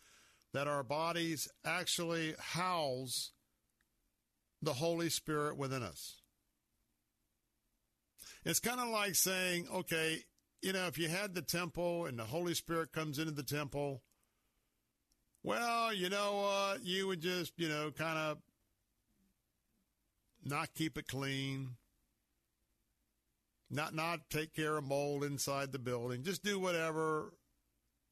that 0.54 0.68
our 0.68 0.84
bodies 0.84 1.48
actually 1.66 2.36
house 2.40 3.32
the 4.62 4.74
Holy 4.74 5.10
Spirit 5.10 5.58
within 5.58 5.84
us. 5.84 6.22
It's 8.46 8.60
kind 8.60 8.80
of 8.80 8.90
like 8.90 9.16
saying, 9.16 9.68
okay, 9.74 10.20
you 10.62 10.74
know, 10.74 10.88
if 10.88 10.98
you 10.98 11.10
had 11.10 11.34
the 11.34 11.42
temple 11.42 12.06
and 12.06 12.18
the 12.18 12.24
Holy 12.26 12.54
Spirit 12.54 12.92
comes 12.92 13.20
into 13.20 13.32
the 13.32 13.44
temple, 13.44 14.02
well, 15.44 15.94
you 15.94 16.10
know 16.10 16.36
what? 16.36 16.86
You 16.86 17.08
would 17.08 17.22
just, 17.22 17.54
you 17.58 17.68
know, 17.68 17.92
kind 17.92 18.18
of 18.18 18.38
not 20.46 20.74
keep 20.74 20.98
it 20.98 21.08
clean, 21.08 21.72
not 23.74 23.96
not 23.96 24.30
take 24.30 24.54
care 24.54 24.78
of 24.78 24.86
mold 24.86 25.24
inside 25.24 25.72
the 25.72 25.80
building, 25.80 26.24
just 26.24 26.44
do 26.44 26.60
whatever, 26.60 27.34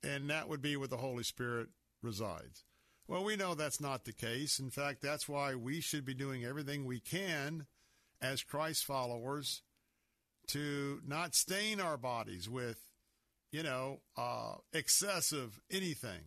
and 0.03 0.29
that 0.29 0.49
would 0.49 0.61
be 0.61 0.75
where 0.75 0.87
the 0.87 0.97
Holy 0.97 1.23
Spirit 1.23 1.69
resides. 2.01 2.63
Well, 3.07 3.23
we 3.23 3.35
know 3.35 3.55
that's 3.55 3.81
not 3.81 4.05
the 4.05 4.13
case. 4.13 4.59
In 4.59 4.69
fact, 4.69 5.01
that's 5.01 5.27
why 5.27 5.55
we 5.55 5.81
should 5.81 6.05
be 6.05 6.13
doing 6.13 6.45
everything 6.45 6.85
we 6.85 6.99
can 6.99 7.65
as 8.21 8.43
Christ 8.43 8.85
followers 8.85 9.63
to 10.47 11.01
not 11.05 11.35
stain 11.35 11.79
our 11.79 11.97
bodies 11.97 12.49
with, 12.49 12.79
you 13.51 13.63
know, 13.63 14.01
uh, 14.17 14.55
excessive 14.73 15.59
anything. 15.69 16.21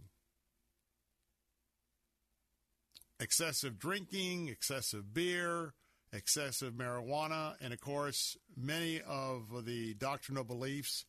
Excessive 3.21 3.79
drinking, 3.79 4.49
excessive 4.49 5.15
beer, 5.15 5.73
excessive 6.15 6.75
marijuana, 6.75 7.55
and 7.61 7.73
of 7.73 7.81
course, 7.81 8.37
many 8.57 9.01
of 9.07 9.65
the 9.65 9.95
doctrinal 9.95 10.45
beliefs. 10.45 11.05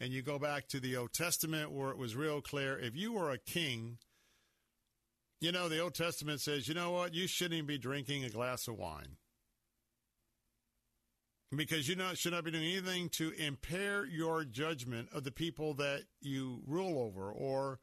And 0.00 0.12
you 0.12 0.22
go 0.22 0.38
back 0.38 0.68
to 0.68 0.80
the 0.80 0.96
Old 0.96 1.12
Testament 1.12 1.72
where 1.72 1.90
it 1.90 1.98
was 1.98 2.14
real 2.14 2.40
clear 2.40 2.78
if 2.78 2.94
you 2.94 3.12
were 3.12 3.30
a 3.30 3.38
king, 3.38 3.98
you 5.40 5.52
know, 5.52 5.68
the 5.68 5.80
Old 5.80 5.94
Testament 5.94 6.40
says, 6.40 6.68
you 6.68 6.74
know 6.74 6.92
what, 6.92 7.14
you 7.14 7.26
shouldn't 7.26 7.54
even 7.54 7.66
be 7.66 7.78
drinking 7.78 8.24
a 8.24 8.30
glass 8.30 8.68
of 8.68 8.76
wine. 8.76 9.16
Because 11.54 11.88
you 11.88 11.96
know, 11.96 12.12
should 12.14 12.32
not 12.32 12.44
be 12.44 12.50
doing 12.50 12.64
anything 12.64 13.08
to 13.10 13.30
impair 13.30 14.04
your 14.04 14.44
judgment 14.44 15.08
of 15.14 15.24
the 15.24 15.32
people 15.32 15.74
that 15.74 16.02
you 16.20 16.60
rule 16.66 16.98
over 16.98 17.32
or 17.32 17.80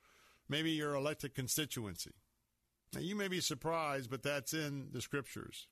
maybe 0.47 0.71
your 0.71 0.93
elected 0.93 1.33
constituency. 1.33 2.11
Now, 2.93 3.01
you 3.01 3.15
may 3.15 3.27
be 3.27 3.41
surprised, 3.41 4.09
but 4.09 4.23
that's 4.23 4.53
in 4.53 4.89
the 4.91 5.01
scriptures. 5.01 5.67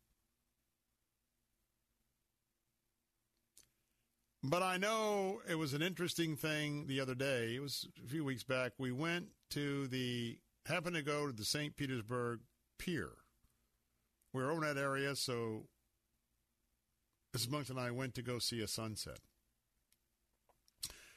But 4.44 4.62
I 4.62 4.76
know 4.76 5.42
it 5.48 5.56
was 5.56 5.74
an 5.74 5.82
interesting 5.82 6.36
thing 6.36 6.88
the 6.88 7.00
other 7.00 7.16
day. 7.16 7.56
It 7.56 7.62
was 7.62 7.88
a 8.04 8.08
few 8.10 8.26
weeks 8.26 8.44
back. 8.44 8.74
We 8.78 8.92
went 8.92 9.28
to 9.52 9.88
the, 9.88 10.38
happened 10.66 10.98
to 10.98 11.02
go 11.02 11.28
to 11.28 11.34
the 11.34 11.46
St. 11.46 11.78
Petersburg 11.78 12.42
Pier. 12.78 13.12
We 14.34 14.44
were 14.44 14.52
over 14.52 14.66
in 14.66 14.76
that 14.76 14.82
area, 14.82 15.16
so 15.16 15.68
Mrs. 17.34 17.52
Monk 17.52 17.70
and 17.70 17.80
I 17.80 17.92
went 17.92 18.16
to 18.16 18.22
go 18.22 18.38
see 18.38 18.62
a 18.62 18.68
sunset. 18.68 19.20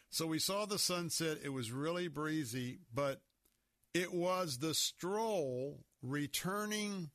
So 0.09 0.28
we 0.28 0.39
saw 0.39 0.65
the 0.65 0.78
sunset. 0.78 1.39
It 1.43 1.48
was 1.48 1.73
really 1.73 2.07
breezy, 2.07 2.78
but 2.94 3.23
it 3.93 4.15
was 4.15 4.59
the 4.59 4.73
stroll 4.73 5.81
returning 6.01 7.11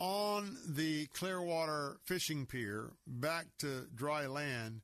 on 0.00 0.56
the 0.68 1.06
Clearwater 1.06 1.98
fishing 2.04 2.46
pier 2.46 2.90
back 3.06 3.46
to 3.60 3.86
dry 3.94 4.26
land 4.26 4.82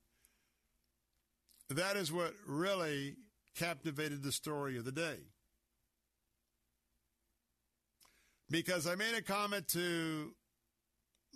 that 1.72 1.96
is 1.96 2.12
what 2.12 2.34
really 2.46 3.16
captivated 3.56 4.22
the 4.22 4.32
story 4.32 4.76
of 4.78 4.84
the 4.84 4.92
day. 4.92 5.16
Because 8.50 8.86
I 8.86 8.94
made 8.94 9.14
a 9.14 9.22
comment 9.22 9.68
to 9.68 10.34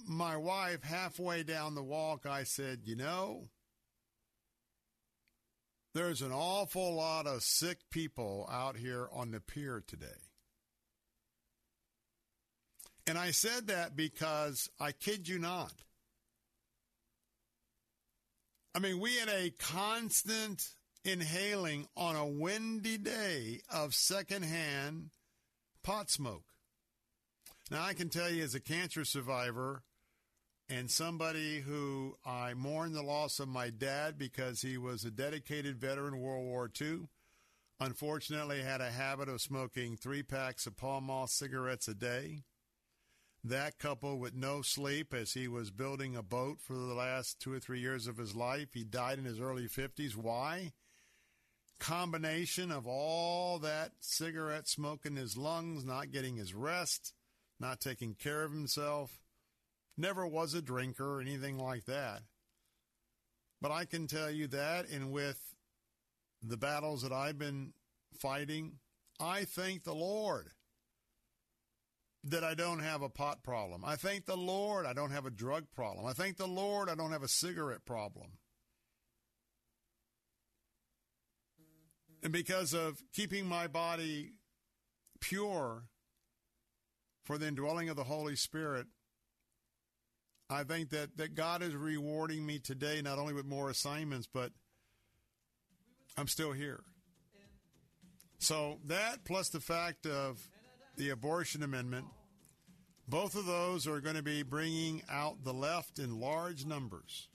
my 0.06 0.36
wife 0.36 0.82
halfway 0.82 1.42
down 1.42 1.74
the 1.74 1.82
walk. 1.82 2.26
I 2.26 2.44
said, 2.44 2.80
you 2.84 2.96
know, 2.96 3.48
there's 5.94 6.20
an 6.20 6.32
awful 6.32 6.94
lot 6.94 7.26
of 7.26 7.42
sick 7.42 7.78
people 7.90 8.46
out 8.52 8.76
here 8.76 9.08
on 9.12 9.30
the 9.30 9.40
pier 9.40 9.82
today. 9.86 10.06
And 13.06 13.16
I 13.16 13.30
said 13.30 13.68
that 13.68 13.96
because 13.96 14.68
I 14.80 14.92
kid 14.92 15.28
you 15.28 15.38
not. 15.38 15.72
I 18.76 18.78
mean, 18.78 19.00
we 19.00 19.16
had 19.16 19.30
a 19.30 19.54
constant 19.58 20.68
inhaling 21.02 21.86
on 21.96 22.14
a 22.14 22.26
windy 22.26 22.98
day 22.98 23.62
of 23.72 23.94
secondhand 23.94 25.12
pot 25.82 26.10
smoke. 26.10 26.44
Now, 27.70 27.82
I 27.82 27.94
can 27.94 28.10
tell 28.10 28.28
you 28.28 28.44
as 28.44 28.54
a 28.54 28.60
cancer 28.60 29.06
survivor 29.06 29.82
and 30.68 30.90
somebody 30.90 31.60
who 31.60 32.16
I 32.26 32.52
mourn 32.52 32.92
the 32.92 33.02
loss 33.02 33.40
of 33.40 33.48
my 33.48 33.70
dad 33.70 34.18
because 34.18 34.60
he 34.60 34.76
was 34.76 35.06
a 35.06 35.10
dedicated 35.10 35.80
veteran 35.80 36.20
World 36.20 36.44
War 36.44 36.70
II. 36.78 37.08
Unfortunately, 37.80 38.60
had 38.60 38.82
a 38.82 38.90
habit 38.90 39.30
of 39.30 39.40
smoking 39.40 39.96
three 39.96 40.22
packs 40.22 40.66
of 40.66 40.76
Pall 40.76 41.00
Mall 41.00 41.28
cigarettes 41.28 41.88
a 41.88 41.94
day. 41.94 42.42
That 43.48 43.78
coupled 43.78 44.18
with 44.18 44.34
no 44.34 44.60
sleep 44.60 45.14
as 45.14 45.34
he 45.34 45.46
was 45.46 45.70
building 45.70 46.16
a 46.16 46.22
boat 46.22 46.58
for 46.60 46.72
the 46.72 46.94
last 46.94 47.38
two 47.38 47.52
or 47.52 47.60
three 47.60 47.78
years 47.78 48.08
of 48.08 48.16
his 48.16 48.34
life. 48.34 48.70
He 48.72 48.82
died 48.82 49.20
in 49.20 49.24
his 49.24 49.38
early 49.38 49.68
50s. 49.68 50.16
Why? 50.16 50.72
Combination 51.78 52.72
of 52.72 52.88
all 52.88 53.60
that 53.60 53.92
cigarette 54.00 54.66
smoke 54.66 55.06
in 55.06 55.14
his 55.14 55.36
lungs, 55.36 55.84
not 55.84 56.10
getting 56.10 56.34
his 56.34 56.54
rest, 56.54 57.14
not 57.60 57.78
taking 57.78 58.14
care 58.14 58.42
of 58.42 58.50
himself. 58.50 59.20
Never 59.96 60.26
was 60.26 60.52
a 60.52 60.60
drinker 60.60 61.18
or 61.18 61.20
anything 61.20 61.56
like 61.56 61.84
that. 61.84 62.22
But 63.62 63.70
I 63.70 63.84
can 63.84 64.08
tell 64.08 64.30
you 64.30 64.48
that, 64.48 64.88
and 64.88 65.12
with 65.12 65.54
the 66.42 66.56
battles 66.56 67.02
that 67.02 67.12
I've 67.12 67.38
been 67.38 67.74
fighting, 68.18 68.80
I 69.20 69.44
thank 69.44 69.84
the 69.84 69.94
Lord 69.94 70.50
that 72.30 72.42
I 72.42 72.54
don't 72.54 72.80
have 72.80 73.02
a 73.02 73.08
pot 73.08 73.42
problem. 73.42 73.84
I 73.84 73.96
thank 73.96 74.26
the 74.26 74.36
Lord 74.36 74.86
I 74.86 74.92
don't 74.92 75.12
have 75.12 75.26
a 75.26 75.30
drug 75.30 75.64
problem. 75.74 76.06
I 76.06 76.12
thank 76.12 76.36
the 76.36 76.46
Lord 76.46 76.88
I 76.88 76.94
don't 76.94 77.12
have 77.12 77.22
a 77.22 77.28
cigarette 77.28 77.84
problem. 77.84 78.32
And 82.22 82.32
because 82.32 82.74
of 82.74 83.02
keeping 83.12 83.46
my 83.46 83.68
body 83.68 84.32
pure 85.20 85.84
for 87.24 87.38
the 87.38 87.46
indwelling 87.46 87.88
of 87.88 87.96
the 87.96 88.04
Holy 88.04 88.34
Spirit, 88.34 88.86
I 90.48 90.64
think 90.64 90.90
that, 90.90 91.16
that 91.16 91.34
God 91.34 91.62
is 91.62 91.74
rewarding 91.74 92.44
me 92.44 92.58
today 92.58 93.00
not 93.02 93.18
only 93.18 93.34
with 93.34 93.46
more 93.46 93.70
assignments, 93.70 94.28
but 94.32 94.52
I'm 96.16 96.28
still 96.28 96.52
here. 96.52 96.82
So 98.38 98.78
that 98.86 99.24
plus 99.24 99.48
the 99.48 99.60
fact 99.60 100.06
of 100.06 100.48
the 100.96 101.10
abortion 101.10 101.62
amendment 101.62 102.06
both 103.08 103.36
of 103.36 103.46
those 103.46 103.86
are 103.86 104.00
going 104.00 104.16
to 104.16 104.22
be 104.22 104.42
bringing 104.42 105.02
out 105.10 105.44
the 105.44 105.52
left 105.52 105.98
in 105.98 106.18
large 106.18 106.66
numbers. 106.66 107.28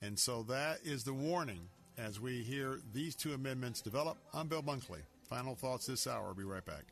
And 0.00 0.18
so 0.18 0.44
that 0.44 0.78
is 0.84 1.04
the 1.04 1.12
warning 1.12 1.68
as 1.98 2.20
we 2.20 2.42
hear 2.42 2.80
these 2.92 3.14
two 3.14 3.34
amendments 3.34 3.80
develop. 3.80 4.18
I'm 4.32 4.46
Bill 4.46 4.62
Bunkley. 4.62 5.02
Final 5.28 5.54
thoughts 5.54 5.86
this 5.86 6.06
hour. 6.06 6.28
I'll 6.28 6.34
be 6.34 6.44
right 6.44 6.64
back. 6.64 6.84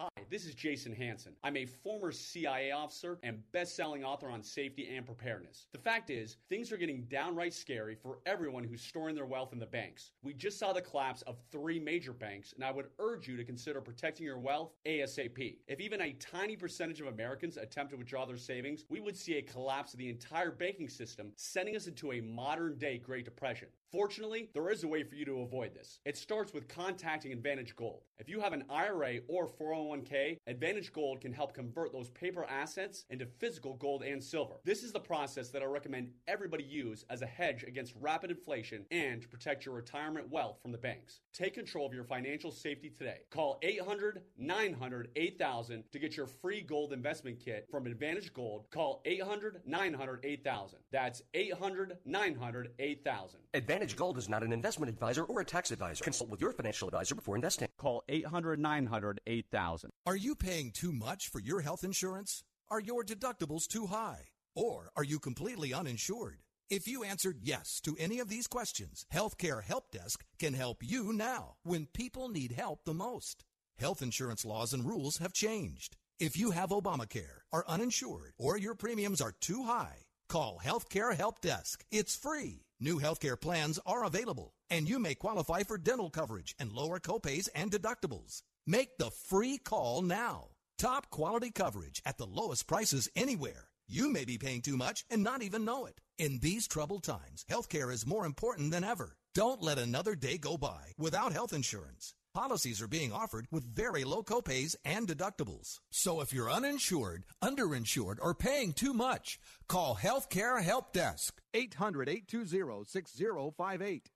Hi, 0.00 0.08
this 0.30 0.46
is 0.46 0.54
Jason 0.54 0.92
Hanson. 0.92 1.32
I'm 1.42 1.56
a 1.56 1.64
former 1.64 2.12
CIA 2.12 2.70
officer 2.70 3.18
and 3.24 3.42
best-selling 3.50 4.04
author 4.04 4.30
on 4.30 4.44
safety 4.44 4.88
and 4.94 5.04
preparedness. 5.04 5.66
The 5.72 5.80
fact 5.80 6.08
is, 6.08 6.36
things 6.48 6.70
are 6.70 6.76
getting 6.76 7.02
downright 7.10 7.52
scary 7.52 7.96
for 7.96 8.20
everyone 8.24 8.62
who's 8.62 8.80
storing 8.80 9.16
their 9.16 9.26
wealth 9.26 9.52
in 9.52 9.58
the 9.58 9.66
banks. 9.66 10.12
We 10.22 10.34
just 10.34 10.56
saw 10.56 10.72
the 10.72 10.82
collapse 10.82 11.22
of 11.22 11.40
three 11.50 11.80
major 11.80 12.12
banks, 12.12 12.52
and 12.52 12.62
I 12.62 12.70
would 12.70 12.90
urge 13.00 13.26
you 13.26 13.36
to 13.38 13.44
consider 13.44 13.80
protecting 13.80 14.24
your 14.24 14.38
wealth 14.38 14.70
ASAP. 14.86 15.56
If 15.66 15.80
even 15.80 16.00
a 16.00 16.12
tiny 16.12 16.54
percentage 16.54 17.00
of 17.00 17.08
Americans 17.08 17.56
attempt 17.56 17.90
to 17.90 17.98
withdraw 17.98 18.24
their 18.24 18.36
savings, 18.36 18.84
we 18.88 19.00
would 19.00 19.16
see 19.16 19.38
a 19.38 19.42
collapse 19.42 19.94
of 19.94 19.98
the 19.98 20.10
entire 20.10 20.52
banking 20.52 20.88
system, 20.88 21.32
sending 21.34 21.74
us 21.74 21.88
into 21.88 22.12
a 22.12 22.20
modern-day 22.20 22.98
Great 22.98 23.24
Depression. 23.24 23.66
Fortunately, 23.90 24.50
there 24.52 24.68
is 24.68 24.84
a 24.84 24.88
way 24.88 25.02
for 25.02 25.14
you 25.14 25.24
to 25.24 25.40
avoid 25.40 25.74
this. 25.74 26.00
It 26.04 26.18
starts 26.18 26.52
with 26.52 26.68
contacting 26.68 27.32
Advantage 27.32 27.74
Gold. 27.74 28.02
If 28.18 28.28
you 28.28 28.38
have 28.40 28.52
an 28.52 28.64
IRA 28.68 29.20
or 29.28 29.48
401k, 29.48 30.36
Advantage 30.46 30.92
Gold 30.92 31.22
can 31.22 31.32
help 31.32 31.54
convert 31.54 31.92
those 31.92 32.10
paper 32.10 32.44
assets 32.50 33.06
into 33.08 33.24
physical 33.24 33.74
gold 33.74 34.02
and 34.02 34.22
silver. 34.22 34.56
This 34.62 34.82
is 34.82 34.92
the 34.92 35.00
process 35.00 35.48
that 35.50 35.62
I 35.62 35.66
recommend 35.66 36.10
everybody 36.26 36.64
use 36.64 37.06
as 37.08 37.22
a 37.22 37.26
hedge 37.26 37.62
against 37.62 37.94
rapid 37.98 38.30
inflation 38.30 38.84
and 38.90 39.22
to 39.22 39.28
protect 39.28 39.64
your 39.64 39.74
retirement 39.74 40.28
wealth 40.28 40.60
from 40.60 40.72
the 40.72 40.78
banks. 40.78 41.20
Take 41.32 41.54
control 41.54 41.86
of 41.86 41.94
your 41.94 42.04
financial 42.04 42.50
safety 42.50 42.90
today. 42.90 43.20
Call 43.30 43.58
800 43.62 44.20
900 44.36 45.08
8000 45.16 45.84
to 45.92 45.98
get 45.98 46.14
your 46.14 46.26
free 46.26 46.60
gold 46.60 46.92
investment 46.92 47.40
kit 47.42 47.66
from 47.70 47.86
Advantage 47.86 48.34
Gold. 48.34 48.66
Call 48.70 49.00
800 49.06 49.62
900 49.64 50.20
8000. 50.24 50.78
That's 50.92 51.22
800 51.32 51.96
900 52.04 52.72
8000. 52.78 53.40
Advantage 53.78 53.96
Gold 53.96 54.18
is 54.18 54.28
not 54.28 54.42
an 54.42 54.52
investment 54.52 54.90
advisor 54.90 55.22
or 55.22 55.40
a 55.40 55.44
tax 55.44 55.70
advisor. 55.70 56.02
Consult 56.02 56.30
with 56.30 56.40
your 56.40 56.50
financial 56.50 56.88
advisor 56.88 57.14
before 57.14 57.36
investing. 57.36 57.68
Call 57.78 58.02
800 58.08 58.58
900 58.58 59.20
8000. 59.24 59.90
Are 60.04 60.16
you 60.16 60.34
paying 60.34 60.72
too 60.72 60.90
much 60.90 61.28
for 61.28 61.38
your 61.38 61.60
health 61.60 61.84
insurance? 61.84 62.42
Are 62.72 62.80
your 62.80 63.04
deductibles 63.04 63.68
too 63.68 63.86
high? 63.86 64.30
Or 64.56 64.90
are 64.96 65.04
you 65.04 65.20
completely 65.20 65.72
uninsured? 65.72 66.40
If 66.68 66.88
you 66.88 67.04
answered 67.04 67.38
yes 67.40 67.80
to 67.82 67.94
any 68.00 68.18
of 68.18 68.28
these 68.28 68.48
questions, 68.48 69.06
Healthcare 69.14 69.62
Help 69.62 69.92
Desk 69.92 70.24
can 70.40 70.54
help 70.54 70.78
you 70.82 71.12
now 71.12 71.54
when 71.62 71.86
people 71.86 72.28
need 72.28 72.50
help 72.50 72.80
the 72.84 72.94
most. 72.94 73.44
Health 73.78 74.02
insurance 74.02 74.44
laws 74.44 74.72
and 74.72 74.84
rules 74.84 75.18
have 75.18 75.32
changed. 75.32 75.96
If 76.18 76.36
you 76.36 76.50
have 76.50 76.70
Obamacare, 76.70 77.42
are 77.52 77.64
uninsured, 77.68 78.32
or 78.38 78.58
your 78.58 78.74
premiums 78.74 79.20
are 79.20 79.36
too 79.40 79.62
high, 79.62 80.06
call 80.28 80.60
Healthcare 80.64 81.14
Help 81.14 81.40
Desk. 81.40 81.84
It's 81.92 82.16
free. 82.16 82.64
New 82.80 83.00
healthcare 83.00 83.40
plans 83.40 83.80
are 83.86 84.04
available, 84.04 84.54
and 84.70 84.88
you 84.88 85.00
may 85.00 85.12
qualify 85.12 85.64
for 85.64 85.76
dental 85.76 86.10
coverage 86.10 86.54
and 86.60 86.70
lower 86.70 87.00
copays 87.00 87.48
and 87.52 87.72
deductibles. 87.72 88.42
Make 88.68 88.98
the 88.98 89.10
free 89.10 89.58
call 89.58 90.02
now. 90.02 90.50
Top 90.78 91.10
quality 91.10 91.50
coverage 91.50 92.00
at 92.06 92.18
the 92.18 92.26
lowest 92.26 92.68
prices 92.68 93.08
anywhere. 93.16 93.70
You 93.88 94.12
may 94.12 94.24
be 94.24 94.38
paying 94.38 94.62
too 94.62 94.76
much 94.76 95.04
and 95.10 95.24
not 95.24 95.42
even 95.42 95.64
know 95.64 95.86
it. 95.86 96.00
In 96.18 96.38
these 96.38 96.68
troubled 96.68 97.02
times, 97.02 97.44
healthcare 97.50 97.92
is 97.92 98.06
more 98.06 98.24
important 98.24 98.70
than 98.70 98.84
ever. 98.84 99.16
Don't 99.34 99.60
let 99.62 99.78
another 99.78 100.14
day 100.14 100.38
go 100.38 100.56
by 100.56 100.92
without 100.96 101.32
health 101.32 101.52
insurance. 101.52 102.14
Policies 102.34 102.80
are 102.82 102.88
being 102.88 103.12
offered 103.12 103.46
with 103.50 103.64
very 103.64 104.04
low 104.04 104.22
copays 104.22 104.76
and 104.84 105.08
deductibles. 105.08 105.80
So 105.90 106.20
if 106.20 106.32
you're 106.32 106.50
uninsured, 106.50 107.24
underinsured, 107.42 108.18
or 108.20 108.34
paying 108.34 108.72
too 108.72 108.92
much, 108.92 109.40
call 109.66 109.96
Healthcare 109.96 110.62
Help 110.62 110.92
Desk. 110.92 111.40
800 111.54 112.08
820 112.08 112.84
6058. 112.86 114.10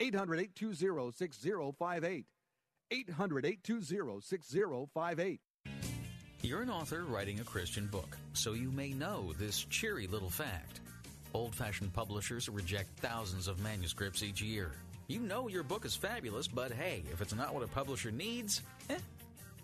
800 0.00 0.40
820 0.40 1.12
6058. 1.12 2.26
800 2.90 3.46
820 3.46 4.20
6058. 4.22 5.40
You're 6.40 6.62
an 6.62 6.70
author 6.70 7.04
writing 7.04 7.40
a 7.40 7.44
Christian 7.44 7.88
book, 7.88 8.16
so 8.32 8.52
you 8.52 8.70
may 8.70 8.90
know 8.90 9.32
this 9.38 9.64
cheery 9.64 10.06
little 10.06 10.30
fact. 10.30 10.80
Old 11.34 11.54
fashioned 11.54 11.92
publishers 11.92 12.48
reject 12.48 12.98
thousands 13.00 13.48
of 13.48 13.60
manuscripts 13.60 14.22
each 14.22 14.40
year. 14.40 14.72
You 15.10 15.20
know 15.20 15.48
your 15.48 15.62
book 15.62 15.86
is 15.86 15.96
fabulous, 15.96 16.46
but 16.46 16.70
hey, 16.70 17.02
if 17.10 17.22
it's 17.22 17.34
not 17.34 17.54
what 17.54 17.62
a 17.62 17.66
publisher 17.66 18.10
needs, 18.10 18.60
eh. 18.90 18.98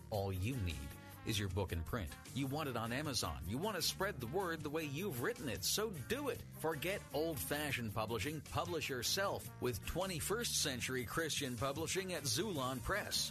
All 0.08 0.32
you 0.32 0.56
need 0.64 0.88
is 1.26 1.38
your 1.38 1.50
book 1.50 1.70
in 1.70 1.80
print. 1.80 2.08
You 2.34 2.46
want 2.46 2.70
it 2.70 2.78
on 2.78 2.94
Amazon. 2.94 3.36
You 3.46 3.58
want 3.58 3.76
to 3.76 3.82
spread 3.82 4.18
the 4.20 4.26
word 4.28 4.62
the 4.62 4.70
way 4.70 4.84
you've 4.84 5.22
written 5.22 5.50
it, 5.50 5.62
so 5.62 5.92
do 6.08 6.30
it. 6.30 6.40
Forget 6.60 7.02
old 7.12 7.38
fashioned 7.38 7.94
publishing. 7.94 8.40
Publish 8.54 8.88
yourself 8.88 9.46
with 9.60 9.84
21st 9.84 10.54
century 10.54 11.04
Christian 11.04 11.56
publishing 11.56 12.14
at 12.14 12.22
Xulon 12.24 12.82
Press. 12.82 13.30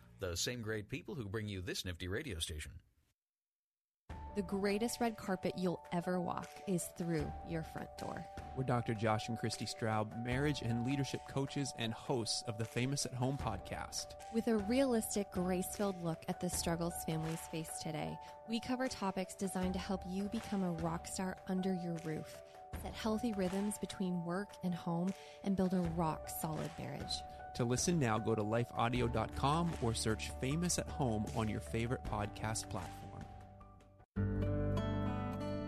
the 0.21 0.37
same 0.37 0.61
great 0.61 0.87
people 0.87 1.15
who 1.15 1.25
bring 1.25 1.47
you 1.47 1.61
this 1.61 1.83
nifty 1.83 2.07
radio 2.07 2.39
station. 2.39 2.71
The 4.33 4.43
greatest 4.43 5.01
red 5.01 5.17
carpet 5.17 5.55
you'll 5.57 5.83
ever 5.91 6.21
walk 6.21 6.47
is 6.65 6.87
through 6.97 7.29
your 7.49 7.63
front 7.63 7.89
door. 7.97 8.25
We're 8.55 8.63
Dr. 8.63 8.93
Josh 8.93 9.27
and 9.27 9.37
Christy 9.37 9.65
Straub, 9.65 10.25
marriage 10.25 10.61
and 10.61 10.85
leadership 10.85 11.19
coaches 11.29 11.73
and 11.77 11.91
hosts 11.93 12.41
of 12.47 12.57
the 12.57 12.63
Famous 12.63 13.05
at 13.05 13.13
Home 13.13 13.37
podcast. 13.37 14.05
With 14.33 14.47
a 14.47 14.55
realistic, 14.55 15.31
grace 15.33 15.75
filled 15.75 16.01
look 16.01 16.23
at 16.29 16.39
the 16.39 16.49
struggles 16.49 16.93
families 17.05 17.41
face 17.51 17.71
today, 17.83 18.17
we 18.47 18.61
cover 18.61 18.87
topics 18.87 19.35
designed 19.35 19.73
to 19.73 19.79
help 19.79 20.01
you 20.07 20.29
become 20.29 20.63
a 20.63 20.71
rock 20.71 21.07
star 21.07 21.35
under 21.49 21.73
your 21.83 21.97
roof, 22.05 22.37
set 22.81 22.93
healthy 22.93 23.33
rhythms 23.33 23.77
between 23.79 24.23
work 24.23 24.53
and 24.63 24.73
home, 24.73 25.13
and 25.43 25.57
build 25.57 25.73
a 25.73 25.81
rock 25.97 26.29
solid 26.29 26.69
marriage. 26.79 27.21
To 27.55 27.65
listen 27.65 27.99
now, 27.99 28.17
go 28.17 28.33
to 28.33 28.43
lifeaudio.com 28.43 29.73
or 29.81 29.93
search 29.93 30.31
Famous 30.39 30.79
at 30.79 30.87
Home 30.89 31.25
on 31.35 31.47
your 31.47 31.59
favorite 31.59 32.03
podcast 32.05 32.69
platform. 32.69 33.25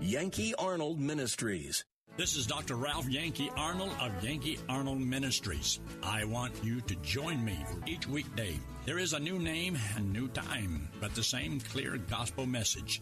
Yankee 0.02 0.54
Arnold 0.56 1.00
Ministries. 1.00 1.86
This 2.16 2.36
is 2.36 2.46
Dr. 2.46 2.76
Ralph 2.76 3.10
Yankee 3.10 3.50
Arnold 3.58 3.92
of 4.00 4.24
Yankee 4.24 4.60
Arnold 4.70 5.00
Ministries. 5.00 5.80
I 6.04 6.26
want 6.26 6.54
you 6.64 6.80
to 6.82 6.96
join 6.98 7.44
me 7.44 7.58
for 7.68 7.80
each 7.90 8.08
weekday. 8.08 8.60
There 8.86 9.00
is 9.00 9.14
a 9.14 9.20
new 9.20 9.40
name 9.40 9.78
and 9.96 10.14
new 10.14 10.28
time, 10.28 10.90
but 11.02 11.16
the 11.16 11.24
same 11.24 11.60
clear 11.60 11.98
gospel 11.98 12.46
message. 12.46 13.02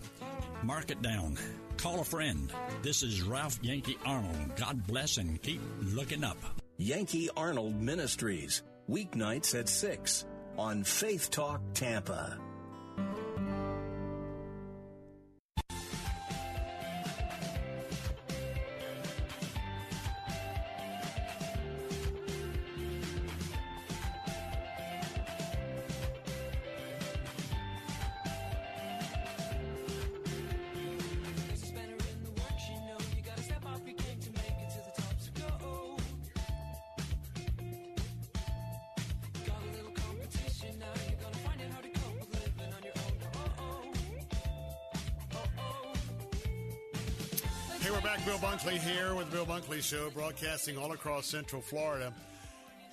Mark 0.63 0.91
it 0.91 1.01
down. 1.01 1.37
Call 1.75 1.99
a 1.99 2.05
friend. 2.05 2.53
This 2.83 3.03
is 3.03 3.21
Ralph 3.21 3.59
Yankee 3.61 3.97
Arnold. 4.05 4.55
God 4.55 4.87
bless 4.87 5.17
and 5.17 5.41
keep 5.41 5.59
looking 5.81 6.23
up. 6.23 6.37
Yankee 6.77 7.29
Arnold 7.35 7.81
Ministries. 7.81 8.63
Weeknights 8.89 9.57
at 9.59 9.69
6 9.69 10.25
on 10.57 10.83
Faith 10.83 11.29
Talk 11.29 11.61
Tampa. 11.73 12.37
Show, 49.79 50.09
broadcasting 50.09 50.77
all 50.77 50.91
across 50.91 51.27
Central 51.27 51.61
Florida. 51.61 52.11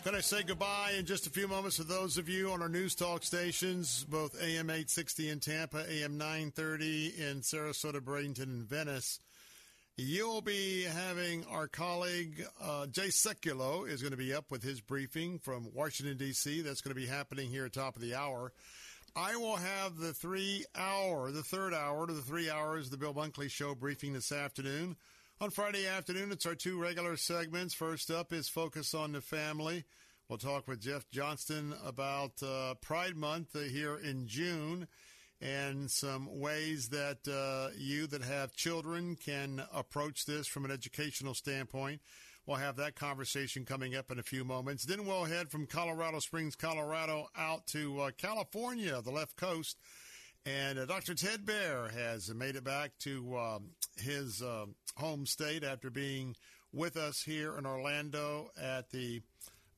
Going 0.04 0.16
to 0.16 0.22
say 0.22 0.44
goodbye 0.44 0.92
in 0.96 1.06
just 1.06 1.26
a 1.26 1.30
few 1.30 1.48
moments 1.48 1.76
to 1.76 1.84
those 1.84 2.18
of 2.18 2.28
you 2.28 2.52
on 2.52 2.62
our 2.62 2.68
news 2.68 2.94
talk 2.94 3.24
stations, 3.24 4.04
both 4.04 4.40
AM 4.40 4.70
860 4.70 5.30
in 5.30 5.40
Tampa, 5.40 5.84
AM 5.90 6.16
930 6.16 7.14
in 7.18 7.40
Sarasota, 7.40 8.00
Bradenton, 8.00 8.44
and 8.44 8.68
Venice. 8.68 9.18
You'll 9.96 10.40
be 10.40 10.84
having 10.84 11.44
our 11.46 11.66
colleague 11.66 12.44
uh, 12.62 12.86
Jay 12.86 13.08
Sekulow 13.08 13.88
is 13.88 14.00
going 14.00 14.12
to 14.12 14.16
be 14.16 14.32
up 14.32 14.50
with 14.50 14.62
his 14.62 14.80
briefing 14.80 15.40
from 15.40 15.70
Washington, 15.74 16.16
D.C. 16.16 16.60
That's 16.60 16.80
going 16.80 16.94
to 16.94 17.00
be 17.00 17.08
happening 17.08 17.50
here 17.50 17.64
at 17.64 17.72
top 17.72 17.96
of 17.96 18.02
the 18.02 18.14
hour. 18.14 18.52
I 19.16 19.34
will 19.34 19.56
have 19.56 19.96
the 19.96 20.12
three 20.12 20.64
hour, 20.76 21.32
the 21.32 21.42
third 21.42 21.74
hour 21.74 22.06
to 22.06 22.12
the 22.12 22.22
three 22.22 22.48
hours 22.48 22.86
of 22.86 22.92
the 22.92 22.98
Bill 22.98 23.14
Bunkley 23.14 23.50
Show 23.50 23.74
briefing 23.74 24.12
this 24.12 24.30
afternoon. 24.30 24.96
On 25.40 25.50
Friday 25.50 25.86
afternoon, 25.86 26.32
it's 26.32 26.46
our 26.46 26.56
two 26.56 26.82
regular 26.82 27.16
segments. 27.16 27.72
First 27.72 28.10
up 28.10 28.32
is 28.32 28.48
Focus 28.48 28.92
on 28.92 29.12
the 29.12 29.20
Family. 29.20 29.84
We'll 30.28 30.36
talk 30.36 30.66
with 30.66 30.80
Jeff 30.80 31.08
Johnston 31.12 31.74
about 31.86 32.42
uh, 32.42 32.74
Pride 32.80 33.16
Month 33.16 33.54
uh, 33.54 33.60
here 33.60 33.94
in 33.94 34.26
June 34.26 34.88
and 35.40 35.88
some 35.88 36.40
ways 36.40 36.88
that 36.88 37.18
uh, 37.28 37.72
you 37.78 38.08
that 38.08 38.22
have 38.22 38.56
children 38.56 39.14
can 39.14 39.62
approach 39.72 40.26
this 40.26 40.48
from 40.48 40.64
an 40.64 40.72
educational 40.72 41.34
standpoint. 41.34 42.00
We'll 42.44 42.56
have 42.56 42.74
that 42.76 42.96
conversation 42.96 43.64
coming 43.64 43.94
up 43.94 44.10
in 44.10 44.18
a 44.18 44.24
few 44.24 44.44
moments. 44.44 44.86
Then 44.86 45.06
we'll 45.06 45.26
head 45.26 45.52
from 45.52 45.66
Colorado 45.66 46.18
Springs, 46.18 46.56
Colorado, 46.56 47.28
out 47.36 47.64
to 47.68 48.00
uh, 48.00 48.10
California, 48.18 49.00
the 49.02 49.12
left 49.12 49.36
coast. 49.36 49.78
And 50.46 50.78
uh, 50.78 50.86
Dr. 50.86 51.14
Ted 51.14 51.44
Baehr 51.44 51.92
has 51.92 52.32
made 52.34 52.56
it 52.56 52.64
back 52.64 52.92
to 53.00 53.36
um, 53.36 53.70
his 53.96 54.42
uh, 54.42 54.66
home 54.96 55.26
state 55.26 55.62
after 55.62 55.90
being 55.90 56.36
with 56.72 56.96
us 56.96 57.22
here 57.22 57.56
in 57.58 57.66
Orlando 57.66 58.50
at 58.60 58.90
the 58.90 59.22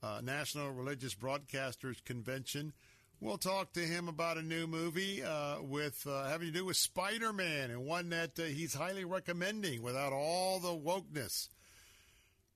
uh, 0.03 0.21
National 0.23 0.71
Religious 0.71 1.15
Broadcasters 1.15 2.03
Convention. 2.05 2.73
We'll 3.21 3.39
talk 3.39 3.75
to 3.75 3.81
him 3.81 4.09
about 4.09 4.39
a 4.39 4.43
new 4.43 4.67
movie 4.67 5.23
uh, 5.23 5.61
with 5.61 6.07
uh, 6.07 6.29
having 6.29 6.49
to 6.49 6.53
do 6.53 6.65
with 6.65 6.77
Spider 6.77 7.33
Man 7.33 7.71
and 7.71 7.85
one 7.85 8.09
that 8.11 8.39
uh, 8.39 8.45
he's 8.45 8.73
highly 8.73 9.05
recommending 9.05 9.83
without 9.83 10.13
all 10.13 10.59
the 10.59 10.69
wokeness. 10.69 11.49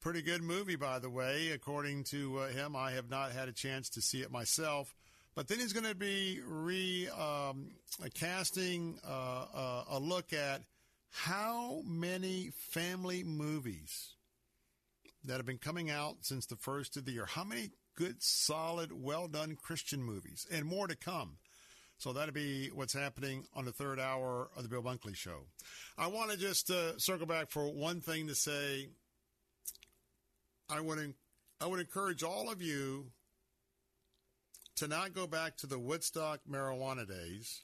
Pretty 0.00 0.22
good 0.22 0.42
movie, 0.42 0.76
by 0.76 0.98
the 0.98 1.10
way, 1.10 1.50
according 1.50 2.04
to 2.04 2.38
him. 2.44 2.76
I 2.76 2.92
have 2.92 3.10
not 3.10 3.32
had 3.32 3.48
a 3.48 3.52
chance 3.52 3.90
to 3.90 4.00
see 4.00 4.20
it 4.20 4.30
myself. 4.30 4.94
But 5.34 5.48
then 5.48 5.58
he's 5.58 5.72
going 5.72 5.86
to 5.86 5.96
be 5.96 6.40
recasting 6.46 7.00
um, 9.04 9.10
uh, 9.12 9.46
uh, 9.54 9.84
a 9.90 9.98
look 9.98 10.32
at 10.32 10.62
how 11.10 11.82
many 11.84 12.50
family 12.70 13.24
movies 13.24 14.14
that 15.24 15.38
have 15.38 15.46
been 15.46 15.58
coming 15.58 15.90
out 15.90 16.18
since 16.22 16.46
the 16.46 16.56
first 16.56 16.96
of 16.96 17.04
the 17.04 17.12
year. 17.12 17.26
How 17.26 17.44
many 17.44 17.70
good, 17.96 18.22
solid, 18.22 18.92
well 18.92 19.28
done 19.28 19.56
Christian 19.60 20.02
movies, 20.02 20.46
and 20.50 20.64
more 20.64 20.86
to 20.86 20.96
come. 20.96 21.38
So 21.98 22.12
that'll 22.12 22.34
be 22.34 22.68
what's 22.74 22.92
happening 22.92 23.44
on 23.54 23.64
the 23.64 23.72
third 23.72 24.00
hour 24.00 24.50
of 24.56 24.62
the 24.62 24.68
Bill 24.68 24.82
Bunkley 24.82 25.14
Show. 25.14 25.46
I 25.96 26.08
want 26.08 26.30
to 26.32 26.36
just 26.36 26.70
uh, 26.70 26.98
circle 26.98 27.26
back 27.26 27.50
for 27.50 27.72
one 27.72 28.00
thing 28.00 28.26
to 28.26 28.34
say. 28.34 28.88
I 30.68 30.80
would 30.80 31.14
I 31.60 31.66
would 31.66 31.80
encourage 31.80 32.22
all 32.22 32.50
of 32.50 32.60
you 32.60 33.12
to 34.76 34.88
not 34.88 35.14
go 35.14 35.26
back 35.26 35.56
to 35.58 35.66
the 35.66 35.78
Woodstock 35.78 36.40
marijuana 36.50 37.08
days, 37.08 37.62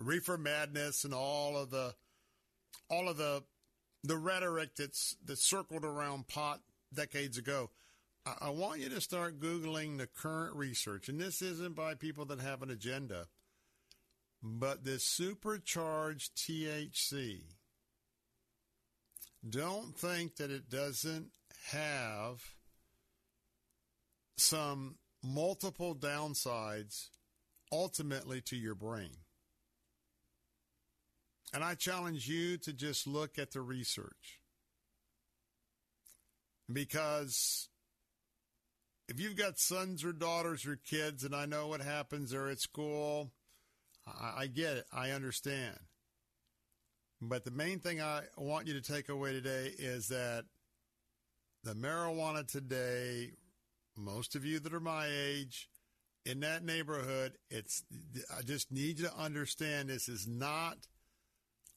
reefer 0.00 0.36
madness, 0.36 1.04
and 1.04 1.14
all 1.14 1.56
of 1.56 1.70
the 1.70 1.94
all 2.88 3.08
of 3.08 3.16
the 3.16 3.42
the 4.04 4.16
rhetoric 4.16 4.74
that's 4.76 5.16
that 5.24 5.38
circled 5.38 5.84
around 5.84 6.28
pot 6.28 6.60
decades 6.92 7.38
ago. 7.38 7.70
I, 8.26 8.46
I 8.46 8.50
want 8.50 8.80
you 8.80 8.88
to 8.90 9.00
start 9.00 9.40
Googling 9.40 9.98
the 9.98 10.06
current 10.06 10.56
research, 10.56 11.08
and 11.08 11.20
this 11.20 11.42
isn't 11.42 11.74
by 11.74 11.94
people 11.94 12.24
that 12.26 12.40
have 12.40 12.62
an 12.62 12.70
agenda, 12.70 13.26
but 14.42 14.84
this 14.84 15.04
supercharged 15.04 16.36
THC. 16.36 17.42
Don't 19.48 19.96
think 19.96 20.36
that 20.36 20.52
it 20.52 20.70
doesn't 20.70 21.30
have 21.70 22.40
some 24.36 24.96
multiple 25.22 25.94
downsides 25.94 27.08
ultimately 27.70 28.40
to 28.42 28.56
your 28.56 28.74
brain. 28.74 29.16
And 31.54 31.62
I 31.62 31.74
challenge 31.74 32.28
you 32.28 32.56
to 32.58 32.72
just 32.72 33.06
look 33.06 33.38
at 33.38 33.52
the 33.52 33.60
research. 33.60 34.40
Because 36.72 37.68
if 39.08 39.20
you've 39.20 39.36
got 39.36 39.58
sons 39.58 40.04
or 40.04 40.12
daughters 40.12 40.66
or 40.66 40.76
kids, 40.76 41.24
and 41.24 41.34
I 41.34 41.44
know 41.44 41.66
what 41.66 41.82
happens, 41.82 42.30
they're 42.30 42.48
at 42.48 42.60
school, 42.60 43.30
I, 44.06 44.42
I 44.42 44.46
get 44.46 44.78
it. 44.78 44.86
I 44.92 45.10
understand. 45.10 45.78
But 47.20 47.44
the 47.44 47.50
main 47.50 47.78
thing 47.78 48.00
I 48.00 48.22
want 48.36 48.66
you 48.66 48.74
to 48.74 48.80
take 48.80 49.08
away 49.08 49.32
today 49.32 49.72
is 49.78 50.08
that 50.08 50.44
the 51.62 51.74
marijuana 51.74 52.50
today, 52.50 53.32
most 53.96 54.34
of 54.34 54.44
you 54.44 54.58
that 54.60 54.74
are 54.74 54.80
my 54.80 55.06
age, 55.06 55.68
in 56.24 56.40
that 56.40 56.64
neighborhood, 56.64 57.32
it's 57.50 57.82
I 58.36 58.42
just 58.42 58.70
need 58.70 58.98
you 58.98 59.06
to 59.06 59.16
understand 59.16 59.88
this 59.88 60.08
is 60.08 60.26
not 60.26 60.78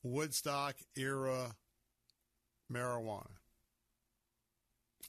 Woodstock 0.04 0.76
era 0.96 1.56
marijuana. 2.72 3.38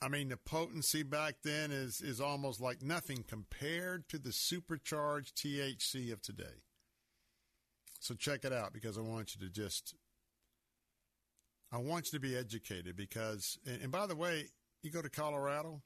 I 0.01 0.09
mean, 0.09 0.29
the 0.29 0.37
potency 0.37 1.03
back 1.03 1.37
then 1.43 1.71
is, 1.71 2.01
is 2.01 2.21
almost 2.21 2.61
like 2.61 2.83
nothing 2.83 3.23
compared 3.27 4.07
to 4.09 4.19
the 4.19 4.31
supercharged 4.31 5.35
THC 5.35 6.11
of 6.11 6.21
today. 6.21 6.63
So 7.99 8.13
check 8.13 8.45
it 8.45 8.53
out 8.53 8.73
because 8.73 8.97
I 8.97 9.01
want 9.01 9.35
you 9.35 9.45
to 9.47 9.51
just, 9.51 9.95
I 11.71 11.77
want 11.77 12.11
you 12.11 12.19
to 12.19 12.21
be 12.21 12.37
educated 12.37 12.95
because, 12.95 13.57
and, 13.65 13.81
and 13.81 13.91
by 13.91 14.05
the 14.05 14.15
way, 14.15 14.49
you 14.83 14.91
go 14.91 15.01
to 15.01 15.09
Colorado. 15.09 15.81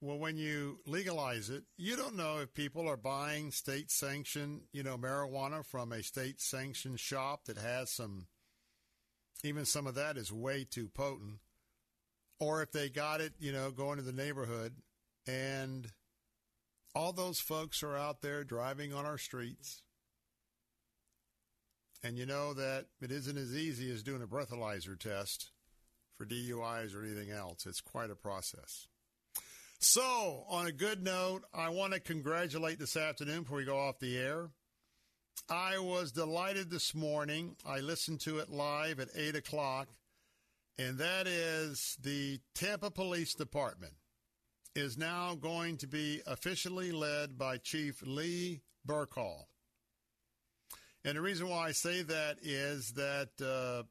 Well, 0.00 0.18
when 0.18 0.36
you 0.36 0.78
legalize 0.86 1.50
it, 1.50 1.64
you 1.76 1.96
don't 1.96 2.14
know 2.14 2.38
if 2.38 2.54
people 2.54 2.88
are 2.88 2.96
buying 2.96 3.50
state 3.50 3.90
sanctioned, 3.90 4.62
you 4.72 4.84
know, 4.84 4.96
marijuana 4.96 5.64
from 5.64 5.92
a 5.92 6.04
state 6.04 6.40
sanctioned 6.40 7.00
shop 7.00 7.46
that 7.46 7.58
has 7.58 7.90
some, 7.90 8.28
even 9.42 9.64
some 9.64 9.88
of 9.88 9.96
that 9.96 10.16
is 10.16 10.32
way 10.32 10.64
too 10.64 10.88
potent 10.88 11.40
or 12.38 12.62
if 12.62 12.70
they 12.70 12.88
got 12.88 13.20
it, 13.20 13.32
you 13.40 13.50
know, 13.50 13.72
going 13.72 13.96
to 13.96 14.04
the 14.04 14.12
neighborhood 14.12 14.74
and 15.26 15.90
all 16.94 17.12
those 17.12 17.40
folks 17.40 17.82
are 17.82 17.96
out 17.96 18.22
there 18.22 18.44
driving 18.44 18.92
on 18.92 19.04
our 19.04 19.18
streets. 19.18 19.82
And 22.02 22.16
you 22.16 22.26
know 22.26 22.54
that 22.54 22.86
it 23.00 23.10
isn't 23.10 23.36
as 23.36 23.54
easy 23.54 23.90
as 23.90 24.04
doing 24.04 24.22
a 24.22 24.26
breathalyzer 24.26 24.96
test 24.98 25.50
for 26.16 26.24
DUIs 26.24 26.94
or 26.94 27.04
anything 27.04 27.30
else. 27.30 27.66
It's 27.66 27.80
quite 27.80 28.10
a 28.10 28.14
process. 28.14 28.86
So, 29.80 30.44
on 30.48 30.66
a 30.66 30.72
good 30.72 31.04
note, 31.04 31.44
I 31.54 31.68
want 31.68 31.92
to 31.92 32.00
congratulate 32.00 32.78
this 32.78 32.96
afternoon 32.96 33.42
before 33.42 33.58
we 33.58 33.64
go 33.64 33.78
off 33.78 34.00
the 34.00 34.18
air. 34.18 34.50
I 35.48 35.78
was 35.78 36.10
delighted 36.10 36.68
this 36.68 36.94
morning. 36.94 37.56
I 37.64 37.78
listened 37.78 38.20
to 38.22 38.38
it 38.38 38.50
live 38.50 38.98
at 38.98 39.08
8 39.14 39.36
o'clock 39.36 39.88
and 40.78 40.98
that 40.98 41.26
is 41.26 41.98
the 42.02 42.38
Tampa 42.54 42.90
Police 42.90 43.34
Department 43.34 43.94
is 44.76 44.96
now 44.96 45.34
going 45.34 45.76
to 45.78 45.88
be 45.88 46.22
officially 46.24 46.92
led 46.92 47.36
by 47.36 47.58
Chief 47.58 48.00
Lee 48.06 48.60
Bercaw. 48.86 49.42
And 51.04 51.16
the 51.16 51.20
reason 51.20 51.48
why 51.48 51.66
I 51.68 51.72
say 51.72 52.02
that 52.02 52.38
is 52.42 52.92
that 52.92 53.30
uh, 53.42 53.84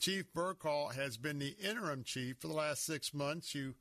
Chief 0.00 0.32
Bercaw 0.32 0.94
has 0.94 1.18
been 1.18 1.38
the 1.38 1.54
interim 1.62 2.02
chief 2.02 2.38
for 2.38 2.48
the 2.48 2.54
last 2.54 2.86
six 2.86 3.12
months. 3.12 3.54
You 3.54 3.74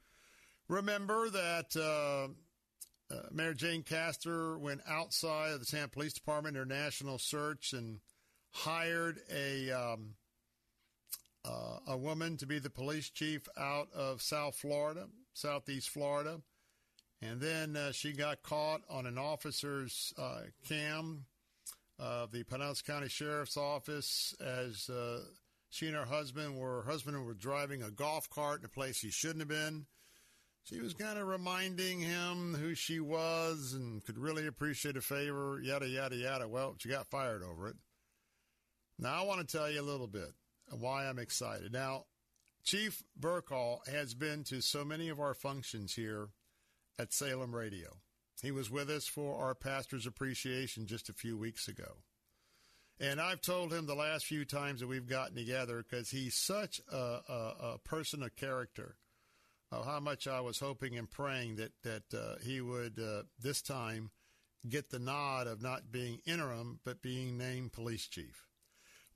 remember 0.68 1.30
that 1.30 1.76
uh, 1.76 2.28
uh, 3.14 3.22
Mayor 3.32 3.54
Jane 3.54 3.84
Castor 3.84 4.58
went 4.58 4.82
outside 4.88 5.52
of 5.52 5.60
the 5.60 5.66
Tampa 5.66 5.94
Police 5.94 6.14
Department, 6.14 6.56
their 6.56 6.66
national 6.66 7.18
search, 7.18 7.74
and 7.74 8.00
hired 8.52 9.20
a. 9.32 9.72
Um, 9.72 10.16
uh, 11.48 11.78
a 11.88 11.98
woman 11.98 12.38
to 12.38 12.48
be 12.48 12.60
the 12.60 12.70
police 12.70 13.10
chief 13.10 13.48
out 13.56 13.88
of 13.94 14.22
South 14.22 14.56
Florida, 14.56 15.08
Southeast 15.34 15.90
Florida. 15.90 16.42
And 17.22 17.40
then 17.40 17.76
uh, 17.76 17.92
she 17.92 18.14
got 18.14 18.44
caught 18.44 18.82
on 18.90 19.06
an 19.06 19.18
officer's 19.18 20.14
uh, 20.18 20.42
cam 20.68 21.26
of 21.98 22.32
the 22.32 22.44
Pinellas 22.44 22.84
County 22.84 23.08
Sheriff's 23.08 23.58
Office 23.58 24.36
as 24.42 24.90
uh, 24.90 25.22
she 25.70 25.88
and 25.88 25.96
her 25.96 26.06
husband 26.06 26.58
were 26.58 26.82
her 26.82 26.92
husband 26.92 27.26
were 27.26 27.34
driving 27.34 27.84
a 27.84 27.92
golf 27.92 28.30
cart 28.30 28.60
in 28.60 28.66
a 28.66 28.70
place 28.70 29.00
he 29.00 29.12
shouldn't 29.12 29.40
have 29.40 29.48
been. 29.48 29.86
She 30.66 30.82
was 30.82 30.94
kind 30.94 31.20
of 31.20 31.28
reminding 31.28 32.00
him 32.00 32.56
who 32.56 32.74
she 32.74 33.00
was 33.00 33.74
and 33.74 34.04
could 34.04 34.18
really 34.18 34.48
appreciate 34.48 34.98
a 34.98 35.02
favor, 35.02 35.60
yada, 35.62 35.88
yada, 35.88 36.16
yada. 36.16 36.48
Well, 36.48 36.76
she 36.80 36.90
got 36.90 37.08
fired 37.08 37.44
over 37.44 37.68
it. 37.68 37.76
Now, 38.98 39.22
I 39.22 39.26
want 39.26 39.48
to 39.48 39.58
tell 39.58 39.70
you 39.70 39.80
a 39.80 39.84
little 39.84 40.08
bit 40.08 40.32
why 40.72 41.06
I'm 41.06 41.20
excited. 41.20 41.72
Now, 41.72 42.06
Chief 42.64 43.04
Bercaw 43.20 43.88
has 43.88 44.16
been 44.16 44.44
to 44.46 44.60
so 44.60 44.84
many 44.84 45.10
of 45.10 45.20
our 45.20 45.36
functions 45.36 45.94
here 45.94 46.30
at 46.98 47.14
Salem 47.14 47.56
Radio. 47.56 47.98
He 48.42 48.52
was 48.52 48.72
with 48.72 48.90
us 48.90 49.06
for 49.06 49.38
our 49.38 49.54
pastor's 49.54 50.08
appreciation 50.08 50.88
just 50.88 51.10
a 51.10 51.14
few 51.14 51.38
weeks 51.38 51.68
ago. 51.68 51.98
And 53.00 53.20
I've 53.20 53.42
told 53.42 53.74
him 53.74 53.86
the 53.86 53.96
last 53.96 54.26
few 54.26 54.46
times 54.46 54.80
that 54.80 54.88
we've 54.88 55.08
gotten 55.08 55.36
together 55.36 55.84
because 55.88 56.10
he's 56.10 56.36
such 56.36 56.82
a, 56.92 56.98
a, 56.98 57.56
a, 57.74 57.78
person 57.84 58.24
of 58.24 58.36
character. 58.36 58.96
Uh, 59.72 59.84
how 59.84 60.00
much 60.00 60.28
I 60.28 60.42
was 60.42 60.60
hoping 60.60 60.98
and 60.98 61.10
praying 61.10 61.56
that 61.56 61.72
that 61.84 62.14
uh, 62.14 62.36
he 62.44 62.62
would 62.62 63.00
uh, 63.00 63.24
this 63.40 63.62
time 63.62 64.12
get 64.68 64.90
the 64.90 65.00
nod 65.00 65.48
of 65.48 65.62
not 65.62 65.92
being 65.92 66.20
interim 66.26 66.80
but 66.84 67.02
being 67.02 67.38
named 67.38 67.74
police 67.74 68.08
chief. 68.08 68.46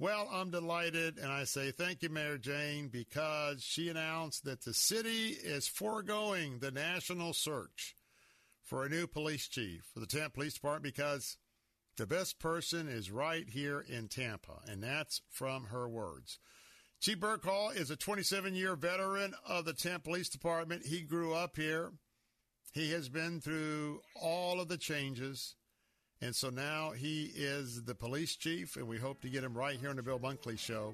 Well, 0.01 0.29
I'm 0.31 0.49
delighted, 0.49 1.17
and 1.17 1.29
I 1.29 1.43
say 1.43 1.71
thank 1.71 2.03
you, 2.03 2.09
Mayor 2.09 2.37
Jane, 2.37 2.87
because 2.87 3.61
she 3.61 3.89
announced 3.89 4.45
that 4.45 4.63
the 4.63 4.73
city 4.73 5.31
is 5.31 5.67
foregoing 5.67 6.59
the 6.59 6.71
national 6.71 7.33
search 7.33 7.95
for 8.63 8.85
a 8.85 8.89
new 8.89 9.07
police 9.07 9.47
chief 9.49 9.83
for 9.93 9.99
the 9.99 10.05
Tampa 10.05 10.29
Police 10.29 10.53
Department 10.53 10.83
because 10.83 11.35
the 11.97 12.07
best 12.07 12.39
person 12.39 12.87
is 12.87 13.11
right 13.11 13.49
here 13.49 13.81
in 13.81 14.07
Tampa, 14.07 14.61
and 14.65 14.81
that's 14.81 15.21
from 15.29 15.65
her 15.65 15.89
words. 15.89 16.39
Chief 16.99 17.17
Bercaw 17.17 17.73
is 17.75 17.91
a 17.91 17.95
27 17.95 18.55
year 18.55 18.75
veteran 18.75 19.33
of 19.47 19.63
the 19.63 19.73
Tampa 19.73 20.09
Police 20.09 20.27
Department. 20.27 20.85
He 20.85 21.01
grew 21.01 21.33
up 21.33 21.55
here. 21.55 21.91
He 22.73 22.91
has 22.91 23.07
been 23.07 23.39
through 23.39 24.01
all 24.21 24.59
of 24.59 24.67
the 24.67 24.77
changes. 24.77 25.55
And 26.21 26.35
so 26.35 26.49
now 26.49 26.91
he 26.91 27.31
is 27.33 27.83
the 27.83 27.95
police 27.95 28.35
chief, 28.35 28.75
and 28.75 28.85
we 28.85 28.97
hope 28.97 29.21
to 29.21 29.29
get 29.29 29.45
him 29.45 29.57
right 29.57 29.79
here 29.79 29.89
on 29.89 29.95
the 29.95 30.03
Bill 30.03 30.19
Bunkley 30.19 30.59
Show. 30.59 30.93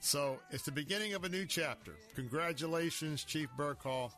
So 0.00 0.40
it's 0.50 0.64
the 0.64 0.72
beginning 0.72 1.14
of 1.14 1.22
a 1.22 1.28
new 1.28 1.46
chapter. 1.46 1.92
Congratulations, 2.16 3.22
Chief 3.22 3.48
Bercaw. 3.56 4.10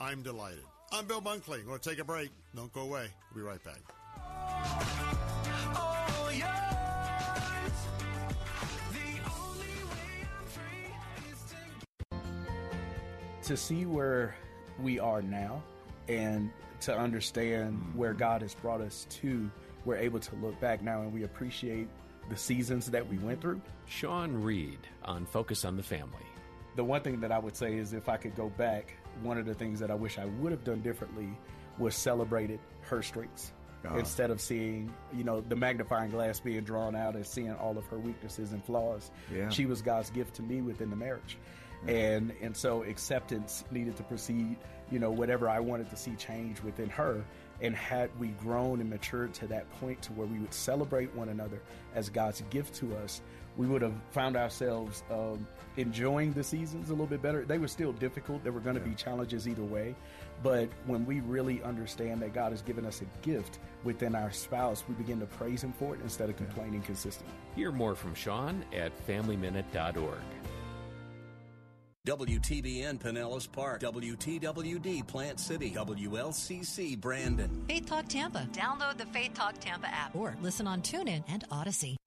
I'm 0.00 0.22
delighted. 0.22 0.64
I'm 0.90 1.04
Bill 1.06 1.20
Bunkley. 1.20 1.66
We'll 1.66 1.78
take 1.78 1.98
a 1.98 2.04
break. 2.04 2.30
Don't 2.56 2.72
go 2.72 2.80
away. 2.80 3.08
We'll 3.34 3.44
be 3.44 3.48
right 3.48 3.60
back. 3.62 5.17
To 13.48 13.56
see 13.56 13.86
where 13.86 14.34
we 14.78 14.98
are 15.00 15.22
now 15.22 15.62
and 16.06 16.50
to 16.80 16.96
understand 16.96 17.80
where 17.94 18.12
God 18.12 18.42
has 18.42 18.54
brought 18.54 18.82
us 18.82 19.06
to, 19.22 19.50
we're 19.86 19.96
able 19.96 20.20
to 20.20 20.34
look 20.36 20.60
back 20.60 20.82
now 20.82 21.00
and 21.00 21.12
we 21.14 21.24
appreciate 21.24 21.88
the 22.28 22.36
seasons 22.36 22.90
that 22.90 23.08
we 23.08 23.16
went 23.18 23.40
through. 23.40 23.60
Sean 23.86 24.34
Reed 24.34 24.78
on 25.02 25.24
Focus 25.24 25.64
on 25.64 25.76
the 25.78 25.82
Family. 25.82 26.12
The 26.76 26.84
one 26.84 27.00
thing 27.00 27.20
that 27.20 27.32
I 27.32 27.38
would 27.38 27.56
say 27.56 27.78
is 27.78 27.94
if 27.94 28.10
I 28.10 28.18
could 28.18 28.36
go 28.36 28.50
back, 28.50 28.92
one 29.22 29.38
of 29.38 29.46
the 29.46 29.54
things 29.54 29.80
that 29.80 29.90
I 29.90 29.94
wish 29.94 30.18
I 30.18 30.26
would 30.26 30.52
have 30.52 30.62
done 30.62 30.82
differently 30.82 31.28
was 31.78 31.94
celebrated 31.94 32.60
her 32.82 33.02
strengths. 33.02 33.52
Uh-huh. 33.86 33.96
Instead 33.96 34.30
of 34.30 34.40
seeing, 34.42 34.92
you 35.16 35.24
know, 35.24 35.40
the 35.40 35.56
magnifying 35.56 36.10
glass 36.10 36.38
being 36.38 36.64
drawn 36.64 36.94
out 36.94 37.14
and 37.14 37.24
seeing 37.26 37.52
all 37.54 37.78
of 37.78 37.86
her 37.86 37.98
weaknesses 37.98 38.52
and 38.52 38.62
flaws, 38.64 39.10
Yeah. 39.34 39.48
she 39.48 39.64
was 39.66 39.80
God's 39.80 40.10
gift 40.10 40.34
to 40.34 40.42
me 40.42 40.60
within 40.60 40.90
the 40.90 40.96
marriage 40.96 41.38
and 41.86 42.32
and 42.40 42.56
so 42.56 42.82
acceptance 42.82 43.64
needed 43.70 43.96
to 43.96 44.02
proceed 44.02 44.56
you 44.90 44.98
know 44.98 45.10
whatever 45.10 45.48
i 45.48 45.60
wanted 45.60 45.88
to 45.90 45.96
see 45.96 46.14
change 46.16 46.62
within 46.62 46.88
her. 46.88 47.24
And 47.60 47.74
had 47.74 48.16
we 48.20 48.28
grown 48.28 48.80
and 48.80 48.88
matured 48.88 49.34
to 49.34 49.48
that 49.48 49.68
point 49.80 50.00
to 50.02 50.12
where 50.12 50.28
we 50.28 50.38
would 50.38 50.54
celebrate 50.54 51.12
one 51.14 51.28
another 51.28 51.60
as 51.94 52.08
god's 52.08 52.42
gift 52.50 52.74
to 52.76 52.96
us 52.96 53.20
we 53.56 53.66
would 53.66 53.82
have 53.82 53.94
found 54.12 54.36
ourselves 54.36 55.02
um, 55.10 55.46
enjoying 55.76 56.32
the 56.32 56.44
seasons 56.44 56.88
a 56.88 56.92
little 56.92 57.08
bit 57.08 57.20
better. 57.20 57.44
They 57.44 57.58
were 57.58 57.66
still 57.66 57.92
difficult. 57.92 58.44
There 58.44 58.52
were 58.52 58.60
going 58.60 58.76
to 58.76 58.80
be 58.80 58.94
challenges 58.94 59.48
either 59.48 59.64
way. 59.64 59.96
But 60.44 60.68
when 60.86 61.04
we 61.04 61.20
really 61.20 61.60
understand 61.64 62.22
that 62.22 62.32
god 62.32 62.52
has 62.52 62.62
given 62.62 62.86
us 62.86 63.02
a 63.02 63.26
gift 63.26 63.58
within 63.82 64.14
our 64.14 64.30
spouse 64.30 64.84
we 64.88 64.94
begin 64.94 65.18
to 65.18 65.26
praise 65.26 65.62
him 65.62 65.72
for 65.72 65.94
it 65.94 66.00
instead 66.02 66.30
of 66.30 66.36
complaining 66.36 66.82
consistently. 66.82 67.34
Hear 67.56 67.72
more 67.72 67.96
from 67.96 68.14
Sean 68.14 68.64
at 68.72 68.92
FamilyMinute.org. 69.06 70.20
WTBN 72.08 72.98
Pinellas 72.98 73.50
Park, 73.52 73.82
WTWD 73.82 75.06
Plant 75.06 75.38
City, 75.38 75.70
WLCC 75.70 76.98
Brandon. 76.98 77.62
Faith 77.68 77.84
Talk 77.84 78.08
Tampa. 78.08 78.48
Download 78.50 78.96
the 78.96 79.04
Faith 79.06 79.34
Talk 79.34 79.58
Tampa 79.60 79.88
app 79.88 80.16
or 80.16 80.34
listen 80.40 80.66
on 80.66 80.80
TuneIn 80.80 81.22
and 81.28 81.44
Odyssey. 81.50 81.98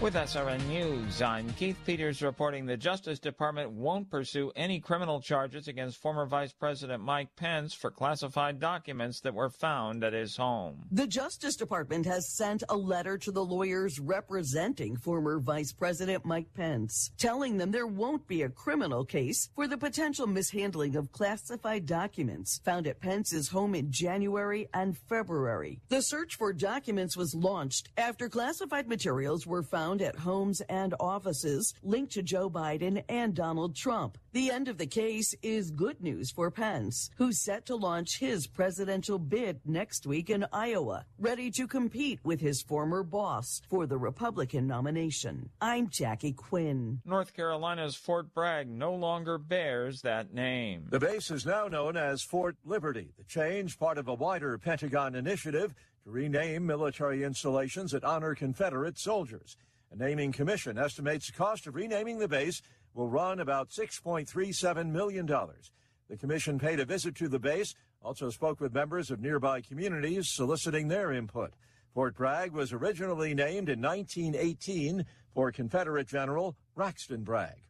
With 0.00 0.14
SRN 0.14 0.66
News, 0.66 1.22
I'm 1.22 1.48
Keith 1.52 1.78
Peters 1.86 2.20
reporting 2.20 2.66
the 2.66 2.76
Justice 2.76 3.18
Department 3.18 3.70
won't 3.70 4.10
pursue 4.10 4.52
any 4.54 4.78
criminal 4.78 5.20
charges 5.20 5.66
against 5.66 6.02
former 6.02 6.26
Vice 6.26 6.52
President 6.52 7.02
Mike 7.02 7.34
Pence 7.36 7.72
for 7.72 7.90
classified 7.90 8.60
documents 8.60 9.20
that 9.20 9.32
were 9.32 9.48
found 9.48 10.04
at 10.04 10.12
his 10.12 10.36
home. 10.36 10.84
The 10.90 11.06
Justice 11.06 11.56
Department 11.56 12.04
has 12.06 12.28
sent 12.28 12.64
a 12.68 12.76
letter 12.76 13.16
to 13.18 13.30
the 13.30 13.44
lawyers 13.44 13.98
representing 13.98 14.96
former 14.96 15.38
Vice 15.38 15.72
President 15.72 16.26
Mike 16.26 16.52
Pence, 16.54 17.12
telling 17.16 17.56
them 17.56 17.70
there 17.70 17.86
won't 17.86 18.26
be 18.26 18.42
a 18.42 18.50
criminal 18.50 19.06
case 19.06 19.48
for 19.54 19.66
the 19.66 19.78
potential 19.78 20.26
mishandling 20.26 20.96
of 20.96 21.12
classified 21.12 21.86
documents 21.86 22.60
found 22.62 22.86
at 22.86 23.00
Pence's 23.00 23.48
home 23.48 23.74
in 23.74 23.90
January 23.90 24.68
and 24.74 24.98
February. 24.98 25.80
The 25.88 26.02
search 26.02 26.34
for 26.34 26.52
documents 26.52 27.16
was 27.16 27.34
launched 27.34 27.88
after 27.96 28.28
classified 28.28 28.88
materials 28.88 29.46
were 29.46 29.62
found 29.62 29.83
at 29.84 30.16
homes 30.16 30.62
and 30.62 30.94
offices 30.98 31.74
linked 31.82 32.12
to 32.12 32.22
Joe 32.22 32.48
Biden 32.48 33.04
and 33.08 33.34
Donald 33.34 33.76
Trump. 33.76 34.16
The 34.32 34.50
end 34.50 34.68
of 34.68 34.78
the 34.78 34.86
case 34.86 35.34
is 35.42 35.70
good 35.70 36.00
news 36.00 36.30
for 36.30 36.50
Pence, 36.50 37.10
who's 37.16 37.44
set 37.44 37.66
to 37.66 37.76
launch 37.76 38.18
his 38.18 38.46
presidential 38.46 39.18
bid 39.18 39.60
next 39.64 40.06
week 40.06 40.30
in 40.30 40.46
Iowa, 40.52 41.04
ready 41.18 41.50
to 41.52 41.68
compete 41.68 42.20
with 42.24 42.40
his 42.40 42.62
former 42.62 43.02
boss 43.02 43.60
for 43.68 43.86
the 43.86 43.98
Republican 43.98 44.66
nomination. 44.66 45.50
I'm 45.60 45.88
Jackie 45.88 46.32
Quinn. 46.32 47.00
North 47.04 47.34
Carolina's 47.34 47.94
Fort 47.94 48.32
Bragg 48.34 48.68
no 48.68 48.94
longer 48.94 49.38
bears 49.38 50.02
that 50.02 50.32
name. 50.32 50.86
The 50.88 50.98
base 50.98 51.30
is 51.30 51.46
now 51.46 51.68
known 51.68 51.96
as 51.96 52.22
Fort 52.22 52.56
Liberty. 52.64 53.12
The 53.16 53.24
change, 53.24 53.78
part 53.78 53.98
of 53.98 54.08
a 54.08 54.14
wider 54.14 54.56
Pentagon 54.58 55.14
initiative 55.14 55.74
to 56.04 56.10
rename 56.10 56.66
military 56.66 57.22
installations 57.22 57.92
that 57.92 58.04
honor 58.04 58.34
Confederate 58.34 58.98
soldiers. 58.98 59.56
A 59.92 59.96
naming 59.96 60.32
commission 60.32 60.78
estimates 60.78 61.26
the 61.26 61.32
cost 61.32 61.66
of 61.66 61.74
renaming 61.74 62.18
the 62.18 62.28
base 62.28 62.62
will 62.94 63.08
run 63.08 63.40
about 63.40 63.70
$6.37 63.70 64.90
million. 64.90 65.26
The 65.26 66.16
commission 66.16 66.58
paid 66.58 66.80
a 66.80 66.84
visit 66.84 67.14
to 67.16 67.28
the 67.28 67.38
base, 67.38 67.74
also 68.02 68.30
spoke 68.30 68.60
with 68.60 68.74
members 68.74 69.10
of 69.10 69.20
nearby 69.20 69.60
communities 69.60 70.28
soliciting 70.28 70.88
their 70.88 71.12
input. 71.12 71.54
Fort 71.94 72.16
Bragg 72.16 72.52
was 72.52 72.72
originally 72.72 73.34
named 73.34 73.68
in 73.68 73.80
1918 73.80 75.06
for 75.32 75.52
Confederate 75.52 76.08
General 76.08 76.56
Braxton 76.74 77.22
Bragg. 77.22 77.68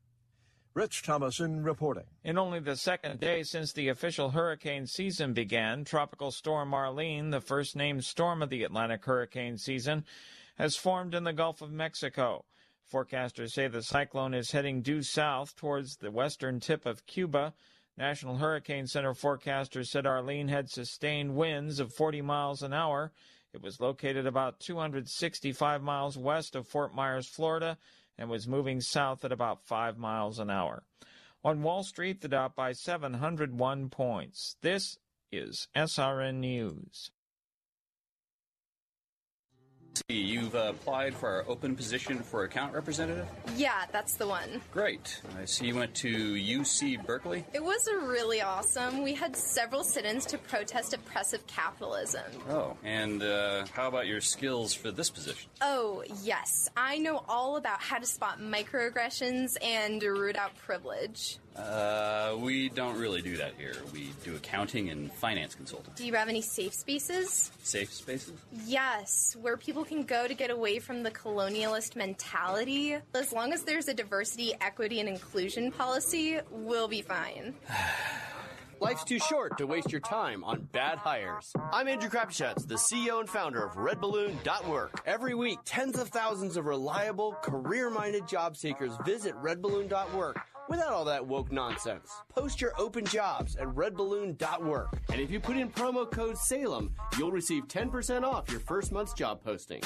Rich 0.74 1.02
Thomason 1.02 1.62
reporting. 1.62 2.06
In 2.24 2.36
only 2.36 2.58
the 2.58 2.76
second 2.76 3.20
day 3.20 3.44
since 3.44 3.72
the 3.72 3.90
official 3.90 4.30
hurricane 4.30 4.88
season 4.88 5.32
began, 5.32 5.84
Tropical 5.84 6.32
Storm 6.32 6.74
Arlene, 6.74 7.30
the 7.30 7.40
first 7.40 7.76
named 7.76 8.04
storm 8.04 8.42
of 8.42 8.50
the 8.50 8.64
Atlantic 8.64 9.04
hurricane 9.04 9.56
season, 9.56 10.04
has 10.56 10.76
formed 10.76 11.14
in 11.14 11.24
the 11.24 11.32
Gulf 11.32 11.62
of 11.62 11.72
Mexico. 11.72 12.44
Forecasters 12.92 13.50
say 13.50 13.66
the 13.66 13.82
cyclone 13.82 14.34
is 14.34 14.50
heading 14.50 14.82
due 14.82 15.02
south 15.02 15.56
towards 15.56 15.96
the 15.96 16.10
western 16.10 16.60
tip 16.60 16.86
of 16.86 17.06
Cuba. 17.06 17.54
National 17.96 18.36
Hurricane 18.36 18.86
Center 18.86 19.14
forecasters 19.14 19.86
said 19.86 20.06
Arlene 20.06 20.48
had 20.48 20.68
sustained 20.68 21.34
winds 21.34 21.80
of 21.80 21.94
40 21.94 22.22
miles 22.22 22.62
an 22.62 22.72
hour. 22.72 23.12
It 23.52 23.62
was 23.62 23.80
located 23.80 24.26
about 24.26 24.60
265 24.60 25.82
miles 25.82 26.18
west 26.18 26.56
of 26.56 26.66
Fort 26.68 26.94
Myers, 26.94 27.28
Florida, 27.28 27.78
and 28.18 28.28
was 28.28 28.48
moving 28.48 28.80
south 28.80 29.24
at 29.24 29.32
about 29.32 29.64
5 29.64 29.96
miles 29.96 30.38
an 30.38 30.50
hour. 30.50 30.82
On 31.44 31.62
Wall 31.62 31.82
Street, 31.84 32.20
the 32.20 32.28
Dow 32.28 32.48
by 32.48 32.72
701 32.72 33.90
points. 33.90 34.56
This 34.60 34.98
is 35.30 35.68
SRN 35.76 36.36
News. 36.36 37.10
You've 40.08 40.54
uh, 40.54 40.70
applied 40.70 41.14
for 41.14 41.28
our 41.28 41.44
open 41.48 41.74
position 41.76 42.18
for 42.18 42.44
account 42.44 42.74
representative? 42.74 43.26
Yeah, 43.56 43.84
that's 43.92 44.16
the 44.16 44.26
one. 44.26 44.60
Great. 44.72 45.20
I 45.40 45.44
see 45.44 45.66
you 45.66 45.76
went 45.76 45.94
to 45.96 46.34
UC 46.34 47.06
Berkeley. 47.06 47.44
It 47.52 47.62
was 47.62 47.88
really 48.02 48.42
awesome. 48.42 49.02
We 49.02 49.14
had 49.14 49.36
several 49.36 49.82
sit 49.84 50.04
ins 50.04 50.26
to 50.26 50.38
protest 50.38 50.94
oppressive 50.94 51.46
capitalism. 51.46 52.24
Oh, 52.50 52.76
and 52.84 53.22
uh, 53.22 53.66
how 53.72 53.88
about 53.88 54.06
your 54.06 54.20
skills 54.20 54.74
for 54.74 54.90
this 54.90 55.10
position? 55.10 55.48
Oh, 55.60 56.04
yes. 56.22 56.68
I 56.76 56.98
know 56.98 57.24
all 57.28 57.56
about 57.56 57.80
how 57.80 57.98
to 57.98 58.06
spot 58.06 58.40
microaggressions 58.40 59.56
and 59.62 60.02
root 60.02 60.36
out 60.36 60.56
privilege. 60.58 61.38
Uh, 61.56 62.36
we 62.38 62.68
don't 62.68 62.98
really 62.98 63.22
do 63.22 63.36
that 63.36 63.52
here. 63.56 63.74
We 63.92 64.10
do 64.24 64.34
accounting 64.34 64.90
and 64.90 65.12
finance 65.12 65.54
consulting. 65.54 65.92
Do 65.94 66.04
you 66.04 66.14
have 66.14 66.28
any 66.28 66.42
safe 66.42 66.74
spaces? 66.74 67.52
Safe 67.62 67.92
spaces? 67.92 68.32
Yes, 68.66 69.36
where 69.40 69.56
people 69.56 69.84
can 69.84 70.02
go 70.02 70.26
to 70.26 70.34
get 70.34 70.50
away 70.50 70.80
from 70.80 71.04
the 71.04 71.10
colonialist 71.12 71.94
mentality. 71.94 72.96
As 73.14 73.32
long 73.32 73.52
as 73.52 73.62
there's 73.62 73.86
a 73.86 73.94
diversity, 73.94 74.52
equity, 74.60 74.98
and 74.98 75.08
inclusion 75.08 75.70
policy, 75.70 76.40
we'll 76.50 76.88
be 76.88 77.02
fine. 77.02 77.54
Life's 78.80 79.04
too 79.04 79.20
short 79.20 79.56
to 79.58 79.66
waste 79.66 79.92
your 79.92 80.00
time 80.00 80.42
on 80.42 80.68
bad 80.72 80.98
hires. 80.98 81.52
I'm 81.72 81.86
Andrew 81.86 82.10
Crapuchettes, 82.10 82.66
the 82.66 82.74
CEO 82.74 83.20
and 83.20 83.30
founder 83.30 83.64
of 83.64 83.74
RedBalloon.work. 83.76 85.02
Every 85.06 85.34
week, 85.34 85.60
tens 85.64 85.98
of 85.98 86.08
thousands 86.08 86.56
of 86.56 86.66
reliable, 86.66 87.32
career-minded 87.40 88.26
job 88.26 88.56
seekers 88.56 88.92
visit 89.06 89.34
RedBalloon.work 89.36 90.40
without 90.68 90.92
all 90.92 91.04
that 91.04 91.26
woke 91.26 91.52
nonsense. 91.52 92.10
Post 92.28 92.60
your 92.60 92.72
open 92.78 93.04
jobs 93.04 93.56
at 93.56 93.66
redballoon.work. 93.68 94.98
And 95.10 95.20
if 95.20 95.30
you 95.30 95.40
put 95.40 95.56
in 95.56 95.70
promo 95.70 96.10
code 96.10 96.38
SALEM, 96.38 96.94
you'll 97.18 97.32
receive 97.32 97.68
10% 97.68 98.22
off 98.22 98.50
your 98.50 98.60
first 98.60 98.92
month's 98.92 99.14
job 99.14 99.42
posting. 99.42 99.82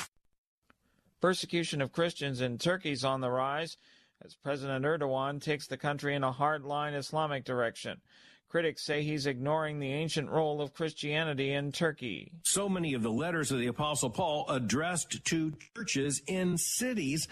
Persecution 1.21 1.83
of 1.83 1.93
Christians 1.93 2.41
in 2.41 2.59
Turkey 2.59 2.93
is 2.93 3.05
on 3.05 3.21
the 3.21 3.31
rise 3.31 3.77
as 4.25 4.35
President 4.35 4.85
Erdogan 4.85 5.43
takes 5.43 5.67
the 5.67 5.77
country 5.77 6.15
in 6.15 6.25
a 6.25 6.33
hardline 6.33 6.97
Islamic 6.97 7.45
direction. 7.45 8.01
Critics 8.49 8.85
say 8.85 9.03
he's 9.03 9.27
ignoring 9.27 9.79
the 9.79 9.93
ancient 9.93 10.31
role 10.31 10.63
of 10.63 10.73
Christianity 10.73 11.53
in 11.53 11.71
Turkey. 11.71 12.33
So 12.45 12.67
many 12.67 12.95
of 12.95 13.03
the 13.03 13.11
letters 13.11 13.53
of 13.53 13.59
the 13.59 13.67
Apostle 13.67 14.09
Paul 14.09 14.47
addressed 14.49 15.23
to 15.27 15.53
churches 15.77 16.23
in 16.27 16.57
cities 16.57 17.29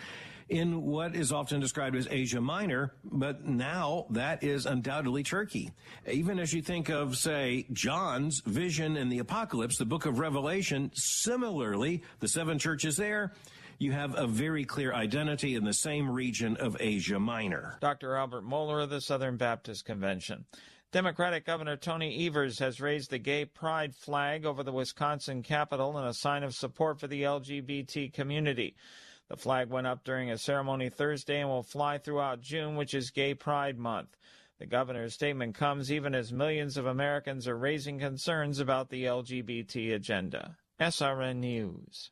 in 0.49 0.83
what 0.83 1.17
is 1.17 1.33
often 1.33 1.61
described 1.61 1.97
as 1.97 2.07
Asia 2.11 2.41
Minor, 2.41 2.93
but 3.05 3.45
now 3.45 4.07
that 4.11 4.45
is 4.45 4.67
undoubtedly 4.67 5.23
Turkey. 5.23 5.73
Even 6.11 6.39
as 6.39 6.53
you 6.53 6.63
think 6.63 6.89
of, 6.89 7.17
say, 7.17 7.67
John's 7.73 8.43
vision 8.47 8.97
in 8.97 9.09
the 9.09 9.19
apocalypse, 9.19 9.79
the 9.79 9.85
book 9.85 10.07
of 10.07 10.19
Revelation, 10.19 10.91
similarly, 10.95 12.03
the 12.21 12.29
seven 12.29 12.59
churches 12.59 12.97
there, 12.97 13.33
you 13.79 13.93
have 13.93 14.17
a 14.17 14.27
very 14.27 14.65
clear 14.65 14.95
identity 14.95 15.55
in 15.55 15.65
the 15.65 15.75
same 15.75 16.09
region 16.09 16.57
of 16.57 16.77
Asia 16.81 17.19
Minor. 17.19 17.77
Dr. 17.81 18.15
Albert 18.15 18.45
Mohler 18.45 18.83
of 18.83 18.91
the 18.91 19.01
Southern 19.01 19.37
Baptist 19.37 19.85
Convention. 19.85 20.45
Democratic 20.93 21.45
Governor 21.45 21.77
Tony 21.77 22.27
Evers 22.27 22.59
has 22.61 22.81
raised 22.81 23.11
the 23.11 23.19
gay 23.19 23.45
pride 23.45 23.95
flag 23.95 24.47
over 24.47 24.63
the 24.63 24.73
Wisconsin 24.73 25.43
Capitol 25.43 25.99
in 25.99 26.05
a 26.05 26.15
sign 26.15 26.43
of 26.43 26.55
support 26.55 27.01
for 27.01 27.09
the 27.09 27.23
LGBT 27.23 28.13
community. 28.13 28.77
The 29.29 29.37
flag 29.37 29.69
went 29.71 29.87
up 29.87 30.05
during 30.05 30.31
a 30.31 30.39
ceremony 30.39 30.89
Thursday 30.89 31.41
and 31.41 31.49
will 31.49 31.63
fly 31.63 31.99
throughout 31.99 32.41
June, 32.41 32.77
which 32.77 32.95
is 32.95 33.11
Gay 33.11 33.35
Pride 33.35 33.79
Month. 33.79 34.17
The 34.59 34.67
governor's 34.67 35.15
statement 35.15 35.55
comes 35.55 35.91
even 35.91 36.15
as 36.15 36.33
millions 36.33 36.77
of 36.77 36.87
Americans 36.87 37.47
are 37.49 37.59
raising 37.59 37.99
concerns 37.99 38.61
about 38.61 38.89
the 38.89 39.05
LGBT 39.05 39.95
agenda. 39.95 40.57
SRN 40.81 41.37
News. 41.37 42.11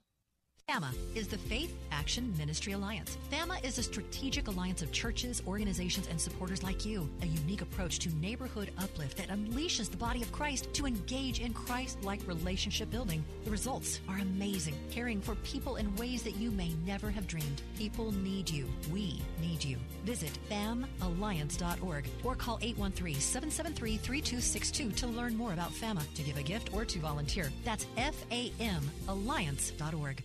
FAMA 0.75 0.95
is 1.15 1.29
the 1.29 1.39
Faith 1.39 1.77
Action 1.93 2.35
Ministry 2.37 2.73
Alliance. 2.73 3.17
FAMA 3.31 3.63
is 3.63 3.79
a 3.79 3.83
strategic 3.83 4.49
alliance 4.49 4.83
of 4.83 4.91
churches, 4.91 5.41
organizations, 5.47 6.09
and 6.09 6.21
supporters 6.21 6.65
like 6.65 6.85
you. 6.85 7.09
A 7.23 7.27
unique 7.27 7.61
approach 7.61 8.01
to 8.01 8.09
neighborhood 8.17 8.73
uplift 8.79 9.19
that 9.19 9.29
unleashes 9.29 9.89
the 9.89 9.97
body 9.97 10.21
of 10.21 10.33
Christ 10.33 10.73
to 10.73 10.87
engage 10.87 11.39
in 11.39 11.53
Christ 11.53 12.03
like 12.03 12.27
relationship 12.27 12.91
building. 12.91 13.23
The 13.45 13.53
results 13.53 14.01
are 14.09 14.19
amazing, 14.19 14.75
caring 14.91 15.21
for 15.21 15.37
people 15.37 15.77
in 15.77 15.95
ways 15.95 16.25
that 16.25 16.37
you 16.37 16.51
may 16.51 16.73
never 16.85 17.09
have 17.09 17.29
dreamed. 17.29 17.63
People 17.79 18.11
need 18.11 18.51
you. 18.51 18.67
We 18.91 19.21
need 19.41 19.63
you. 19.63 19.77
Visit 20.05 20.33
famalliance.org 20.51 22.09
or 22.25 22.35
call 22.35 22.59
813 22.63 23.21
773 23.21 23.99
3262 23.99 24.91
to 24.93 25.07
learn 25.07 25.37
more 25.37 25.53
about 25.53 25.73
FAMA, 25.73 26.03
to 26.15 26.23
give 26.23 26.37
a 26.37 26.43
gift, 26.43 26.75
or 26.75 26.85
to 26.85 26.99
volunteer. 26.99 27.53
That's 27.65 27.87
F 27.97 28.17
A 28.33 28.51
M 28.59 28.83
Alliance.org. 29.07 30.25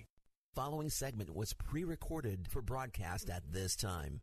Following 0.53 0.89
segment 0.89 1.33
was 1.33 1.53
pre 1.53 1.85
recorded 1.85 2.45
for 2.49 2.61
broadcast 2.61 3.29
at 3.29 3.41
this 3.53 3.73
time. 3.73 4.19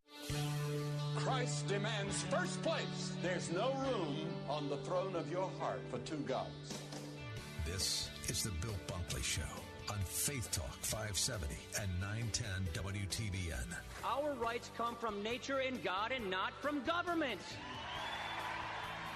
Christ 1.16 1.66
demands 1.68 2.22
first 2.24 2.62
place. 2.62 3.12
There's 3.22 3.50
no 3.50 3.72
room 3.72 4.28
on 4.46 4.68
the 4.68 4.76
throne 4.78 5.16
of 5.16 5.30
your 5.30 5.50
heart 5.58 5.80
for 5.90 5.98
two 6.00 6.18
gods. 6.26 6.82
This 7.64 8.10
is 8.28 8.42
the 8.42 8.50
Bill 8.60 8.74
Bunkley 8.86 9.24
Show 9.24 9.40
on 9.90 9.96
Faith 10.00 10.50
Talk 10.50 10.76
570 10.82 11.54
and 11.80 11.88
910 11.98 12.84
WTBN. 12.84 13.74
Our 14.04 14.34
rights 14.34 14.70
come 14.76 14.96
from 14.96 15.22
nature 15.22 15.60
and 15.60 15.82
God 15.82 16.12
and 16.12 16.28
not 16.28 16.52
from 16.60 16.84
government. 16.84 17.40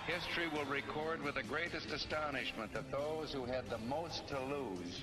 History 0.07 0.49
will 0.49 0.65
record 0.65 1.23
with 1.23 1.35
the 1.35 1.43
greatest 1.43 1.91
astonishment 1.91 2.73
that 2.73 2.91
those 2.91 3.35
who 3.35 3.45
had 3.45 3.69
the 3.69 3.79
most 3.79 4.27
to 4.29 4.41
lose 4.47 5.03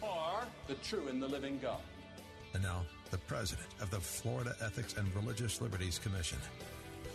or 0.00 0.44
the 0.66 0.74
true 0.76 1.08
and 1.08 1.22
the 1.22 1.28
living 1.28 1.58
God. 1.60 1.80
And 2.54 2.62
now, 2.62 2.82
the 3.10 3.18
president 3.18 3.68
of 3.80 3.90
the 3.90 4.00
Florida 4.00 4.54
Ethics 4.62 4.94
and 4.96 5.14
Religious 5.14 5.60
Liberties 5.60 5.98
Commission. 5.98 6.38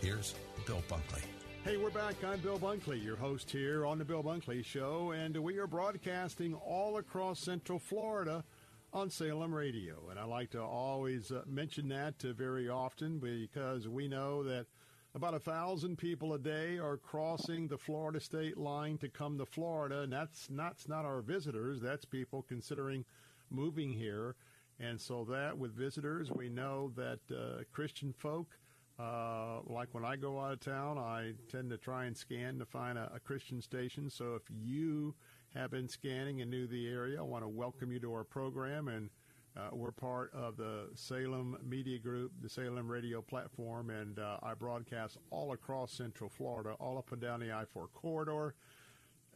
Here's 0.00 0.34
Bill 0.66 0.82
Bunkley. 0.88 1.22
Hey, 1.64 1.76
we're 1.76 1.90
back. 1.90 2.16
I'm 2.24 2.40
Bill 2.40 2.58
Bunkley, 2.58 3.02
your 3.02 3.16
host 3.16 3.50
here 3.50 3.86
on 3.86 3.98
The 3.98 4.04
Bill 4.04 4.22
Bunkley 4.22 4.64
Show, 4.64 5.12
and 5.12 5.36
we 5.36 5.58
are 5.58 5.66
broadcasting 5.66 6.54
all 6.54 6.98
across 6.98 7.40
Central 7.40 7.78
Florida 7.78 8.44
on 8.92 9.08
Salem 9.08 9.52
Radio. 9.52 9.96
And 10.10 10.18
I 10.18 10.24
like 10.24 10.50
to 10.50 10.62
always 10.62 11.32
uh, 11.32 11.42
mention 11.46 11.88
that 11.88 12.14
uh, 12.24 12.32
very 12.32 12.68
often 12.68 13.18
because 13.18 13.88
we 13.88 14.08
know 14.08 14.42
that 14.44 14.66
about 15.14 15.34
a 15.34 15.38
thousand 15.38 15.96
people 15.96 16.34
a 16.34 16.38
day 16.38 16.76
are 16.76 16.96
crossing 16.96 17.68
the 17.68 17.78
Florida 17.78 18.18
state 18.18 18.56
line 18.56 18.98
to 18.98 19.08
come 19.08 19.38
to 19.38 19.46
Florida, 19.46 20.00
and 20.00 20.12
that's 20.12 20.50
not, 20.50 20.70
that's 20.70 20.88
not 20.88 21.04
our 21.04 21.20
visitors. 21.20 21.80
That's 21.80 22.04
people 22.04 22.44
considering 22.48 23.04
moving 23.50 23.92
here. 23.92 24.34
And 24.80 25.00
so 25.00 25.24
that 25.30 25.56
with 25.56 25.72
visitors, 25.72 26.32
we 26.32 26.48
know 26.48 26.90
that 26.96 27.20
uh, 27.30 27.62
Christian 27.72 28.12
folk, 28.12 28.58
uh, 28.98 29.60
like 29.66 29.88
when 29.92 30.04
I 30.04 30.16
go 30.16 30.40
out 30.40 30.52
of 30.52 30.60
town, 30.60 30.98
I 30.98 31.34
tend 31.48 31.70
to 31.70 31.76
try 31.76 32.06
and 32.06 32.16
scan 32.16 32.58
to 32.58 32.64
find 32.64 32.98
a, 32.98 33.12
a 33.14 33.20
Christian 33.20 33.62
station. 33.62 34.10
So 34.10 34.34
if 34.34 34.42
you 34.50 35.14
have 35.54 35.70
been 35.70 35.88
scanning 35.88 36.40
and 36.40 36.50
knew 36.50 36.66
the 36.66 36.88
area, 36.88 37.20
I 37.20 37.22
want 37.22 37.44
to 37.44 37.48
welcome 37.48 37.92
you 37.92 38.00
to 38.00 38.12
our 38.12 38.24
program 38.24 38.88
and 38.88 39.10
uh, 39.56 39.68
we're 39.72 39.92
part 39.92 40.32
of 40.34 40.56
the 40.56 40.88
Salem 40.94 41.56
Media 41.64 41.98
Group, 41.98 42.32
the 42.42 42.48
Salem 42.48 42.90
radio 42.90 43.22
platform, 43.22 43.90
and 43.90 44.18
uh, 44.18 44.38
I 44.42 44.54
broadcast 44.54 45.18
all 45.30 45.52
across 45.52 45.92
Central 45.92 46.28
Florida, 46.28 46.74
all 46.80 46.98
up 46.98 47.12
and 47.12 47.20
down 47.20 47.40
the 47.40 47.52
I 47.52 47.64
4 47.64 47.88
corridor. 47.94 48.54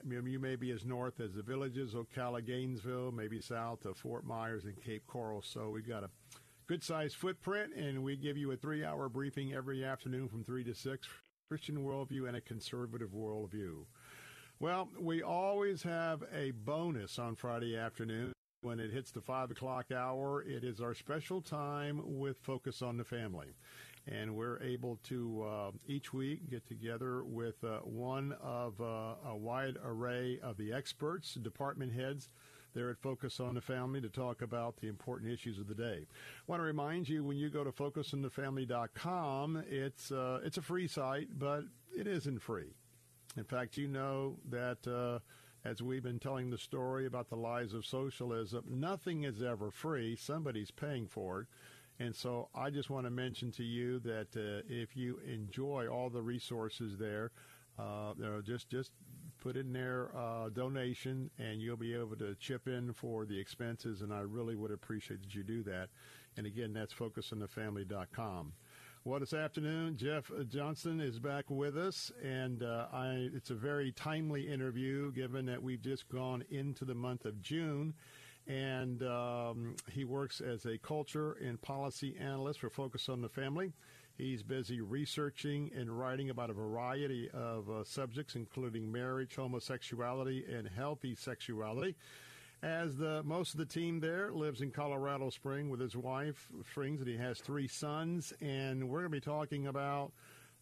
I 0.01 0.07
mean, 0.07 0.27
you 0.27 0.39
may 0.39 0.57
be 0.57 0.71
as 0.71 0.85
north 0.85 1.21
as 1.21 1.35
the 1.35 1.43
villages, 1.43 1.95
Ocala, 1.95 2.45
Gainesville, 2.45 3.13
maybe 3.13 3.41
south 3.41 3.85
of 3.85 3.97
Fort 3.97 4.25
Myers 4.25 4.65
and 4.65 4.81
Cape 4.81 5.07
Coral. 5.07 5.43
So 5.43 5.71
we've 5.71 5.89
got 5.89 6.05
a 6.05 6.11
good 6.67 6.83
sized 6.83 7.17
footprint, 7.17 7.75
and 7.75 8.03
we 8.03 8.17
give 8.17 8.37
you 8.37 8.51
a 8.53 8.57
three 8.57 8.85
hour 8.85 9.09
briefing 9.09 9.55
every 9.55 9.85
afternoon 9.85 10.29
from 10.29 10.45
3 10.45 10.65
to 10.65 10.75
6 10.75 11.09
Christian 11.49 11.79
worldview 11.79 12.29
and 12.29 12.37
a 12.37 12.41
conservative 12.41 13.11
worldview. 13.11 13.85
Well, 14.61 14.89
we 14.99 15.23
always 15.23 15.83
have 15.85 16.25
a 16.35 16.51
bonus 16.51 17.19
on 17.19 17.37
Friday 17.37 17.77
afternoon. 17.77 18.33
When 18.61 18.81
it 18.81 18.91
hits 18.91 19.13
the 19.13 19.21
5 19.21 19.53
o'clock 19.53 19.93
hour, 19.93 20.43
it 20.43 20.65
is 20.65 20.81
our 20.81 20.93
special 20.93 21.41
time 21.41 22.03
with 22.05 22.39
Focus 22.39 22.83
on 22.83 22.97
the 22.97 23.05
Family. 23.05 23.55
And 24.09 24.35
we're 24.35 24.61
able 24.61 24.99
to 25.05 25.47
uh, 25.49 25.71
each 25.87 26.13
week 26.13 26.51
get 26.51 26.67
together 26.67 27.23
with 27.23 27.63
uh, 27.63 27.79
one 27.85 28.35
of 28.43 28.81
uh, 28.81 29.15
a 29.29 29.37
wide 29.37 29.77
array 29.85 30.41
of 30.43 30.57
the 30.57 30.73
experts, 30.73 31.35
department 31.35 31.93
heads 31.93 32.31
there 32.75 32.91
at 32.91 32.99
Focus 32.99 33.39
on 33.39 33.55
the 33.55 33.61
Family 33.61 34.01
to 34.01 34.09
talk 34.09 34.43
about 34.43 34.77
the 34.79 34.89
important 34.89 35.31
issues 35.33 35.61
of 35.61 35.69
the 35.69 35.75
day. 35.75 36.07
I 36.09 36.45
want 36.49 36.59
to 36.59 36.65
remind 36.65 37.09
you 37.09 37.23
when 37.23 37.37
you 37.37 37.51
go 37.51 37.63
to 37.63 37.71
focusonthefamily.com, 37.71 39.63
it's, 39.69 40.11
uh, 40.11 40.41
it's 40.43 40.59
a 40.59 40.63
free 40.63 40.89
site, 40.89 41.29
but 41.39 41.63
it 41.97 42.09
isn't 42.09 42.41
free. 42.41 42.75
In 43.37 43.45
fact, 43.45 43.77
you 43.77 43.87
know 43.87 44.37
that 44.51 44.85
uh, 44.85 45.21
as 45.69 45.83
we've 45.83 46.03
been 46.03 46.19
telling 46.19 46.51
the 46.51 46.59
story 46.59 47.05
about 47.07 47.29
the 47.29 47.37
lies 47.37 47.75
of 47.75 47.85
socialism, 47.85 48.65
nothing 48.69 49.25
is 49.25 49.43
ever 49.43 49.71
free. 49.71 50.17
Somebody's 50.17 50.71
paying 50.71 51.07
for 51.07 51.43
it. 51.43 51.47
And 52.01 52.15
so 52.15 52.49
I 52.55 52.71
just 52.71 52.91
want 52.91 53.07
to 53.07 53.11
mention 53.11 53.51
to 53.53 53.65
you 53.65 53.99
that 54.01 54.29
uh, 54.37 54.63
if 54.69 54.97
you 54.97 55.21
enjoy 55.27 55.89
all 55.89 56.09
the 56.09 56.23
resources 56.23 56.97
there, 56.97 57.33
uh, 57.79 58.15
you 58.17 58.25
know, 58.25 58.41
just 58.41 58.69
just 58.69 58.93
put 59.41 59.57
in 59.57 59.73
their 59.73 60.11
uh, 60.17 60.49
donation, 60.49 61.31
and 61.39 61.61
you'll 61.61 61.77
be 61.77 61.95
able 61.95 62.17
to 62.17 62.35
chip 62.37 62.67
in 62.67 62.93
for 62.93 63.25
the 63.25 63.39
expenses. 63.39 64.03
And 64.03 64.13
I 64.13 64.21
really 64.21 64.57
would 64.57 64.71
appreciate 64.71 65.23
that 65.23 65.35
you 65.35 65.43
do 65.43 65.63
that. 65.65 65.89
And 66.37 66.47
again, 66.47 66.73
that's 66.73 66.95
focusonthefamily.com. 66.95 68.53
Well, 69.09 69.21
this 69.21 69.33
afternoon, 69.33 69.97
Jeff 69.97 70.31
Johnston 70.51 71.01
is 71.01 71.19
back 71.19 71.47
with 71.49 71.79
us, 71.79 72.13
and 72.23 72.63
uh, 72.63 72.89
I, 72.93 73.31
it's 73.33 73.49
a 73.49 73.55
very 73.55 73.91
timely 73.91 74.47
interview 74.47 75.13
given 75.13 75.47
that 75.47 75.63
we've 75.63 75.81
just 75.81 76.11
gone 76.11 76.45
into 76.51 76.85
the 76.85 76.95
month 76.95 77.25
of 77.25 77.41
June. 77.41 77.95
and 78.47 79.03
um, 79.03 79.77
he 79.91 80.05
works 80.05 80.43
as 80.43 80.67
a 80.67 80.77
culture 80.77 81.39
and 81.43 81.59
policy 81.63 82.17
analyst 82.21 82.61
for 82.61 82.69
Focus 82.69 83.09
on 83.09 83.23
the 83.23 83.31
Family. 83.31 83.73
He's 84.19 84.43
busy 84.43 84.83
researching 84.83 85.71
and 85.75 85.99
writing 85.99 86.29
about 86.29 86.51
a 86.51 86.53
variety 86.53 87.31
of 87.31 87.71
uh, 87.71 87.85
subjects, 87.85 88.35
including 88.35 88.93
marriage, 88.93 89.37
homosexuality, 89.37 90.45
and 90.53 90.69
healthy 90.69 91.15
sexuality. 91.15 91.97
As 92.63 92.97
the 92.97 93.23
most 93.23 93.55
of 93.55 93.59
the 93.59 93.67
team 93.67 94.01
there 94.01 94.33
lives 94.33 94.63
in 94.63 94.73
Colorado 94.73 95.31
Spring 95.31 95.71
with 95.71 95.79
his 95.79 95.97
wife 95.97 96.49
Springs, 96.69 97.01
and 97.01 97.09
he 97.09 97.17
has 97.17 97.39
three 97.39 97.69
sons, 97.69 98.33
and 98.41 98.89
we're 98.89 98.99
going 99.01 99.13
to 99.13 99.17
be 99.17 99.21
talking 99.21 99.69
about 99.69 100.11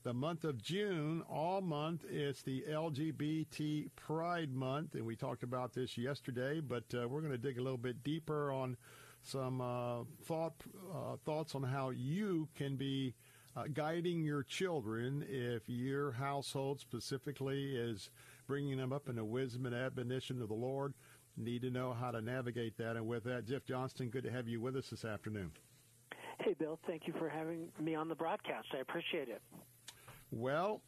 the 0.02 0.12
month 0.12 0.44
of 0.44 0.62
June, 0.62 1.22
all 1.22 1.62
month, 1.62 2.04
it's 2.10 2.42
the 2.42 2.64
LGBT 2.68 3.88
Pride 3.96 4.54
Month, 4.54 4.94
and 4.94 5.06
we 5.06 5.16
talked 5.16 5.42
about 5.42 5.72
this 5.72 5.96
yesterday, 5.96 6.60
but 6.60 6.84
uh, 6.94 7.08
we're 7.08 7.22
going 7.22 7.32
to 7.32 7.38
dig 7.38 7.56
a 7.56 7.62
little 7.62 7.78
bit 7.78 8.04
deeper 8.04 8.52
on 8.52 8.76
some 9.22 9.62
uh, 9.62 10.04
thought 10.24 10.52
uh, 10.94 11.16
thoughts 11.24 11.54
on 11.54 11.62
how 11.62 11.88
you 11.90 12.46
can 12.54 12.76
be 12.76 13.14
uh, 13.56 13.64
guiding 13.72 14.22
your 14.22 14.42
children 14.42 15.24
if 15.30 15.62
your 15.66 16.12
household 16.12 16.78
specifically 16.78 17.74
is 17.74 18.10
bringing 18.46 18.76
them 18.76 18.92
up 18.92 19.08
in 19.08 19.16
the 19.16 19.24
wisdom 19.24 19.64
and 19.64 19.74
admonition 19.74 20.42
of 20.42 20.48
the 20.48 20.54
Lord. 20.54 20.92
Need 21.36 21.62
to 21.62 21.70
know 21.70 21.92
how 21.92 22.10
to 22.10 22.20
navigate 22.20 22.78
that. 22.78 22.96
And 22.96 23.06
with 23.06 23.24
that, 23.24 23.46
Jeff 23.46 23.64
Johnston, 23.64 24.08
good 24.08 24.24
to 24.24 24.30
have 24.30 24.48
you 24.48 24.60
with 24.60 24.76
us 24.76 24.88
this 24.88 25.04
afternoon. 25.04 25.50
Hey, 26.40 26.54
Bill. 26.58 26.78
Thank 26.86 27.06
you 27.06 27.14
for 27.18 27.28
having 27.28 27.68
me 27.80 27.94
on 27.94 28.08
the 28.08 28.14
broadcast. 28.14 28.68
I 28.72 28.78
appreciate 28.78 29.28
it. 29.28 29.42
Well, 30.30 30.80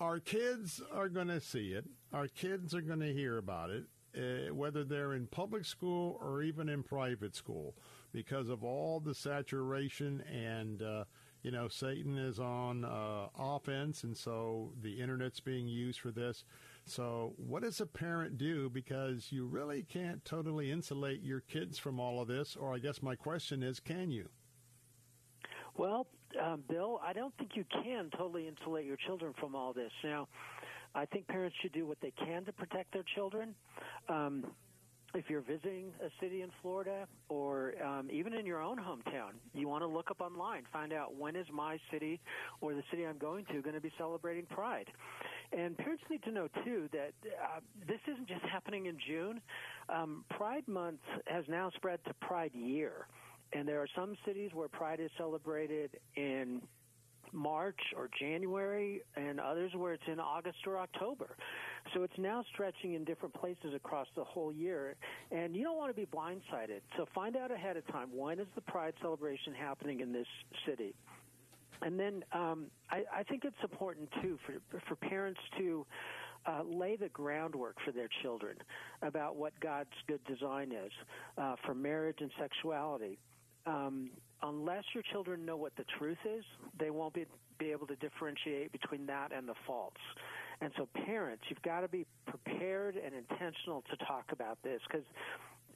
our 0.00 0.18
kids 0.18 0.82
are 0.92 1.08
going 1.08 1.28
to 1.28 1.40
see 1.40 1.68
it. 1.72 1.84
Our 2.12 2.26
kids 2.26 2.74
are 2.74 2.80
going 2.80 3.00
to 3.00 3.12
hear 3.12 3.38
about 3.38 3.70
it, 3.70 3.84
uh, 4.16 4.52
whether 4.54 4.82
they're 4.82 5.14
in 5.14 5.26
public 5.26 5.64
school 5.64 6.18
or 6.20 6.42
even 6.42 6.68
in 6.68 6.82
private 6.82 7.36
school, 7.36 7.74
because 8.12 8.48
of 8.48 8.64
all 8.64 9.00
the 9.00 9.14
saturation 9.14 10.22
and. 10.22 10.82
Uh, 10.82 11.04
you 11.42 11.50
know, 11.50 11.68
Satan 11.68 12.18
is 12.18 12.38
on 12.38 12.84
uh, 12.84 13.28
offense, 13.38 14.04
and 14.04 14.14
so 14.14 14.72
the 14.82 15.00
internet's 15.00 15.40
being 15.40 15.68
used 15.68 16.00
for 16.00 16.10
this. 16.10 16.44
So, 16.90 17.34
what 17.36 17.62
does 17.62 17.80
a 17.80 17.86
parent 17.86 18.36
do? 18.36 18.68
Because 18.68 19.28
you 19.30 19.46
really 19.46 19.84
can't 19.84 20.24
totally 20.24 20.72
insulate 20.72 21.22
your 21.22 21.38
kids 21.40 21.78
from 21.78 22.00
all 22.00 22.20
of 22.20 22.26
this, 22.26 22.56
or 22.56 22.74
I 22.74 22.78
guess 22.78 23.00
my 23.00 23.14
question 23.14 23.62
is, 23.62 23.78
can 23.78 24.10
you? 24.10 24.28
Well, 25.76 26.08
um, 26.42 26.64
Bill, 26.68 27.00
I 27.00 27.12
don't 27.12 27.32
think 27.38 27.52
you 27.54 27.64
can 27.84 28.10
totally 28.18 28.48
insulate 28.48 28.86
your 28.86 28.96
children 29.06 29.32
from 29.38 29.54
all 29.54 29.72
this. 29.72 29.92
Now, 30.02 30.26
I 30.92 31.06
think 31.06 31.28
parents 31.28 31.56
should 31.62 31.72
do 31.72 31.86
what 31.86 31.98
they 32.02 32.10
can 32.10 32.44
to 32.46 32.52
protect 32.52 32.92
their 32.92 33.04
children. 33.14 33.54
Um, 34.08 34.46
if 35.14 35.24
you're 35.28 35.40
visiting 35.40 35.92
a 36.04 36.08
city 36.22 36.42
in 36.42 36.50
Florida 36.62 37.06
or 37.28 37.74
um, 37.84 38.08
even 38.12 38.32
in 38.32 38.46
your 38.46 38.62
own 38.62 38.78
hometown, 38.78 39.32
you 39.54 39.68
want 39.68 39.82
to 39.82 39.86
look 39.86 40.10
up 40.10 40.20
online, 40.20 40.62
find 40.72 40.92
out 40.92 41.16
when 41.16 41.36
is 41.36 41.46
my 41.52 41.78
city 41.92 42.20
or 42.60 42.74
the 42.74 42.82
city 42.90 43.06
I'm 43.06 43.18
going 43.18 43.44
to 43.46 43.62
going 43.62 43.74
to 43.74 43.80
be 43.80 43.92
celebrating 43.98 44.46
Pride. 44.46 44.88
And 45.56 45.76
parents 45.76 46.02
need 46.10 46.22
to 46.22 46.30
know 46.30 46.48
too 46.64 46.88
that 46.92 47.12
uh, 47.24 47.60
this 47.86 48.00
isn't 48.10 48.28
just 48.28 48.44
happening 48.44 48.86
in 48.86 48.96
June. 49.06 49.40
Um, 49.88 50.24
Pride 50.30 50.66
Month 50.68 51.00
has 51.26 51.44
now 51.48 51.70
spread 51.76 51.98
to 52.06 52.14
Pride 52.14 52.54
Year. 52.54 53.06
And 53.52 53.66
there 53.66 53.80
are 53.80 53.88
some 53.96 54.16
cities 54.24 54.50
where 54.54 54.68
Pride 54.68 55.00
is 55.00 55.10
celebrated 55.18 55.98
in 56.14 56.62
March 57.32 57.78
or 57.96 58.08
January, 58.18 59.02
and 59.16 59.38
others 59.38 59.72
where 59.76 59.92
it's 59.92 60.02
in 60.06 60.18
August 60.18 60.58
or 60.66 60.78
October. 60.78 61.36
So 61.94 62.02
it's 62.02 62.18
now 62.18 62.44
stretching 62.52 62.94
in 62.94 63.04
different 63.04 63.34
places 63.34 63.74
across 63.74 64.06
the 64.16 64.24
whole 64.24 64.52
year, 64.52 64.96
and 65.30 65.54
you 65.54 65.62
don't 65.62 65.76
want 65.76 65.94
to 65.94 66.00
be 66.00 66.06
blindsided. 66.06 66.80
So 66.96 67.06
find 67.14 67.36
out 67.36 67.50
ahead 67.50 67.76
of 67.76 67.86
time 67.88 68.08
when 68.14 68.38
is 68.38 68.46
the 68.54 68.60
Pride 68.62 68.94
celebration 69.00 69.54
happening 69.54 70.00
in 70.00 70.12
this 70.12 70.26
city. 70.66 70.94
And 71.82 71.98
then 71.98 72.24
um, 72.32 72.66
I, 72.90 73.04
I 73.14 73.22
think 73.22 73.44
it's 73.44 73.56
important 73.62 74.08
too 74.22 74.38
for 74.46 74.80
for 74.88 74.96
parents 74.96 75.40
to 75.58 75.86
uh, 76.46 76.62
lay 76.64 76.96
the 76.96 77.08
groundwork 77.08 77.76
for 77.84 77.92
their 77.92 78.08
children 78.22 78.56
about 79.02 79.36
what 79.36 79.58
God's 79.60 79.90
good 80.06 80.20
design 80.24 80.72
is 80.72 80.92
uh, 81.38 81.56
for 81.64 81.74
marriage 81.74 82.18
and 82.20 82.30
sexuality 82.38 83.18
um, 83.66 84.10
unless 84.42 84.84
your 84.94 85.02
children 85.12 85.44
know 85.44 85.56
what 85.56 85.74
the 85.76 85.84
truth 85.98 86.18
is, 86.24 86.44
they 86.78 86.90
won't 86.90 87.14
be, 87.14 87.26
be 87.58 87.70
able 87.70 87.86
to 87.86 87.96
differentiate 87.96 88.72
between 88.72 89.06
that 89.06 89.32
and 89.32 89.48
the 89.48 89.54
false. 89.66 89.92
And 90.60 90.72
so, 90.76 90.88
parents, 91.06 91.44
you've 91.48 91.62
got 91.62 91.80
to 91.80 91.88
be 91.88 92.06
prepared 92.26 92.96
and 92.96 93.14
intentional 93.14 93.82
to 93.90 94.04
talk 94.04 94.24
about 94.32 94.58
this 94.62 94.80
because 94.86 95.06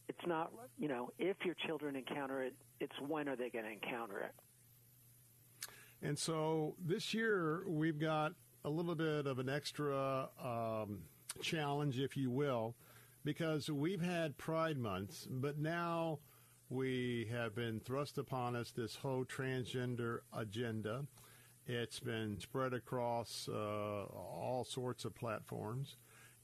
it's 0.08 0.26
not, 0.26 0.52
you 0.78 0.88
know, 0.88 1.10
if 1.18 1.36
your 1.44 1.54
children 1.66 1.96
encounter 1.96 2.42
it, 2.42 2.54
it's 2.80 2.92
when 3.06 3.28
are 3.28 3.36
they 3.36 3.48
going 3.48 3.64
to 3.64 3.70
encounter 3.70 4.18
it. 4.20 4.34
And 6.02 6.18
so 6.18 6.74
this 6.84 7.14
year 7.14 7.64
we've 7.66 7.98
got 7.98 8.32
a 8.64 8.70
little 8.70 8.94
bit 8.94 9.26
of 9.26 9.38
an 9.38 9.48
extra 9.48 10.28
um, 10.42 11.00
challenge, 11.40 11.98
if 11.98 12.16
you 12.16 12.30
will, 12.30 12.74
because 13.24 13.70
we've 13.70 14.02
had 14.02 14.36
Pride 14.38 14.78
months, 14.78 15.26
but 15.30 15.58
now 15.58 16.18
we 16.68 17.28
have 17.30 17.54
been 17.54 17.80
thrust 17.80 18.18
upon 18.18 18.56
us 18.56 18.70
this 18.70 18.96
whole 18.96 19.24
transgender 19.24 20.18
agenda. 20.36 21.06
It's 21.66 22.00
been 22.00 22.38
spread 22.40 22.74
across 22.74 23.48
uh, 23.50 24.04
all 24.04 24.66
sorts 24.68 25.04
of 25.04 25.14
platforms. 25.14 25.96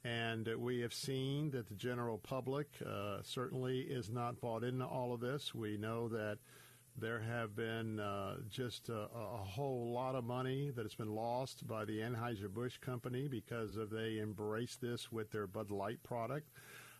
And 0.02 0.48
we 0.56 0.81
have 0.81 0.94
seen 0.94 1.51
that 1.51 1.68
the 1.68 1.74
general 1.74 2.16
public 2.16 2.68
uh, 2.86 3.18
certainly 3.22 3.81
is 3.81 4.09
not 4.09 4.40
bought 4.40 4.64
into 4.64 4.86
all 4.86 5.12
of 5.12 5.20
this. 5.20 5.55
We 5.55 5.77
know 5.77 6.09
that 6.09 6.39
there 6.99 7.21
have 7.21 7.57
been 7.57 8.01
uh, 8.01 8.37
just 8.51 8.89
a, 8.89 9.09
a, 9.15 9.45
whole 9.45 9.93
lot 9.93 10.15
of 10.15 10.25
money 10.25 10.71
that 10.71 10.83
has 10.83 10.95
been 10.95 11.15
lost 11.15 11.67
by 11.67 11.85
the 11.85 12.01
Anheuser-Busch 12.01 12.79
company 12.79 13.29
because 13.29 13.77
of 13.77 13.91
they 13.91 14.19
embraced 14.19 14.81
this 14.81 15.11
with 15.11 15.31
their 15.31 15.47
Bud 15.47 15.71
Light 15.71 16.03
product. 16.03 16.49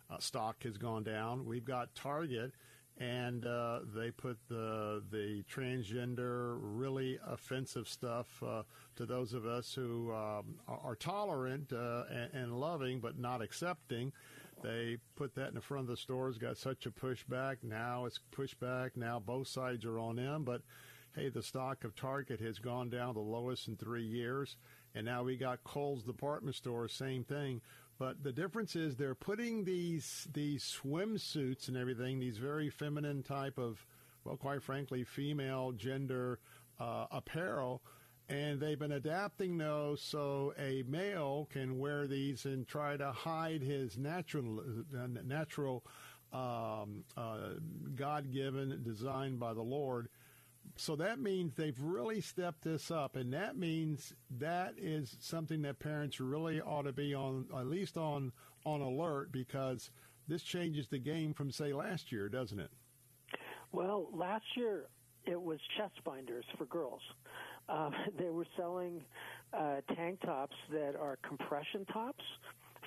Uh, 0.09 0.17
stock 0.19 0.63
has 0.63 0.77
gone 0.77 1.03
down. 1.03 1.45
We've 1.45 1.65
got 1.65 1.93
Target 1.95 2.53
and 3.01 3.45
uh, 3.45 3.79
they 3.95 4.11
put 4.11 4.37
the 4.47 5.01
the 5.11 5.43
transgender, 5.51 6.57
really 6.61 7.19
offensive 7.25 7.87
stuff 7.87 8.27
uh, 8.45 8.63
to 8.95 9.05
those 9.05 9.33
of 9.33 9.45
us 9.45 9.73
who 9.73 10.13
um, 10.13 10.55
are, 10.67 10.95
tolerant 10.95 11.73
uh, 11.73 12.03
and, 12.11 12.33
and, 12.33 12.59
loving, 12.59 12.99
but 12.99 13.17
not 13.17 13.41
accepting. 13.41 14.11
They 14.63 14.97
put 15.15 15.35
that 15.35 15.49
in 15.49 15.55
the 15.55 15.61
front 15.61 15.83
of 15.83 15.87
the 15.87 15.97
stores. 15.97 16.37
Got 16.37 16.57
such 16.57 16.85
a 16.85 16.91
pushback. 16.91 17.57
Now 17.63 18.05
it's 18.05 18.19
pushback. 18.35 18.91
Now 18.95 19.19
both 19.19 19.47
sides 19.47 19.85
are 19.85 19.99
on 19.99 20.17
them. 20.17 20.43
But 20.43 20.61
hey, 21.15 21.29
the 21.29 21.43
stock 21.43 21.83
of 21.83 21.95
Target 21.95 22.39
has 22.39 22.59
gone 22.59 22.89
down 22.89 23.13
the 23.13 23.19
lowest 23.19 23.67
in 23.67 23.75
three 23.75 24.05
years, 24.05 24.55
and 24.95 25.05
now 25.05 25.23
we 25.23 25.35
got 25.35 25.63
Kohl's 25.63 26.03
department 26.03 26.55
store, 26.55 26.87
same 26.87 27.23
thing. 27.23 27.61
But 27.99 28.23
the 28.23 28.31
difference 28.31 28.75
is 28.75 28.95
they're 28.95 29.13
putting 29.13 29.63
these 29.63 30.27
these 30.33 30.63
swimsuits 30.63 31.67
and 31.67 31.77
everything, 31.77 32.19
these 32.19 32.37
very 32.37 32.69
feminine 32.69 33.23
type 33.23 33.57
of, 33.57 33.85
well, 34.23 34.37
quite 34.37 34.63
frankly, 34.63 35.03
female 35.03 35.71
gender 35.71 36.39
uh, 36.79 37.05
apparel, 37.11 37.83
and 38.31 38.59
they've 38.59 38.79
been 38.79 38.93
adapting 38.93 39.57
those 39.57 40.01
so 40.01 40.53
a 40.57 40.83
male 40.87 41.47
can 41.51 41.77
wear 41.77 42.07
these 42.07 42.45
and 42.45 42.67
try 42.67 42.97
to 42.97 43.11
hide 43.11 43.61
his 43.61 43.97
natural 43.97 44.63
natural 45.25 45.83
um, 46.33 47.03
uh, 47.17 47.37
God 47.95 48.31
given 48.31 48.81
design 48.83 49.37
by 49.37 49.53
the 49.53 49.61
Lord 49.61 50.07
so 50.75 50.95
that 50.95 51.19
means 51.19 51.55
they've 51.55 51.79
really 51.79 52.21
stepped 52.21 52.63
this 52.63 52.91
up, 52.91 53.15
and 53.15 53.33
that 53.33 53.57
means 53.57 54.13
that 54.39 54.75
is 54.77 55.17
something 55.19 55.61
that 55.63 55.79
parents 55.79 56.19
really 56.19 56.61
ought 56.61 56.83
to 56.83 56.93
be 56.93 57.13
on, 57.13 57.45
at 57.55 57.67
least 57.67 57.97
on 57.97 58.31
on 58.63 58.81
alert, 58.81 59.31
because 59.31 59.89
this 60.27 60.43
changes 60.43 60.87
the 60.87 60.99
game 60.99 61.33
from 61.33 61.51
say 61.51 61.73
last 61.73 62.11
year, 62.11 62.29
doesn't 62.29 62.59
it? 62.59 62.69
Well, 63.71 64.07
last 64.13 64.45
year 64.55 64.85
it 65.25 65.41
was 65.41 65.59
chest 65.77 66.03
binders 66.03 66.45
for 66.57 66.65
girls. 66.65 67.01
Um, 67.71 67.93
they 68.19 68.29
were 68.29 68.47
selling 68.57 69.01
uh, 69.53 69.81
tank 69.95 70.21
tops 70.21 70.55
that 70.71 70.95
are 70.95 71.17
compression 71.27 71.85
tops 71.85 72.23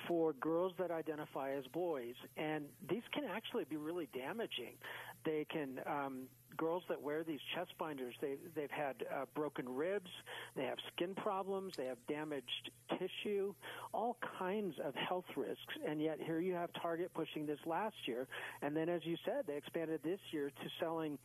for 0.07 0.33
girls 0.33 0.73
that 0.77 0.91
identify 0.91 1.51
as 1.51 1.65
boys, 1.73 2.13
and 2.37 2.65
these 2.89 3.01
can 3.11 3.23
actually 3.25 3.63
be 3.63 3.75
really 3.75 4.07
damaging. 4.13 4.75
They 5.23 5.47
can 5.49 5.79
um, 5.87 6.27
girls 6.57 6.83
that 6.89 7.01
wear 7.01 7.23
these 7.23 7.39
chest 7.55 7.71
binders, 7.77 8.15
they 8.21 8.35
they've 8.55 8.71
had 8.71 8.95
uh, 9.11 9.25
broken 9.33 9.67
ribs, 9.67 10.09
they 10.55 10.63
have 10.63 10.77
skin 10.93 11.15
problems, 11.15 11.73
they 11.75 11.85
have 11.85 11.97
damaged 12.07 12.71
tissue, 12.99 13.53
all 13.93 14.17
kinds 14.37 14.75
of 14.83 14.93
health 14.95 15.25
risks. 15.35 15.73
And 15.87 16.01
yet 16.01 16.19
here 16.21 16.39
you 16.39 16.53
have 16.53 16.69
Target 16.81 17.11
pushing 17.13 17.45
this 17.45 17.59
last 17.65 17.95
year, 18.05 18.27
and 18.61 18.75
then 18.75 18.89
as 18.89 19.01
you 19.05 19.17
said, 19.25 19.45
they 19.47 19.57
expanded 19.57 20.01
this 20.03 20.19
year 20.31 20.49
to 20.49 20.69
selling 20.79 21.17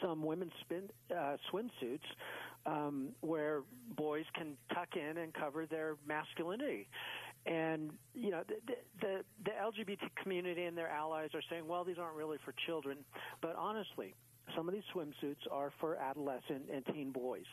some 0.00 0.22
women's 0.22 0.52
spin, 0.60 0.88
uh, 1.10 1.36
swimsuits 1.52 2.06
um, 2.70 3.08
where 3.20 3.62
boys 3.96 4.24
can 4.34 4.56
tuck 4.72 4.88
in 4.94 5.18
and 5.18 5.34
cover 5.34 5.66
their 5.66 5.96
masculinity. 6.06 6.88
And 7.46 7.90
you 8.14 8.30
know, 8.30 8.42
the, 8.46 8.74
the 9.00 9.24
the 9.44 9.50
LGBT 9.50 9.98
community 10.22 10.64
and 10.64 10.76
their 10.76 10.88
allies 10.88 11.30
are 11.34 11.42
saying, 11.50 11.66
well, 11.66 11.84
these 11.84 11.96
aren't 11.98 12.16
really 12.16 12.38
for 12.44 12.54
children. 12.66 12.98
But 13.40 13.56
honestly, 13.56 14.14
some 14.54 14.68
of 14.68 14.74
these 14.74 14.84
swimsuits 14.94 15.50
are 15.50 15.72
for 15.80 15.96
adolescent 15.96 16.64
and 16.72 16.84
teen 16.86 17.12
boys. 17.12 17.46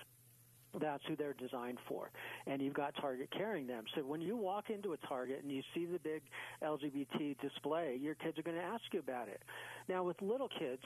That's 0.79 1.01
who 1.07 1.15
they're 1.15 1.33
designed 1.33 1.79
for. 1.87 2.11
And 2.45 2.61
you've 2.61 2.73
got 2.73 2.93
Target 2.99 3.29
carrying 3.35 3.65
them. 3.65 3.85
So 3.95 4.01
when 4.01 4.21
you 4.21 4.35
walk 4.35 4.69
into 4.69 4.93
a 4.93 4.97
Target 4.97 5.39
and 5.41 5.51
you 5.51 5.61
see 5.73 5.85
the 5.85 5.97
big 5.99 6.21
LGBT 6.61 7.39
display, 7.39 7.97
your 7.99 8.15
kids 8.15 8.37
are 8.37 8.43
going 8.43 8.57
to 8.57 8.63
ask 8.63 8.83
you 8.91 8.99
about 8.99 9.29
it. 9.29 9.41
Now, 9.87 10.03
with 10.03 10.21
little 10.21 10.49
kids, 10.59 10.81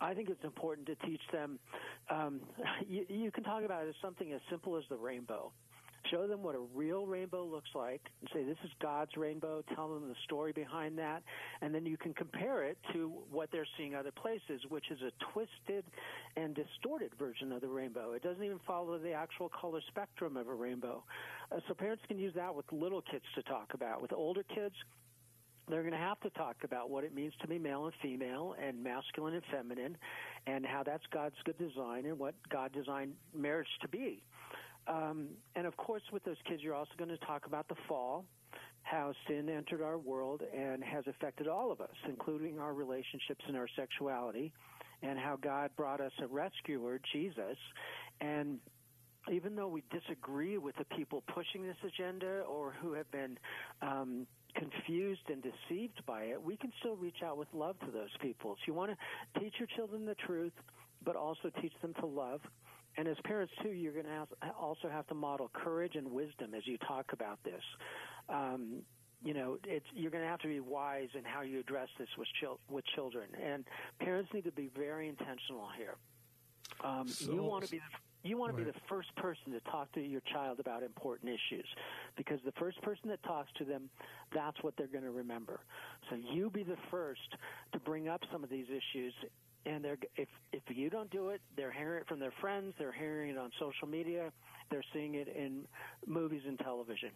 I 0.00 0.14
think 0.14 0.28
it's 0.28 0.44
important 0.44 0.86
to 0.88 0.94
teach 1.06 1.22
them. 1.32 1.58
Um, 2.10 2.40
you, 2.88 3.04
you 3.08 3.30
can 3.30 3.44
talk 3.44 3.64
about 3.64 3.84
it 3.86 3.88
as 3.88 3.94
something 4.02 4.32
as 4.32 4.40
simple 4.50 4.76
as 4.76 4.84
the 4.88 4.96
rainbow. 4.96 5.52
Show 6.10 6.26
them 6.26 6.42
what 6.42 6.54
a 6.54 6.60
real 6.74 7.06
rainbow 7.06 7.44
looks 7.44 7.70
like 7.74 8.02
and 8.20 8.28
say, 8.34 8.44
this 8.44 8.58
is 8.62 8.70
God's 8.82 9.16
rainbow. 9.16 9.64
Tell 9.74 9.88
them 9.88 10.06
the 10.06 10.14
story 10.24 10.52
behind 10.52 10.98
that. 10.98 11.22
And 11.62 11.74
then 11.74 11.86
you 11.86 11.96
can 11.96 12.12
compare 12.12 12.64
it 12.64 12.76
to 12.92 13.10
what 13.30 13.50
they're 13.50 13.66
seeing 13.78 13.94
other 13.94 14.10
places, 14.10 14.60
which 14.68 14.84
is 14.90 14.98
a 15.00 15.10
twisted 15.32 15.84
and 16.36 16.54
distorted 16.54 17.12
version 17.18 17.52
of 17.52 17.62
the 17.62 17.68
rainbow. 17.68 18.12
It 18.12 18.22
doesn't 18.22 18.42
even 18.42 18.60
follow 18.66 18.98
the 18.98 19.12
actual 19.12 19.48
color 19.48 19.80
spectrum 19.88 20.36
of 20.36 20.48
a 20.48 20.54
rainbow. 20.54 21.02
Uh, 21.50 21.60
so 21.68 21.74
parents 21.74 22.02
can 22.06 22.18
use 22.18 22.34
that 22.34 22.54
with 22.54 22.66
little 22.70 23.02
kids 23.10 23.24
to 23.36 23.42
talk 23.42 23.72
about. 23.72 24.02
With 24.02 24.12
older 24.12 24.42
kids, 24.54 24.74
they're 25.68 25.82
going 25.82 25.92
to 25.92 25.98
have 25.98 26.20
to 26.20 26.30
talk 26.30 26.56
about 26.64 26.90
what 26.90 27.04
it 27.04 27.14
means 27.14 27.32
to 27.40 27.48
be 27.48 27.58
male 27.58 27.86
and 27.86 27.94
female 28.02 28.54
and 28.62 28.82
masculine 28.82 29.34
and 29.34 29.42
feminine 29.50 29.96
and 30.46 30.66
how 30.66 30.82
that's 30.82 31.04
God's 31.12 31.36
good 31.44 31.58
design 31.58 32.06
and 32.06 32.18
what 32.18 32.34
God 32.50 32.72
designed 32.72 33.12
marriage 33.34 33.68
to 33.82 33.88
be. 33.88 34.22
Um, 34.86 35.28
and 35.56 35.66
of 35.66 35.76
course, 35.76 36.02
with 36.12 36.24
those 36.24 36.36
kids, 36.46 36.62
you're 36.62 36.74
also 36.74 36.92
going 36.98 37.10
to 37.10 37.18
talk 37.18 37.46
about 37.46 37.68
the 37.68 37.76
fall, 37.88 38.24
how 38.82 39.14
sin 39.26 39.48
entered 39.48 39.80
our 39.80 39.96
world 39.96 40.42
and 40.54 40.84
has 40.84 41.04
affected 41.06 41.48
all 41.48 41.72
of 41.72 41.80
us, 41.80 41.96
including 42.06 42.58
our 42.58 42.74
relationships 42.74 43.44
and 43.48 43.56
our 43.56 43.68
sexuality, 43.76 44.52
and 45.02 45.18
how 45.18 45.36
God 45.40 45.70
brought 45.76 46.00
us 46.00 46.12
a 46.22 46.26
rescuer, 46.26 47.00
Jesus. 47.12 47.56
And 48.20 48.58
even 49.32 49.56
though 49.56 49.68
we 49.68 49.82
disagree 49.90 50.58
with 50.58 50.76
the 50.76 50.84
people 50.96 51.22
pushing 51.34 51.62
this 51.62 51.76
agenda 51.82 52.42
or 52.42 52.74
who 52.82 52.92
have 52.92 53.10
been 53.10 53.38
um, 53.80 54.26
confused 54.54 55.22
and 55.28 55.42
deceived 55.42 56.04
by 56.06 56.24
it, 56.24 56.42
we 56.42 56.56
can 56.56 56.72
still 56.80 56.96
reach 56.96 57.22
out 57.24 57.36
with 57.36 57.48
love 57.52 57.78
to 57.80 57.90
those 57.90 58.10
people. 58.20 58.54
So 58.54 58.62
you 58.66 58.74
want 58.74 58.92
to 58.92 59.40
teach 59.40 59.54
your 59.58 59.68
children 59.76 60.06
the 60.06 60.14
truth, 60.14 60.52
but 61.04 61.16
also 61.16 61.50
teach 61.60 61.72
them 61.82 61.94
to 62.00 62.06
love. 62.06 62.40
And 62.96 63.08
as 63.08 63.16
parents 63.24 63.52
too, 63.62 63.70
you're 63.70 63.92
going 63.92 64.06
to 64.06 64.26
also 64.58 64.88
have 64.88 65.06
to 65.08 65.14
model 65.14 65.50
courage 65.52 65.96
and 65.96 66.10
wisdom 66.12 66.54
as 66.54 66.66
you 66.66 66.78
talk 66.78 67.12
about 67.12 67.42
this. 67.44 67.62
Um, 68.28 68.82
you 69.22 69.34
know, 69.34 69.58
it's, 69.64 69.86
you're 69.94 70.10
going 70.10 70.22
to 70.22 70.28
have 70.28 70.40
to 70.40 70.48
be 70.48 70.60
wise 70.60 71.08
in 71.14 71.24
how 71.24 71.40
you 71.40 71.58
address 71.58 71.88
this 71.98 72.08
with, 72.18 72.28
chil- 72.40 72.60
with 72.70 72.84
children, 72.94 73.28
and 73.42 73.64
parents 73.98 74.30
need 74.34 74.44
to 74.44 74.52
be 74.52 74.70
very 74.76 75.08
intentional 75.08 75.68
here. 75.76 75.96
Um, 76.84 77.08
so, 77.08 77.32
you 77.32 77.42
want 77.42 77.64
to 77.64 77.70
be 77.70 77.78
the 77.78 78.03
you 78.24 78.38
want 78.38 78.52
to 78.52 78.56
right. 78.56 78.66
be 78.66 78.72
the 78.72 78.84
first 78.88 79.14
person 79.16 79.52
to 79.52 79.60
talk 79.70 79.92
to 79.92 80.00
your 80.00 80.22
child 80.32 80.58
about 80.58 80.82
important 80.82 81.28
issues 81.30 81.66
because 82.16 82.40
the 82.44 82.52
first 82.52 82.80
person 82.82 83.08
that 83.10 83.22
talks 83.22 83.50
to 83.58 83.64
them, 83.64 83.90
that's 84.34 84.56
what 84.62 84.74
they're 84.76 84.86
going 84.86 85.04
to 85.04 85.10
remember. 85.10 85.60
So 86.10 86.16
you 86.32 86.50
be 86.50 86.64
the 86.64 86.78
first 86.90 87.36
to 87.72 87.78
bring 87.78 88.08
up 88.08 88.22
some 88.32 88.42
of 88.42 88.50
these 88.50 88.66
issues 88.66 89.12
and 89.66 89.84
they're 89.84 89.98
if 90.16 90.28
if 90.52 90.62
you 90.68 90.90
don't 90.90 91.10
do 91.10 91.30
it, 91.30 91.40
they're 91.56 91.72
hearing 91.72 92.00
it 92.00 92.08
from 92.08 92.18
their 92.18 92.32
friends, 92.40 92.74
they're 92.78 92.92
hearing 92.92 93.30
it 93.30 93.38
on 93.38 93.50
social 93.58 93.88
media, 93.88 94.30
they're 94.70 94.84
seeing 94.92 95.14
it 95.14 95.28
in 95.28 95.62
movies 96.06 96.42
and 96.46 96.58
television. 96.58 97.10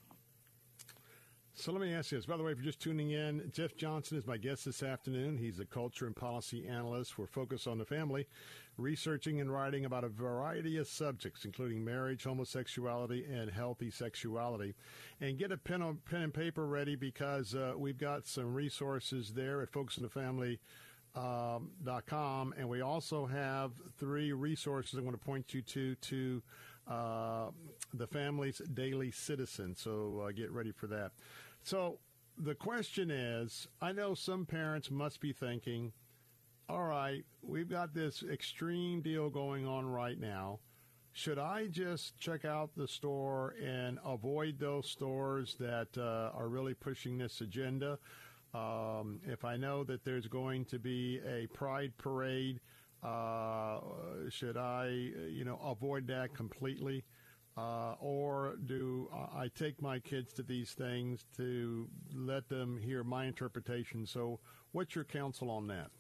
So 1.61 1.73
let 1.73 1.81
me 1.81 1.93
ask 1.93 2.13
you 2.13 2.19
this. 2.19 2.25
By 2.25 2.37
the 2.37 2.45
way, 2.45 2.53
if 2.53 2.59
you're 2.59 2.67
just 2.67 2.81
tuning 2.81 3.11
in, 3.11 3.51
Jeff 3.53 3.77
Johnston 3.77 4.17
is 4.17 4.29
my 4.29 4.37
guest 4.37 4.65
this 4.65 4.81
afternoon. 4.81 5.37
He's 5.37 5.59
a 5.59 5.65
culture 5.65 6.07
and 6.07 6.15
policy 6.15 6.65
analyst. 6.69 7.19
We're 7.19 7.27
focused 7.27 7.67
on 7.67 7.79
the 7.79 7.85
family, 7.85 8.29
researching 8.77 9.41
and 9.41 9.53
writing 9.53 9.85
about 9.85 10.05
a 10.05 10.09
variety 10.09 10.77
of 10.77 10.87
subjects, 10.87 11.45
including 11.45 11.85
marriage, 11.85 12.23
homosexuality, 12.23 13.27
and 13.29 13.51
healthy 13.51 13.91
sexuality. 13.91 14.77
And 15.21 15.37
get 15.37 15.51
a 15.51 15.57
pen, 15.57 15.83
on, 15.83 15.99
pen 16.09 16.23
and 16.23 16.33
paper 16.33 16.65
ready 16.65 16.95
because 16.95 17.57
uh, 17.57 17.73
we've 17.77 17.99
got 17.99 18.29
some 18.29 18.55
resources 18.55 19.33
there 19.33 19.61
at 19.61 19.73
Focus 19.73 19.99
on 19.99 20.05
the 20.05 20.11
Family. 20.11 20.61
Um, 21.17 21.71
com, 22.07 22.55
and 22.57 22.69
we 22.69 22.83
also 22.83 23.27
have 23.27 23.73
three 23.99 24.33
resources 24.33 24.95
I'm 24.95 25.05
going 25.05 25.17
to 25.17 25.25
point 25.25 25.53
you 25.53 25.63
to 25.63 25.95
to 25.97 26.43
uh, 26.89 27.47
the 27.93 28.07
family's 28.07 28.59
daily 28.75 29.11
citizen. 29.11 29.75
So 29.75 30.27
uh, 30.27 30.31
get 30.31 30.53
ready 30.53 30.71
for 30.71 30.87
that. 30.89 31.13
So 31.63 31.99
the 32.37 32.55
question 32.55 33.11
is 33.11 33.67
I 33.81 33.93
know 33.93 34.15
some 34.15 34.47
parents 34.47 34.91
must 34.91 35.21
be 35.21 35.33
thinking, 35.33 35.93
all 36.69 36.85
right, 36.85 37.25
we've 37.43 37.69
got 37.69 37.95
this 37.95 38.23
extreme 38.31 39.01
deal 39.01 39.31
going 39.31 39.67
on 39.67 39.87
right 39.87 40.19
now. 40.19 40.61
Should 41.13 41.39
I 41.39 41.67
just 41.67 42.17
check 42.19 42.45
out 42.45 42.71
the 42.77 42.87
store 42.87 43.55
and 43.63 43.99
avoid 44.05 44.59
those 44.59 44.89
stores 44.89 45.57
that 45.59 45.89
uh, 45.97 46.31
are 46.37 46.49
really 46.49 46.75
pushing 46.75 47.19
this 47.19 47.41
agenda? 47.41 47.99
Um, 48.55 49.21
if 49.27 49.45
I 49.45 49.57
know 49.57 49.83
that 49.85 50.05
there's 50.05 50.27
going 50.27 50.65
to 50.67 50.79
be 50.79 51.21
a 51.27 51.47
pride 51.49 51.93
parade, 51.99 52.61
uh, 53.03 53.81
should 54.29 54.57
I, 54.57 54.89
you 55.29 55.45
know, 55.45 55.59
avoid 55.65 56.07
that 56.09 56.35
completely? 56.35 57.05
Uh, 57.59 57.95
or 58.01 58.55
do 58.67 59.09
I 59.13 59.49
take 59.59 59.83
my 59.83 59.99
kids 59.99 60.33
to 60.35 60.43
these 60.45 60.71
things 60.73 61.25
to 61.37 61.89
let 62.15 62.49
them 62.49 62.79
hear 62.79 63.03
my 63.03 63.25
interpretation? 63.25 64.07
So, 64.07 64.39
what's 64.71 64.95
your 64.95 65.05
counsel 65.05 65.51
on 65.51 65.67
that? 65.67 65.91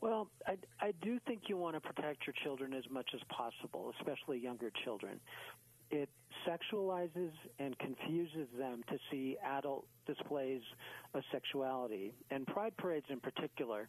Well, 0.00 0.28
I, 0.46 0.56
I 0.80 0.92
do 1.02 1.18
think 1.26 1.42
you 1.48 1.58
want 1.58 1.74
to 1.76 1.80
protect 1.80 2.26
your 2.26 2.34
children 2.42 2.72
as 2.72 2.84
much 2.90 3.10
as 3.14 3.20
possible, 3.28 3.92
especially 4.00 4.38
younger 4.38 4.70
children. 4.84 5.20
It 5.90 6.08
sexualizes 6.48 7.32
and 7.58 7.78
confuses 7.78 8.48
them 8.58 8.84
to 8.88 8.96
see 9.10 9.36
adult 9.44 9.84
displays 10.06 10.62
of 11.12 11.22
sexuality, 11.30 12.14
and 12.30 12.46
pride 12.46 12.74
parades 12.78 13.06
in 13.10 13.20
particular. 13.20 13.88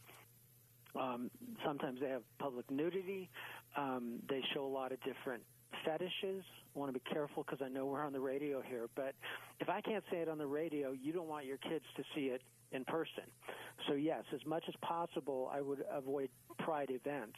Um, 0.99 1.31
sometimes 1.65 1.99
they 2.01 2.09
have 2.09 2.23
public 2.37 2.69
nudity. 2.69 3.29
Um, 3.77 4.19
they 4.29 4.41
show 4.53 4.65
a 4.65 4.67
lot 4.67 4.91
of 4.91 4.99
different 5.03 5.43
fetishes. 5.85 6.43
I 6.75 6.79
want 6.79 6.93
to 6.93 6.99
be 6.99 7.03
careful 7.11 7.43
because 7.43 7.63
I 7.63 7.69
know 7.69 7.85
we're 7.85 8.03
on 8.03 8.13
the 8.13 8.19
radio 8.19 8.61
here, 8.61 8.87
but 8.95 9.13
if 9.59 9.69
I 9.69 9.81
can't 9.81 10.03
say 10.11 10.17
it 10.17 10.29
on 10.29 10.37
the 10.37 10.47
radio, 10.47 10.91
you 10.91 11.13
don't 11.13 11.27
want 11.27 11.45
your 11.45 11.57
kids 11.57 11.85
to 11.97 12.03
see 12.13 12.27
it 12.27 12.41
in 12.71 12.83
person. 12.85 13.23
So 13.87 13.93
yes, 13.93 14.23
as 14.33 14.45
much 14.45 14.63
as 14.67 14.75
possible, 14.81 15.49
I 15.53 15.61
would 15.61 15.83
avoid 15.91 16.29
pride 16.59 16.89
events. 16.89 17.37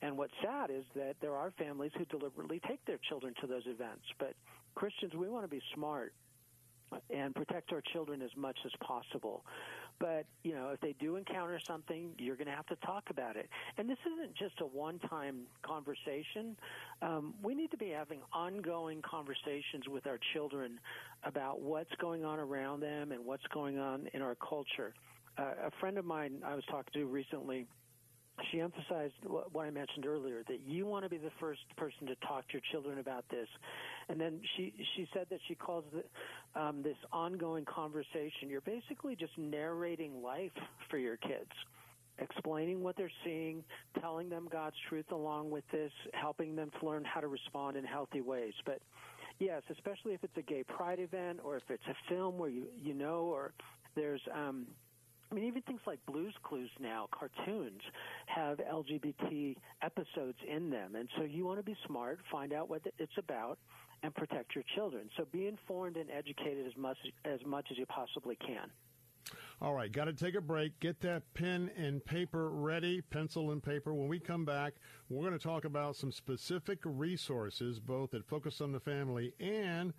And 0.00 0.16
what's 0.16 0.32
sad 0.42 0.70
is 0.70 0.84
that 0.94 1.16
there 1.20 1.34
are 1.34 1.52
families 1.58 1.90
who 1.98 2.04
deliberately 2.04 2.60
take 2.66 2.84
their 2.86 2.98
children 3.08 3.34
to 3.40 3.46
those 3.46 3.66
events. 3.66 4.04
But 4.18 4.34
Christians, 4.74 5.14
we 5.14 5.28
want 5.28 5.44
to 5.44 5.48
be 5.48 5.60
smart 5.74 6.12
and 7.10 7.34
protect 7.34 7.72
our 7.72 7.82
children 7.92 8.22
as 8.22 8.30
much 8.36 8.56
as 8.64 8.72
possible. 8.80 9.44
But, 10.00 10.26
you 10.44 10.54
know, 10.54 10.70
if 10.72 10.80
they 10.80 10.94
do 11.00 11.16
encounter 11.16 11.58
something, 11.66 12.10
you're 12.18 12.36
going 12.36 12.46
to 12.46 12.54
have 12.54 12.66
to 12.66 12.76
talk 12.76 13.04
about 13.10 13.36
it. 13.36 13.48
And 13.76 13.88
this 13.88 13.98
isn't 14.06 14.34
just 14.36 14.60
a 14.60 14.66
one 14.66 14.98
time 15.00 15.40
conversation. 15.62 16.56
Um, 17.02 17.34
we 17.42 17.54
need 17.54 17.70
to 17.72 17.76
be 17.76 17.90
having 17.90 18.20
ongoing 18.32 19.02
conversations 19.02 19.88
with 19.90 20.06
our 20.06 20.18
children 20.32 20.78
about 21.24 21.60
what's 21.60 21.94
going 22.00 22.24
on 22.24 22.38
around 22.38 22.80
them 22.80 23.12
and 23.12 23.24
what's 23.24 23.46
going 23.52 23.78
on 23.78 24.08
in 24.14 24.22
our 24.22 24.36
culture. 24.36 24.94
Uh, 25.36 25.66
a 25.66 25.70
friend 25.80 25.98
of 25.98 26.04
mine 26.04 26.42
I 26.44 26.54
was 26.54 26.64
talking 26.70 26.92
to 26.94 27.06
recently 27.06 27.66
she 28.50 28.60
emphasized 28.60 29.14
what 29.24 29.66
I 29.66 29.70
mentioned 29.70 30.06
earlier 30.06 30.42
that 30.48 30.60
you 30.66 30.86
want 30.86 31.04
to 31.04 31.08
be 31.08 31.18
the 31.18 31.30
first 31.40 31.60
person 31.76 32.06
to 32.06 32.14
talk 32.26 32.46
to 32.48 32.52
your 32.54 32.62
children 32.72 32.98
about 32.98 33.24
this, 33.30 33.48
and 34.08 34.20
then 34.20 34.40
she 34.56 34.72
she 34.96 35.08
said 35.12 35.26
that 35.30 35.40
she 35.48 35.54
calls 35.54 35.84
the, 35.92 36.60
um, 36.60 36.82
this 36.82 36.96
ongoing 37.12 37.64
conversation. 37.64 38.48
You're 38.48 38.60
basically 38.60 39.16
just 39.16 39.36
narrating 39.36 40.22
life 40.22 40.52
for 40.90 40.98
your 40.98 41.16
kids, 41.16 41.50
explaining 42.18 42.82
what 42.82 42.96
they're 42.96 43.10
seeing, 43.24 43.64
telling 44.00 44.28
them 44.28 44.48
God's 44.50 44.76
truth 44.88 45.10
along 45.12 45.50
with 45.50 45.64
this, 45.72 45.92
helping 46.12 46.56
them 46.56 46.70
to 46.80 46.86
learn 46.86 47.04
how 47.04 47.20
to 47.20 47.28
respond 47.28 47.76
in 47.76 47.84
healthy 47.84 48.20
ways. 48.20 48.54
But 48.64 48.80
yes, 49.38 49.62
especially 49.70 50.14
if 50.14 50.24
it's 50.24 50.36
a 50.36 50.42
gay 50.42 50.64
pride 50.64 51.00
event 51.00 51.40
or 51.44 51.56
if 51.56 51.64
it's 51.68 51.86
a 51.88 51.96
film 52.12 52.38
where 52.38 52.50
you 52.50 52.64
you 52.76 52.94
know 52.94 53.22
or 53.22 53.52
there's 53.94 54.22
um, 54.34 54.66
I 55.30 55.34
mean, 55.34 55.44
even 55.44 55.62
things 55.62 55.80
like 55.86 55.98
Blues 56.06 56.34
Clues 56.42 56.70
now, 56.80 57.08
cartoons, 57.10 57.82
have 58.26 58.58
LGBT 58.58 59.56
episodes 59.82 60.38
in 60.48 60.70
them. 60.70 60.96
And 60.96 61.08
so 61.16 61.24
you 61.24 61.44
want 61.44 61.58
to 61.58 61.62
be 61.62 61.76
smart, 61.86 62.18
find 62.32 62.52
out 62.52 62.70
what 62.70 62.82
it's 62.98 63.12
about, 63.18 63.58
and 64.02 64.14
protect 64.14 64.54
your 64.54 64.64
children. 64.74 65.10
So 65.16 65.26
be 65.30 65.46
informed 65.46 65.96
and 65.96 66.10
educated 66.10 66.66
as 66.66 66.76
much 66.76 66.96
as, 67.24 67.40
much 67.44 67.66
as 67.70 67.78
you 67.78 67.86
possibly 67.86 68.36
can. 68.36 68.70
All 69.60 69.74
right, 69.74 69.90
got 69.90 70.04
to 70.04 70.12
take 70.12 70.36
a 70.36 70.40
break. 70.40 70.78
Get 70.78 71.00
that 71.00 71.22
pen 71.34 71.70
and 71.76 72.02
paper 72.04 72.48
ready, 72.50 73.00
pencil 73.00 73.50
and 73.50 73.62
paper. 73.62 73.92
When 73.92 74.08
we 74.08 74.20
come 74.20 74.44
back, 74.44 74.74
we're 75.08 75.26
going 75.26 75.38
to 75.38 75.44
talk 75.44 75.64
about 75.64 75.96
some 75.96 76.12
specific 76.12 76.78
resources, 76.84 77.80
both 77.80 78.12
that 78.12 78.24
focus 78.24 78.60
on 78.60 78.70
the 78.70 78.80
family 78.80 79.34
and 79.40 79.92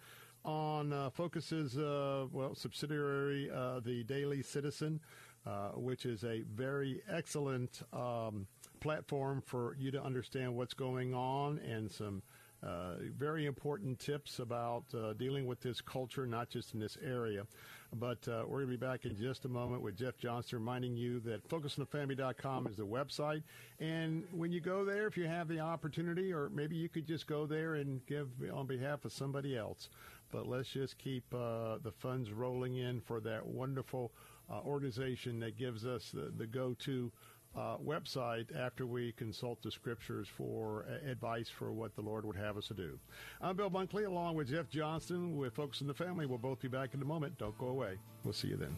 on 0.46 0.94
uh, 0.94 1.10
focuses 1.10 1.78
uh, 1.78 2.26
well 2.32 2.56
subsidiary 2.56 3.50
uh, 3.52 3.80
the 3.80 4.04
Daily 4.04 4.42
Citizen, 4.42 5.00
uh, 5.46 5.70
which 5.70 6.06
is 6.06 6.24
a 6.24 6.44
very 6.56 7.02
excellent 7.10 7.82
um, 7.94 8.48
platform 8.80 9.42
for 9.46 9.76
you 9.78 9.92
to 9.92 10.02
understand 10.02 10.56
what's 10.56 10.74
going 10.74 11.14
on 11.14 11.60
and 11.60 11.92
some. 11.92 12.22
Uh, 12.62 12.96
very 13.18 13.46
important 13.46 13.98
tips 14.00 14.40
about 14.40 14.84
uh, 14.94 15.14
dealing 15.14 15.48
with 15.48 15.62
this 15.62 15.80
culture, 15.80 16.26
not 16.26 16.50
just 16.50 16.74
in 16.74 16.80
this 16.82 16.98
area. 17.02 17.48
But 17.94 18.28
we're 18.28 18.66
going 18.66 18.66
to 18.66 18.72
be 18.72 18.76
back 18.76 19.06
in 19.06 19.16
just 19.16 19.46
a 19.46 19.48
moment 19.48 19.82
with 19.82 19.96
Jeff 19.96 20.18
Johnston 20.18 20.60
reminding 20.60 20.98
you 20.98 21.22
that 21.22 21.48
focusonthefamily.com 21.48 22.68
is 22.68 22.76
the 22.76 22.86
website. 22.86 23.44
And 23.80 24.26
when 24.34 24.52
you 24.52 24.60
go 24.60 24.84
there, 24.84 25.08
if 25.08 25.16
you 25.16 25.26
have 25.26 25.48
the 25.48 25.62
opportunity, 25.62 26.34
or 26.34 26.50
maybe 26.50 26.76
you 26.76 26.90
could 26.90 27.08
just 27.08 27.28
go 27.28 27.46
there 27.46 27.76
and 27.76 28.06
give 28.08 28.28
on 28.54 28.68
behalf 28.68 29.06
of 29.06 29.14
somebody 29.14 29.58
else. 29.58 29.88
But 30.32 30.48
let's 30.48 30.70
just 30.70 30.98
keep 30.98 31.24
uh, 31.34 31.78
the 31.84 31.92
funds 31.92 32.32
rolling 32.32 32.78
in 32.78 33.02
for 33.02 33.20
that 33.22 33.46
wonderful 33.46 34.12
uh, 34.50 34.60
organization 34.66 35.40
that 35.40 35.58
gives 35.58 35.86
us 35.86 36.12
the, 36.12 36.32
the 36.38 36.46
go 36.46 36.76
to 36.80 37.12
uh, 37.56 37.78
website 37.78 38.56
after 38.56 38.86
we 38.86 39.12
consult 39.14 39.62
the 39.64 39.72
scriptures 39.72 40.28
for 40.28 40.86
uh, 40.88 41.10
advice 41.10 41.50
for 41.50 41.72
what 41.72 41.96
the 41.96 42.02
Lord 42.02 42.26
would 42.26 42.36
have 42.36 42.58
us 42.58 42.68
to 42.68 42.74
do. 42.74 43.00
I'm 43.42 43.56
Bill 43.56 43.70
Bunkley 43.70 44.06
along 44.06 44.36
with 44.36 44.50
Jeff 44.50 44.70
Johnston 44.70 45.36
with 45.38 45.56
Focus 45.56 45.82
on 45.82 45.88
the 45.88 45.94
Family. 45.94 46.26
We'll 46.26 46.38
both 46.38 46.62
be 46.62 46.68
back 46.68 46.94
in 46.94 47.02
a 47.02 47.06
moment. 47.06 47.38
Don't 47.38 47.58
go 47.58 47.68
away. 47.68 47.96
We'll 48.24 48.34
see 48.34 48.50
you 48.50 48.58
then. 48.58 48.76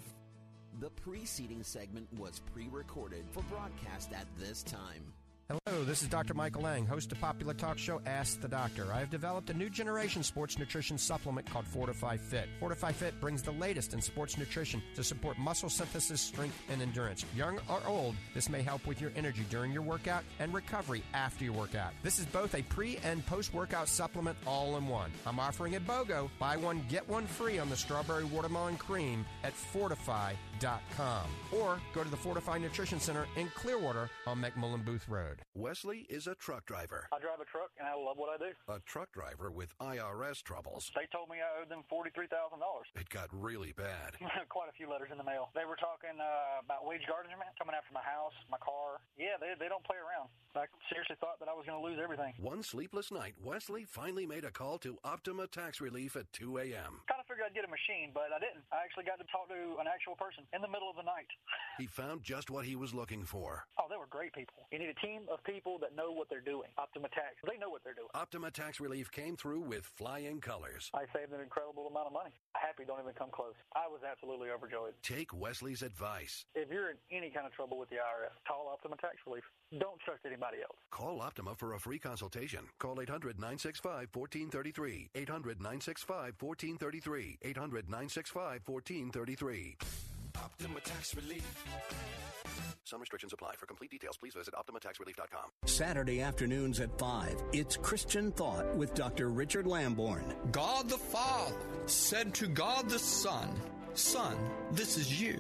The 0.80 0.90
preceding 0.90 1.64
segment 1.64 2.08
was 2.18 2.42
pre 2.54 2.70
recorded 2.70 3.26
for 3.32 3.44
broadcast 3.44 4.14
at 4.14 4.26
this 4.38 4.64
time. 4.64 5.14
Hello, 5.52 5.84
this 5.84 6.02
is 6.02 6.08
Dr. 6.08 6.34
Michael 6.34 6.62
Lange, 6.62 6.86
host 6.86 7.12
of 7.12 7.20
popular 7.20 7.54
talk 7.54 7.78
show 7.78 8.00
Ask 8.06 8.40
the 8.40 8.48
Doctor. 8.48 8.88
I 8.94 9.00
have 9.00 9.10
developed 9.10 9.50
a 9.50 9.54
new 9.54 9.70
generation 9.70 10.24
sports 10.24 10.58
nutrition 10.58 10.98
supplement 10.98 11.50
called 11.50 11.66
Fortifeye 11.66 12.22
Fit. 12.22 12.48
Fortifeye 12.62 12.94
Fit 12.94 13.20
brings 13.20 13.42
the 13.42 13.52
latest 13.52 13.94
in 13.94 14.02
sports 14.02 14.38
nutrition 14.38 14.82
to 14.96 15.04
support 15.04 15.38
muscle 15.38 15.70
synthesis, 15.70 16.22
strength, 16.22 16.58
and 16.70 16.82
endurance. 16.82 17.26
Young 17.36 17.60
or 17.68 17.82
old, 17.86 18.16
this 18.34 18.48
may 18.48 18.62
help 18.62 18.88
with 18.88 19.02
your 19.02 19.12
energy 19.18 19.46
during 19.50 19.74
your 19.74 19.82
workout 19.82 20.24
and 20.40 20.54
recovery 20.54 21.04
after 21.14 21.44
your 21.44 21.54
workout. 21.54 21.92
This 22.02 22.18
is 22.18 22.26
both 22.28 22.56
a 22.56 22.62
pre 22.64 22.98
and 23.04 23.26
post 23.26 23.54
workout 23.54 23.90
supplement 23.90 24.38
all 24.48 24.78
in 24.78 24.88
one. 24.88 25.12
I'm 25.28 25.40
offering 25.40 25.76
a 25.76 25.82
BOGO, 25.82 26.30
buy 26.40 26.56
one, 26.56 26.86
get 26.88 27.08
one 27.10 27.28
free 27.28 27.60
on 27.60 27.70
the 27.70 27.76
strawberry 27.76 28.24
watermelon 28.24 28.78
cream 28.78 29.26
at 29.44 29.54
fortifeye.com. 29.54 30.38
Or 31.52 31.82
go 31.94 32.04
to 32.04 32.10
the 32.10 32.18
Fortifeye 32.18 32.62
Nutrition 32.62 33.00
Center 33.00 33.26
in 33.36 33.50
Clearwater 33.58 34.12
on 34.28 34.38
McMullen 34.38 34.86
Booth 34.86 35.10
Road. 35.10 35.42
Wesley 35.56 36.06
is 36.08 36.28
a 36.28 36.36
truck 36.36 36.68
driver. 36.68 37.10
I 37.12 37.18
drive 37.18 37.42
a 37.42 37.50
truck 37.50 37.74
and 37.80 37.90
I 37.90 37.98
love 37.98 38.22
what 38.22 38.30
I 38.30 38.38
do. 38.38 38.54
A 38.70 38.80
truck 38.86 39.12
driver 39.12 39.50
with 39.50 39.74
IRS 39.80 40.44
troubles. 40.44 40.92
They 40.94 41.10
told 41.12 41.30
me 41.30 41.38
I 41.42 41.62
owed 41.62 41.70
them 41.70 41.82
$43,000. 41.92 42.30
It 42.94 43.10
got 43.10 43.28
really 43.34 43.74
bad. 43.74 44.22
Quite 44.50 44.70
a 44.70 44.78
few 44.78 44.86
letters 44.86 45.10
in 45.12 45.18
the 45.18 45.26
mail. 45.26 45.50
They 45.58 45.66
were 45.66 45.82
talking 45.82 46.14
uh, 46.22 46.62
about 46.62 46.86
wage 46.86 47.10
garnishment 47.10 47.50
coming 47.58 47.74
after 47.74 47.90
my 47.90 48.06
house, 48.06 48.38
my 48.54 48.62
car. 48.62 49.02
Yeah, 49.18 49.42
they, 49.42 49.58
they 49.58 49.68
don't 49.68 49.84
play 49.84 49.98
around. 49.98 50.30
I 50.54 50.70
seriously 50.92 51.16
thought 51.18 51.40
that 51.40 51.48
I 51.48 51.56
was 51.56 51.66
going 51.66 51.80
to 51.80 51.86
lose 51.86 51.98
everything. 51.98 52.36
One 52.38 52.62
sleepless 52.62 53.10
night, 53.10 53.34
Wesley 53.42 53.88
finally 53.88 54.28
made 54.28 54.44
a 54.44 54.52
call 54.52 54.78
to 54.84 55.00
Optima 55.02 55.48
Tax 55.48 55.80
Relief 55.80 56.20
at 56.20 56.28
2 56.34 56.60
a.m. 56.60 57.02
Kind 57.08 57.18
of 57.18 57.26
figured 57.26 57.48
I'd 57.48 57.56
get 57.56 57.64
a 57.64 57.72
machine, 57.72 58.12
but 58.14 58.36
I 58.36 58.40
didn't. 58.44 58.68
I 58.70 58.84
actually 58.84 59.08
got 59.08 59.18
to 59.24 59.28
talk 59.32 59.48
to 59.48 59.80
an 59.80 59.88
actual 59.88 60.20
person 60.20 60.44
in 60.54 60.62
the 60.62 60.68
middle 60.68 60.90
of 60.90 60.96
the 60.96 61.04
night. 61.04 61.28
He 61.78 61.88
found 61.88 62.24
just 62.24 62.50
what 62.52 62.66
he 62.66 62.76
was 62.76 62.94
looking 62.94 63.24
for. 63.24 63.66
Oh, 63.80 63.86
they 63.90 63.98
were 63.98 64.10
great 64.10 64.34
people. 64.34 64.68
You 64.72 64.80
need 64.80 64.90
a 64.92 65.00
team 65.06 65.24
of 65.32 65.44
people 65.44 65.80
that 65.80 65.96
know 65.96 66.12
what 66.12 66.30
they're 66.30 66.44
doing. 66.44 66.70
Optima 66.78 67.08
Tax, 67.10 67.36
they 67.48 67.58
know 67.58 67.70
what 67.70 67.84
they're 67.84 67.96
doing. 67.96 68.12
Optima 68.14 68.52
Tax 68.52 68.80
Relief 68.80 69.12
came 69.12 69.36
through 69.36 69.62
with 69.62 69.86
flying 69.86 70.42
colors. 70.42 70.92
I 70.94 71.08
saved 71.16 71.32
an 71.34 71.42
incredible 71.42 71.88
amount 71.88 72.08
of 72.08 72.14
money. 72.14 72.36
Happy 72.54 72.84
don't 72.86 73.00
even 73.00 73.14
come 73.14 73.30
close. 73.32 73.56
I 73.76 73.88
was 73.88 74.02
absolutely 74.04 74.50
overjoyed. 74.52 74.94
Take 75.02 75.34
Wesley's 75.34 75.82
advice. 75.82 76.46
If 76.56 76.70
you're 76.70 76.92
in 76.92 76.98
any 77.12 77.30
kind 77.32 77.48
of 77.48 77.54
trouble 77.54 77.80
with 77.80 77.90
the 77.90 77.98
IRS, 77.98 78.36
call 78.48 78.70
Optima 78.72 78.98
Tax 78.98 79.16
Relief. 79.26 79.44
Don't 79.80 80.00
trust 80.02 80.22
anybody 80.26 80.58
else. 80.62 80.78
Call 80.92 81.22
Optima 81.22 81.56
for 81.56 81.74
a 81.74 81.80
free 81.80 82.00
consultation. 82.00 82.62
Call 82.80 83.00
800 83.02 83.38
965 83.40 84.10
1433. 84.14 85.10
800 85.16 85.58
965 85.60 86.36
1433. 86.40 87.38
800 87.42 87.86
965 87.90 88.62
1433. 88.66 90.11
Optima 90.36 90.80
Tax 90.82 91.16
Relief. 91.16 91.66
Some 92.84 93.00
restrictions 93.00 93.34
apply. 93.34 93.54
For 93.58 93.66
complete 93.66 93.92
details, 93.92 94.18
please 94.18 94.34
visit 94.34 94.54
OptimaTaxRelief.com. 94.54 95.50
Saturday 95.66 96.22
afternoons 96.22 96.80
at 96.80 96.98
5. 97.00 97.44
It's 97.54 97.78
Christian 97.78 98.32
Thought 98.32 98.76
with 98.76 98.94
Dr. 98.94 99.30
Richard 99.30 99.66
Lamborn. 99.66 100.36
God 100.52 100.90
the 100.90 100.98
Father 100.98 101.56
said 101.86 102.34
to 102.36 102.48
God 102.48 102.90
the 102.90 103.00
Son, 103.00 103.50
Son, 103.94 104.36
this 104.72 104.98
is 104.98 105.22
you. 105.22 105.40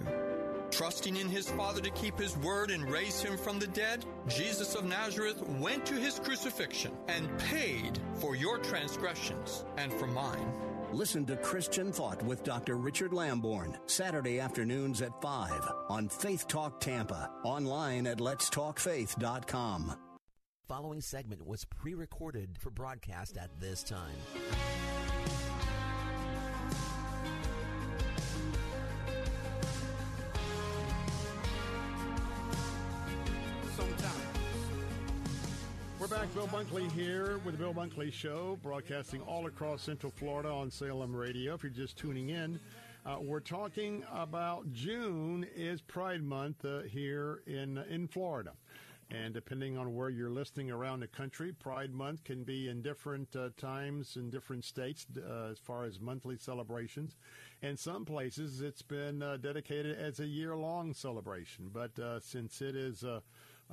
Trusting 0.71 1.17
in 1.17 1.27
his 1.27 1.49
Father 1.49 1.81
to 1.81 1.89
keep 1.89 2.17
his 2.17 2.37
word 2.37 2.71
and 2.71 2.89
raise 2.89 3.21
him 3.21 3.37
from 3.37 3.59
the 3.59 3.67
dead, 3.67 4.05
Jesus 4.29 4.73
of 4.75 4.85
Nazareth 4.85 5.45
went 5.59 5.85
to 5.87 5.95
his 5.95 6.19
crucifixion 6.19 6.93
and 7.09 7.27
paid 7.37 7.99
for 8.15 8.35
your 8.35 8.57
transgressions 8.59 9.65
and 9.77 9.91
for 9.91 10.07
mine. 10.07 10.53
Listen 10.93 11.25
to 11.27 11.37
Christian 11.37 11.93
Thought 11.93 12.21
with 12.23 12.43
Dr. 12.43 12.75
Richard 12.75 13.13
Lamborn, 13.13 13.77
Saturday 13.85 14.41
afternoons 14.41 15.01
at 15.01 15.21
5 15.21 15.71
on 15.89 16.09
Faith 16.09 16.49
Talk 16.49 16.81
Tampa, 16.81 17.29
online 17.45 18.07
at 18.07 18.17
letstalkfaith.com. 18.17 19.95
Following 20.67 20.99
segment 20.99 21.47
was 21.47 21.63
pre 21.63 21.93
recorded 21.93 22.57
for 22.59 22.71
broadcast 22.71 23.37
at 23.37 23.49
this 23.59 23.83
time. 23.83 25.00
Back. 36.11 36.33
Bill 36.33 36.47
Bunkley 36.47 36.91
here 36.91 37.39
with 37.45 37.53
the 37.53 37.63
Bill 37.63 37.73
Bunkley 37.73 38.11
Show, 38.11 38.59
broadcasting 38.61 39.21
all 39.21 39.45
across 39.45 39.81
Central 39.81 40.11
Florida 40.11 40.49
on 40.49 40.69
Salem 40.69 41.15
Radio. 41.15 41.53
If 41.53 41.63
you're 41.63 41.71
just 41.71 41.97
tuning 41.97 42.31
in, 42.31 42.59
uh, 43.05 43.15
we're 43.21 43.39
talking 43.39 44.03
about 44.11 44.73
June 44.73 45.45
is 45.55 45.79
Pride 45.79 46.21
Month 46.21 46.65
uh, 46.65 46.81
here 46.81 47.43
in 47.47 47.77
in 47.89 48.09
Florida. 48.09 48.51
And 49.09 49.33
depending 49.33 49.77
on 49.77 49.95
where 49.95 50.09
you're 50.09 50.29
listening 50.29 50.69
around 50.69 50.99
the 50.99 51.07
country, 51.07 51.53
Pride 51.53 51.93
Month 51.93 52.25
can 52.25 52.43
be 52.43 52.67
in 52.67 52.81
different 52.81 53.33
uh, 53.33 53.49
times 53.55 54.17
in 54.17 54.29
different 54.29 54.65
states 54.65 55.05
uh, 55.17 55.51
as 55.51 55.59
far 55.59 55.85
as 55.85 56.01
monthly 56.01 56.37
celebrations. 56.37 57.15
In 57.61 57.77
some 57.77 58.03
places, 58.03 58.59
it's 58.59 58.81
been 58.81 59.23
uh, 59.23 59.37
dedicated 59.37 59.97
as 59.97 60.19
a 60.19 60.27
year 60.27 60.57
long 60.57 60.93
celebration. 60.93 61.69
But 61.71 61.97
uh, 61.97 62.19
since 62.19 62.61
it 62.61 62.75
is 62.75 63.05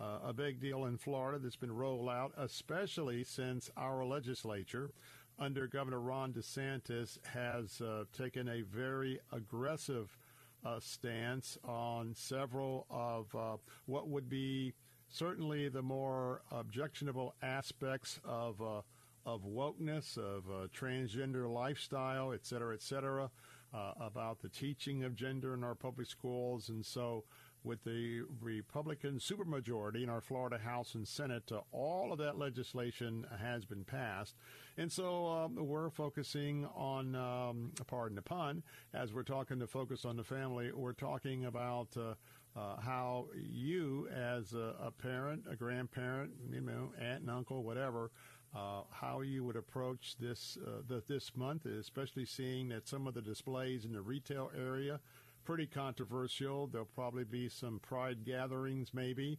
uh, 0.00 0.28
a 0.28 0.32
big 0.32 0.60
deal 0.60 0.84
in 0.84 0.96
Florida 0.96 1.38
that's 1.38 1.56
been 1.56 1.72
rolled 1.72 2.08
out, 2.08 2.32
especially 2.36 3.24
since 3.24 3.70
our 3.76 4.04
legislature 4.04 4.90
under 5.38 5.66
Governor 5.66 6.00
Ron 6.00 6.32
DeSantis 6.32 7.18
has 7.26 7.80
uh, 7.80 8.04
taken 8.16 8.48
a 8.48 8.62
very 8.62 9.20
aggressive 9.32 10.16
uh, 10.64 10.80
stance 10.80 11.58
on 11.64 12.14
several 12.14 12.86
of 12.90 13.34
uh, 13.34 13.56
what 13.86 14.08
would 14.08 14.28
be 14.28 14.72
certainly 15.08 15.68
the 15.68 15.82
more 15.82 16.42
objectionable 16.50 17.34
aspects 17.42 18.20
of 18.24 18.60
uh, 18.60 18.80
of 19.26 19.42
wokeness, 19.42 20.16
of 20.16 20.44
uh, 20.48 20.66
transgender 20.74 21.52
lifestyle, 21.52 22.32
et 22.32 22.46
cetera, 22.46 22.72
et 22.72 22.80
cetera, 22.80 23.30
uh, 23.74 23.92
about 24.00 24.40
the 24.40 24.48
teaching 24.48 25.04
of 25.04 25.14
gender 25.14 25.52
in 25.52 25.62
our 25.62 25.74
public 25.74 26.06
schools, 26.06 26.70
and 26.70 26.84
so 26.84 27.24
with 27.64 27.82
the 27.84 28.22
Republican 28.40 29.18
supermajority 29.18 30.02
in 30.02 30.08
our 30.08 30.20
Florida 30.20 30.58
House 30.58 30.94
and 30.94 31.06
Senate, 31.06 31.50
uh, 31.52 31.60
all 31.72 32.12
of 32.12 32.18
that 32.18 32.38
legislation 32.38 33.26
has 33.40 33.64
been 33.64 33.84
passed. 33.84 34.36
And 34.76 34.90
so 34.90 35.26
um, 35.26 35.56
we're 35.56 35.90
focusing 35.90 36.66
on, 36.74 37.14
um, 37.14 37.72
pardon 37.86 38.16
the 38.16 38.22
pun, 38.22 38.62
as 38.94 39.12
we're 39.12 39.22
talking 39.22 39.58
to 39.58 39.66
focus 39.66 40.04
on 40.04 40.16
the 40.16 40.24
family, 40.24 40.70
we're 40.72 40.92
talking 40.92 41.46
about 41.46 41.88
uh, 41.96 42.14
uh, 42.56 42.80
how 42.80 43.26
you, 43.34 44.08
as 44.08 44.52
a, 44.52 44.74
a, 44.82 44.90
parent, 44.90 45.44
a 45.50 45.56
grandparent, 45.56 46.30
you 46.52 46.60
know, 46.60 46.92
aunt 47.00 47.22
and 47.22 47.30
uncle, 47.30 47.62
whatever, 47.62 48.10
uh, 48.56 48.80
how 48.90 49.20
you 49.20 49.44
would 49.44 49.56
approach 49.56 50.16
this 50.18 50.56
uh, 50.66 50.80
the, 50.88 51.02
this 51.06 51.32
month, 51.36 51.66
especially 51.66 52.24
seeing 52.24 52.68
that 52.68 52.88
some 52.88 53.06
of 53.06 53.14
the 53.14 53.20
displays 53.20 53.84
in 53.84 53.92
the 53.92 54.00
retail 54.00 54.50
area 54.56 55.00
pretty 55.44 55.66
controversial. 55.66 56.66
There'll 56.66 56.86
probably 56.86 57.24
be 57.24 57.48
some 57.48 57.80
pride 57.80 58.24
gatherings, 58.24 58.92
maybe. 58.92 59.38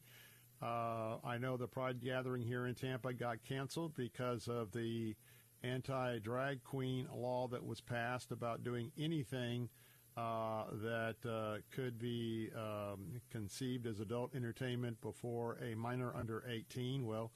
Uh, 0.62 1.18
I 1.24 1.38
know 1.40 1.56
the 1.56 1.68
pride 1.68 2.02
gathering 2.02 2.42
here 2.42 2.68
in 2.68 2.76
Tampa 2.76 3.14
got 3.14 3.44
canceled 3.48 3.96
because 3.96 4.48
of 4.48 4.72
the 4.72 5.16
anti 5.64 6.20
drag 6.20 6.64
queen 6.64 7.08
law 7.14 7.48
that 7.48 7.66
was 7.66 7.82
passed 7.82 8.32
about 8.32 8.64
doing 8.64 8.92
anything 8.98 9.70
uh, 10.18 10.66
that 10.82 11.16
uh, 11.26 11.58
could 11.72 11.98
be 11.98 12.50
um, 12.56 13.22
conceived 13.32 13.88
as 13.88 14.00
adult 14.00 14.36
entertainment 14.36 15.00
before 15.02 15.58
a 15.64 15.76
minor 15.76 16.14
under 16.16 16.44
18. 16.50 17.06
Well, 17.06 17.32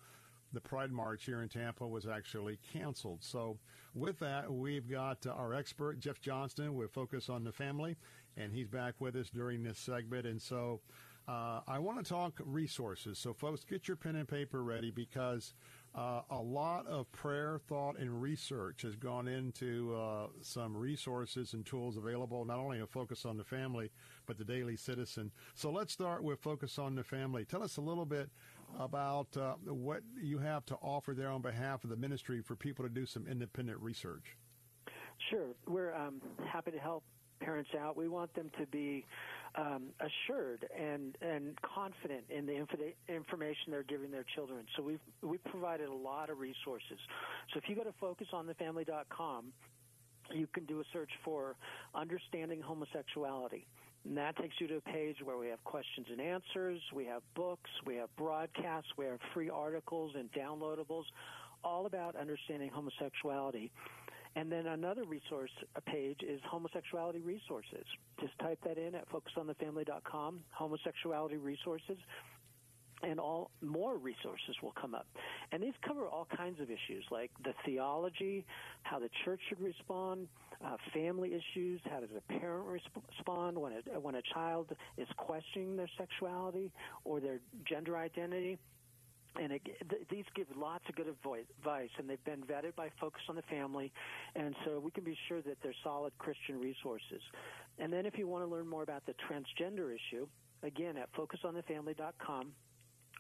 the 0.51 0.61
Pride 0.61 0.92
March 0.92 1.25
here 1.25 1.42
in 1.42 1.50
Tampa 1.50 1.88
was 1.88 2.06
actually 2.06 2.59
canceled. 2.72 3.24
So, 3.24 3.58
with 3.95 4.19
that, 4.19 4.51
we've 4.51 4.90
got 4.90 5.25
our 5.25 5.53
expert, 5.53 6.00
Jeff 6.00 6.19
Johnston, 6.19 6.75
with 6.75 6.92
Focus 6.92 7.30
on 7.30 7.43
the 7.43 7.51
Family, 7.51 7.95
and 8.38 8.53
he's 8.53 8.68
back 8.68 8.95
with 9.00 9.16
us 9.16 9.30
during 9.30 9.64
this 9.64 9.80
segment. 9.80 10.26
And 10.26 10.42
so, 10.42 10.82
uh, 11.28 11.62
I 11.68 11.80
want 11.80 12.03
to 12.03 12.10
talk 12.10 12.42
resources. 12.44 13.18
So, 13.18 13.34
folks, 13.34 13.64
get 13.64 13.88
your 13.88 13.95
pen 13.95 14.18
and 14.18 14.28
paper 14.28 14.62
ready 14.62 14.92
because 14.92 15.53
uh, 15.95 16.22
a 16.30 16.42
lot 16.42 16.86
of 16.86 17.10
prayer, 17.14 17.62
thought, 17.70 17.98
and 17.98 18.22
research 18.22 18.82
has 18.82 18.95
gone 18.98 19.30
into 19.30 19.95
uh, 19.95 20.28
some 20.42 20.76
resources 20.76 21.53
and 21.53 21.66
tools 21.66 21.95
available, 21.95 22.44
not 22.44 22.58
only 22.58 22.82
a 22.82 22.88
Focus 22.88 23.26
on 23.26 23.38
the 23.38 23.44
Family, 23.44 23.90
but 24.26 24.38
the 24.38 24.44
Daily 24.44 24.76
Citizen. 24.76 25.32
So 25.53 25.72
let's 25.72 25.94
start 25.94 26.24
with 26.24 26.40
Focus 26.42 26.78
on 26.78 26.95
the 26.95 27.03
Family. 27.03 27.45
Tell 27.45 27.64
us 27.64 27.78
a 27.78 27.82
little 27.82 28.06
bit 28.06 28.30
about 28.78 29.28
uh, 29.38 29.53
what 29.66 30.02
you 30.20 30.40
have 30.40 30.66
to 30.66 30.76
offer 30.82 31.14
there 31.14 31.30
on 31.30 31.42
behalf 31.42 31.86
of 31.86 31.90
the 31.90 31.95
ministry 31.95 32.42
for 32.42 32.56
people 32.56 32.84
to 32.84 32.90
do 32.90 33.06
some 33.06 33.28
independent 33.28 33.80
research. 33.80 34.36
Sure. 35.30 35.56
We're 35.68 35.94
um, 35.94 36.22
happy 36.45 36.72
to 36.72 36.80
help 36.80 37.03
parents 37.43 37.69
out. 37.80 37.97
We 37.97 38.07
want 38.07 38.33
them 38.35 38.49
to 38.59 38.65
be 38.67 39.05
um, 39.55 39.89
assured 39.99 40.65
and 40.77 41.15
and 41.22 41.57
confident 41.61 42.23
in 42.30 42.45
the 42.45 42.55
inf- 42.55 42.95
information 43.07 43.72
they're 43.72 43.83
giving 43.83 44.11
their 44.11 44.25
children. 44.35 44.65
So 44.75 44.83
we've 44.83 44.99
we've 45.22 45.43
provided 45.45 45.89
a 45.89 45.93
lot 45.93 46.30
of 46.30 46.39
resources. 46.39 46.99
So 47.53 47.59
if 47.59 47.69
you 47.69 47.75
go 47.75 47.83
to 47.83 47.93
focusonthefamily.com, 48.01 49.45
you 50.33 50.47
can 50.47 50.65
do 50.65 50.80
a 50.80 50.83
search 50.93 51.11
for 51.23 51.55
understanding 51.93 52.61
homosexuality. 52.61 53.67
And 54.05 54.17
that 54.17 54.35
takes 54.38 54.55
you 54.59 54.67
to 54.67 54.77
a 54.77 54.81
page 54.81 55.17
where 55.23 55.38
we 55.38 55.47
have 55.47 55.63
questions 55.63 56.07
and 56.11 56.19
answers, 56.19 56.81
we 56.93 57.05
have 57.05 57.22
books, 57.35 57.69
we 57.85 57.95
have 57.95 58.09
broadcasts, 58.17 58.89
we 58.97 59.05
have 59.05 59.19
free 59.33 59.49
articles 59.49 60.13
and 60.17 60.30
downloadables, 60.33 61.03
all 61.63 61.85
about 61.85 62.15
understanding 62.17 62.69
homosexuality. 62.73 63.72
And 64.36 64.52
then 64.52 64.66
another 64.66 65.03
resource 65.03 65.52
page 65.86 66.20
is 66.28 66.42
homosexuality 66.50 67.20
resources. 67.24 67.86
Just 68.20 68.38
type 68.40 68.60
that 68.66 68.78
in 68.78 68.95
at 68.95 69.08
focusonthefamily.com, 69.10 70.40
homosexuality 70.50 71.38
resources, 71.38 71.98
and 73.03 73.20
all 73.20 73.52
more 73.62 73.98
resources 73.98 74.56
will 74.64 74.74
come 74.80 74.95
up. 74.95 75.06
And 75.52 75.62
these 75.62 75.74
cover 75.86 76.08
all 76.08 76.28
kinds 76.36 76.60
of 76.62 76.70
issues 76.70 77.03
like 77.12 77.30
the 77.44 77.53
theology, 77.66 78.45
how 78.84 78.98
the 78.98 79.10
church 79.24 79.42
should 79.50 79.62
respond, 79.62 80.28
uh, 80.66 80.78
family 80.94 81.34
issues, 81.34 81.82
how 81.90 82.00
does 82.00 82.10
a 82.18 82.34
parent 82.40 82.66
respond 82.66 83.58
when 83.58 83.74
a, 83.74 84.00
when 84.00 84.16
a 84.16 84.22
child 84.34 84.72
is 84.98 85.08
questioning 85.18 85.76
their 85.76 85.90
sexuality 85.98 86.72
or 87.03 87.20
their 87.20 87.40
gender 87.68 87.98
identity 87.98 88.58
and 89.42 89.52
it, 89.52 89.62
th- 89.64 90.03
these 90.10 90.26
give 90.36 90.48
lots 90.56 90.84
of 90.90 90.95
good 90.95 91.08
advice, 91.08 91.90
and 91.98 92.10
they've 92.10 92.24
been 92.24 92.44
vetted 92.44 92.76
by 92.76 92.90
Focus 93.00 93.22
on 93.30 93.36
the 93.36 93.42
Family, 93.44 93.92
and 94.36 94.56
so 94.66 94.80
we 94.80 94.92
can 94.92 95.03
be 95.03 95.18
sure 95.28 95.42
that 95.42 95.58
they're 95.64 95.76
solid 95.84 96.14
Christian 96.18 96.60
resources. 96.60 97.22
And 97.80 97.92
then, 97.92 98.06
if 98.06 98.18
you 98.18 98.28
want 98.28 98.45
to 98.45 98.52
learn 98.52 98.68
more 98.68 98.84
about 98.84 99.06
the 99.06 99.14
transgender 99.30 99.94
issue, 99.94 100.28
again 100.62 100.98
at 100.98 101.10
focusonthefamily.com, 101.14 102.52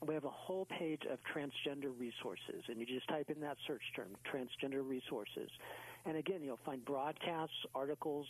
we 0.07 0.13
have 0.13 0.25
a 0.25 0.29
whole 0.29 0.65
page 0.65 1.01
of 1.09 1.19
transgender 1.33 1.91
resources, 1.97 2.63
and 2.67 2.79
you 2.79 2.85
just 2.85 3.07
type 3.07 3.29
in 3.29 3.39
that 3.41 3.57
search 3.67 3.81
term, 3.95 4.09
transgender 4.31 4.87
resources. 4.87 5.49
And 6.05 6.17
again, 6.17 6.41
you'll 6.43 6.59
find 6.65 6.83
broadcasts, 6.83 7.55
articles, 7.73 8.27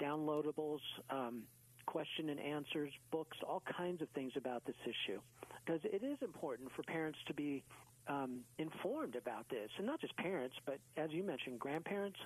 downloadables, 0.00 0.80
um, 1.10 1.42
question 1.86 2.28
and 2.28 2.40
answers, 2.40 2.92
books, 3.10 3.36
all 3.46 3.62
kinds 3.76 4.02
of 4.02 4.08
things 4.10 4.32
about 4.36 4.64
this 4.66 4.76
issue. 4.84 5.20
Because 5.64 5.80
it 5.84 6.02
is 6.04 6.18
important 6.22 6.70
for 6.76 6.82
parents 6.82 7.18
to 7.26 7.34
be 7.34 7.64
um, 8.08 8.40
informed 8.58 9.16
about 9.16 9.48
this, 9.48 9.68
and 9.78 9.86
not 9.86 10.00
just 10.00 10.16
parents, 10.16 10.54
but 10.64 10.78
as 10.96 11.10
you 11.10 11.22
mentioned, 11.22 11.58
grandparents, 11.58 12.18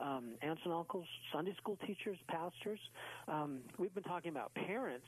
um, 0.00 0.34
aunts 0.42 0.62
and 0.64 0.72
uncles, 0.72 1.06
Sunday 1.32 1.54
school 1.60 1.78
teachers, 1.86 2.18
pastors. 2.28 2.80
Um, 3.28 3.60
we've 3.78 3.94
been 3.94 4.02
talking 4.02 4.30
about 4.30 4.52
parents 4.54 5.06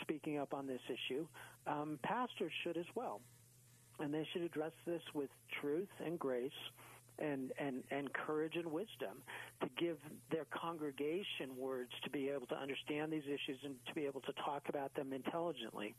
speaking 0.00 0.38
up 0.38 0.54
on 0.54 0.66
this 0.66 0.80
issue. 0.88 1.26
Um, 1.66 1.98
pastors 2.02 2.52
should 2.62 2.76
as 2.76 2.86
well, 2.94 3.20
and 3.98 4.14
they 4.14 4.26
should 4.32 4.42
address 4.42 4.72
this 4.86 5.02
with 5.14 5.30
truth 5.60 5.88
and 6.04 6.18
grace 6.18 6.52
and, 7.18 7.52
and, 7.58 7.82
and 7.90 8.12
courage 8.12 8.56
and 8.56 8.66
wisdom 8.66 9.22
to 9.60 9.68
give 9.78 9.96
their 10.30 10.46
congregation 10.46 11.56
words 11.56 11.90
to 12.02 12.10
be 12.10 12.28
able 12.28 12.46
to 12.46 12.56
understand 12.56 13.12
these 13.12 13.26
issues 13.26 13.58
and 13.64 13.74
to 13.86 13.94
be 13.94 14.04
able 14.04 14.20
to 14.22 14.32
talk 14.44 14.62
about 14.68 14.94
them 14.94 15.12
intelligently. 15.12 15.94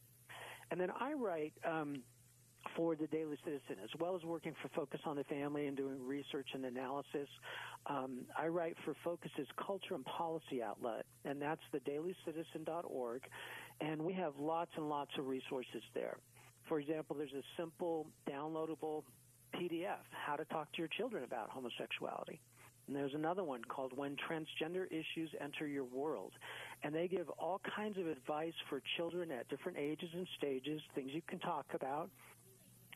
And 0.72 0.80
then 0.80 0.90
I 1.00 1.14
write 1.14 1.54
um, 1.68 2.02
for 2.76 2.96
the 2.96 3.08
Daily 3.08 3.38
Citizen, 3.44 3.78
as 3.84 3.90
well 4.00 4.16
as 4.16 4.24
working 4.24 4.54
for 4.62 4.70
Focus 4.70 5.00
on 5.06 5.16
the 5.16 5.24
Family 5.26 5.68
and 5.68 5.78
doing 5.78 5.98
research 6.06 6.48
and 6.54 6.66
analysis. 6.66 7.28
Um, 7.88 8.22
I 8.38 8.48
write 8.48 8.76
for 8.84 8.96
Focus's 9.04 9.48
culture 9.66 9.94
and 9.94 10.06
policy 10.06 10.64
outlet, 10.64 11.06
and 11.24 11.42
that's 11.42 11.62
the 11.72 11.80
dailycitizen.org. 11.80 13.22
And 13.82 14.02
we 14.02 14.14
have 14.14 14.34
lots 14.40 14.72
and 14.78 14.90
lots 14.90 15.12
of 15.20 15.28
resources 15.28 15.84
there. 15.94 16.18
For 16.68 16.80
example, 16.80 17.16
there's 17.16 17.34
a 17.34 17.44
simple 17.62 18.08
downloadable 18.30 19.04
PDF, 19.54 20.04
How 20.12 20.36
to 20.36 20.46
Talk 20.46 20.72
to 20.74 20.80
Your 20.80 20.88
Children 20.88 21.24
About 21.24 21.50
Homosexuality. 21.50 22.40
And 22.88 22.96
there's 22.96 23.14
another 23.14 23.44
one 23.44 23.64
called 23.64 23.94
When 23.96 24.16
Transgender 24.16 24.86
Issues 24.88 25.30
Enter 25.42 25.68
Your 25.68 25.86
World. 25.86 26.34
And 26.84 26.94
they 26.94 27.08
give 27.08 27.30
all 27.32 27.60
kinds 27.76 27.98
of 27.98 28.08
advice 28.08 28.54
for 28.70 28.82
children 28.98 29.32
at 29.32 29.48
different 29.50 29.78
ages 29.78 30.10
and 30.14 30.28
stages, 30.38 30.82
things 30.94 31.12
you 31.14 31.22
can 31.28 31.40
talk 31.40 31.66
about. 31.74 32.10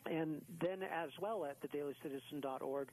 And 0.06 0.42
then, 0.60 0.82
as 0.82 1.10
well, 1.20 1.44
at 1.44 1.56
thedailycitizen.org, 1.60 2.88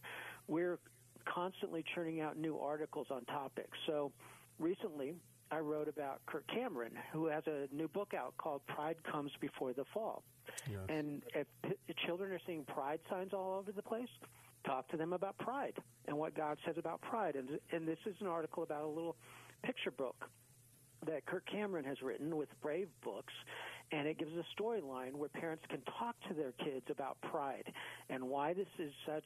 we're 0.47 0.79
constantly 1.25 1.83
churning 1.93 2.21
out 2.21 2.37
new 2.37 2.57
articles 2.57 3.07
on 3.11 3.25
topics. 3.25 3.77
So 3.85 4.11
recently, 4.59 5.13
I 5.51 5.59
wrote 5.59 5.87
about 5.87 6.25
Kirk 6.25 6.45
Cameron, 6.47 6.93
who 7.11 7.27
has 7.27 7.43
a 7.47 7.73
new 7.73 7.87
book 7.87 8.13
out 8.13 8.33
called 8.37 8.61
Pride 8.67 8.97
Comes 9.09 9.31
Before 9.39 9.73
the 9.73 9.85
Fall. 9.93 10.23
Yes. 10.69 10.79
And 10.89 11.21
if, 11.33 11.47
if 11.87 11.95
children 12.05 12.31
are 12.31 12.39
seeing 12.45 12.63
pride 12.65 12.99
signs 13.09 13.33
all 13.33 13.57
over 13.59 13.71
the 13.71 13.81
place, 13.81 14.09
talk 14.65 14.87
to 14.89 14.97
them 14.97 15.13
about 15.13 15.37
pride 15.37 15.73
and 16.07 16.17
what 16.17 16.35
God 16.35 16.57
says 16.65 16.75
about 16.77 17.01
pride. 17.01 17.35
And, 17.35 17.59
and 17.71 17.87
this 17.87 17.99
is 18.05 18.15
an 18.19 18.27
article 18.27 18.63
about 18.63 18.83
a 18.83 18.87
little 18.87 19.15
picture 19.63 19.91
book 19.91 20.29
that 21.05 21.25
Kirk 21.25 21.43
Cameron 21.49 21.85
has 21.85 22.01
written 22.01 22.35
with 22.35 22.49
Brave 22.61 22.89
Books, 23.03 23.33
and 23.91 24.07
it 24.07 24.17
gives 24.17 24.31
a 24.33 24.61
storyline 24.61 25.13
where 25.13 25.29
parents 25.29 25.63
can 25.69 25.81
talk 25.97 26.15
to 26.27 26.33
their 26.33 26.51
kids 26.53 26.85
about 26.89 27.17
pride 27.21 27.71
and 28.09 28.23
why 28.23 28.53
this 28.53 28.67
is 28.79 28.91
such 29.05 29.23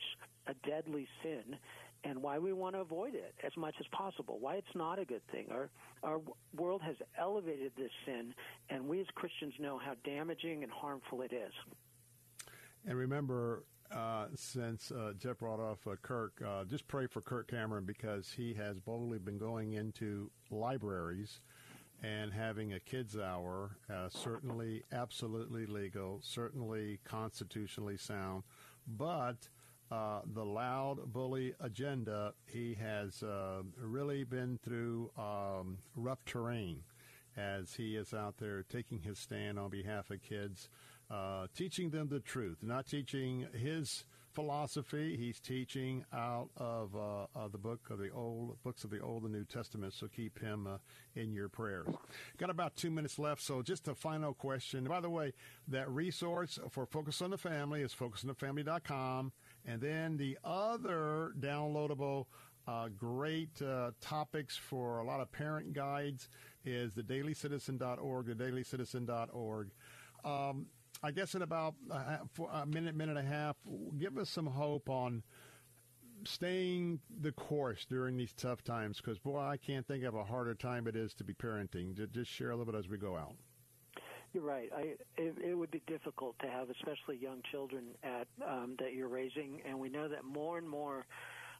a 0.47 0.53
deadly 0.67 1.07
sin 1.23 1.57
and 2.03 2.21
why 2.21 2.39
we 2.39 2.53
want 2.53 2.75
to 2.75 2.81
avoid 2.81 3.13
it 3.13 3.35
as 3.45 3.55
much 3.55 3.75
as 3.79 3.85
possible, 3.91 4.37
why 4.39 4.55
it's 4.55 4.75
not 4.75 4.99
a 4.99 5.05
good 5.05 5.21
thing. 5.31 5.47
Our, 5.51 5.69
our 6.03 6.19
world 6.55 6.81
has 6.81 6.95
elevated 7.19 7.71
this 7.77 7.91
sin, 8.05 8.33
and 8.69 8.87
we 8.87 8.99
as 9.01 9.07
Christians 9.15 9.53
know 9.59 9.77
how 9.77 9.93
damaging 10.03 10.63
and 10.63 10.71
harmful 10.71 11.21
it 11.21 11.31
is. 11.31 11.53
And 12.87 12.97
remember, 12.97 13.63
uh, 13.95 14.27
since 14.35 14.91
uh, 14.91 15.13
Jeff 15.17 15.39
brought 15.39 15.59
off 15.59 15.85
uh, 15.85 15.95
Kirk, 16.01 16.41
uh, 16.45 16.63
just 16.63 16.87
pray 16.87 17.07
for 17.07 17.21
Kirk 17.21 17.49
Cameron 17.49 17.85
because 17.85 18.31
he 18.35 18.53
has 18.55 18.79
boldly 18.79 19.19
been 19.19 19.37
going 19.37 19.73
into 19.73 20.31
libraries 20.49 21.41
and 22.03 22.33
having 22.33 22.73
a 22.73 22.79
kids' 22.79 23.17
hour, 23.17 23.77
uh, 23.93 24.09
certainly 24.09 24.83
absolutely 24.91 25.67
legal, 25.67 26.19
certainly 26.23 26.99
constitutionally 27.03 27.97
sound, 27.97 28.43
but 28.87 29.49
uh, 29.91 30.21
the 30.33 30.45
loud 30.45 31.11
bully 31.11 31.53
agenda, 31.59 32.33
he 32.45 32.75
has 32.75 33.21
uh, 33.23 33.61
really 33.77 34.23
been 34.23 34.57
through 34.63 35.11
um, 35.17 35.77
rough 35.95 36.23
terrain 36.25 36.83
as 37.37 37.73
he 37.75 37.95
is 37.95 38.13
out 38.13 38.37
there 38.37 38.63
taking 38.63 38.99
his 38.99 39.19
stand 39.19 39.59
on 39.59 39.69
behalf 39.69 40.09
of 40.09 40.21
kids, 40.21 40.69
uh, 41.09 41.47
teaching 41.55 41.89
them 41.89 42.07
the 42.09 42.19
truth, 42.19 42.57
not 42.61 42.87
teaching 42.87 43.47
his 43.53 44.05
philosophy. 44.31 45.17
He's 45.17 45.39
teaching 45.39 46.05
out 46.13 46.49
of, 46.57 46.95
uh, 46.95 47.27
of 47.35 47.51
the 47.51 47.57
book 47.57 47.89
of 47.89 47.99
the 47.99 48.09
old 48.11 48.61
books 48.63 48.83
of 48.83 48.89
the 48.89 48.99
Old 48.99 49.23
and 49.23 49.33
New 49.33 49.43
Testament. 49.43 49.93
So 49.93 50.07
keep 50.07 50.39
him 50.39 50.67
uh, 50.67 50.77
in 51.15 51.33
your 51.33 51.49
prayers. 51.49 51.87
Got 52.37 52.49
about 52.49 52.75
two 52.75 52.91
minutes 52.91 53.19
left. 53.19 53.41
So 53.41 53.61
just 53.61 53.87
a 53.87 53.95
final 53.95 54.33
question. 54.33 54.85
By 54.85 55.01
the 55.01 55.09
way, 55.09 55.33
that 55.67 55.89
resource 55.89 56.59
for 56.69 56.85
Focus 56.85 57.21
on 57.21 57.31
the 57.31 57.37
Family 57.37 57.81
is 57.81 57.93
focusonthefamily.com. 57.93 59.33
And 59.65 59.81
then 59.81 60.17
the 60.17 60.37
other 60.43 61.33
downloadable 61.39 62.25
uh, 62.67 62.89
great 62.97 63.61
uh, 63.61 63.91
topics 63.99 64.55
for 64.55 64.99
a 64.99 65.03
lot 65.03 65.19
of 65.19 65.31
parent 65.31 65.73
guides 65.73 66.29
is 66.63 66.93
the 66.93 67.03
dailycitizen.org, 67.03 68.25
the 68.27 68.35
dailycitizen.org. 68.35 69.71
Um, 70.23 70.67
I 71.03 71.11
guess 71.11 71.33
in 71.33 71.41
about 71.41 71.73
a, 71.89 72.19
a 72.53 72.65
minute, 72.65 72.95
minute 72.95 73.17
and 73.17 73.27
a 73.27 73.29
half, 73.29 73.55
give 73.97 74.17
us 74.17 74.29
some 74.29 74.45
hope 74.45 74.89
on 74.89 75.23
staying 76.23 76.99
the 77.21 77.31
course 77.31 77.85
during 77.89 78.17
these 78.17 78.33
tough 78.33 78.63
times 78.63 78.97
because, 78.97 79.17
boy, 79.17 79.39
I 79.39 79.57
can't 79.57 79.87
think 79.87 80.03
of 80.03 80.13
a 80.13 80.23
harder 80.23 80.53
time 80.53 80.87
it 80.87 80.95
is 80.95 81.13
to 81.15 81.23
be 81.23 81.33
parenting. 81.33 81.95
Just 82.11 82.29
share 82.29 82.51
a 82.51 82.55
little 82.55 82.71
bit 82.71 82.77
as 82.77 82.87
we 82.87 82.97
go 82.97 83.17
out. 83.17 83.35
You're 84.33 84.43
right. 84.43 84.69
I, 84.75 84.81
it, 85.17 85.35
it 85.43 85.57
would 85.57 85.71
be 85.71 85.81
difficult 85.87 86.37
to 86.39 86.47
have, 86.47 86.69
especially 86.69 87.17
young 87.17 87.41
children 87.51 87.83
at 88.03 88.27
um, 88.47 88.75
that 88.79 88.93
you're 88.93 89.09
raising, 89.09 89.61
and 89.67 89.77
we 89.77 89.89
know 89.89 90.07
that 90.07 90.23
more 90.23 90.57
and 90.57 90.67
more 90.67 91.05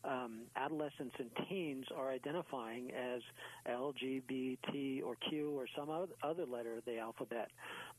um, 0.04 0.44
adolescents 0.56 1.16
and 1.20 1.30
teens 1.48 1.86
are 1.96 2.10
identifying 2.10 2.92
as 2.92 3.22
LGBT 3.70 5.04
or 5.04 5.16
Q 5.30 5.52
or 5.52 5.66
some 5.78 5.90
other 5.90 6.46
letter 6.46 6.78
of 6.78 6.86
the 6.86 6.98
alphabet. 6.98 7.50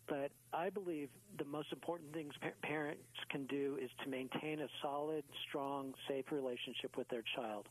But 0.08 0.30
I 0.52 0.70
believe 0.70 1.10
the 1.38 1.44
most 1.44 1.68
important 1.72 2.12
things 2.12 2.32
parents 2.62 3.02
can 3.30 3.46
do 3.46 3.78
is 3.80 3.90
to 4.04 4.10
maintain 4.10 4.60
a 4.60 4.68
solid, 4.82 5.22
strong, 5.48 5.94
safe 6.08 6.24
relationship 6.32 6.96
with 6.96 7.08
their 7.08 7.22
child. 7.36 7.68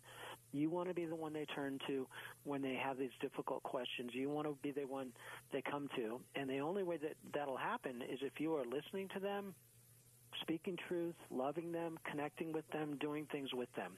You 0.52 0.70
want 0.70 0.90
to 0.90 0.94
be 0.94 1.06
the 1.06 1.16
one 1.16 1.34
they 1.34 1.46
turn 1.56 1.80
to 1.88 2.08
when 2.44 2.62
they 2.62 2.76
have 2.76 2.98
these 2.98 3.12
difficult 3.22 3.64
questions. 3.64 4.12
You 4.14 4.30
want 4.30 4.48
to 4.48 4.56
be 4.62 4.72
the 4.72 4.86
one 4.86 5.12
they 5.52 5.62
come 5.62 5.90
to. 5.96 6.20
And 6.36 6.50
the 6.50 6.60
only 6.60 6.84
way 6.84 6.98
that 6.98 7.16
that'll 7.34 7.58
happen 7.58 8.02
is 8.02 8.20
if 8.22 8.40
you 8.40 8.56
are 8.56 8.66
listening 8.66 9.10
to 9.14 9.20
them, 9.20 9.54
speaking 10.42 10.78
truth, 10.88 11.16
loving 11.30 11.72
them, 11.72 11.98
connecting 12.10 12.52
with 12.52 12.68
them, 12.72 12.98
doing 13.00 13.28
things 13.32 13.50
with 13.54 13.70
them. 13.76 13.94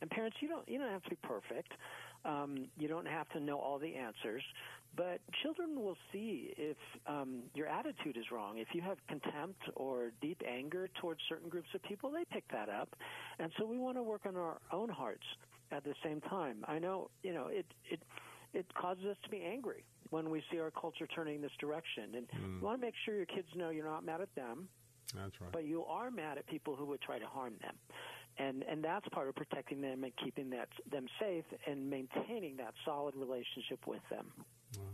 And 0.00 0.10
parents, 0.10 0.36
you 0.40 0.48
don't 0.48 0.68
you 0.68 0.78
don't 0.78 0.90
have 0.90 1.02
to 1.04 1.10
be 1.10 1.18
perfect. 1.22 1.72
Um, 2.24 2.66
you 2.76 2.88
don't 2.88 3.06
have 3.06 3.28
to 3.30 3.40
know 3.40 3.58
all 3.58 3.78
the 3.78 3.94
answers, 3.94 4.42
but 4.96 5.20
children 5.42 5.80
will 5.80 5.96
see 6.12 6.52
if 6.56 6.76
um, 7.06 7.42
your 7.54 7.68
attitude 7.68 8.16
is 8.16 8.24
wrong. 8.32 8.58
If 8.58 8.68
you 8.72 8.82
have 8.82 8.96
contempt 9.08 9.60
or 9.76 10.10
deep 10.20 10.42
anger 10.48 10.88
towards 11.00 11.20
certain 11.28 11.48
groups 11.48 11.68
of 11.74 11.82
people, 11.84 12.10
they 12.10 12.24
pick 12.32 12.44
that 12.50 12.68
up. 12.68 12.88
And 13.38 13.52
so 13.58 13.64
we 13.64 13.78
want 13.78 13.96
to 13.96 14.02
work 14.02 14.22
on 14.26 14.34
our 14.34 14.58
own 14.72 14.88
hearts 14.88 15.24
at 15.72 15.84
the 15.84 15.94
same 16.04 16.20
time. 16.22 16.64
I 16.66 16.78
know, 16.78 17.10
you 17.22 17.32
know, 17.32 17.48
it 17.48 17.66
it 17.90 18.00
it 18.54 18.66
causes 18.74 19.04
us 19.04 19.16
to 19.24 19.30
be 19.30 19.42
angry 19.42 19.84
when 20.10 20.30
we 20.30 20.42
see 20.50 20.58
our 20.60 20.70
culture 20.70 21.06
turning 21.06 21.40
this 21.40 21.50
direction. 21.58 22.14
And 22.16 22.28
mm. 22.28 22.60
you 22.60 22.64
want 22.64 22.80
to 22.80 22.86
make 22.86 22.94
sure 23.04 23.14
your 23.14 23.26
kids 23.26 23.48
know 23.54 23.70
you're 23.70 23.84
not 23.84 24.04
mad 24.04 24.20
at 24.20 24.34
them. 24.34 24.68
That's 25.14 25.40
right. 25.40 25.52
But 25.52 25.64
you 25.64 25.84
are 25.84 26.10
mad 26.10 26.38
at 26.38 26.46
people 26.46 26.76
who 26.76 26.86
would 26.86 27.00
try 27.00 27.18
to 27.18 27.26
harm 27.26 27.54
them. 27.60 27.74
And 28.38 28.64
and 28.64 28.84
that's 28.84 29.08
part 29.08 29.28
of 29.28 29.34
protecting 29.34 29.80
them 29.80 30.04
and 30.04 30.12
keeping 30.22 30.50
that 30.50 30.68
them 30.90 31.06
safe 31.20 31.44
and 31.66 31.88
maintaining 31.88 32.56
that 32.58 32.74
solid 32.84 33.14
relationship 33.16 33.86
with 33.86 34.02
them. 34.10 34.26
Wow. 34.76 34.84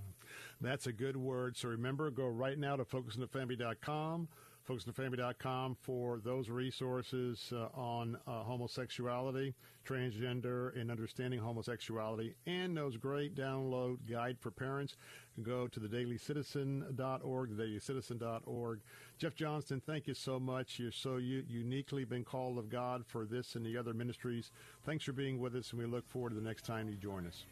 That's 0.61 0.87
a 0.87 0.93
good 0.93 1.17
word. 1.17 1.57
So 1.57 1.69
remember, 1.69 2.09
go 2.11 2.27
right 2.27 2.57
now 2.57 2.77
to 2.77 2.85
focusonthefamily.com 2.85 4.29
focusonthefamily.com 4.69 5.77
for 5.81 6.21
those 6.25 6.49
resources 6.49 7.53
uh, 7.53 7.67
on 7.75 8.17
uh, 8.27 8.43
homosexuality, 8.43 9.55
transgender, 9.87 10.79
and 10.81 10.91
understanding 10.91 11.41
homosexuality, 11.41 12.35
and 12.47 12.77
those 12.77 12.97
great 12.97 13.35
download 13.35 13.99
guide 14.09 14.37
for 14.41 14.51
parents. 14.51 14.97
Go 15.43 15.67
to 15.69 15.81
theDailyCitizen.org, 15.81 17.51
theDailyCitizen.org. 17.51 18.81
Jeff 19.19 19.35
Johnston, 19.35 19.81
thank 19.85 20.07
you 20.07 20.15
so 20.15 20.39
much. 20.39 20.79
You're 20.79 20.93
so 20.93 21.17
u- 21.17 21.45
uniquely 21.49 22.05
been 22.05 22.25
called 22.25 22.59
of 22.59 22.69
God 22.69 23.05
for 23.07 23.25
this 23.25 23.55
and 23.55 23.65
the 23.65 23.77
other 23.77 23.95
ministries. 23.95 24.51
Thanks 24.85 25.05
for 25.05 25.13
being 25.13 25.41
with 25.41 25.55
us, 25.57 25.71
and 25.71 25.81
we 25.81 25.87
look 25.87 26.09
forward 26.09 26.31
to 26.31 26.37
the 26.37 26.47
next 26.47 26.65
time 26.65 26.89
you 26.89 26.97
join 26.97 27.27
us. 27.27 27.45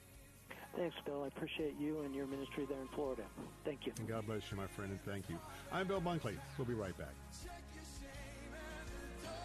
Thanks, 0.77 0.97
Bill. 1.05 1.25
I 1.25 1.29
appreciate 1.29 1.75
you 1.79 2.01
and 2.01 2.15
your 2.15 2.27
ministry 2.27 2.67
there 2.69 2.81
in 2.81 2.89
Florida. 2.95 3.23
Thank 3.65 3.87
you. 3.87 3.93
And 3.99 4.09
God 4.09 4.27
bless 4.27 4.43
you, 4.51 4.57
my 4.57 4.67
friend, 4.67 4.91
and 4.93 5.01
thank 5.03 5.29
you. 5.29 5.39
I'm 5.73 5.87
Bill 5.87 6.01
Bunkley. 6.01 6.37
We'll 6.57 6.67
be 6.67 6.75
right 6.75 6.97
back. 6.97 7.15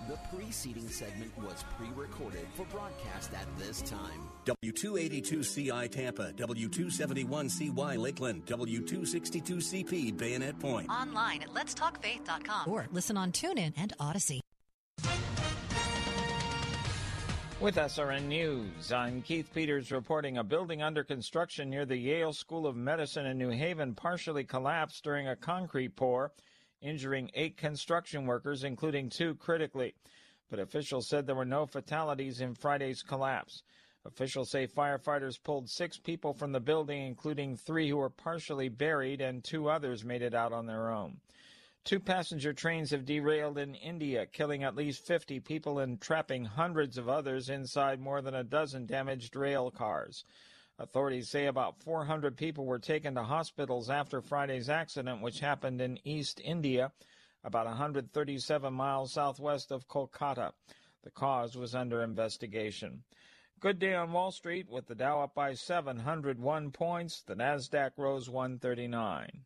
The 0.07 0.19
preceding 0.31 0.87
segment 0.87 1.31
was 1.39 1.63
pre 1.77 1.87
recorded 1.95 2.45
for 2.53 2.63
broadcast 2.65 3.33
at 3.33 3.47
this 3.57 3.81
time. 3.81 4.29
W282CI 4.45 5.89
Tampa, 5.89 6.31
W271CY 6.33 7.97
Lakeland, 7.97 8.45
W262CP 8.45 10.15
Bayonet 10.15 10.59
Point. 10.59 10.89
Online 10.91 11.41
at 11.41 11.49
letstalkfaith.com 11.55 12.71
or 12.71 12.85
listen 12.91 13.17
on 13.17 13.31
TuneIn 13.31 13.73
and 13.77 13.97
Audacy. 13.99 14.41
With 17.61 17.77
SRN 17.77 18.27
News, 18.27 18.91
I'm 18.91 19.21
Keith 19.21 19.49
Peters 19.53 19.89
reporting 19.89 20.37
a 20.37 20.43
building 20.43 20.81
under 20.81 21.05
construction 21.05 21.69
near 21.69 21.85
the 21.85 21.95
Yale 21.95 22.33
School 22.33 22.67
of 22.67 22.75
Medicine 22.75 23.25
in 23.25 23.37
New 23.37 23.49
Haven 23.49 23.95
partially 23.95 24.43
collapsed 24.43 25.05
during 25.05 25.29
a 25.29 25.37
concrete 25.37 25.95
pour, 25.95 26.33
injuring 26.81 27.31
eight 27.33 27.55
construction 27.55 28.25
workers, 28.25 28.65
including 28.65 29.09
two 29.09 29.35
critically. 29.35 29.95
But 30.49 30.59
officials 30.59 31.07
said 31.07 31.25
there 31.25 31.33
were 31.33 31.45
no 31.45 31.65
fatalities 31.65 32.41
in 32.41 32.55
Friday's 32.55 33.01
collapse. 33.01 33.63
Officials 34.03 34.51
say 34.51 34.67
firefighters 34.67 35.41
pulled 35.41 35.69
six 35.69 35.97
people 35.97 36.33
from 36.33 36.51
the 36.51 36.59
building, 36.59 37.07
including 37.07 37.55
three 37.55 37.87
who 37.87 37.97
were 37.97 38.09
partially 38.09 38.67
buried, 38.67 39.21
and 39.21 39.41
two 39.41 39.69
others 39.69 40.03
made 40.03 40.21
it 40.21 40.33
out 40.33 40.51
on 40.51 40.65
their 40.65 40.91
own. 40.91 41.21
Two 41.85 41.99
passenger 41.99 42.51
trains 42.51 42.89
have 42.89 43.05
derailed 43.05 43.59
in 43.59 43.75
India, 43.75 44.25
killing 44.25 44.63
at 44.63 44.75
least 44.75 45.05
50 45.05 45.39
people 45.41 45.77
and 45.77 46.01
trapping 46.01 46.43
hundreds 46.43 46.97
of 46.97 47.07
others 47.07 47.47
inside 47.47 47.99
more 47.99 48.23
than 48.23 48.33
a 48.33 48.43
dozen 48.43 48.87
damaged 48.87 49.35
rail 49.35 49.69
cars. 49.69 50.25
Authorities 50.79 51.29
say 51.29 51.45
about 51.45 51.83
400 51.83 52.37
people 52.37 52.65
were 52.65 52.79
taken 52.79 53.13
to 53.13 53.21
hospitals 53.21 53.87
after 53.87 54.19
Friday's 54.19 54.67
accident, 54.67 55.21
which 55.21 55.41
happened 55.41 55.79
in 55.79 55.99
East 56.03 56.41
India, 56.43 56.91
about 57.43 57.67
137 57.67 58.73
miles 58.73 59.13
southwest 59.13 59.71
of 59.71 59.87
Kolkata. 59.87 60.53
The 61.03 61.11
cause 61.11 61.55
was 61.55 61.75
under 61.75 62.01
investigation. 62.01 63.03
Good 63.59 63.77
day 63.77 63.93
on 63.93 64.11
Wall 64.11 64.31
Street 64.31 64.67
with 64.67 64.87
the 64.87 64.95
Dow 64.95 65.21
up 65.21 65.35
by 65.35 65.53
701 65.53 66.71
points. 66.71 67.21
The 67.21 67.35
Nasdaq 67.35 67.91
rose 67.97 68.27
139. 68.27 69.45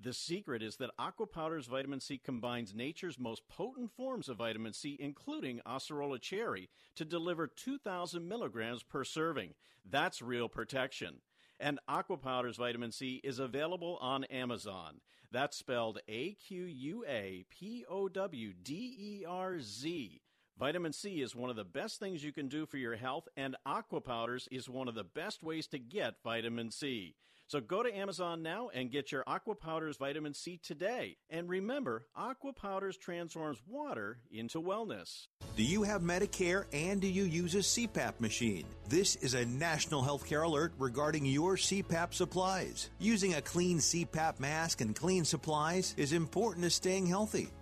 The 0.00 0.12
secret 0.12 0.62
is 0.62 0.76
that 0.76 0.96
AquaPowderz 0.96 1.66
vitamin 1.66 1.98
C 1.98 2.18
combines 2.18 2.72
nature's 2.72 3.18
most 3.18 3.48
potent 3.48 3.90
forms 3.90 4.28
of 4.28 4.36
vitamin 4.36 4.72
C, 4.72 4.96
including 5.00 5.60
acerola 5.66 6.20
cherry, 6.20 6.68
to 6.94 7.04
deliver 7.04 7.48
2,000 7.48 8.28
milligrams 8.28 8.84
per 8.84 9.02
serving. 9.02 9.54
That's 9.84 10.22
real 10.22 10.48
protection. 10.48 11.20
And 11.58 11.80
AquaPowderz 11.90 12.56
vitamin 12.56 12.92
C 12.92 13.20
is 13.24 13.40
available 13.40 13.98
on 14.00 14.22
Amazon. 14.24 15.00
That's 15.32 15.56
spelled 15.58 15.98
A 16.08 16.34
Q 16.34 16.64
U 16.64 17.04
A 17.06 17.44
P 17.50 17.84
O 17.88 18.08
W 18.08 18.52
D 18.62 18.96
E 18.98 19.24
R 19.26 19.58
Z. 19.60 20.20
Vitamin 20.56 20.92
C 20.92 21.20
is 21.20 21.34
one 21.34 21.50
of 21.50 21.56
the 21.56 21.64
best 21.64 21.98
things 21.98 22.24
you 22.24 22.32
can 22.32 22.48
do 22.48 22.66
for 22.66 22.78
your 22.78 22.96
health, 22.96 23.28
and 23.36 23.56
AquaPowderz 23.66 24.46
is 24.52 24.68
one 24.68 24.88
of 24.88 24.94
the 24.94 25.04
best 25.04 25.42
ways 25.42 25.66
to 25.68 25.78
get 25.78 26.22
vitamin 26.22 26.70
C. 26.70 27.14
So 27.48 27.60
go 27.60 27.82
to 27.82 27.96
Amazon 27.96 28.42
now 28.42 28.68
and 28.74 28.90
get 28.90 29.10
your 29.10 29.24
AquaPowderz 29.24 29.98
Vitamin 29.98 30.34
C 30.34 30.60
today. 30.62 31.16
And 31.30 31.48
remember, 31.48 32.04
AquaPowderz 32.14 33.00
transforms 33.00 33.62
water 33.66 34.18
into 34.30 34.60
wellness. 34.60 35.28
Do 35.56 35.62
you 35.62 35.82
have 35.82 36.02
Medicare 36.02 36.66
and 36.74 37.00
do 37.00 37.08
you 37.08 37.24
use 37.24 37.54
a 37.54 37.58
CPAP 37.58 38.20
machine? 38.20 38.66
This 38.90 39.16
is 39.16 39.32
a 39.32 39.46
national 39.46 40.02
healthcare 40.02 40.44
alert 40.44 40.74
regarding 40.78 41.24
your 41.24 41.56
CPAP 41.56 42.12
supplies. 42.12 42.90
Using 42.98 43.32
a 43.32 43.40
clean 43.40 43.78
CPAP 43.78 44.40
mask 44.40 44.82
and 44.82 44.94
clean 44.94 45.24
supplies 45.24 45.94
is 45.96 46.12
important 46.12 46.64
to 46.64 46.70
staying 46.70 47.06
healthy. 47.06 47.48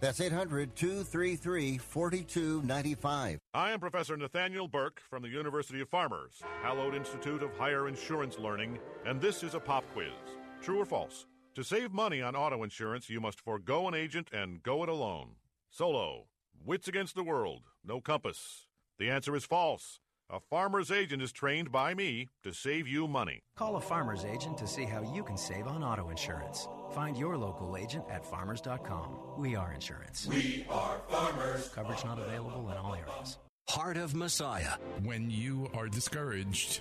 That's 0.00 0.20
800 0.20 0.74
233 0.76 1.78
4295. 1.78 3.38
I 3.54 3.70
am 3.70 3.80
Professor 3.80 4.16
Nathaniel 4.16 4.68
Burke 4.68 5.00
from 5.00 5.22
the 5.22 5.28
University 5.28 5.80
of 5.80 5.88
Farmers, 5.88 6.42
Hallowed 6.62 6.94
Institute 6.94 7.42
of 7.42 7.56
Higher 7.56 7.88
Insurance 7.88 8.38
Learning, 8.38 8.78
and 9.06 9.20
this 9.20 9.42
is 9.42 9.54
a 9.54 9.60
pop 9.60 9.84
quiz. 9.92 10.12
True 10.60 10.80
or 10.80 10.84
false? 10.84 11.26
To 11.54 11.62
save 11.62 11.92
money 11.92 12.20
on 12.20 12.34
auto 12.34 12.64
insurance, 12.64 13.08
you 13.08 13.20
must 13.20 13.40
forego 13.40 13.86
an 13.88 13.94
agent 13.94 14.28
and 14.32 14.62
go 14.62 14.82
it 14.82 14.88
alone. 14.88 15.36
Solo. 15.70 16.26
Wits 16.64 16.88
against 16.88 17.14
the 17.14 17.24
world. 17.24 17.62
No 17.84 18.00
compass. 18.00 18.66
The 18.98 19.10
answer 19.10 19.36
is 19.36 19.44
false. 19.44 20.00
A 20.30 20.40
farmer's 20.40 20.90
agent 20.90 21.22
is 21.22 21.32
trained 21.32 21.70
by 21.70 21.92
me 21.92 22.30
to 22.42 22.52
save 22.54 22.88
you 22.88 23.06
money. 23.06 23.42
Call 23.56 23.76
a 23.76 23.80
farmer's 23.80 24.24
agent 24.24 24.56
to 24.56 24.66
see 24.66 24.84
how 24.84 25.02
you 25.14 25.22
can 25.22 25.36
save 25.36 25.66
on 25.66 25.84
auto 25.84 26.08
insurance. 26.08 26.66
Find 26.94 27.14
your 27.14 27.36
local 27.36 27.76
agent 27.76 28.04
at 28.10 28.24
farmers.com. 28.24 29.18
We 29.36 29.54
are 29.54 29.72
insurance. 29.72 30.26
We 30.26 30.64
are 30.70 31.02
farmers. 31.08 31.68
Coverage 31.68 32.04
not 32.06 32.18
available 32.18 32.70
in 32.70 32.76
all 32.78 32.94
areas. 32.94 33.36
Heart 33.68 33.98
of 33.98 34.14
Messiah. 34.14 34.78
When 35.02 35.30
you 35.30 35.70
are 35.74 35.88
discouraged, 35.88 36.80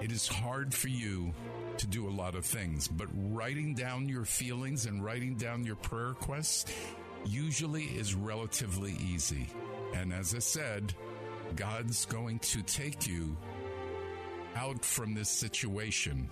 it 0.00 0.10
is 0.10 0.26
hard 0.26 0.74
for 0.74 0.88
you 0.88 1.32
to 1.78 1.86
do 1.86 2.08
a 2.08 2.10
lot 2.10 2.34
of 2.34 2.44
things, 2.44 2.88
but 2.88 3.06
writing 3.14 3.72
down 3.72 4.08
your 4.08 4.24
feelings 4.24 4.86
and 4.86 5.02
writing 5.04 5.36
down 5.36 5.64
your 5.64 5.76
prayer 5.76 6.08
requests 6.08 6.72
usually 7.24 7.84
is 7.84 8.16
relatively 8.16 8.96
easy. 9.00 9.46
And 9.94 10.12
as 10.12 10.34
I 10.34 10.40
said, 10.40 10.92
God's 11.56 12.06
going 12.06 12.38
to 12.40 12.62
take 12.62 13.06
you 13.06 13.36
out 14.56 14.84
from 14.84 15.14
this 15.14 15.28
situation 15.28 16.28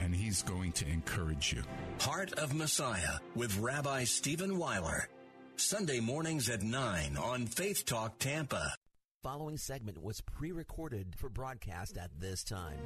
and 0.00 0.14
he's 0.14 0.42
going 0.42 0.72
to 0.72 0.88
encourage 0.88 1.52
you. 1.52 1.62
Heart 2.00 2.34
of 2.34 2.54
Messiah 2.54 3.18
with 3.34 3.56
Rabbi 3.58 4.04
Stephen 4.04 4.58
Weiler. 4.58 5.08
Sunday 5.56 6.00
mornings 6.00 6.48
at 6.48 6.62
9 6.62 7.16
on 7.18 7.46
Faith 7.46 7.84
Talk 7.84 8.18
Tampa. 8.18 8.74
Following 9.22 9.58
segment 9.58 10.02
was 10.02 10.22
pre 10.22 10.52
recorded 10.52 11.14
for 11.18 11.28
broadcast 11.28 11.98
at 11.98 12.10
this 12.18 12.42
time. 12.42 12.78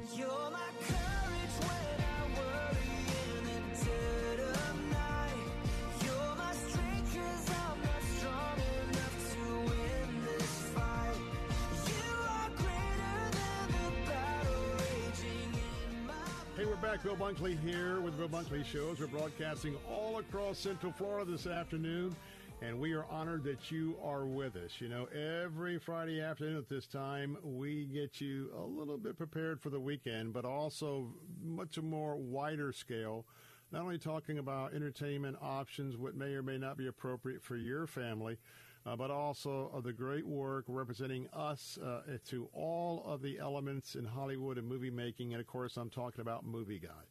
Back. 16.95 17.03
Bill 17.03 17.15
Bunkley 17.15 17.59
here 17.59 17.99
with 17.99 18.17
Bill 18.17 18.29
Bunkley 18.29 18.63
Shows. 18.63 18.99
We're 18.99 19.07
broadcasting 19.07 19.75
all 19.89 20.19
across 20.19 20.57
Central 20.57 20.93
Florida 20.93 21.29
this 21.29 21.45
afternoon, 21.45 22.15
and 22.61 22.79
we 22.79 22.93
are 22.93 23.05
honored 23.09 23.43
that 23.45 23.69
you 23.69 23.97
are 24.01 24.25
with 24.25 24.55
us. 24.55 24.79
You 24.79 24.87
know, 24.87 25.05
every 25.05 25.77
Friday 25.77 26.21
afternoon 26.21 26.57
at 26.57 26.69
this 26.69 26.87
time, 26.87 27.37
we 27.43 27.85
get 27.85 28.21
you 28.21 28.49
a 28.57 28.61
little 28.63 28.97
bit 28.97 29.17
prepared 29.17 29.59
for 29.61 29.69
the 29.69 29.79
weekend, 29.79 30.31
but 30.31 30.45
also 30.45 31.07
much 31.43 31.77
a 31.77 31.81
more 31.81 32.15
wider 32.15 32.71
scale. 32.71 33.25
Not 33.71 33.81
only 33.81 33.97
talking 33.97 34.37
about 34.37 34.73
entertainment 34.73 35.37
options, 35.41 35.97
what 35.97 36.15
may 36.15 36.33
or 36.33 36.43
may 36.43 36.57
not 36.57 36.77
be 36.77 36.87
appropriate 36.87 37.43
for 37.43 37.57
your 37.57 37.87
family, 37.87 38.37
uh, 38.85 38.95
but 38.95 39.11
also 39.11 39.71
of 39.73 39.83
the 39.83 39.93
great 39.93 40.25
work 40.25 40.65
representing 40.67 41.27
us 41.33 41.77
uh, 41.83 42.01
to 42.25 42.47
all 42.53 43.03
of 43.05 43.21
the 43.21 43.39
elements 43.39 43.95
in 43.95 44.05
Hollywood 44.05 44.57
and 44.57 44.67
movie 44.67 44.91
making. 44.91 45.33
And 45.33 45.41
of 45.41 45.47
course, 45.47 45.77
I'm 45.77 45.89
talking 45.89 46.21
about 46.21 46.45
Movieguide. 46.45 47.09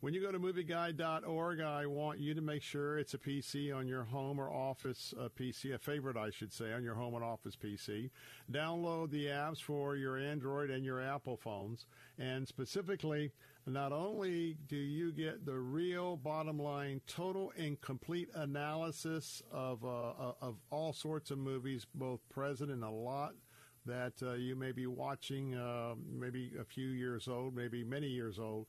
When 0.00 0.12
you 0.12 0.20
go 0.20 0.30
to 0.30 0.38
movieguide.org, 0.38 1.60
I 1.60 1.86
want 1.86 2.20
you 2.20 2.34
to 2.34 2.40
make 2.40 2.62
sure 2.62 2.98
it's 2.98 3.14
a 3.14 3.18
PC 3.18 3.74
on 3.74 3.88
your 3.88 4.04
home 4.04 4.38
or 4.38 4.50
office 4.50 5.14
uh, 5.18 5.28
PC, 5.38 5.74
a 5.74 5.78
favorite, 5.78 6.16
I 6.16 6.30
should 6.30 6.52
say, 6.52 6.72
on 6.72 6.84
your 6.84 6.94
home 6.94 7.14
and 7.14 7.24
office 7.24 7.56
PC. 7.56 8.10
Download 8.52 9.10
the 9.10 9.26
apps 9.26 9.62
for 9.62 9.96
your 9.96 10.18
Android 10.18 10.70
and 10.70 10.84
your 10.84 11.00
Apple 11.00 11.36
phones. 11.36 11.86
And 12.18 12.46
specifically, 12.46 13.32
not 13.66 13.92
only 13.92 14.56
do 14.68 14.76
you 14.76 15.10
get 15.12 15.46
the 15.46 15.58
real 15.58 16.16
bottom 16.16 16.58
line, 16.58 17.00
total 17.06 17.52
and 17.56 17.80
complete 17.80 18.28
analysis 18.34 19.42
of, 19.50 19.84
uh, 19.84 20.32
of 20.40 20.56
all 20.70 20.92
sorts 20.92 21.30
of 21.30 21.38
movies, 21.38 21.86
both 21.94 22.20
present 22.28 22.70
and 22.70 22.84
a 22.84 22.90
lot 22.90 23.32
that 23.86 24.14
uh, 24.22 24.32
you 24.32 24.56
may 24.56 24.72
be 24.72 24.86
watching, 24.86 25.54
uh, 25.54 25.94
maybe 26.10 26.52
a 26.60 26.64
few 26.64 26.88
years 26.88 27.28
old, 27.28 27.54
maybe 27.54 27.84
many 27.84 28.08
years 28.08 28.38
old. 28.38 28.66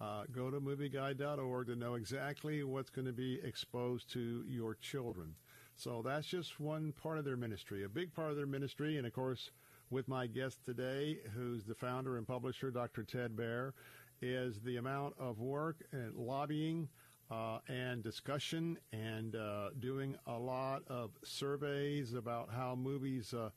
Uh, 0.00 0.22
go 0.30 0.50
to 0.50 0.60
movieguide.org 0.60 1.66
to 1.66 1.74
know 1.74 1.94
exactly 1.94 2.62
what's 2.62 2.90
going 2.90 3.06
to 3.06 3.12
be 3.12 3.40
exposed 3.42 4.10
to 4.12 4.44
your 4.46 4.76
children. 4.76 5.34
So 5.74 6.02
that's 6.04 6.26
just 6.26 6.60
one 6.60 6.92
part 6.92 7.18
of 7.18 7.24
their 7.24 7.36
ministry. 7.36 7.84
A 7.84 7.88
big 7.88 8.14
part 8.14 8.30
of 8.30 8.36
their 8.36 8.46
ministry, 8.46 8.96
and 8.96 9.06
of 9.06 9.12
course, 9.12 9.50
with 9.90 10.06
my 10.08 10.26
guest 10.26 10.64
today, 10.64 11.18
who's 11.34 11.64
the 11.64 11.74
founder 11.74 12.16
and 12.16 12.26
publisher, 12.26 12.70
Dr. 12.70 13.02
Ted 13.04 13.34
Baehr, 13.34 13.72
is 14.20 14.60
the 14.60 14.76
amount 14.76 15.14
of 15.18 15.38
work 15.38 15.84
and 15.92 16.14
lobbying 16.14 16.88
uh, 17.30 17.58
and 17.68 18.02
discussion 18.02 18.78
and 18.92 19.36
uh, 19.36 19.70
doing 19.78 20.16
a 20.26 20.38
lot 20.38 20.82
of 20.88 21.10
surveys 21.24 22.14
about 22.14 22.48
how 22.50 22.74
movies 22.74 23.34
uh, 23.34 23.50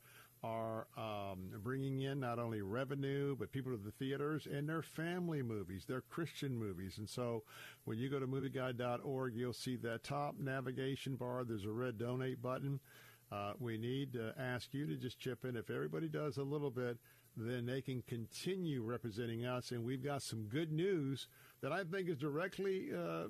are 0.44 0.88
um, 0.96 1.50
bringing 1.62 2.00
in 2.00 2.18
not 2.18 2.38
only 2.38 2.62
revenue 2.62 3.36
but 3.38 3.52
people 3.52 3.70
to 3.72 3.78
the 3.78 3.92
theaters 3.92 4.46
and 4.50 4.68
their 4.68 4.82
family 4.82 5.42
movies, 5.42 5.84
their 5.86 6.00
Christian 6.00 6.56
movies. 6.56 6.98
And 6.98 7.08
so 7.08 7.44
when 7.84 7.98
you 7.98 8.08
go 8.08 8.18
to 8.18 8.26
movieguide.org, 8.26 9.34
you'll 9.34 9.52
see 9.52 9.76
that 9.76 10.02
top 10.02 10.34
navigation 10.38 11.14
bar. 11.14 11.44
There's 11.44 11.64
a 11.64 11.70
red 11.70 11.98
donate 11.98 12.42
button. 12.42 12.80
Uh, 13.30 13.52
we 13.58 13.78
need 13.78 14.12
to 14.12 14.34
ask 14.38 14.74
you 14.74 14.86
to 14.86 14.96
just 14.96 15.18
chip 15.18 15.44
in. 15.44 15.56
If 15.56 15.70
everybody 15.70 16.08
does 16.08 16.36
a 16.36 16.42
little 16.42 16.70
bit, 16.70 16.98
then 17.36 17.66
they 17.66 17.80
can 17.80 18.02
continue 18.02 18.82
representing 18.82 19.44
us. 19.44 19.70
And 19.70 19.84
we've 19.84 20.04
got 20.04 20.22
some 20.22 20.44
good 20.44 20.72
news 20.72 21.28
that 21.62 21.72
I 21.72 21.84
think 21.84 22.08
is 22.08 22.18
directly 22.18 22.90
uh, 22.92 23.24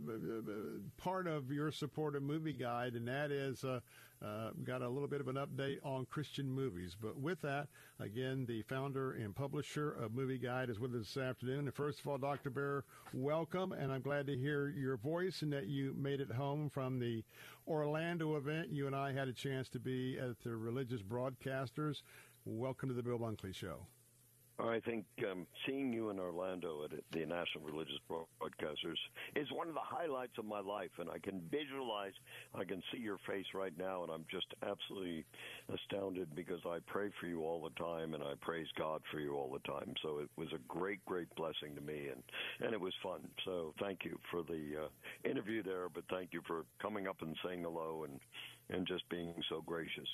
part 0.96 1.26
of 1.26 1.52
your 1.52 1.70
support 1.70 2.16
of 2.16 2.22
Movieguide, 2.22 2.96
and 2.96 3.06
that 3.06 3.30
is 3.30 3.62
uh, 3.62 3.80
uh, 4.24 4.50
got 4.64 4.82
a 4.82 4.88
little 4.88 5.08
bit 5.08 5.20
of 5.20 5.28
an 5.28 5.36
update 5.36 5.78
on 5.84 6.06
Christian 6.06 6.50
movies. 6.50 6.96
But 7.00 7.18
with 7.18 7.40
that, 7.42 7.68
again, 8.00 8.46
the 8.46 8.62
founder 8.62 9.12
and 9.12 9.34
publisher 9.34 9.92
of 9.92 10.12
Movieguide 10.12 10.70
is 10.70 10.78
with 10.78 10.94
us 10.94 11.12
this 11.14 11.22
afternoon. 11.22 11.66
And 11.66 11.74
first 11.74 12.00
of 12.00 12.06
all, 12.06 12.18
Dr. 12.18 12.50
Baehr, 12.50 12.82
welcome, 13.12 13.72
and 13.72 13.92
I'm 13.92 14.00
glad 14.00 14.26
to 14.28 14.36
hear 14.36 14.68
your 14.68 14.96
voice 14.96 15.42
and 15.42 15.52
that 15.52 15.66
you 15.66 15.94
made 15.98 16.20
it 16.20 16.30
home 16.30 16.70
from 16.70 16.98
the 16.98 17.22
Orlando 17.66 18.36
event. 18.36 18.70
You 18.70 18.86
and 18.86 18.96
I 18.96 19.12
had 19.12 19.28
a 19.28 19.32
chance 19.32 19.68
to 19.70 19.78
be 19.78 20.18
at 20.18 20.40
the 20.42 20.56
Religious 20.56 21.02
Broadcasters. 21.02 22.02
Welcome 22.44 22.88
to 22.88 22.94
the 22.94 23.04
Bill 23.04 23.20
Bunkley 23.20 23.54
Show. 23.54 23.86
I 24.58 24.80
think 24.80 25.04
um, 25.30 25.46
seeing 25.64 25.92
you 25.92 26.10
in 26.10 26.18
Orlando 26.18 26.84
at 26.84 26.90
the 27.12 27.20
National 27.20 27.64
Religious 27.64 27.98
Broadcasters 28.10 28.98
is 29.36 29.46
one 29.52 29.68
of 29.68 29.74
the 29.74 29.80
highlights 29.80 30.36
of 30.38 30.44
my 30.44 30.58
life, 30.58 30.90
and 30.98 31.08
I 31.08 31.18
can 31.18 31.40
visualize, 31.50 32.12
I 32.52 32.64
can 32.64 32.82
see 32.92 32.98
your 32.98 33.18
face 33.26 33.46
right 33.54 33.72
now, 33.78 34.02
and 34.02 34.10
I'm 34.10 34.24
just 34.28 34.46
absolutely 34.62 35.24
astounded 35.72 36.34
because 36.34 36.60
I 36.66 36.78
pray 36.86 37.10
for 37.20 37.26
you 37.26 37.42
all 37.44 37.62
the 37.62 37.82
time, 37.82 38.14
and 38.14 38.24
I 38.24 38.34
praise 38.40 38.66
God 38.76 39.02
for 39.12 39.20
you 39.20 39.34
all 39.34 39.50
the 39.50 39.70
time. 39.70 39.94
So 40.02 40.18
it 40.18 40.28
was 40.36 40.48
a 40.52 40.58
great, 40.66 41.04
great 41.06 41.32
blessing 41.36 41.76
to 41.76 41.80
me, 41.80 42.08
and 42.12 42.22
and 42.60 42.74
it 42.74 42.80
was 42.80 42.92
fun. 43.04 43.20
So 43.44 43.72
thank 43.80 44.04
you 44.04 44.18
for 44.32 44.42
the 44.42 44.84
uh, 44.84 45.28
interview 45.28 45.62
there, 45.62 45.88
but 45.88 46.04
thank 46.10 46.32
you 46.32 46.42
for 46.46 46.64
coming 46.80 47.06
up 47.06 47.22
and 47.22 47.36
saying 47.44 47.62
hello 47.62 48.04
and 48.04 48.20
and 48.68 48.86
just 48.86 49.08
being 49.08 49.32
so 49.48 49.62
gracious. 49.64 50.08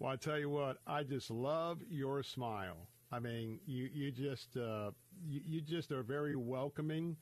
Well, 0.00 0.10
I 0.10 0.16
tell 0.16 0.38
you 0.38 0.48
what, 0.48 0.78
I 0.86 1.02
just 1.02 1.30
love 1.30 1.80
your 1.90 2.22
smile. 2.22 2.88
I 3.12 3.18
mean, 3.18 3.60
you 3.66 3.90
you 3.92 4.10
just 4.10 4.56
uh, 4.56 4.92
you, 5.28 5.42
you, 5.46 5.60
just 5.60 5.92
are 5.92 6.02
very 6.02 6.36
welcoming. 6.36 7.16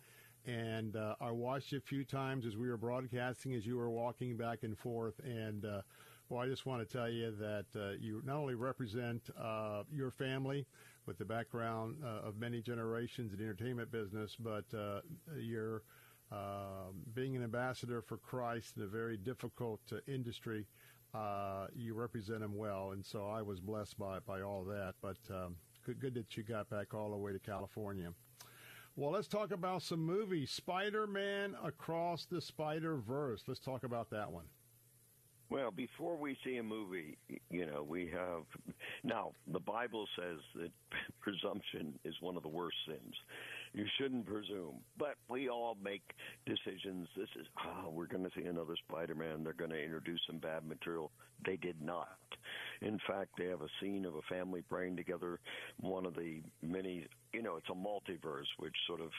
And 0.47 0.95
uh, 0.95 1.17
I 1.21 1.33
watched 1.33 1.73
you 1.73 1.79
a 1.79 1.81
few 1.81 2.05
times 2.05 2.47
as 2.47 2.57
we 2.57 2.69
were 2.69 2.77
broadcasting, 2.77 3.53
as 3.55 3.67
you 3.67 3.77
were 3.77 3.91
walking 3.91 4.37
back 4.37 4.63
and 4.63 4.79
forth. 4.79 5.19
And 5.25 5.65
uh, 5.65 5.83
well, 6.29 6.41
I 6.41 6.47
just 6.47 6.67
want 6.67 6.89
to 6.89 6.97
tell 6.97 7.09
you 7.09 7.33
that 7.33 7.67
uh, 7.75 7.97
you 8.01 8.23
not 8.25 8.37
only 8.37 8.55
represent 8.55 9.29
uh, 9.37 9.83
your 9.93 10.13
family 10.13 10.65
with 11.05 11.19
the 11.19 11.25
background 11.25 11.97
uh, 12.05 12.29
of 12.29 12.39
many 12.39 12.63
generations 12.63 13.33
in 13.33 13.41
the 13.41 13.45
entertainment 13.45 13.91
business, 13.91 14.37
but 14.39 14.67
you're 15.37 15.83
um, 16.31 17.03
being 17.13 17.35
an 17.35 17.43
ambassador 17.43 18.03
for 18.03 18.19
Christ 18.19 18.77
in 18.77 18.85
a 18.85 18.87
very 18.87 19.17
difficult 19.17 19.81
industry. 20.07 20.67
You 21.75 21.95
represent 21.95 22.43
him 22.43 22.57
well, 22.57 22.93
and 22.93 23.05
so 23.05 23.27
I 23.27 23.43
was 23.43 23.61
blessed 23.61 23.99
by 23.99 24.19
by 24.21 24.43
all 24.43 24.65
that. 24.65 24.95
But 25.01 25.19
um, 25.31 25.57
good, 25.85 26.01
good 26.01 26.15
that 26.15 26.37
you 26.37 26.43
got 26.43 26.69
back 26.69 26.95
all 26.95 27.11
the 27.11 27.17
way 27.17 27.33
to 27.33 27.39
California. 27.39 28.13
Well, 28.97 29.13
let's 29.13 29.29
talk 29.29 29.53
about 29.53 29.83
some 29.83 30.01
movies. 30.01 30.51
Spider 30.51 31.07
Man 31.07 31.55
Across 31.63 32.27
the 32.27 32.41
Spider 32.41 32.97
Verse. 32.97 33.45
Let's 33.47 33.61
talk 33.61 33.85
about 33.85 34.11
that 34.11 34.33
one. 34.33 34.47
Well, 35.51 35.71
before 35.71 36.17
we 36.17 36.37
see 36.45 36.59
a 36.59 36.63
movie, 36.63 37.17
you 37.49 37.65
know, 37.65 37.83
we 37.83 38.11
have 38.13 38.43
now 39.03 39.33
the 39.51 39.61
Bible 39.61 40.07
says 40.19 40.41
that 40.57 40.71
presumption 41.21 41.99
is 42.05 42.15
one 42.21 42.37
of 42.37 42.43
the 42.43 42.49
worst 42.49 42.77
sins. 42.87 43.15
You 43.73 43.85
shouldn't 43.99 44.27
presume, 44.27 44.81
but 44.99 45.15
we 45.29 45.49
all 45.49 45.77
make 45.83 46.03
decisions. 46.47 47.09
This 47.17 47.29
is, 47.39 47.47
oh, 47.67 47.91
we're 47.91 48.07
going 48.07 48.25
to 48.25 48.31
see 48.37 48.47
another 48.47 48.75
Spider-Man. 48.89 49.45
They're 49.45 49.53
going 49.53 49.71
to 49.71 49.83
introduce 49.83 50.21
some 50.27 50.39
bad 50.39 50.67
material. 50.67 51.11
They 51.45 51.57
did 51.57 51.81
not. 51.81 52.19
In 52.81 52.99
fact, 53.07 53.31
they 53.39 53.47
have 53.47 53.63
a 53.63 53.69
scene 53.81 54.05
of 54.05 54.15
a 54.15 54.23
family 54.29 54.63
praying 54.63 54.97
together. 54.97 55.41
One 55.81 56.07
of 56.07 56.15
the 56.15 56.43
many, 56.63 57.07
you 57.33 57.43
know, 57.43 57.57
it's 57.57 57.69
a 57.69 57.75
multiverse, 57.75 58.49
which 58.59 58.75
sort 58.87 59.01
of 59.01 59.11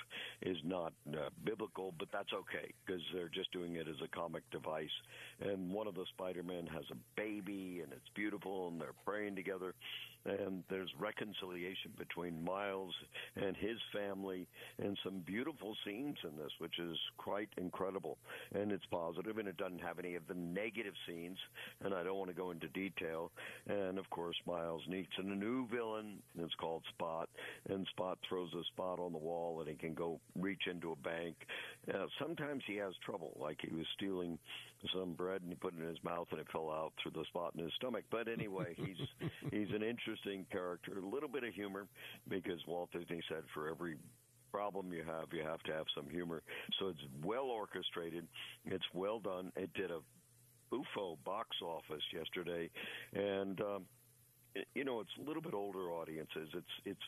is 0.42 0.58
not 0.64 0.94
uh, 1.14 1.30
biblical, 1.44 1.94
but 1.98 2.08
that's 2.12 2.34
okay 2.34 2.74
because 2.86 3.02
they're 3.14 3.30
just 3.30 3.52
doing 3.52 3.76
it 3.76 3.88
as 3.88 3.96
a 4.04 4.08
comic 4.08 4.44
device. 4.52 4.90
And 5.42 5.72
one 5.72 5.88
of 5.88 5.96
the 5.96 6.06
Spider-Men 6.14 6.68
has 6.68 6.84
a 6.92 6.98
baby, 7.16 7.82
and 7.84 7.92
it's 7.94 8.10
beautiful, 8.16 8.68
and 8.70 8.82
they're 8.82 8.96
praying 9.06 9.36
together 9.36 9.74
and 10.26 10.64
there's 10.70 10.90
reconciliation 11.00 11.92
between 11.98 12.44
Miles 12.44 12.94
and 13.36 13.56
his 13.56 13.78
family, 13.94 14.48
and 14.78 14.98
some 15.04 15.20
beautiful 15.26 15.76
scenes 15.86 16.18
in 16.24 16.38
this, 16.38 16.52
which 16.60 16.78
is 16.80 16.98
quite 17.18 17.50
incredible. 17.58 18.18
And 18.54 18.72
it's 18.72 18.86
positive, 18.92 19.38
and 19.38 19.48
it 19.48 19.58
doesn't 19.58 19.82
have 19.82 20.00
any 20.00 20.16
of 20.16 20.28
the 20.28 20.34
negative 20.34 20.94
scenes, 21.08 21.38
and 21.84 21.94
I 21.94 22.04
don't 22.04 22.18
want 22.18 22.30
to 22.30 22.36
go 22.36 22.52
into 22.52 22.68
detail. 22.70 23.32
And 23.68 23.98
of 23.98 24.10
course, 24.10 24.36
Miles 24.46 24.82
meets 24.88 25.12
a 25.18 25.24
new 25.24 25.68
villain. 25.68 26.18
It's 26.38 26.56
called 26.56 26.84
Spot, 26.90 27.30
and 27.70 27.88
Spot 27.88 27.99
throws 28.28 28.50
a 28.54 28.64
spot 28.74 29.00
on 29.00 29.12
the 29.12 29.18
wall, 29.18 29.60
and 29.60 29.70
he 29.70 29.76
can 29.76 29.94
go 29.94 30.20
reach 30.40 30.64
into 30.70 30.92
a 30.92 30.96
bank. 30.96 31.36
Uh, 31.94 32.06
sometimes 32.22 32.64
he 32.68 32.76
has 32.78 32.94
trouble, 33.06 33.38
like 33.40 33.58
he 33.62 33.76
was 33.76 33.86
stealing 33.96 34.38
some 34.94 35.14
bread 35.14 35.42
and 35.42 35.52
he 35.52 35.56
put 35.56 35.74
it 35.74 35.82
in 35.82 35.88
his 35.88 36.04
mouth 36.04 36.28
and 36.32 36.40
it 36.40 36.48
fell 36.52 36.70
out 36.70 36.94
through 37.02 37.12
the 37.12 37.26
spot 37.26 37.54
in 37.56 37.64
his 37.64 37.74
stomach. 37.76 38.04
But 38.10 38.28
anyway, 38.28 38.74
he's 38.78 39.30
he's 39.52 39.70
an 39.76 39.84
interesting 39.84 40.46
character. 40.52 40.94
A 40.98 41.06
little 41.06 41.30
bit 41.30 41.44
of 41.44 41.54
humor 41.54 41.88
because 42.28 42.60
Walt 42.68 42.90
Disney 42.92 43.22
said 43.28 43.44
for 43.54 43.70
every 43.70 43.98
problem 44.52 44.92
you 44.94 45.04
have, 45.06 45.28
you 45.32 45.44
have 45.44 45.62
to 45.64 45.74
have 45.74 45.86
some 45.96 46.10
humor. 46.10 46.42
So 46.80 46.88
it's 46.88 47.00
well 47.24 47.46
orchestrated. 47.46 48.26
It's 48.66 48.86
well 48.94 49.20
done. 49.20 49.52
It 49.56 49.74
did 49.74 49.92
a 49.92 50.00
UFO 50.74 51.18
box 51.26 51.50
office 51.64 52.04
yesterday, 52.14 52.70
and 53.14 53.60
um, 53.62 53.86
you 54.74 54.84
know, 54.84 55.00
it's 55.00 55.10
a 55.22 55.28
little 55.28 55.42
bit 55.42 55.54
older 55.54 55.92
audiences. 55.92 56.50
It's 56.54 56.76
it's 56.86 57.00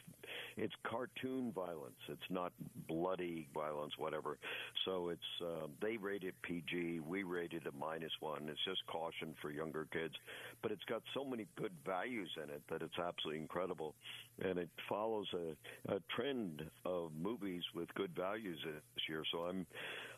it's 0.57 0.73
cartoon 0.83 1.51
violence. 1.53 1.99
It's 2.07 2.29
not 2.29 2.51
bloody 2.87 3.47
violence, 3.53 3.93
whatever. 3.97 4.37
So 4.85 5.09
it's 5.09 5.21
uh, 5.41 5.67
they 5.81 5.97
rated 5.97 6.33
PG. 6.43 7.01
We 7.07 7.23
rated 7.23 7.67
a 7.67 7.71
minus 7.77 8.11
one. 8.19 8.47
It's 8.49 8.63
just 8.65 8.85
caution 8.87 9.35
for 9.41 9.51
younger 9.51 9.87
kids, 9.91 10.13
but 10.61 10.71
it's 10.71 10.83
got 10.85 11.01
so 11.13 11.23
many 11.23 11.47
good 11.55 11.73
values 11.85 12.29
in 12.37 12.49
it 12.49 12.61
that 12.69 12.81
it's 12.81 12.99
absolutely 12.99 13.41
incredible, 13.41 13.95
and 14.43 14.57
it 14.57 14.69
follows 14.87 15.27
a, 15.33 15.95
a 15.95 15.99
trend 16.15 16.63
of 16.85 17.11
movies 17.19 17.63
with 17.75 17.93
good 17.95 18.11
values 18.15 18.59
this 18.63 19.03
year. 19.09 19.23
So 19.31 19.39
I'm 19.39 19.65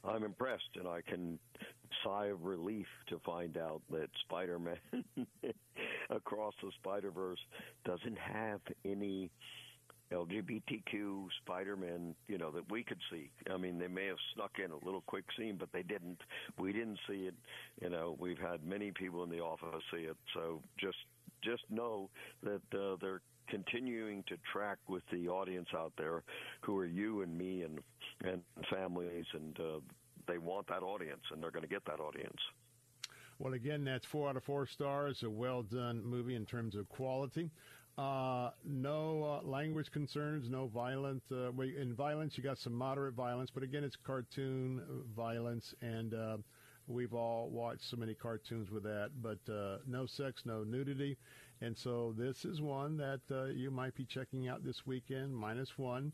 I'm 0.05 0.23
impressed, 0.23 0.69
and 0.75 0.87
I 0.87 1.01
can 1.01 1.39
sigh 2.03 2.27
of 2.27 2.43
relief 2.43 2.87
to 3.07 3.19
find 3.25 3.57
out 3.57 3.81
that 3.91 4.09
Spider-Man 4.25 4.77
across 6.09 6.53
the 6.61 6.71
Spider-Verse 6.81 7.39
doesn't 7.85 8.17
have 8.17 8.59
any 8.83 9.29
LGBTQ 10.11 11.27
Spider-Man, 11.43 12.13
you 12.27 12.37
know, 12.37 12.51
that 12.51 12.69
we 12.69 12.83
could 12.83 12.99
see. 13.11 13.31
I 13.51 13.57
mean, 13.57 13.79
they 13.79 13.87
may 13.87 14.07
have 14.07 14.17
snuck 14.35 14.51
in 14.63 14.71
a 14.71 14.85
little 14.85 15.03
quick 15.07 15.25
scene, 15.37 15.55
but 15.57 15.69
they 15.71 15.83
didn't. 15.83 16.19
We 16.59 16.73
didn't 16.73 16.99
see 17.07 17.27
it. 17.27 17.35
You 17.81 17.89
know, 17.89 18.15
we've 18.19 18.37
had 18.37 18.63
many 18.65 18.91
people 18.91 19.23
in 19.23 19.29
the 19.29 19.39
office 19.39 19.81
see 19.91 20.03
it. 20.03 20.17
So 20.33 20.61
just 20.79 20.97
just 21.43 21.63
know 21.69 22.09
that 22.43 22.61
uh, 22.73 22.95
they're 23.01 23.21
continuing 23.47 24.23
to 24.27 24.35
track 24.51 24.77
with 24.87 25.03
the 25.11 25.27
audience 25.27 25.69
out 25.75 25.93
there, 25.97 26.23
who 26.61 26.77
are 26.77 26.85
you 26.85 27.21
and 27.21 27.37
me 27.37 27.63
and 27.63 27.79
and 28.23 28.41
families, 28.69 29.25
and 29.33 29.59
uh, 29.59 29.79
they 30.27 30.37
want 30.37 30.67
that 30.67 30.83
audience, 30.83 31.21
and 31.31 31.41
they're 31.41 31.51
going 31.51 31.63
to 31.63 31.69
get 31.69 31.85
that 31.85 31.99
audience. 31.99 32.39
Well, 33.39 33.53
again, 33.53 33.83
that's 33.83 34.05
four 34.05 34.29
out 34.29 34.37
of 34.37 34.43
four 34.43 34.67
stars. 34.67 35.23
A 35.23 35.29
well 35.29 35.63
done 35.63 36.03
movie 36.05 36.35
in 36.35 36.45
terms 36.45 36.75
of 36.75 36.87
quality. 36.89 37.49
Uh, 37.97 38.49
no 38.65 39.23
uh, 39.23 39.47
language 39.47 39.91
concerns, 39.91 40.49
no 40.49 40.67
violent. 40.67 41.21
Uh, 41.31 41.51
in 41.61 41.93
violence, 41.95 42.33
you 42.35 42.43
got 42.43 42.57
some 42.57 42.73
moderate 42.73 43.13
violence, 43.13 43.51
but 43.53 43.61
again, 43.61 43.83
it's 43.83 43.95
cartoon 43.95 44.81
violence, 45.15 45.75
and 45.81 46.13
uh, 46.15 46.37
we've 46.87 47.13
all 47.13 47.49
watched 47.49 47.83
so 47.89 47.95
many 47.95 48.15
cartoons 48.15 48.71
with 48.71 48.83
that. 48.83 49.11
But 49.21 49.51
uh, 49.51 49.77
no 49.87 50.07
sex, 50.07 50.41
no 50.45 50.63
nudity, 50.63 51.17
and 51.61 51.77
so 51.77 52.13
this 52.17 52.45
is 52.45 52.61
one 52.61 52.97
that 52.97 53.21
uh, 53.31 53.45
you 53.45 53.71
might 53.71 53.95
be 53.95 54.05
checking 54.05 54.47
out 54.47 54.63
this 54.63 54.85
weekend. 54.85 55.35
Minus 55.35 55.77
one. 55.77 56.11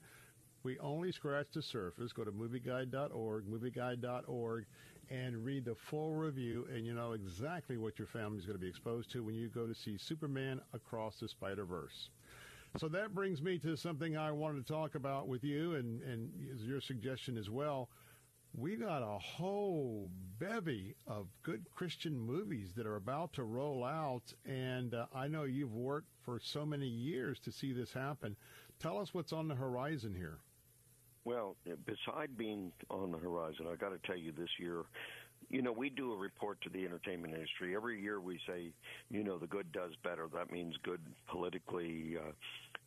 We 0.63 0.77
only 0.79 1.11
scratch 1.11 1.47
the 1.53 1.61
surface. 1.61 2.11
Go 2.11 2.25
to 2.25 2.31
movieguide.org, 2.31 3.45
movieguide.org, 3.45 4.65
and 5.09 5.45
read 5.45 5.65
the 5.65 5.75
full 5.75 6.13
review, 6.13 6.67
and 6.73 6.85
you 6.85 6.93
know 6.93 7.13
exactly 7.13 7.77
what 7.77 7.97
your 7.97 8.07
family 8.07 8.37
is 8.37 8.45
going 8.45 8.57
to 8.57 8.61
be 8.61 8.67
exposed 8.67 9.09
to 9.11 9.23
when 9.23 9.35
you 9.35 9.47
go 9.47 9.65
to 9.65 9.73
see 9.73 9.97
Superman 9.97 10.59
Across 10.73 11.19
the 11.19 11.27
Spider 11.27 11.65
Verse. 11.65 12.09
So 12.77 12.87
that 12.89 13.15
brings 13.15 13.41
me 13.41 13.57
to 13.59 13.75
something 13.75 14.15
I 14.15 14.31
wanted 14.31 14.67
to 14.67 14.71
talk 14.71 14.95
about 14.95 15.27
with 15.27 15.43
you, 15.43 15.75
and, 15.75 16.01
and 16.03 16.29
your 16.61 16.81
suggestion 16.81 17.37
as 17.37 17.49
well. 17.49 17.89
We 18.57 18.75
got 18.75 19.01
a 19.03 19.19
whole 19.19 20.09
bevy 20.39 20.95
of 21.07 21.27
good 21.43 21.65
Christian 21.75 22.19
movies 22.19 22.73
that 22.75 22.85
are 22.85 22.95
about 22.95 23.33
to 23.33 23.43
roll 23.43 23.83
out, 23.83 24.33
and 24.45 24.93
uh, 24.93 25.05
I 25.13 25.27
know 25.27 25.43
you've 25.43 25.75
worked 25.75 26.09
for 26.23 26.39
so 26.43 26.65
many 26.65 26.87
years 26.87 27.39
to 27.41 27.51
see 27.51 27.71
this 27.71 27.93
happen. 27.93 28.35
Tell 28.79 28.97
us 28.97 29.13
what's 29.13 29.33
on 29.33 29.47
the 29.47 29.55
horizon 29.55 30.13
here. 30.15 30.39
Well, 31.25 31.55
beside 31.85 32.37
being 32.37 32.71
on 32.89 33.11
the 33.11 33.17
horizon, 33.17 33.67
I 33.71 33.75
got 33.75 33.89
to 33.89 34.07
tell 34.07 34.17
you 34.17 34.31
this 34.31 34.49
year, 34.59 34.83
you 35.49 35.61
know, 35.61 35.71
we 35.71 35.89
do 35.89 36.13
a 36.13 36.17
report 36.17 36.59
to 36.61 36.69
the 36.69 36.85
entertainment 36.85 37.33
industry. 37.33 37.75
Every 37.75 38.01
year 38.01 38.19
we 38.19 38.39
say, 38.47 38.71
you 39.09 39.23
know, 39.23 39.37
the 39.37 39.47
good 39.47 39.71
does 39.71 39.91
better. 40.03 40.27
That 40.33 40.51
means 40.51 40.75
good 40.83 41.01
politically 41.27 42.17
uh, 42.17 42.31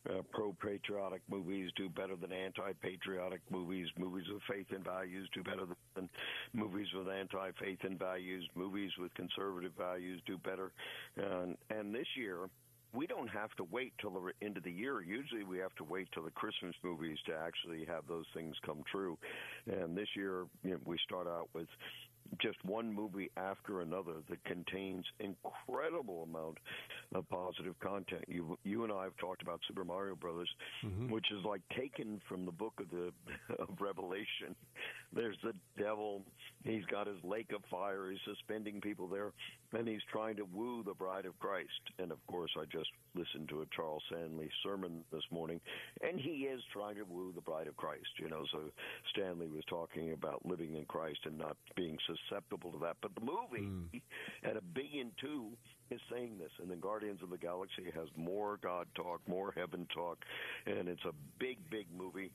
uh, 0.09 0.21
pro 0.31 0.53
patriotic 0.61 1.21
movies 1.29 1.71
do 1.75 1.89
better 1.89 2.15
than 2.15 2.31
anti 2.31 2.73
patriotic 2.81 3.41
movies. 3.49 3.87
Movies 3.97 4.25
with 4.31 4.41
faith 4.49 4.67
and 4.71 4.83
values 4.83 5.29
do 5.33 5.43
better 5.43 5.65
than 5.95 6.09
movies 6.53 6.87
with 6.95 7.07
anti 7.07 7.51
faith 7.59 7.79
and 7.83 7.97
values. 7.97 8.47
Movies 8.55 8.91
with 8.99 9.13
conservative 9.13 9.71
values 9.77 10.21
do 10.25 10.37
better. 10.37 10.71
And, 11.17 11.57
and 11.69 11.93
this 11.93 12.07
year, 12.17 12.49
we 12.93 13.07
don't 13.07 13.29
have 13.29 13.51
to 13.57 13.63
wait 13.63 13.93
till 13.99 14.11
the 14.11 14.45
end 14.45 14.57
of 14.57 14.63
the 14.63 14.71
year. 14.71 15.01
Usually 15.01 15.43
we 15.43 15.57
have 15.57 15.73
to 15.75 15.83
wait 15.83 16.07
till 16.13 16.23
the 16.23 16.31
Christmas 16.31 16.75
movies 16.83 17.17
to 17.25 17.33
actually 17.33 17.85
have 17.85 18.03
those 18.07 18.25
things 18.35 18.55
come 18.65 18.83
true. 18.91 19.17
And 19.67 19.97
this 19.97 20.09
year 20.15 20.45
you 20.63 20.71
know, 20.71 20.79
we 20.85 20.97
start 21.03 21.27
out 21.27 21.49
with 21.53 21.67
just 22.41 22.57
one 22.65 22.93
movie 22.93 23.29
after 23.37 23.81
another 23.81 24.13
that 24.29 24.43
contains 24.45 25.05
incredible 25.19 26.23
amount 26.23 26.57
of 27.13 27.27
positive 27.29 27.79
content. 27.79 28.23
You 28.27 28.57
you 28.63 28.83
and 28.83 28.91
I 28.91 29.03
have 29.03 29.17
talked 29.17 29.41
about 29.41 29.59
Super 29.67 29.83
Mario 29.83 30.15
Brothers, 30.15 30.49
mm-hmm. 30.85 31.11
which 31.11 31.25
is 31.31 31.43
like 31.45 31.61
taken 31.77 32.21
from 32.27 32.45
the 32.45 32.51
book 32.51 32.73
of 32.79 32.89
the 32.89 33.11
of 33.61 33.69
Revelation. 33.79 34.55
There's 35.13 35.37
the 35.43 35.53
devil. 35.77 36.23
He's 36.63 36.85
got 36.85 37.07
his 37.07 37.17
lake 37.23 37.51
of 37.53 37.61
fire. 37.69 38.09
He's 38.09 38.19
suspending 38.25 38.81
people 38.81 39.07
there, 39.07 39.31
and 39.73 39.87
he's 39.87 40.01
trying 40.11 40.35
to 40.37 40.43
woo 40.43 40.83
the 40.83 40.93
bride 40.93 41.25
of 41.25 41.37
Christ. 41.39 41.69
And 41.99 42.11
of 42.11 42.25
course, 42.27 42.51
I 42.59 42.65
just 42.65 42.89
listened 43.15 43.49
to 43.49 43.61
a 43.61 43.65
Charles 43.75 44.01
Stanley 44.09 44.49
sermon 44.63 45.03
this 45.11 45.23
morning, 45.31 45.59
and 46.01 46.19
he 46.19 46.47
is 46.47 46.61
trying 46.71 46.95
to 46.95 47.03
woo 47.03 47.31
the 47.35 47.41
bride 47.41 47.67
of 47.67 47.77
Christ. 47.77 48.09
You 48.17 48.29
know, 48.29 48.43
so 48.51 48.59
Stanley 49.11 49.47
was 49.47 49.63
talking 49.69 50.13
about 50.13 50.45
living 50.45 50.75
in 50.75 50.85
Christ 50.85 51.19
and 51.25 51.37
not 51.37 51.57
being 51.75 51.97
susceptible 52.29 52.71
to 52.71 52.79
that. 52.79 52.97
But 53.01 53.15
the 53.15 53.21
movie 53.21 53.67
mm. 53.67 54.01
at 54.43 54.57
a 54.57 54.61
billion 54.61 55.11
two 55.19 55.49
is 55.89 55.99
saying 56.11 56.37
this, 56.39 56.51
and 56.61 56.69
the 56.69 56.75
Guardians 56.75 57.21
of 57.21 57.29
the 57.29 57.37
Galaxy 57.37 57.85
has 57.93 58.07
more 58.15 58.57
God 58.61 58.87
talk, 58.95 59.21
more 59.27 59.53
heaven 59.55 59.87
talk, 59.93 60.17
and 60.65 60.87
it's 60.87 61.05
a 61.05 61.13
big, 61.39 61.57
big 61.69 61.87
movie 61.95 62.31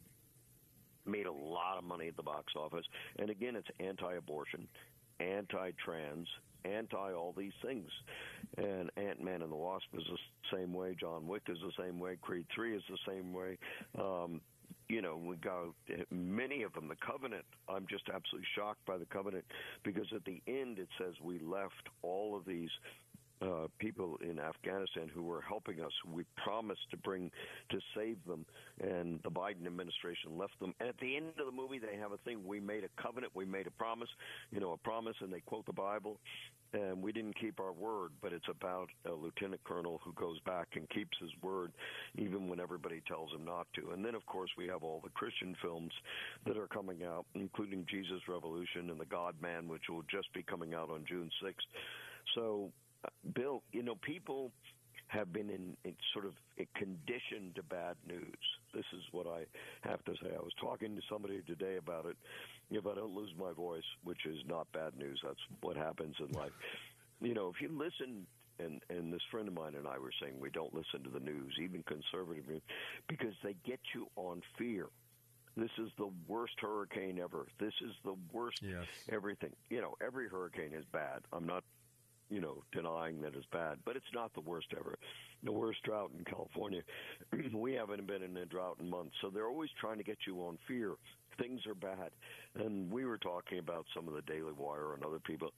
made 1.06 1.26
a 1.26 1.32
lot 1.32 1.78
of 1.78 1.84
money 1.84 2.08
at 2.08 2.16
the 2.16 2.22
box 2.22 2.52
office. 2.56 2.84
And 3.18 3.30
again, 3.30 3.56
it's 3.56 3.68
anti-abortion, 3.80 4.68
anti-trans, 5.20 6.28
anti 6.64 7.12
all 7.12 7.34
these 7.36 7.52
things. 7.64 7.88
And 8.56 8.90
Ant 8.96 9.22
Man 9.22 9.42
and 9.42 9.50
the 9.50 9.56
Wasp 9.56 9.86
is 9.94 10.04
the 10.10 10.56
same 10.56 10.72
way. 10.72 10.96
John 10.98 11.26
Wick 11.26 11.42
is 11.48 11.58
the 11.60 11.82
same 11.82 11.98
way. 11.98 12.16
Creed 12.20 12.46
Three 12.54 12.76
is 12.76 12.82
the 12.90 12.98
same 13.06 13.32
way. 13.32 13.58
Um, 13.98 14.40
you 14.88 15.02
know, 15.02 15.16
we 15.16 15.36
got 15.36 15.74
many 16.10 16.62
of 16.62 16.72
them. 16.72 16.88
The 16.88 16.96
covenant, 16.96 17.44
I'm 17.68 17.86
just 17.88 18.04
absolutely 18.12 18.48
shocked 18.56 18.84
by 18.86 18.96
the 18.96 19.04
covenant 19.04 19.44
because 19.84 20.06
at 20.14 20.24
the 20.24 20.40
end 20.46 20.78
it 20.78 20.88
says 20.98 21.14
we 21.22 21.38
left 21.40 21.88
all 22.02 22.36
of 22.36 22.44
these 22.46 22.70
uh, 23.40 23.68
people 23.78 24.18
in 24.22 24.38
Afghanistan 24.38 25.08
who 25.12 25.22
were 25.22 25.40
helping 25.40 25.80
us. 25.80 25.92
We 26.12 26.24
promised 26.42 26.90
to 26.90 26.96
bring 26.96 27.30
to 27.70 27.78
save 27.96 28.16
them, 28.26 28.44
and 28.80 29.20
the 29.22 29.30
Biden 29.30 29.66
administration 29.66 30.36
left 30.36 30.58
them. 30.60 30.74
And 30.80 30.88
at 30.88 30.98
the 31.00 31.16
end 31.16 31.32
of 31.38 31.46
the 31.46 31.52
movie, 31.52 31.78
they 31.78 31.96
have 31.98 32.12
a 32.12 32.18
thing: 32.18 32.46
we 32.46 32.60
made 32.60 32.84
a 32.84 33.02
covenant, 33.02 33.32
we 33.34 33.44
made 33.44 33.66
a 33.66 33.70
promise, 33.72 34.08
you 34.50 34.60
know, 34.60 34.72
a 34.72 34.76
promise, 34.76 35.16
and 35.20 35.32
they 35.32 35.40
quote 35.40 35.66
the 35.66 35.72
Bible. 35.72 36.18
And 36.74 37.02
we 37.02 37.12
didn't 37.12 37.40
keep 37.40 37.60
our 37.60 37.72
word, 37.72 38.10
but 38.20 38.30
it's 38.34 38.48
about 38.50 38.88
a 39.06 39.12
lieutenant 39.12 39.64
colonel 39.64 40.02
who 40.04 40.12
goes 40.12 40.38
back 40.40 40.68
and 40.74 40.86
keeps 40.90 41.16
his 41.18 41.30
word, 41.40 41.72
even 42.18 42.46
when 42.46 42.60
everybody 42.60 43.00
tells 43.08 43.32
him 43.32 43.42
not 43.42 43.66
to. 43.76 43.92
And 43.92 44.04
then, 44.04 44.14
of 44.14 44.26
course, 44.26 44.50
we 44.58 44.66
have 44.66 44.82
all 44.82 45.00
the 45.02 45.08
Christian 45.08 45.56
films 45.62 45.92
that 46.44 46.58
are 46.58 46.66
coming 46.66 47.04
out, 47.04 47.24
including 47.34 47.86
Jesus 47.88 48.20
Revolution 48.28 48.90
and 48.90 49.00
The 49.00 49.06
God 49.06 49.34
Man, 49.40 49.66
which 49.66 49.84
will 49.88 50.02
just 50.10 50.30
be 50.34 50.42
coming 50.42 50.74
out 50.74 50.90
on 50.90 51.06
June 51.08 51.30
6th. 51.42 51.54
So 52.34 52.70
Bill, 53.34 53.62
you 53.72 53.82
know, 53.82 53.94
people 53.96 54.52
have 55.08 55.32
been 55.32 55.48
in, 55.48 55.76
in 55.84 55.94
sort 56.12 56.26
of 56.26 56.32
conditioned 56.74 57.54
to 57.54 57.62
bad 57.62 57.96
news. 58.06 58.36
This 58.74 58.84
is 58.92 59.02
what 59.10 59.26
I 59.26 59.46
have 59.88 60.04
to 60.04 60.12
say. 60.22 60.30
I 60.34 60.42
was 60.42 60.52
talking 60.60 60.94
to 60.96 61.02
somebody 61.10 61.40
today 61.46 61.76
about 61.76 62.06
it. 62.06 62.16
If 62.70 62.86
I 62.86 62.94
don't 62.94 63.14
lose 63.14 63.32
my 63.38 63.52
voice, 63.52 63.84
which 64.04 64.26
is 64.26 64.38
not 64.46 64.70
bad 64.72 64.96
news, 64.98 65.20
that's 65.24 65.40
what 65.62 65.76
happens 65.76 66.16
in 66.20 66.32
life. 66.32 66.52
You 67.20 67.34
know, 67.34 67.48
if 67.54 67.60
you 67.60 67.68
listen 67.68 68.26
and 68.58 68.82
and 68.90 69.12
this 69.12 69.22
friend 69.30 69.48
of 69.48 69.54
mine 69.54 69.74
and 69.76 69.86
I 69.86 69.98
were 69.98 70.12
saying 70.20 70.34
we 70.38 70.50
don't 70.50 70.74
listen 70.74 71.02
to 71.04 71.10
the 71.10 71.20
news, 71.20 71.54
even 71.62 71.82
conservative 71.84 72.46
news, 72.48 72.62
because 73.08 73.34
they 73.42 73.54
get 73.64 73.80
you 73.94 74.08
on 74.16 74.42
fear. 74.58 74.86
This 75.56 75.70
is 75.78 75.90
the 75.96 76.10
worst 76.28 76.54
hurricane 76.60 77.18
ever. 77.18 77.46
This 77.58 77.74
is 77.80 77.92
the 78.04 78.14
worst 78.32 78.60
yes. 78.62 78.84
everything. 79.10 79.50
You 79.70 79.80
know, 79.80 79.94
every 80.04 80.28
hurricane 80.28 80.72
is 80.72 80.84
bad. 80.92 81.22
I'm 81.32 81.46
not 81.46 81.64
you 82.30 82.40
know, 82.40 82.62
denying 82.72 83.20
that 83.22 83.34
it's 83.34 83.46
bad, 83.52 83.78
but 83.84 83.96
it's 83.96 84.12
not 84.14 84.32
the 84.34 84.40
worst 84.40 84.68
ever. 84.78 84.98
The 85.44 85.52
worst 85.52 85.82
drought 85.84 86.10
in 86.16 86.24
California. 86.24 86.82
we 87.54 87.72
haven't 87.74 88.06
been 88.06 88.22
in 88.22 88.36
a 88.36 88.46
drought 88.46 88.78
in 88.80 88.90
months, 88.90 89.14
so 89.20 89.30
they're 89.30 89.48
always 89.48 89.70
trying 89.80 89.98
to 89.98 90.04
get 90.04 90.18
you 90.26 90.36
on 90.40 90.58
fear. 90.66 90.94
Things 91.40 91.60
are 91.66 91.74
bad. 91.74 92.10
And 92.56 92.90
we 92.90 93.04
were 93.04 93.18
talking 93.18 93.58
about 93.58 93.86
some 93.94 94.08
of 94.08 94.14
the 94.14 94.22
Daily 94.22 94.52
Wire 94.56 94.94
and 94.94 95.04
other 95.04 95.20
people 95.20 95.50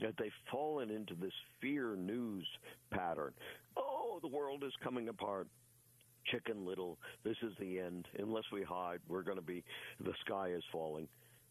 that 0.00 0.14
they've 0.18 0.30
fallen 0.50 0.90
into 0.90 1.14
this 1.14 1.32
fear 1.60 1.94
news 1.94 2.46
pattern. 2.90 3.32
Oh, 3.76 4.18
the 4.22 4.28
world 4.28 4.64
is 4.64 4.72
coming 4.82 5.08
apart. 5.08 5.46
Chicken 6.32 6.66
Little, 6.66 6.98
this 7.24 7.36
is 7.42 7.52
the 7.60 7.78
end. 7.78 8.06
Unless 8.18 8.44
we 8.52 8.62
hide, 8.62 8.98
we're 9.08 9.22
going 9.22 9.38
to 9.38 9.44
be, 9.44 9.62
the 10.00 10.14
sky 10.24 10.48
is 10.48 10.62
falling. 10.72 11.06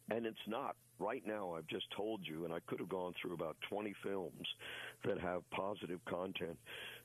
And 0.10 0.26
it's 0.26 0.38
not. 0.48 0.76
Right 1.00 1.24
now, 1.26 1.56
I've 1.58 1.68
just 1.68 1.86
told 1.96 2.22
you, 2.24 2.46
and 2.46 2.54
I 2.54 2.60
could 2.68 2.80
have 2.80 2.90
gone 2.90 3.14
through 3.22 3.34
about 3.34 3.58
20 3.70 3.94
films 4.04 4.48
that 5.04 5.20
have 5.20 5.42
positive 5.50 6.00
content. 6.06 6.58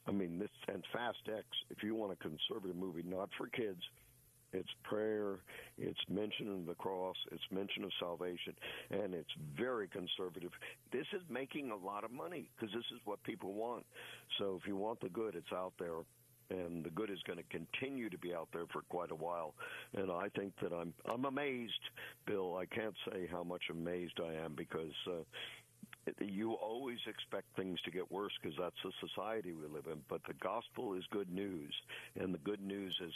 I 0.06 0.12
mean, 0.12 0.38
this 0.38 0.50
and 0.68 0.84
Fast 0.92 1.18
X, 1.26 1.44
if 1.70 1.82
you 1.82 1.94
want 1.94 2.12
a 2.12 2.16
conservative 2.16 2.76
movie, 2.76 3.02
not 3.04 3.30
for 3.36 3.48
kids, 3.48 3.80
it's 4.52 4.68
prayer, 4.82 5.38
it's 5.78 5.98
mention 6.08 6.52
of 6.52 6.66
the 6.66 6.74
cross, 6.74 7.16
it's 7.30 7.42
mention 7.50 7.84
of 7.84 7.90
salvation, 8.00 8.54
and 8.90 9.14
it's 9.14 9.30
very 9.56 9.88
conservative. 9.88 10.50
This 10.92 11.06
is 11.12 11.22
making 11.28 11.70
a 11.70 11.76
lot 11.76 12.04
of 12.04 12.10
money 12.10 12.50
because 12.56 12.74
this 12.74 12.84
is 12.92 13.00
what 13.04 13.22
people 13.22 13.54
want. 13.54 13.84
So 14.38 14.58
if 14.60 14.66
you 14.66 14.76
want 14.76 15.00
the 15.00 15.08
good, 15.08 15.36
it's 15.36 15.52
out 15.52 15.72
there 15.78 15.98
and 16.50 16.84
the 16.84 16.90
good 16.90 17.10
is 17.10 17.18
going 17.26 17.38
to 17.38 17.44
continue 17.44 18.10
to 18.10 18.18
be 18.18 18.34
out 18.34 18.48
there 18.52 18.66
for 18.72 18.82
quite 18.82 19.10
a 19.10 19.14
while. 19.14 19.54
And 19.96 20.10
I 20.10 20.28
think 20.36 20.52
that 20.62 20.72
I'm 20.72 20.92
I'm 21.10 21.24
amazed, 21.24 21.72
Bill. 22.26 22.56
I 22.56 22.66
can't 22.66 22.94
say 23.10 23.28
how 23.30 23.42
much 23.42 23.62
amazed 23.70 24.20
I 24.20 24.34
am 24.44 24.54
because. 24.54 24.94
Uh, 25.06 25.22
you 26.20 26.52
always 26.54 26.98
expect 27.06 27.46
things 27.56 27.78
to 27.84 27.90
get 27.90 28.10
worse 28.10 28.32
because 28.40 28.56
that's 28.58 28.76
the 28.84 29.08
society 29.08 29.52
we 29.52 29.66
live 29.66 29.86
in. 29.86 30.00
But 30.08 30.22
the 30.26 30.34
gospel 30.34 30.94
is 30.94 31.04
good 31.10 31.30
news, 31.30 31.74
and 32.18 32.32
the 32.34 32.38
good 32.38 32.60
news 32.60 32.96
has 33.00 33.12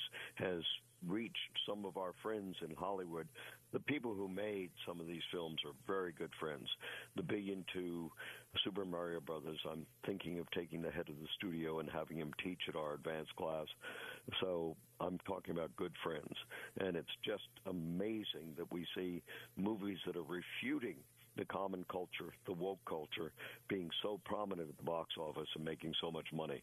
has 0.49 0.63
reached 1.07 1.37
some 1.69 1.85
of 1.85 1.97
our 1.97 2.13
friends 2.23 2.57
in 2.67 2.75
Hollywood. 2.75 3.29
The 3.73 3.81
people 3.81 4.15
who 4.15 4.29
made 4.29 4.71
some 4.87 5.01
of 5.01 5.07
these 5.07 5.23
films 5.33 5.59
are 5.67 5.73
very 5.87 6.13
good 6.13 6.31
friends. 6.39 6.69
The 7.17 7.23
Billion 7.23 7.65
Two, 7.73 8.11
Super 8.63 8.85
Mario 8.85 9.21
Brothers. 9.21 9.59
I'm 9.71 9.87
thinking 10.07 10.39
of 10.39 10.51
taking 10.53 10.83
the 10.83 10.91
head 10.91 11.09
of 11.09 11.17
the 11.21 11.29
studio 11.37 11.81
and 11.81 11.91
having 11.91 12.19
him 12.19 12.33
teach 12.43 12.61
at 12.69 12.77
our 12.77 12.95
advanced 12.95 13.35
class. 13.37 13.67
So 14.41 14.77
I'm 15.01 15.19
talking 15.27 15.55
about 15.55 15.75
good 15.77 15.93
friends, 16.03 16.35
and 16.79 16.97
it's 16.97 17.09
just 17.25 17.49
amazing 17.67 18.55
that 18.57 18.71
we 18.73 18.87
see 18.97 19.23
movies 19.57 19.99
that 20.07 20.17
are 20.17 20.23
refuting 20.23 20.97
the 21.37 21.45
common 21.45 21.85
culture, 21.91 22.33
the 22.47 22.53
woke 22.53 22.85
culture, 22.87 23.33
being 23.69 23.91
so 24.03 24.21
prominent 24.25 24.69
at 24.69 24.77
the 24.77 24.85
box 24.85 25.15
office 25.19 25.49
and 25.55 25.65
making 25.65 25.95
so 26.01 26.11
much 26.11 26.27
money. 26.33 26.63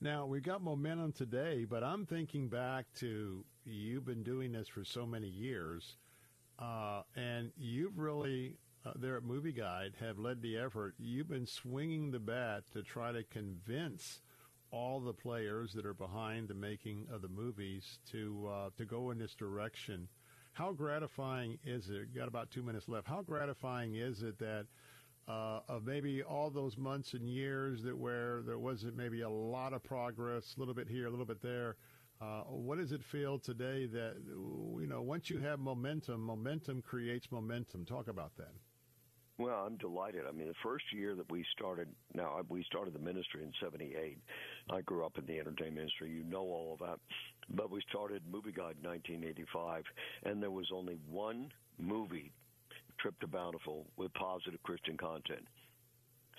Now, 0.00 0.26
we've 0.26 0.42
got 0.42 0.62
momentum 0.62 1.12
today, 1.12 1.64
but 1.64 1.82
I'm 1.82 2.04
thinking 2.04 2.48
back 2.48 2.84
to 2.96 3.44
you've 3.64 4.04
been 4.04 4.22
doing 4.22 4.52
this 4.52 4.68
for 4.68 4.84
so 4.84 5.06
many 5.06 5.28
years, 5.28 5.96
uh, 6.58 7.02
and 7.16 7.50
you've 7.56 7.98
really, 7.98 8.58
uh, 8.84 8.92
there 8.96 9.16
at 9.16 9.22
Movieguide, 9.22 9.96
have 10.00 10.18
led 10.18 10.42
the 10.42 10.58
effort. 10.58 10.94
You've 10.98 11.28
been 11.28 11.46
swinging 11.46 12.10
the 12.10 12.18
bat 12.18 12.64
to 12.74 12.82
try 12.82 13.12
to 13.12 13.22
convince 13.24 14.20
all 14.70 15.00
the 15.00 15.14
players 15.14 15.72
that 15.72 15.86
are 15.86 15.94
behind 15.94 16.48
the 16.48 16.54
making 16.54 17.06
of 17.10 17.22
the 17.22 17.28
movies 17.28 17.98
to 18.10 18.48
uh, 18.52 18.70
to 18.76 18.84
go 18.84 19.10
in 19.10 19.18
this 19.18 19.34
direction. 19.34 20.08
How 20.56 20.72
gratifying 20.72 21.58
is 21.66 21.90
it? 21.90 22.14
Got 22.14 22.28
about 22.28 22.50
two 22.50 22.62
minutes 22.62 22.88
left. 22.88 23.06
How 23.06 23.20
gratifying 23.20 23.96
is 23.96 24.22
it 24.22 24.38
that 24.38 24.64
uh, 25.28 25.60
of 25.68 25.84
maybe 25.84 26.22
all 26.22 26.48
those 26.48 26.78
months 26.78 27.12
and 27.12 27.28
years 27.28 27.82
that 27.82 27.94
where 27.94 28.40
there 28.40 28.58
wasn't 28.58 28.96
maybe 28.96 29.20
a 29.20 29.28
lot 29.28 29.74
of 29.74 29.84
progress, 29.84 30.54
a 30.56 30.58
little 30.58 30.72
bit 30.72 30.88
here, 30.88 31.08
a 31.08 31.10
little 31.10 31.26
bit 31.26 31.42
there. 31.42 31.76
Uh, 32.22 32.40
what 32.44 32.78
does 32.78 32.92
it 32.92 33.02
feel 33.04 33.38
today 33.38 33.84
that 33.84 34.14
you 34.26 34.86
know 34.88 35.02
once 35.02 35.28
you 35.28 35.38
have 35.40 35.60
momentum, 35.60 36.22
momentum 36.22 36.80
creates 36.80 37.30
momentum? 37.30 37.84
Talk 37.84 38.08
about 38.08 38.34
that. 38.38 38.54
Well, 39.36 39.66
I'm 39.66 39.76
delighted. 39.76 40.22
I 40.26 40.32
mean, 40.32 40.48
the 40.48 40.54
first 40.62 40.86
year 40.90 41.14
that 41.16 41.30
we 41.30 41.44
started, 41.54 41.88
now 42.14 42.40
we 42.48 42.64
started 42.64 42.94
the 42.94 42.98
ministry 42.98 43.42
in 43.42 43.52
'78. 43.62 44.16
I 44.70 44.80
grew 44.80 45.04
up 45.04 45.18
in 45.18 45.26
the 45.26 45.38
entertainment 45.38 45.80
industry. 45.80 46.08
You 46.08 46.24
know 46.24 46.40
all 46.40 46.72
of 46.72 46.78
that. 46.78 46.98
But 47.50 47.70
we 47.70 47.80
started 47.88 48.22
Movieguide 48.26 48.82
in 48.82 48.88
1985, 48.88 49.84
and 50.24 50.42
there 50.42 50.50
was 50.50 50.66
only 50.74 50.98
one 51.08 51.52
movie 51.78 52.32
Trip 52.98 53.18
to 53.20 53.26
Bountiful 53.26 53.86
with 53.96 54.12
positive 54.14 54.62
Christian 54.62 54.96
content. 54.96 55.46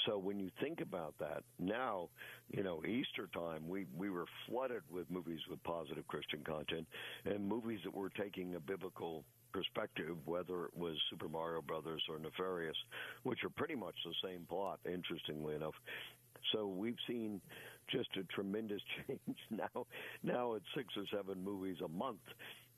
So 0.05 0.17
when 0.17 0.39
you 0.39 0.49
think 0.61 0.81
about 0.81 1.15
that, 1.19 1.43
now, 1.59 2.09
you 2.49 2.63
know, 2.63 2.83
Easter 2.85 3.27
time, 3.33 3.67
we, 3.67 3.85
we 3.97 4.09
were 4.09 4.25
flooded 4.47 4.83
with 4.91 5.09
movies 5.09 5.39
with 5.49 5.61
positive 5.63 6.07
Christian 6.07 6.43
content 6.45 6.87
and 7.25 7.47
movies 7.47 7.79
that 7.83 7.93
were 7.93 8.09
taking 8.09 8.55
a 8.55 8.59
biblical 8.59 9.23
perspective, 9.51 10.15
whether 10.25 10.65
it 10.65 10.77
was 10.77 10.95
Super 11.09 11.27
Mario 11.27 11.61
Brothers 11.61 12.03
or 12.09 12.19
Nefarious, 12.19 12.77
which 13.23 13.39
are 13.43 13.49
pretty 13.49 13.75
much 13.75 13.95
the 14.05 14.13
same 14.23 14.45
plot, 14.47 14.79
interestingly 14.85 15.55
enough. 15.55 15.73
So 16.53 16.67
we've 16.67 16.99
seen 17.07 17.41
just 17.89 18.09
a 18.17 18.23
tremendous 18.33 18.81
change 19.07 19.37
now. 19.49 19.85
Now 20.23 20.53
it's 20.53 20.65
six 20.75 20.93
or 20.97 21.03
seven 21.11 21.43
movies 21.43 21.77
a 21.83 21.87
month 21.87 22.19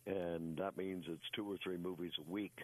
and 0.05 0.57
that 0.57 0.77
means 0.77 1.05
it's 1.07 1.23
two 1.35 1.51
or 1.51 1.57
three 1.63 1.77
movies 1.77 2.11
a 2.19 2.31
week, 2.31 2.57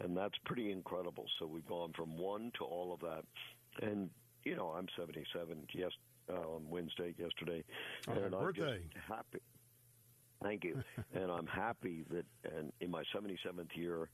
and 0.00 0.16
that's 0.16 0.34
pretty 0.44 0.70
incredible. 0.70 1.24
So 1.38 1.46
we've 1.46 1.66
gone 1.66 1.92
from 1.96 2.16
one 2.16 2.52
to 2.58 2.64
all 2.64 2.92
of 2.92 3.00
that, 3.00 3.24
and 3.86 4.10
you 4.44 4.56
know 4.56 4.68
I'm 4.68 4.86
77. 4.96 5.66
Yes, 5.74 5.90
uh, 6.30 6.34
on 6.34 6.68
Wednesday 6.68 7.14
yesterday, 7.18 7.64
oh, 8.08 8.12
and 8.12 8.34
I'm 8.34 8.54
just 8.54 8.68
happy. 9.08 9.40
Thank 10.42 10.64
you, 10.64 10.82
and 11.14 11.30
I'm 11.30 11.46
happy 11.46 12.04
that, 12.10 12.24
and 12.56 12.72
in 12.80 12.90
my 12.90 13.02
77th 13.14 13.76
year, 13.76 14.08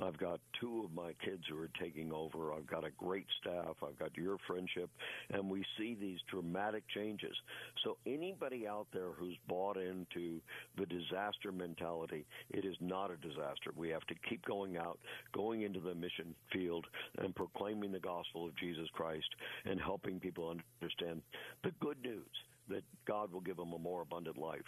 I've 0.00 0.18
got 0.18 0.40
two 0.60 0.84
of 0.84 0.94
my 0.94 1.12
kids 1.24 1.42
who 1.48 1.58
are 1.58 1.70
taking 1.80 2.12
over. 2.12 2.52
I've 2.52 2.66
got 2.66 2.84
a 2.84 2.90
great 2.90 3.26
staff. 3.40 3.76
I've 3.86 3.98
got 3.98 4.16
your 4.16 4.36
friendship, 4.46 4.90
and 5.30 5.50
we 5.50 5.64
see 5.78 5.96
these 6.00 6.18
dramatic 6.30 6.84
changes. 6.94 7.36
So 7.84 7.98
anybody 8.06 8.66
out 8.66 8.86
there 8.92 9.10
who's 9.18 9.36
bought 9.48 9.76
into 9.76 10.40
the 10.78 10.86
disaster 10.86 11.52
mentality, 11.52 12.26
it 12.50 12.64
is 12.64 12.76
not 12.80 13.10
a 13.10 13.16
disaster. 13.16 13.72
We 13.76 13.90
have 13.90 14.06
to 14.06 14.14
keep 14.28 14.44
going 14.46 14.76
out, 14.76 14.98
going 15.34 15.62
into 15.62 15.80
the 15.80 15.94
mission 15.94 16.34
field, 16.52 16.86
and 17.18 17.34
proclaiming 17.34 17.92
the 17.92 18.00
gospel 18.00 18.46
of 18.46 18.56
Jesus 18.56 18.88
Christ 18.92 19.28
and 19.64 19.80
helping 19.80 20.20
people 20.20 20.54
understand 20.80 21.22
the 21.62 21.72
good 21.80 22.00
news 22.02 22.26
that 22.68 22.84
God 23.06 23.32
will 23.32 23.40
give 23.40 23.56
them 23.56 23.72
a 23.72 23.78
more 23.78 24.02
abundant 24.02 24.38
life. 24.38 24.60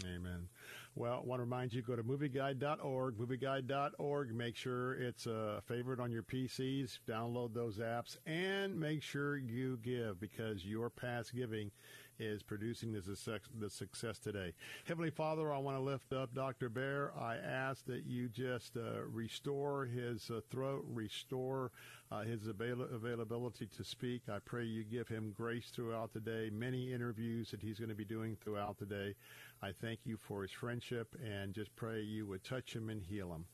Amen. 0.00 0.48
Well, 0.94 1.22
I 1.22 1.26
want 1.26 1.38
to 1.40 1.44
remind 1.44 1.72
you 1.72 1.82
go 1.82 1.96
to 1.96 2.02
movieguide.org, 2.02 3.16
movieguide.org. 3.18 4.34
Make 4.34 4.56
sure 4.56 4.94
it's 4.94 5.26
a 5.26 5.62
favorite 5.66 6.00
on 6.00 6.10
your 6.10 6.22
PCs. 6.22 6.98
Download 7.06 7.52
those 7.52 7.78
apps 7.78 8.16
and 8.26 8.78
make 8.78 9.02
sure 9.02 9.36
you 9.36 9.78
give 9.82 10.18
because 10.20 10.64
your 10.64 10.88
past 10.88 11.34
giving 11.34 11.70
is 12.18 12.42
producing 12.42 12.92
the 12.92 13.02
success, 13.02 13.40
the 13.58 13.70
success 13.70 14.18
today. 14.18 14.52
Heavenly 14.84 15.10
Father, 15.10 15.52
I 15.52 15.58
want 15.58 15.76
to 15.76 15.82
lift 15.82 16.12
up 16.12 16.34
Dr. 16.34 16.70
Baehr. 16.70 17.10
I 17.20 17.36
ask 17.36 17.84
that 17.86 18.04
you 18.06 18.28
just 18.28 18.76
uh, 18.76 19.02
restore 19.10 19.86
his 19.86 20.30
uh, 20.30 20.40
throat, 20.50 20.84
restore 20.88 21.72
uh, 22.10 22.22
his 22.22 22.46
avail- 22.46 22.82
availability 22.92 23.66
to 23.66 23.84
speak. 23.84 24.22
I 24.30 24.38
pray 24.44 24.64
you 24.64 24.84
give 24.84 25.08
him 25.08 25.32
grace 25.36 25.70
throughout 25.74 26.12
the 26.12 26.20
day, 26.20 26.50
many 26.52 26.92
interviews 26.92 27.50
that 27.50 27.60
he's 27.60 27.78
going 27.78 27.88
to 27.88 27.94
be 27.94 28.04
doing 28.04 28.36
throughout 28.36 28.78
the 28.78 28.86
day. 28.86 29.14
I 29.62 29.70
thank 29.72 30.00
you 30.04 30.16
for 30.16 30.42
his 30.42 30.50
friendship 30.50 31.14
and 31.24 31.54
just 31.54 31.74
pray 31.76 32.00
you 32.00 32.26
would 32.26 32.42
touch 32.42 32.74
him 32.74 32.90
and 32.90 33.02
heal 33.02 33.32
him. 33.32 33.44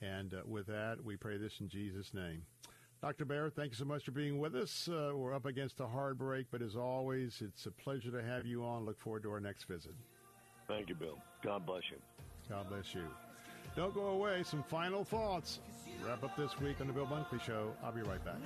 And 0.00 0.34
uh, 0.34 0.38
with 0.44 0.66
that, 0.66 0.96
we 1.04 1.16
pray 1.16 1.36
this 1.36 1.60
in 1.60 1.68
Jesus' 1.68 2.12
name. 2.12 2.42
Dr. 3.00 3.24
Baehr, 3.24 3.52
thank 3.52 3.70
you 3.70 3.76
so 3.76 3.84
much 3.84 4.04
for 4.04 4.10
being 4.10 4.38
with 4.38 4.54
us. 4.54 4.88
Uh, 4.88 5.12
we're 5.14 5.34
up 5.34 5.46
against 5.46 5.80
a 5.80 5.86
hard 5.86 6.18
break, 6.18 6.46
but 6.50 6.62
as 6.62 6.76
always, 6.76 7.42
it's 7.44 7.66
a 7.66 7.70
pleasure 7.70 8.10
to 8.10 8.22
have 8.22 8.46
you 8.46 8.64
on. 8.64 8.84
Look 8.84 9.00
forward 9.00 9.22
to 9.24 9.30
our 9.30 9.40
next 9.40 9.64
visit. 9.64 9.92
Thank 10.68 10.88
you, 10.88 10.94
Bill. 10.94 11.18
God 11.42 11.66
bless 11.66 11.82
you. 11.90 11.98
God 12.48 12.68
bless 12.68 12.94
you. 12.94 13.02
Don't 13.76 13.94
go 13.94 14.06
away. 14.08 14.42
Some 14.44 14.62
final 14.64 15.04
thoughts. 15.04 15.60
Wrap 16.06 16.22
up 16.24 16.36
this 16.36 16.58
week 16.60 16.80
on 16.80 16.88
the 16.88 16.92
Bill 16.92 17.06
Bunkley 17.06 17.40
Show. 17.40 17.72
I'll 17.84 17.92
be 17.92 18.02
right 18.02 18.24
back. 18.24 18.36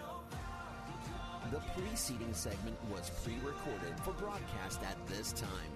The 1.51 1.61
preceding 1.81 2.33
segment 2.33 2.77
was 2.91 3.11
pre 3.23 3.35
recorded 3.45 3.99
for 4.05 4.13
broadcast 4.13 4.81
at 4.83 4.97
this 5.07 5.33
time. 5.33 5.76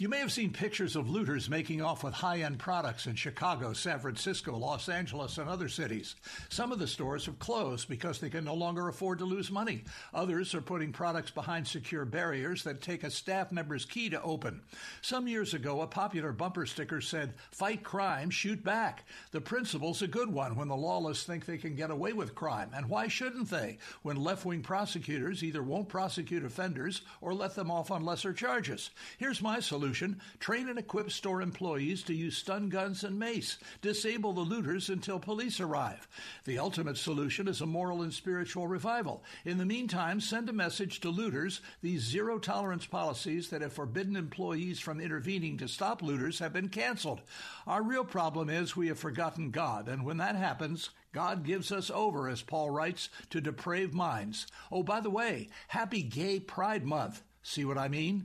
You 0.00 0.08
may 0.08 0.18
have 0.18 0.32
seen 0.32 0.52
pictures 0.52 0.96
of 0.96 1.08
looters 1.08 1.48
making 1.48 1.80
off 1.80 2.02
with 2.02 2.14
high 2.14 2.40
end 2.40 2.58
products 2.58 3.06
in 3.06 3.14
Chicago, 3.14 3.72
San 3.72 4.00
Francisco, 4.00 4.56
Los 4.56 4.88
Angeles, 4.88 5.38
and 5.38 5.48
other 5.48 5.68
cities. 5.68 6.16
Some 6.48 6.72
of 6.72 6.80
the 6.80 6.88
stores 6.88 7.26
have 7.26 7.38
closed 7.38 7.88
because 7.88 8.18
they 8.18 8.28
can 8.28 8.44
no 8.44 8.54
longer 8.54 8.88
afford 8.88 9.20
to 9.20 9.24
lose 9.24 9.52
money. 9.52 9.84
Others 10.12 10.52
are 10.56 10.60
putting 10.60 10.90
products 10.90 11.30
behind 11.30 11.68
secure 11.68 12.04
barriers 12.04 12.64
that 12.64 12.82
take 12.82 13.04
a 13.04 13.10
staff 13.10 13.52
member's 13.52 13.84
key 13.84 14.10
to 14.10 14.20
open. 14.22 14.62
Some 15.00 15.28
years 15.28 15.54
ago, 15.54 15.80
a 15.80 15.86
popular 15.86 16.32
bumper 16.32 16.66
sticker 16.66 17.00
said, 17.00 17.34
Fight 17.52 17.84
crime, 17.84 18.30
shoot 18.30 18.64
back. 18.64 19.04
The 19.30 19.40
principle's 19.40 20.02
a 20.02 20.08
good 20.08 20.28
one 20.28 20.56
when 20.56 20.66
the 20.66 20.74
lawless 20.74 21.22
think 21.22 21.46
they 21.46 21.56
can 21.56 21.76
get 21.76 21.92
away 21.92 22.14
with 22.14 22.34
crime. 22.34 22.70
And 22.74 22.88
why 22.88 23.06
shouldn't 23.06 23.48
they 23.48 23.78
when 24.02 24.16
left 24.16 24.44
wing 24.44 24.62
prosecutors 24.62 25.44
either 25.44 25.62
won't 25.62 25.88
prosecute 25.88 26.44
offenders 26.44 27.02
or 27.20 27.32
let 27.32 27.54
them 27.54 27.70
off 27.70 27.92
on 27.92 28.04
lesser 28.04 28.32
charges? 28.32 28.90
Here's 29.18 29.40
my 29.40 29.60
solution 29.60 29.83
solution 29.84 30.18
train 30.40 30.70
and 30.70 30.78
equip 30.78 31.10
store 31.10 31.42
employees 31.42 32.02
to 32.02 32.14
use 32.14 32.38
stun 32.38 32.70
guns 32.70 33.04
and 33.04 33.18
mace, 33.18 33.58
disable 33.82 34.32
the 34.32 34.40
looters 34.40 34.88
until 34.88 35.18
police 35.18 35.60
arrive. 35.60 36.08
The 36.46 36.58
ultimate 36.58 36.96
solution 36.96 37.48
is 37.48 37.60
a 37.60 37.66
moral 37.66 38.00
and 38.00 38.12
spiritual 38.12 38.66
revival. 38.66 39.22
In 39.44 39.58
the 39.58 39.66
meantime, 39.66 40.22
send 40.22 40.48
a 40.48 40.54
message 40.54 41.00
to 41.00 41.10
looters 41.10 41.60
these 41.82 42.00
zero 42.00 42.38
tolerance 42.38 42.86
policies 42.86 43.50
that 43.50 43.60
have 43.60 43.74
forbidden 43.74 44.16
employees 44.16 44.80
from 44.80 45.02
intervening 45.02 45.58
to 45.58 45.68
stop 45.68 46.00
looters 46.00 46.38
have 46.38 46.54
been 46.54 46.70
canceled. 46.70 47.20
Our 47.66 47.82
real 47.82 48.06
problem 48.06 48.48
is 48.48 48.74
we 48.74 48.88
have 48.88 48.98
forgotten 48.98 49.50
God, 49.50 49.86
and 49.86 50.02
when 50.02 50.16
that 50.16 50.34
happens, 50.34 50.88
God 51.12 51.44
gives 51.44 51.70
us 51.70 51.90
over, 51.90 52.30
as 52.30 52.40
Paul 52.40 52.70
writes, 52.70 53.10
to 53.28 53.42
depraved 53.42 53.92
minds. 53.92 54.46
Oh, 54.72 54.82
by 54.82 55.00
the 55.00 55.10
way, 55.10 55.50
happy 55.68 56.02
Gay 56.02 56.40
Pride 56.40 56.86
Month. 56.86 57.22
See 57.42 57.66
what 57.66 57.76
I 57.76 57.88
mean? 57.88 58.24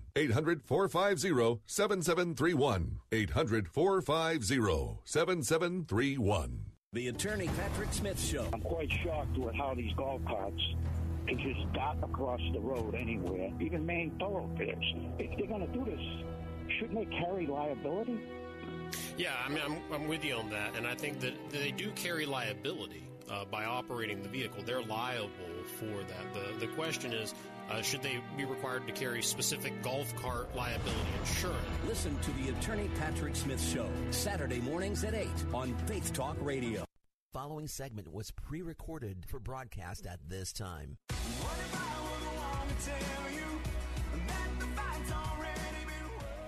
800 0.15 0.61
450 0.63 1.61
7731. 1.65 2.99
800 3.11 3.67
450 3.67 4.99
7731. 5.05 6.59
The 6.93 7.07
Attorney 7.07 7.49
Patrick 7.57 7.93
Smith 7.93 8.19
Show. 8.19 8.45
I'm 8.51 8.61
quite 8.61 8.91
shocked 9.03 9.37
with 9.37 9.55
how 9.55 9.73
these 9.73 9.93
golf 9.95 10.21
carts 10.25 10.61
can 11.27 11.39
just 11.39 11.71
dot 11.73 11.97
across 12.03 12.41
the 12.51 12.59
road 12.59 12.95
anywhere, 12.95 13.49
even 13.61 13.85
main 13.85 14.11
thoroughfares. 14.19 14.83
If 15.17 15.37
they're 15.37 15.47
going 15.47 15.65
to 15.65 15.73
do 15.73 15.85
this, 15.85 16.01
shouldn't 16.77 16.99
they 16.99 17.17
carry 17.17 17.47
liability? 17.47 18.19
Yeah, 19.17 19.31
I 19.45 19.49
mean, 19.49 19.61
I'm, 19.65 19.77
I'm 19.93 20.07
with 20.07 20.25
you 20.25 20.35
on 20.35 20.49
that, 20.49 20.75
and 20.75 20.85
I 20.85 20.95
think 20.95 21.21
that 21.21 21.33
they 21.49 21.71
do 21.71 21.91
carry 21.91 22.25
liability 22.25 23.07
uh, 23.29 23.45
by 23.45 23.63
operating 23.65 24.21
the 24.21 24.29
vehicle. 24.29 24.63
They're 24.65 24.83
liable 24.83 25.29
for 25.79 25.85
that. 25.85 26.33
The, 26.33 26.65
the 26.65 26.73
question 26.73 27.13
is, 27.13 27.33
uh, 27.69 27.81
should 27.81 28.01
they 28.01 28.19
be 28.37 28.45
required 28.45 28.87
to 28.87 28.93
carry 28.93 29.21
specific 29.21 29.81
golf 29.81 30.15
cart 30.15 30.55
liability 30.55 30.99
insurance? 31.19 31.59
Listen 31.87 32.17
to 32.19 32.31
the 32.31 32.49
Attorney 32.49 32.89
Patrick 32.99 33.35
Smith 33.35 33.61
Show, 33.61 33.89
Saturday 34.11 34.59
mornings 34.59 35.03
at 35.03 35.13
8 35.13 35.27
on 35.53 35.75
Faith 35.87 36.13
Talk 36.13 36.37
Radio. 36.41 36.85
Following 37.33 37.67
segment 37.67 38.11
was 38.11 38.31
pre 38.31 38.61
recorded 38.61 39.25
for 39.27 39.39
broadcast 39.39 40.05
at 40.05 40.19
this 40.27 40.51
time. 40.51 40.97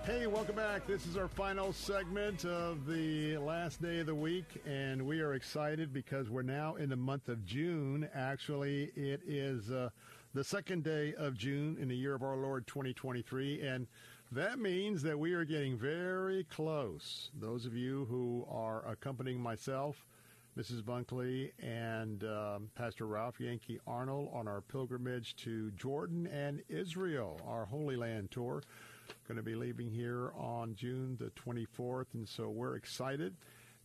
Hey, 0.04 0.26
welcome 0.26 0.56
back. 0.56 0.86
This 0.86 1.06
is 1.06 1.16
our 1.16 1.28
final 1.28 1.72
segment 1.72 2.44
of 2.44 2.86
the 2.86 3.38
last 3.38 3.80
day 3.80 4.00
of 4.00 4.06
the 4.06 4.14
week, 4.14 4.62
and 4.66 5.00
we 5.00 5.22
are 5.22 5.32
excited 5.32 5.94
because 5.94 6.28
we're 6.28 6.42
now 6.42 6.74
in 6.74 6.90
the 6.90 6.96
month 6.96 7.30
of 7.30 7.42
June. 7.46 8.06
Actually, 8.14 8.92
it 8.96 9.22
is 9.26 9.70
uh, 9.70 9.88
the 10.34 10.44
second 10.44 10.82
day 10.82 11.14
of 11.16 11.38
June 11.38 11.76
in 11.80 11.86
the 11.86 11.94
year 11.94 12.14
of 12.14 12.22
our 12.24 12.36
Lord 12.36 12.66
2023, 12.66 13.62
and 13.62 13.86
that 14.32 14.58
means 14.58 15.00
that 15.02 15.16
we 15.16 15.32
are 15.32 15.44
getting 15.44 15.78
very 15.78 16.42
close. 16.44 17.30
Those 17.38 17.66
of 17.66 17.76
you 17.76 18.06
who 18.10 18.44
are 18.50 18.84
accompanying 18.88 19.40
myself, 19.40 20.04
Mrs. 20.58 20.82
Bunkley, 20.82 21.52
and 21.60 22.24
um, 22.24 22.68
Pastor 22.74 23.06
Ralph 23.06 23.38
Yankee 23.38 23.78
Arnold 23.86 24.30
on 24.32 24.48
our 24.48 24.60
pilgrimage 24.60 25.36
to 25.36 25.70
Jordan 25.72 26.26
and 26.26 26.62
Israel, 26.68 27.40
our 27.46 27.64
Holy 27.64 27.96
Land 27.96 28.32
tour 28.32 28.62
going 29.28 29.36
to 29.36 29.42
be 29.42 29.54
leaving 29.54 29.90
here 29.90 30.32
on 30.36 30.74
June 30.74 31.16
the 31.18 31.30
24th, 31.30 32.06
and 32.14 32.28
so 32.28 32.48
we're 32.50 32.76
excited. 32.76 33.34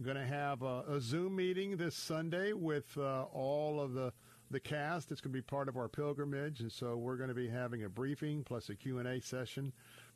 Going 0.02 0.18
to 0.18 0.26
have 0.26 0.62
a, 0.64 0.84
a, 0.88 1.02
Zoom 1.02 1.36
meeting 1.36 1.76
this 1.76 1.96
Sunday 1.96 2.54
with 2.54 2.98
uh, 2.98 3.24
all 3.34 3.82
of 3.82 3.94
the 3.94 4.14
the 4.52 4.60
cast. 4.60 5.12
It's 5.12 5.22
going 5.22 5.34
to 5.34 5.38
be 5.38 5.42
part 5.42 5.68
of 5.68 5.78
our 5.78 5.88
pilgrimage, 5.88 6.60
and 6.60 6.72
so 6.72 6.98
we're 6.98 7.18
going 7.18 7.30
to 7.30 7.36
be 7.36 7.50
having 7.50 7.84
a 7.84 7.90
briefing 7.90 8.44
plus 8.44 8.70
a 8.70 8.76
Q&A 8.76 9.20
session. 9.22 9.72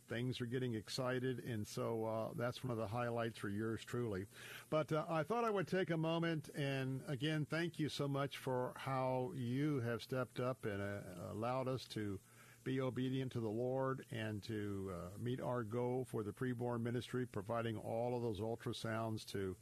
Things 0.10 0.42
are 0.42 0.45
getting 0.45 0.76
excited, 0.76 1.44
and 1.45 1.66
so 1.66 2.06
uh, 2.06 2.34
that's 2.36 2.64
one 2.64 2.72
of 2.72 2.78
the 2.78 2.88
highlights 2.88 3.40
for 3.40 3.50
yours 3.50 3.82
truly. 3.86 4.26
But 4.70 4.92
uh, 4.92 5.06
I 5.10 5.24
thought 5.24 5.45
I 5.45 5.50
would 5.50 5.68
take 5.68 5.92
a 5.92 5.98
moment 5.98 6.50
and 6.56 7.02
again 7.08 7.48
thank 7.50 7.80
you 7.80 7.88
so 7.88 8.08
much 8.08 8.38
for 8.38 8.74
how 8.76 9.32
you 9.36 9.80
have 9.82 10.02
stepped 10.02 10.42
up 10.42 10.66
and 10.66 10.82
uh, 10.82 11.32
allowed 11.32 11.70
us 11.70 11.86
to 11.90 12.20
be 12.64 12.82
obedient 12.82 13.32
to 13.34 13.40
the 13.40 13.50
Lord 13.50 14.06
and 14.12 14.42
to 14.44 14.92
uh, 14.94 15.18
meet 15.22 15.42
our 15.42 15.64
goal 15.64 16.06
for 16.10 16.24
the 16.24 16.32
preborn 16.32 16.82
ministry, 16.82 17.26
providing 17.26 17.78
all 17.78 18.16
of 18.16 18.22
those 18.22 18.40
ultrasounds 18.40 19.26
to, 19.32 19.56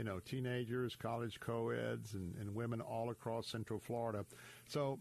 you 0.00 0.04
know, 0.04 0.18
teenagers, 0.18 0.96
college 0.96 1.38
co-eds, 1.40 2.14
and, 2.14 2.34
and 2.40 2.54
women 2.54 2.80
all 2.80 3.10
across 3.10 3.46
Central 3.46 3.78
Florida. 3.78 4.24
So 4.66 4.98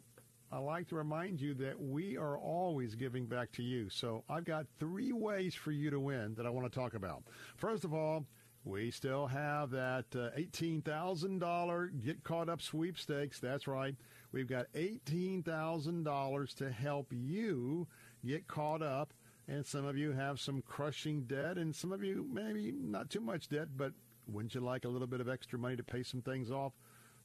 I 0.52 0.58
like 0.58 0.90
to 0.90 0.96
remind 0.96 1.40
you 1.40 1.54
that 1.54 1.80
we 1.82 2.18
are 2.18 2.38
always 2.38 2.96
giving 2.96 3.26
back 3.26 3.54
to 3.54 3.64
you. 3.64 3.90
So 3.90 4.26
I've 4.30 4.44
got 4.44 4.66
three 4.78 5.14
ways 5.14 5.56
for 5.56 5.72
you 5.72 5.90
to 5.90 6.02
win 6.02 6.36
that 6.36 6.46
I 6.46 6.50
want 6.50 6.70
to 6.70 6.78
talk 6.78 6.96
about. 6.96 7.24
First 7.56 7.86
of 7.86 7.94
all, 7.94 8.26
we 8.66 8.92
still 8.92 9.26
have 9.28 9.70
that 9.70 10.08
uh, 10.14 10.38
$18,000 10.38 12.04
Get 12.04 12.22
Caught 12.26 12.50
Up 12.50 12.62
sweepstakes. 12.62 13.40
That's 13.40 13.68
right. 13.68 13.96
We've 14.34 14.50
got 14.50 14.66
$18,000 14.74 16.56
to 16.56 16.72
help 16.72 17.08
you 17.14 17.88
get 18.26 18.50
caught 18.50 18.82
up. 18.82 19.14
And 19.48 19.66
some 19.66 19.86
of 19.86 19.98
you 19.98 20.12
have 20.12 20.42
some 20.42 20.62
crushing 20.62 21.22
debt, 21.22 21.58
and 21.58 21.74
some 21.74 21.94
of 21.94 22.04
you 22.04 22.28
maybe 22.30 22.74
not 22.74 23.10
too 23.10 23.22
much 23.22 23.48
debt, 23.48 23.70
but 23.78 23.94
wouldn't 24.30 24.56
you 24.56 24.62
like 24.62 24.86
a 24.86 24.90
little 24.90 25.08
bit 25.08 25.22
of 25.22 25.30
extra 25.30 25.60
money 25.60 25.76
to 25.76 25.84
pay 25.84 26.04
some 26.04 26.22
things 26.22 26.52
off? 26.52 26.74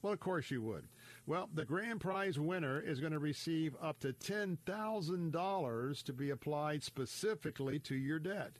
Well, 0.01 0.13
of 0.13 0.19
course 0.19 0.51
you 0.51 0.61
would. 0.61 0.87
Well, 1.25 1.49
the 1.53 1.65
grand 1.65 2.01
prize 2.01 2.37
winner 2.37 2.79
is 2.79 2.99
going 2.99 3.13
to 3.13 3.19
receive 3.19 3.75
up 3.81 3.99
to 4.01 4.13
$10,000 4.13 6.03
to 6.03 6.13
be 6.13 6.29
applied 6.29 6.83
specifically 6.83 7.79
to 7.79 7.95
your 7.95 8.19
debt. 8.19 8.51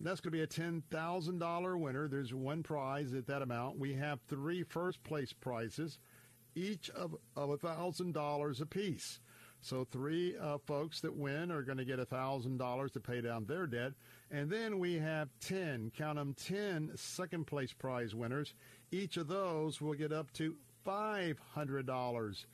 That's 0.00 0.20
going 0.20 0.32
to 0.32 0.38
be 0.38 0.42
a 0.42 0.46
$10,000 0.46 1.80
winner. 1.80 2.08
There's 2.08 2.34
one 2.34 2.62
prize 2.62 3.14
at 3.14 3.26
that 3.28 3.42
amount. 3.42 3.78
We 3.78 3.94
have 3.94 4.20
three 4.28 4.64
first 4.64 5.02
place 5.04 5.32
prizes 5.32 5.98
each 6.56 6.90
of 6.90 7.14
of 7.36 7.50
a 7.50 7.58
thousand 7.58 8.14
dollars 8.14 8.60
apiece. 8.60 9.20
So 9.60 9.84
three 9.84 10.36
uh, 10.40 10.58
folks 10.66 11.00
that 11.00 11.14
win 11.14 11.50
are 11.50 11.62
going 11.62 11.78
to 11.78 11.84
get 11.84 11.98
a 11.98 12.04
thousand 12.04 12.58
dollars 12.58 12.92
to 12.92 13.00
pay 13.00 13.20
down 13.20 13.44
their 13.44 13.66
debt, 13.66 13.92
and 14.30 14.50
then 14.50 14.78
we 14.78 14.98
have 14.98 15.30
ten, 15.40 15.90
count 15.96 16.16
them, 16.16 16.34
ten 16.34 16.90
second 16.94 17.46
place 17.46 17.72
prize 17.72 18.14
winners. 18.14 18.52
Each 18.90 19.16
of 19.16 19.28
those 19.28 19.80
will 19.80 19.94
get 19.94 20.12
up 20.12 20.30
to 20.34 20.56
five 20.84 21.38
hundred 21.54 21.86
dollars 21.86 22.44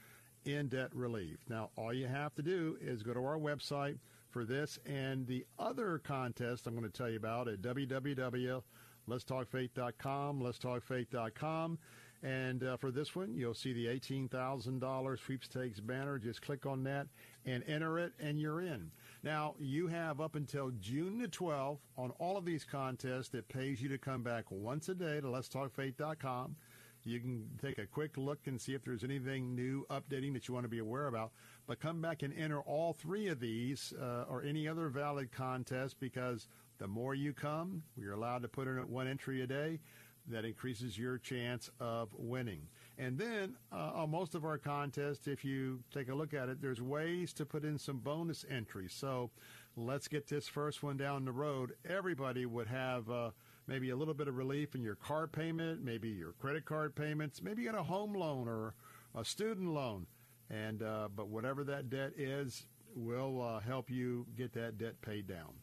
in 0.44 0.68
debt 0.68 0.94
relief. 0.94 1.39
Now, 1.49 1.70
all 1.76 1.92
you 1.92 2.07
have 2.07 2.33
to 2.34 2.42
do 2.42 2.76
is 2.81 3.02
go 3.02 3.15
to 3.15 3.20
our 3.20 3.39
website 3.39 3.99
for 4.31 4.44
this 4.44 4.78
and 4.86 5.26
the 5.26 5.44
other 5.59 5.99
contest 5.99 6.67
I'm 6.67 6.75
going 6.75 6.91
to 6.91 6.97
tell 6.97 7.10
you 7.10 7.17
about 7.17 7.49
at 7.49 7.62
www.letstalkfaith.com, 7.62 10.41
letstalkfaith.com. 10.41 11.78
And 12.25 12.62
uh, 12.62 12.76
for 12.76 12.92
this 12.92 13.17
one, 13.17 13.34
you'll 13.34 13.55
see 13.55 13.73
the 13.73 13.86
$18,000 13.86 15.18
sweepstakes 15.18 15.81
banner. 15.81 16.18
Just 16.18 16.41
click 16.41 16.67
on 16.67 16.84
that 16.84 17.09
and 17.44 17.65
enter 17.67 17.99
it, 17.99 18.12
and 18.20 18.41
you're 18.41 18.60
in. 18.60 18.92
Now, 19.25 19.55
you 19.60 19.86
have 19.86 20.20
up 20.20 20.34
until 20.34 20.73
June 20.81 21.18
the 21.18 21.28
12th 21.28 21.78
on 21.97 22.10
all 22.18 22.36
of 22.36 22.44
these 22.44 22.65
contests 22.65 23.28
that 23.28 23.49
pays 23.49 23.81
you 23.81 23.89
to 23.91 23.99
come 23.99 24.23
back 24.23 24.44
once 24.51 24.89
a 24.89 24.94
day 24.94 25.20
to 25.20 25.26
letstalkfaith.com. 25.28 26.57
You 27.05 27.20
can 27.20 27.49
take 27.60 27.78
a 27.78 27.86
quick 27.86 28.17
look 28.17 28.47
and 28.47 28.60
see 28.60 28.75
if 28.75 28.84
there's 28.84 29.05
anything 29.05 29.55
new 29.55 29.86
updating 29.91 30.33
that 30.34 30.47
you 30.47 30.55
want 30.55 30.65
to 30.65 30.68
be 30.68 30.78
aware 30.78 31.07
about. 31.07 31.33
But 31.67 31.81
come 31.81 32.01
back 32.01 32.23
and 32.23 32.33
enter 32.36 32.60
all 32.60 32.92
three 32.92 33.28
of 33.28 33.39
these 33.39 33.92
uh, 34.01 34.25
or 34.28 34.42
any 34.42 34.67
other 34.67 34.89
valid 34.89 35.31
contest 35.33 35.97
because 36.01 36.49
the 36.78 36.89
more 36.89 37.15
you 37.15 37.33
come, 37.33 37.83
we're 37.97 38.12
allowed 38.12 38.42
to 38.42 38.49
put 38.49 38.67
in 38.67 38.76
one 38.89 39.07
entry 39.07 39.42
a 39.42 39.47
day 39.47 39.81
that 40.28 40.44
increases 40.44 40.99
your 40.99 41.18
chance 41.18 41.70
of 41.81 42.09
winning. 42.17 42.68
And 42.99 43.19
then 43.19 43.57
uh, 43.73 43.93
on 43.95 44.11
most 44.11 44.35
of 44.35 44.45
our 44.45 44.59
contests, 44.59 45.27
if 45.27 45.45
you 45.45 45.81
take 45.93 46.09
a 46.09 46.15
look 46.15 46.35
at 46.35 46.49
it, 46.49 46.61
there's 46.61 46.83
ways 46.83 47.33
to 47.35 47.47
put 47.47 47.65
in 47.65 47.79
some 47.79 47.99
bonus 47.99 48.45
entries. 48.51 48.93
So 48.93 49.31
let's 49.77 50.09
get 50.09 50.29
this 50.29 50.47
first 50.47 50.83
one 50.83 50.97
down 50.97 51.25
the 51.25 51.33
road. 51.33 51.73
Everybody 51.89 52.45
would 52.47 52.69
have 52.69 53.11
uh, 53.11 53.31
maybe 53.67 53.91
a 53.91 53.97
little 53.97 54.15
bit 54.15 54.29
of 54.29 54.37
relief 54.37 54.75
in 54.75 54.83
your 54.83 54.97
car 54.97 55.27
payment, 55.27 55.83
maybe 55.83 56.09
your 56.11 56.33
credit 56.33 56.65
card 56.65 56.95
payments, 56.95 57.43
maybe 57.43 57.62
you 57.62 57.71
got 57.71 57.81
a 57.81 57.85
home 57.85 58.15
loan 58.15 58.47
or 58.47 58.75
a 59.15 59.25
student 59.25 59.69
loan. 59.73 60.07
And 60.51 60.83
uh, 60.83 61.09
but 61.15 61.29
whatever 61.29 61.65
that 61.65 61.89
debt 61.89 62.12
is, 62.19 62.67
will 62.95 63.41
uh, 63.43 63.61
help 63.61 63.91
you 63.91 64.27
get 64.37 64.53
that 64.53 64.77
debt 64.79 65.01
paid 65.01 65.27
down. 65.27 65.55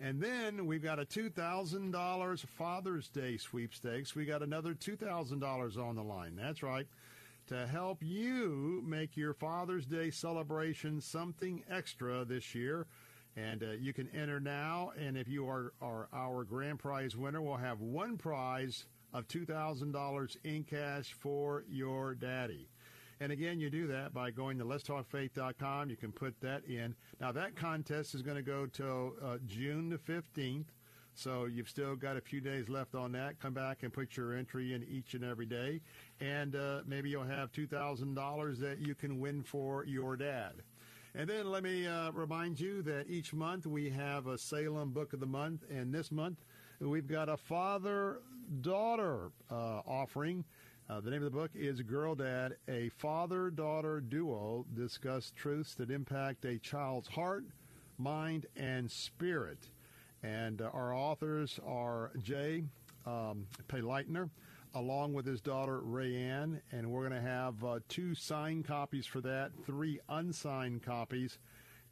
And 0.00 0.20
then 0.20 0.66
we've 0.66 0.82
got 0.82 1.00
a 1.00 1.04
$2,000 1.04 2.46
Father's 2.46 3.08
Day 3.08 3.36
sweepstakes. 3.36 4.14
We 4.14 4.26
got 4.26 4.42
another 4.42 4.74
$2,000 4.74 5.76
on 5.76 5.96
the 5.96 6.02
line. 6.02 6.36
That's 6.36 6.62
right. 6.62 6.86
To 7.48 7.66
help 7.66 7.98
you 8.00 8.82
make 8.86 9.16
your 9.16 9.34
Father's 9.34 9.86
Day 9.86 10.10
celebration 10.10 11.00
something 11.00 11.64
extra 11.68 12.24
this 12.24 12.54
year. 12.54 12.86
And 13.36 13.62
uh, 13.62 13.70
you 13.72 13.92
can 13.92 14.08
enter 14.14 14.38
now. 14.38 14.92
And 14.96 15.16
if 15.16 15.26
you 15.26 15.48
are, 15.48 15.72
are 15.80 16.08
our 16.12 16.44
grand 16.44 16.78
prize 16.78 17.16
winner, 17.16 17.42
we'll 17.42 17.56
have 17.56 17.80
one 17.80 18.16
prize 18.16 18.84
of 19.12 19.26
$2,000 19.26 20.36
in 20.44 20.62
cash 20.62 21.12
for 21.12 21.64
your 21.68 22.14
daddy. 22.14 22.68
And 23.20 23.32
again, 23.32 23.58
you 23.58 23.68
do 23.68 23.86
that 23.88 24.14
by 24.14 24.30
going 24.30 24.58
to 24.58 24.64
letstalkfaith.com. 24.64 25.90
You 25.90 25.96
can 25.96 26.12
put 26.12 26.40
that 26.40 26.64
in. 26.66 26.94
Now, 27.20 27.32
that 27.32 27.56
contest 27.56 28.14
is 28.14 28.22
going 28.22 28.36
to 28.36 28.42
go 28.42 28.66
till 28.66 29.14
uh, 29.22 29.38
June 29.46 29.90
the 29.90 29.98
15th. 29.98 30.66
So 31.14 31.46
you've 31.46 31.68
still 31.68 31.96
got 31.96 32.16
a 32.16 32.20
few 32.20 32.40
days 32.40 32.68
left 32.68 32.94
on 32.94 33.10
that. 33.12 33.40
Come 33.40 33.52
back 33.52 33.82
and 33.82 33.92
put 33.92 34.16
your 34.16 34.36
entry 34.36 34.72
in 34.72 34.84
each 34.84 35.14
and 35.14 35.24
every 35.24 35.46
day. 35.46 35.80
And 36.20 36.54
uh, 36.54 36.82
maybe 36.86 37.10
you'll 37.10 37.24
have 37.24 37.50
$2,000 37.50 38.58
that 38.60 38.78
you 38.78 38.94
can 38.94 39.18
win 39.18 39.42
for 39.42 39.84
your 39.84 40.16
dad. 40.16 40.52
And 41.16 41.28
then 41.28 41.50
let 41.50 41.64
me 41.64 41.88
uh, 41.88 42.12
remind 42.12 42.60
you 42.60 42.82
that 42.82 43.06
each 43.08 43.34
month 43.34 43.66
we 43.66 43.90
have 43.90 44.28
a 44.28 44.38
Salem 44.38 44.90
Book 44.90 45.12
of 45.12 45.18
the 45.18 45.26
Month. 45.26 45.64
And 45.68 45.92
this 45.92 46.12
month 46.12 46.44
we've 46.78 47.08
got 47.08 47.28
a 47.28 47.36
father 47.36 48.20
daughter 48.60 49.32
uh, 49.50 49.80
offering. 49.86 50.44
Uh, 50.90 51.00
the 51.00 51.10
name 51.10 51.22
of 51.22 51.30
the 51.30 51.38
book 51.38 51.50
is 51.54 51.82
Girl 51.82 52.14
Dad, 52.14 52.56
a 52.66 52.88
father 52.88 53.50
daughter 53.50 54.00
duo 54.00 54.64
discuss 54.74 55.30
truths 55.36 55.74
that 55.74 55.90
impact 55.90 56.46
a 56.46 56.58
child's 56.58 57.08
heart, 57.08 57.44
mind, 57.98 58.46
and 58.56 58.90
spirit. 58.90 59.58
And 60.22 60.62
uh, 60.62 60.70
our 60.72 60.94
authors 60.94 61.60
are 61.66 62.12
Jay 62.22 62.64
um, 63.04 63.46
Payleitner, 63.68 64.30
along 64.74 65.12
with 65.12 65.26
his 65.26 65.42
daughter 65.42 65.82
Rayanne, 65.82 66.62
and 66.72 66.90
we're 66.90 67.06
going 67.06 67.22
to 67.22 67.28
have 67.28 67.62
uh, 67.62 67.80
two 67.90 68.14
signed 68.14 68.66
copies 68.66 69.04
for 69.04 69.20
that, 69.20 69.50
three 69.66 70.00
unsigned 70.08 70.82
copies, 70.82 71.36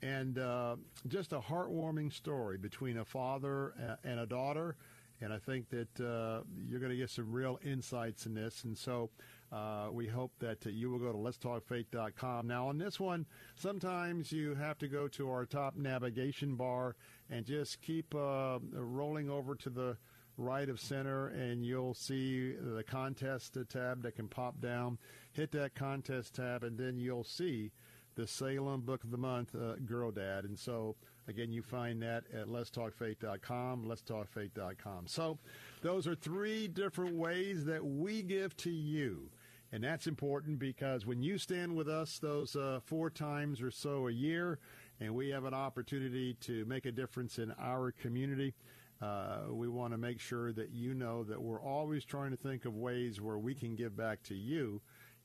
and 0.01 0.39
uh, 0.39 0.77
just 1.07 1.35
a 1.35 1.41
heartwarming 1.41 2.11
story 2.11 2.57
between 2.57 2.97
a 2.97 3.05
father 3.05 3.99
and 4.05 4.21
a 4.21 4.27
daughter 4.27 4.75
and 5.21 5.33
I 5.33 5.39
think 5.39 5.69
that 5.71 6.01
uh, 6.01 6.43
you're 6.69 6.81
going 6.81 6.91
to 6.91 6.97
get 6.97 7.11
some 7.11 7.33
real 7.33 7.59
insights 7.65 8.27
in 8.27 8.35
this. 8.35 8.65
And 8.65 8.77
so 8.77 9.11
uh, 9.53 9.89
we 9.91 10.07
hope 10.07 10.33
that 10.41 10.67
uh, 10.67 10.71
you 10.71 10.91
will 10.91 10.99
go 10.99 11.13
to 11.13 11.19
letstalkfaith.com. 11.19 12.47
Now, 12.47 12.69
on 12.69 12.79
this 12.79 13.01
one, 13.01 13.27
sometimes 13.55 14.33
you 14.33 14.55
have 14.55 14.79
to 14.79 14.89
go 14.89 15.09
to 15.09 15.31
our 15.31 15.47
top 15.47 15.77
navigation 15.77 16.57
bar 16.57 16.97
and 17.31 17.47
just 17.47 17.81
keep 17.81 18.15
uh, 18.15 18.59
rolling 18.73 19.31
over 19.31 19.55
to 19.55 19.71
the 19.71 19.97
right 20.39 20.69
of 20.69 20.79
center, 20.79 21.29
and 21.29 21.65
you'll 21.65 21.95
see 21.95 22.53
the 22.53 22.85
contest 22.85 23.57
tab 23.71 24.03
that 24.03 24.17
can 24.17 24.29
pop 24.29 24.61
down. 24.61 24.99
Hit 25.33 25.51
that 25.53 25.75
contest 25.75 26.35
tab, 26.35 26.63
and 26.63 26.77
then 26.77 26.99
you'll 26.99 27.25
see 27.25 27.73
the 28.17 28.27
Salem 28.27 28.83
Book 28.83 29.05
of 29.05 29.11
the 29.11 29.17
Month, 29.17 29.55
uh, 29.55 29.77
Girl 29.85 30.11
Dad. 30.11 30.45
And 30.45 30.59
so 30.59 30.97
Again, 31.29 31.53
you 31.53 31.63
find 31.63 32.01
that 32.03 32.25
at 32.33 32.47
letstalkfaith.com, 32.47 33.85
letstalkfaith.com. 33.85 35.07
So, 35.07 35.39
those 35.83 36.07
are 36.07 36.15
three 36.15 36.69
different 36.69 37.17
ways 37.17 37.65
that 37.65 37.85
we 37.85 38.23
give 38.23 38.57
to 38.59 38.71
you. 38.71 39.31
And 39.73 39.83
that's 39.83 40.07
important 40.07 40.59
because 40.59 41.05
when 41.05 41.23
you 41.23 41.39
stand 41.39 41.75
with 41.75 41.89
us 41.89 42.19
those 42.19 42.55
uh, 42.55 42.81
four 42.85 43.11
times 43.11 43.61
or 43.61 43.71
so 43.71 44.09
a 44.09 44.13
year, 44.13 44.59
and 45.01 45.15
we 45.15 45.29
have 45.31 45.45
an 45.45 45.55
opportunity 45.55 46.35
to 46.43 46.65
make 46.67 46.87
a 46.87 46.93
difference 46.93 47.39
in 47.39 47.53
our 47.61 47.91
community, 47.91 48.55
uh, 49.03 49.41
we 49.51 49.69
want 49.69 49.93
to 49.93 49.99
make 49.99 50.21
sure 50.21 50.53
that 50.53 50.71
you 50.71 50.95
know 50.95 51.25
that 51.25 51.41
we're 51.41 51.61
always 51.61 52.05
trying 52.05 52.31
to 52.31 52.37
think 52.37 52.65
of 52.65 52.75
ways 52.75 53.21
where 53.21 53.39
we 53.39 53.55
can 53.55 53.75
give 53.75 53.97
back 53.97 54.23
to 54.23 54.35
you. 54.35 54.81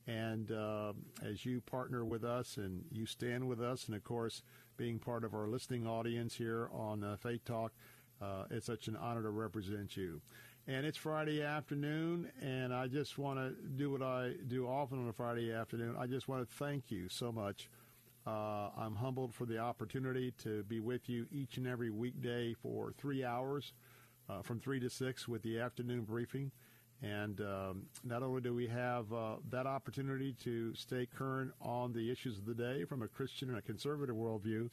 And 0.06 0.50
uh, 0.50 0.92
as 1.24 1.46
you 1.46 1.60
partner 1.60 2.04
with 2.04 2.24
us 2.24 2.56
and 2.56 2.84
you 2.90 3.06
stand 3.06 3.48
with 3.48 3.62
us, 3.62 3.86
and 3.86 3.94
of 3.94 4.02
course, 4.02 4.42
being 4.76 4.98
part 4.98 5.24
of 5.24 5.34
our 5.34 5.46
listening 5.46 5.86
audience 5.86 6.34
here 6.34 6.68
on 6.72 7.04
uh, 7.04 7.16
Faith 7.16 7.44
Talk, 7.44 7.72
uh, 8.20 8.44
it's 8.50 8.66
such 8.66 8.88
an 8.88 8.96
honor 8.96 9.22
to 9.22 9.30
represent 9.30 9.96
you. 9.96 10.20
And 10.66 10.86
it's 10.86 10.98
Friday 10.98 11.42
afternoon, 11.42 12.30
and 12.40 12.72
I 12.72 12.86
just 12.86 13.18
want 13.18 13.38
to 13.38 13.50
do 13.76 13.90
what 13.90 14.02
I 14.02 14.34
do 14.46 14.68
often 14.68 15.02
on 15.02 15.08
a 15.08 15.12
Friday 15.12 15.52
afternoon. 15.52 15.96
I 15.98 16.06
just 16.06 16.28
want 16.28 16.48
to 16.48 16.54
thank 16.54 16.90
you 16.90 17.08
so 17.08 17.32
much 17.32 17.68
uh, 18.26 18.68
I'm 18.76 18.94
humbled 18.94 19.34
for 19.34 19.46
the 19.46 19.58
opportunity 19.58 20.32
to 20.42 20.62
be 20.64 20.80
with 20.80 21.08
you 21.08 21.26
each 21.32 21.56
and 21.56 21.66
every 21.66 21.90
weekday 21.90 22.54
for 22.54 22.92
three 22.96 23.24
hours, 23.24 23.72
uh, 24.28 24.42
from 24.42 24.60
three 24.60 24.78
to 24.80 24.88
six, 24.88 25.26
with 25.26 25.42
the 25.42 25.58
afternoon 25.58 26.02
briefing. 26.02 26.52
And 27.02 27.40
um, 27.40 27.82
not 28.04 28.22
only 28.22 28.40
do 28.40 28.54
we 28.54 28.68
have 28.68 29.12
uh, 29.12 29.36
that 29.50 29.66
opportunity 29.66 30.34
to 30.44 30.74
stay 30.74 31.06
current 31.06 31.52
on 31.60 31.92
the 31.92 32.10
issues 32.10 32.38
of 32.38 32.46
the 32.46 32.54
day 32.54 32.84
from 32.84 33.02
a 33.02 33.08
Christian 33.08 33.48
and 33.48 33.58
a 33.58 33.62
conservative 33.62 34.14
worldview, 34.14 34.70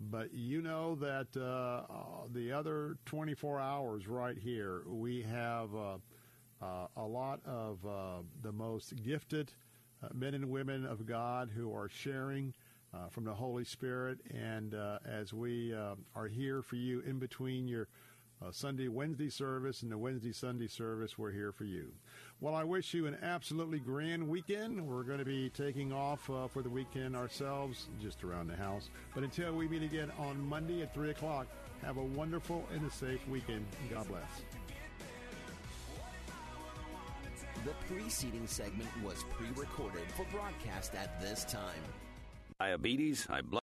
but 0.00 0.32
you 0.32 0.62
know 0.62 0.94
that 0.96 1.28
uh, 1.36 1.92
uh, 1.92 2.26
the 2.32 2.52
other 2.52 2.96
24 3.06 3.60
hours 3.60 4.06
right 4.06 4.36
here, 4.38 4.82
we 4.86 5.22
have 5.22 5.70
uh, 5.74 6.86
a 6.96 7.02
lot 7.02 7.40
of 7.44 7.78
the 8.42 8.52
most 8.52 8.94
gifted 9.02 9.50
men 10.12 10.34
and 10.34 10.50
women 10.50 10.84
of 10.84 11.06
God 11.06 11.50
who 11.54 11.74
are 11.74 11.88
sharing 11.88 12.54
uh, 12.94 13.08
from 13.08 13.24
the 13.24 13.34
Holy 13.34 13.64
Spirit. 13.64 14.18
And 14.32 14.74
uh, 14.74 14.98
as 15.04 15.32
we 15.32 15.74
uh, 15.74 15.94
are 16.14 16.28
here 16.28 16.62
for 16.62 16.76
you 16.76 17.00
in 17.00 17.18
between 17.18 17.66
your 17.66 17.88
uh, 18.44 18.50
Sunday, 18.50 18.88
Wednesday 18.88 19.28
service 19.28 19.82
and 19.82 19.90
the 19.90 19.98
Wednesday, 19.98 20.32
Sunday 20.32 20.66
service, 20.66 21.18
we're 21.18 21.30
here 21.30 21.52
for 21.52 21.64
you. 21.64 21.92
Well, 22.40 22.54
I 22.54 22.64
wish 22.64 22.92
you 22.94 23.06
an 23.06 23.16
absolutely 23.22 23.78
grand 23.78 24.26
weekend. 24.26 24.86
We're 24.86 25.02
going 25.02 25.18
to 25.18 25.24
be 25.24 25.50
taking 25.50 25.92
off 25.92 26.28
uh, 26.28 26.48
for 26.48 26.62
the 26.62 26.68
weekend 26.68 27.16
ourselves, 27.16 27.88
just 28.02 28.24
around 28.24 28.48
the 28.48 28.56
house. 28.56 28.90
But 29.14 29.24
until 29.24 29.54
we 29.54 29.68
meet 29.68 29.82
again 29.82 30.10
on 30.18 30.46
Monday 30.46 30.82
at 30.82 30.92
3 30.94 31.10
o'clock, 31.10 31.46
have 31.82 31.96
a 31.96 32.02
wonderful 32.02 32.64
and 32.74 32.86
a 32.86 32.90
safe 32.90 33.26
weekend. 33.28 33.64
God 33.90 34.08
bless. 34.08 34.42
The 37.64 37.72
preceding 37.88 38.46
segment 38.46 38.90
was 39.02 39.24
pre 39.30 39.48
recorded 39.56 40.04
for 40.16 40.26
broadcast 40.30 40.94
at 40.94 41.18
this 41.20 41.44
time 41.44 41.80
diabetes, 42.60 43.26
high 43.26 43.42
blood. 43.42 43.63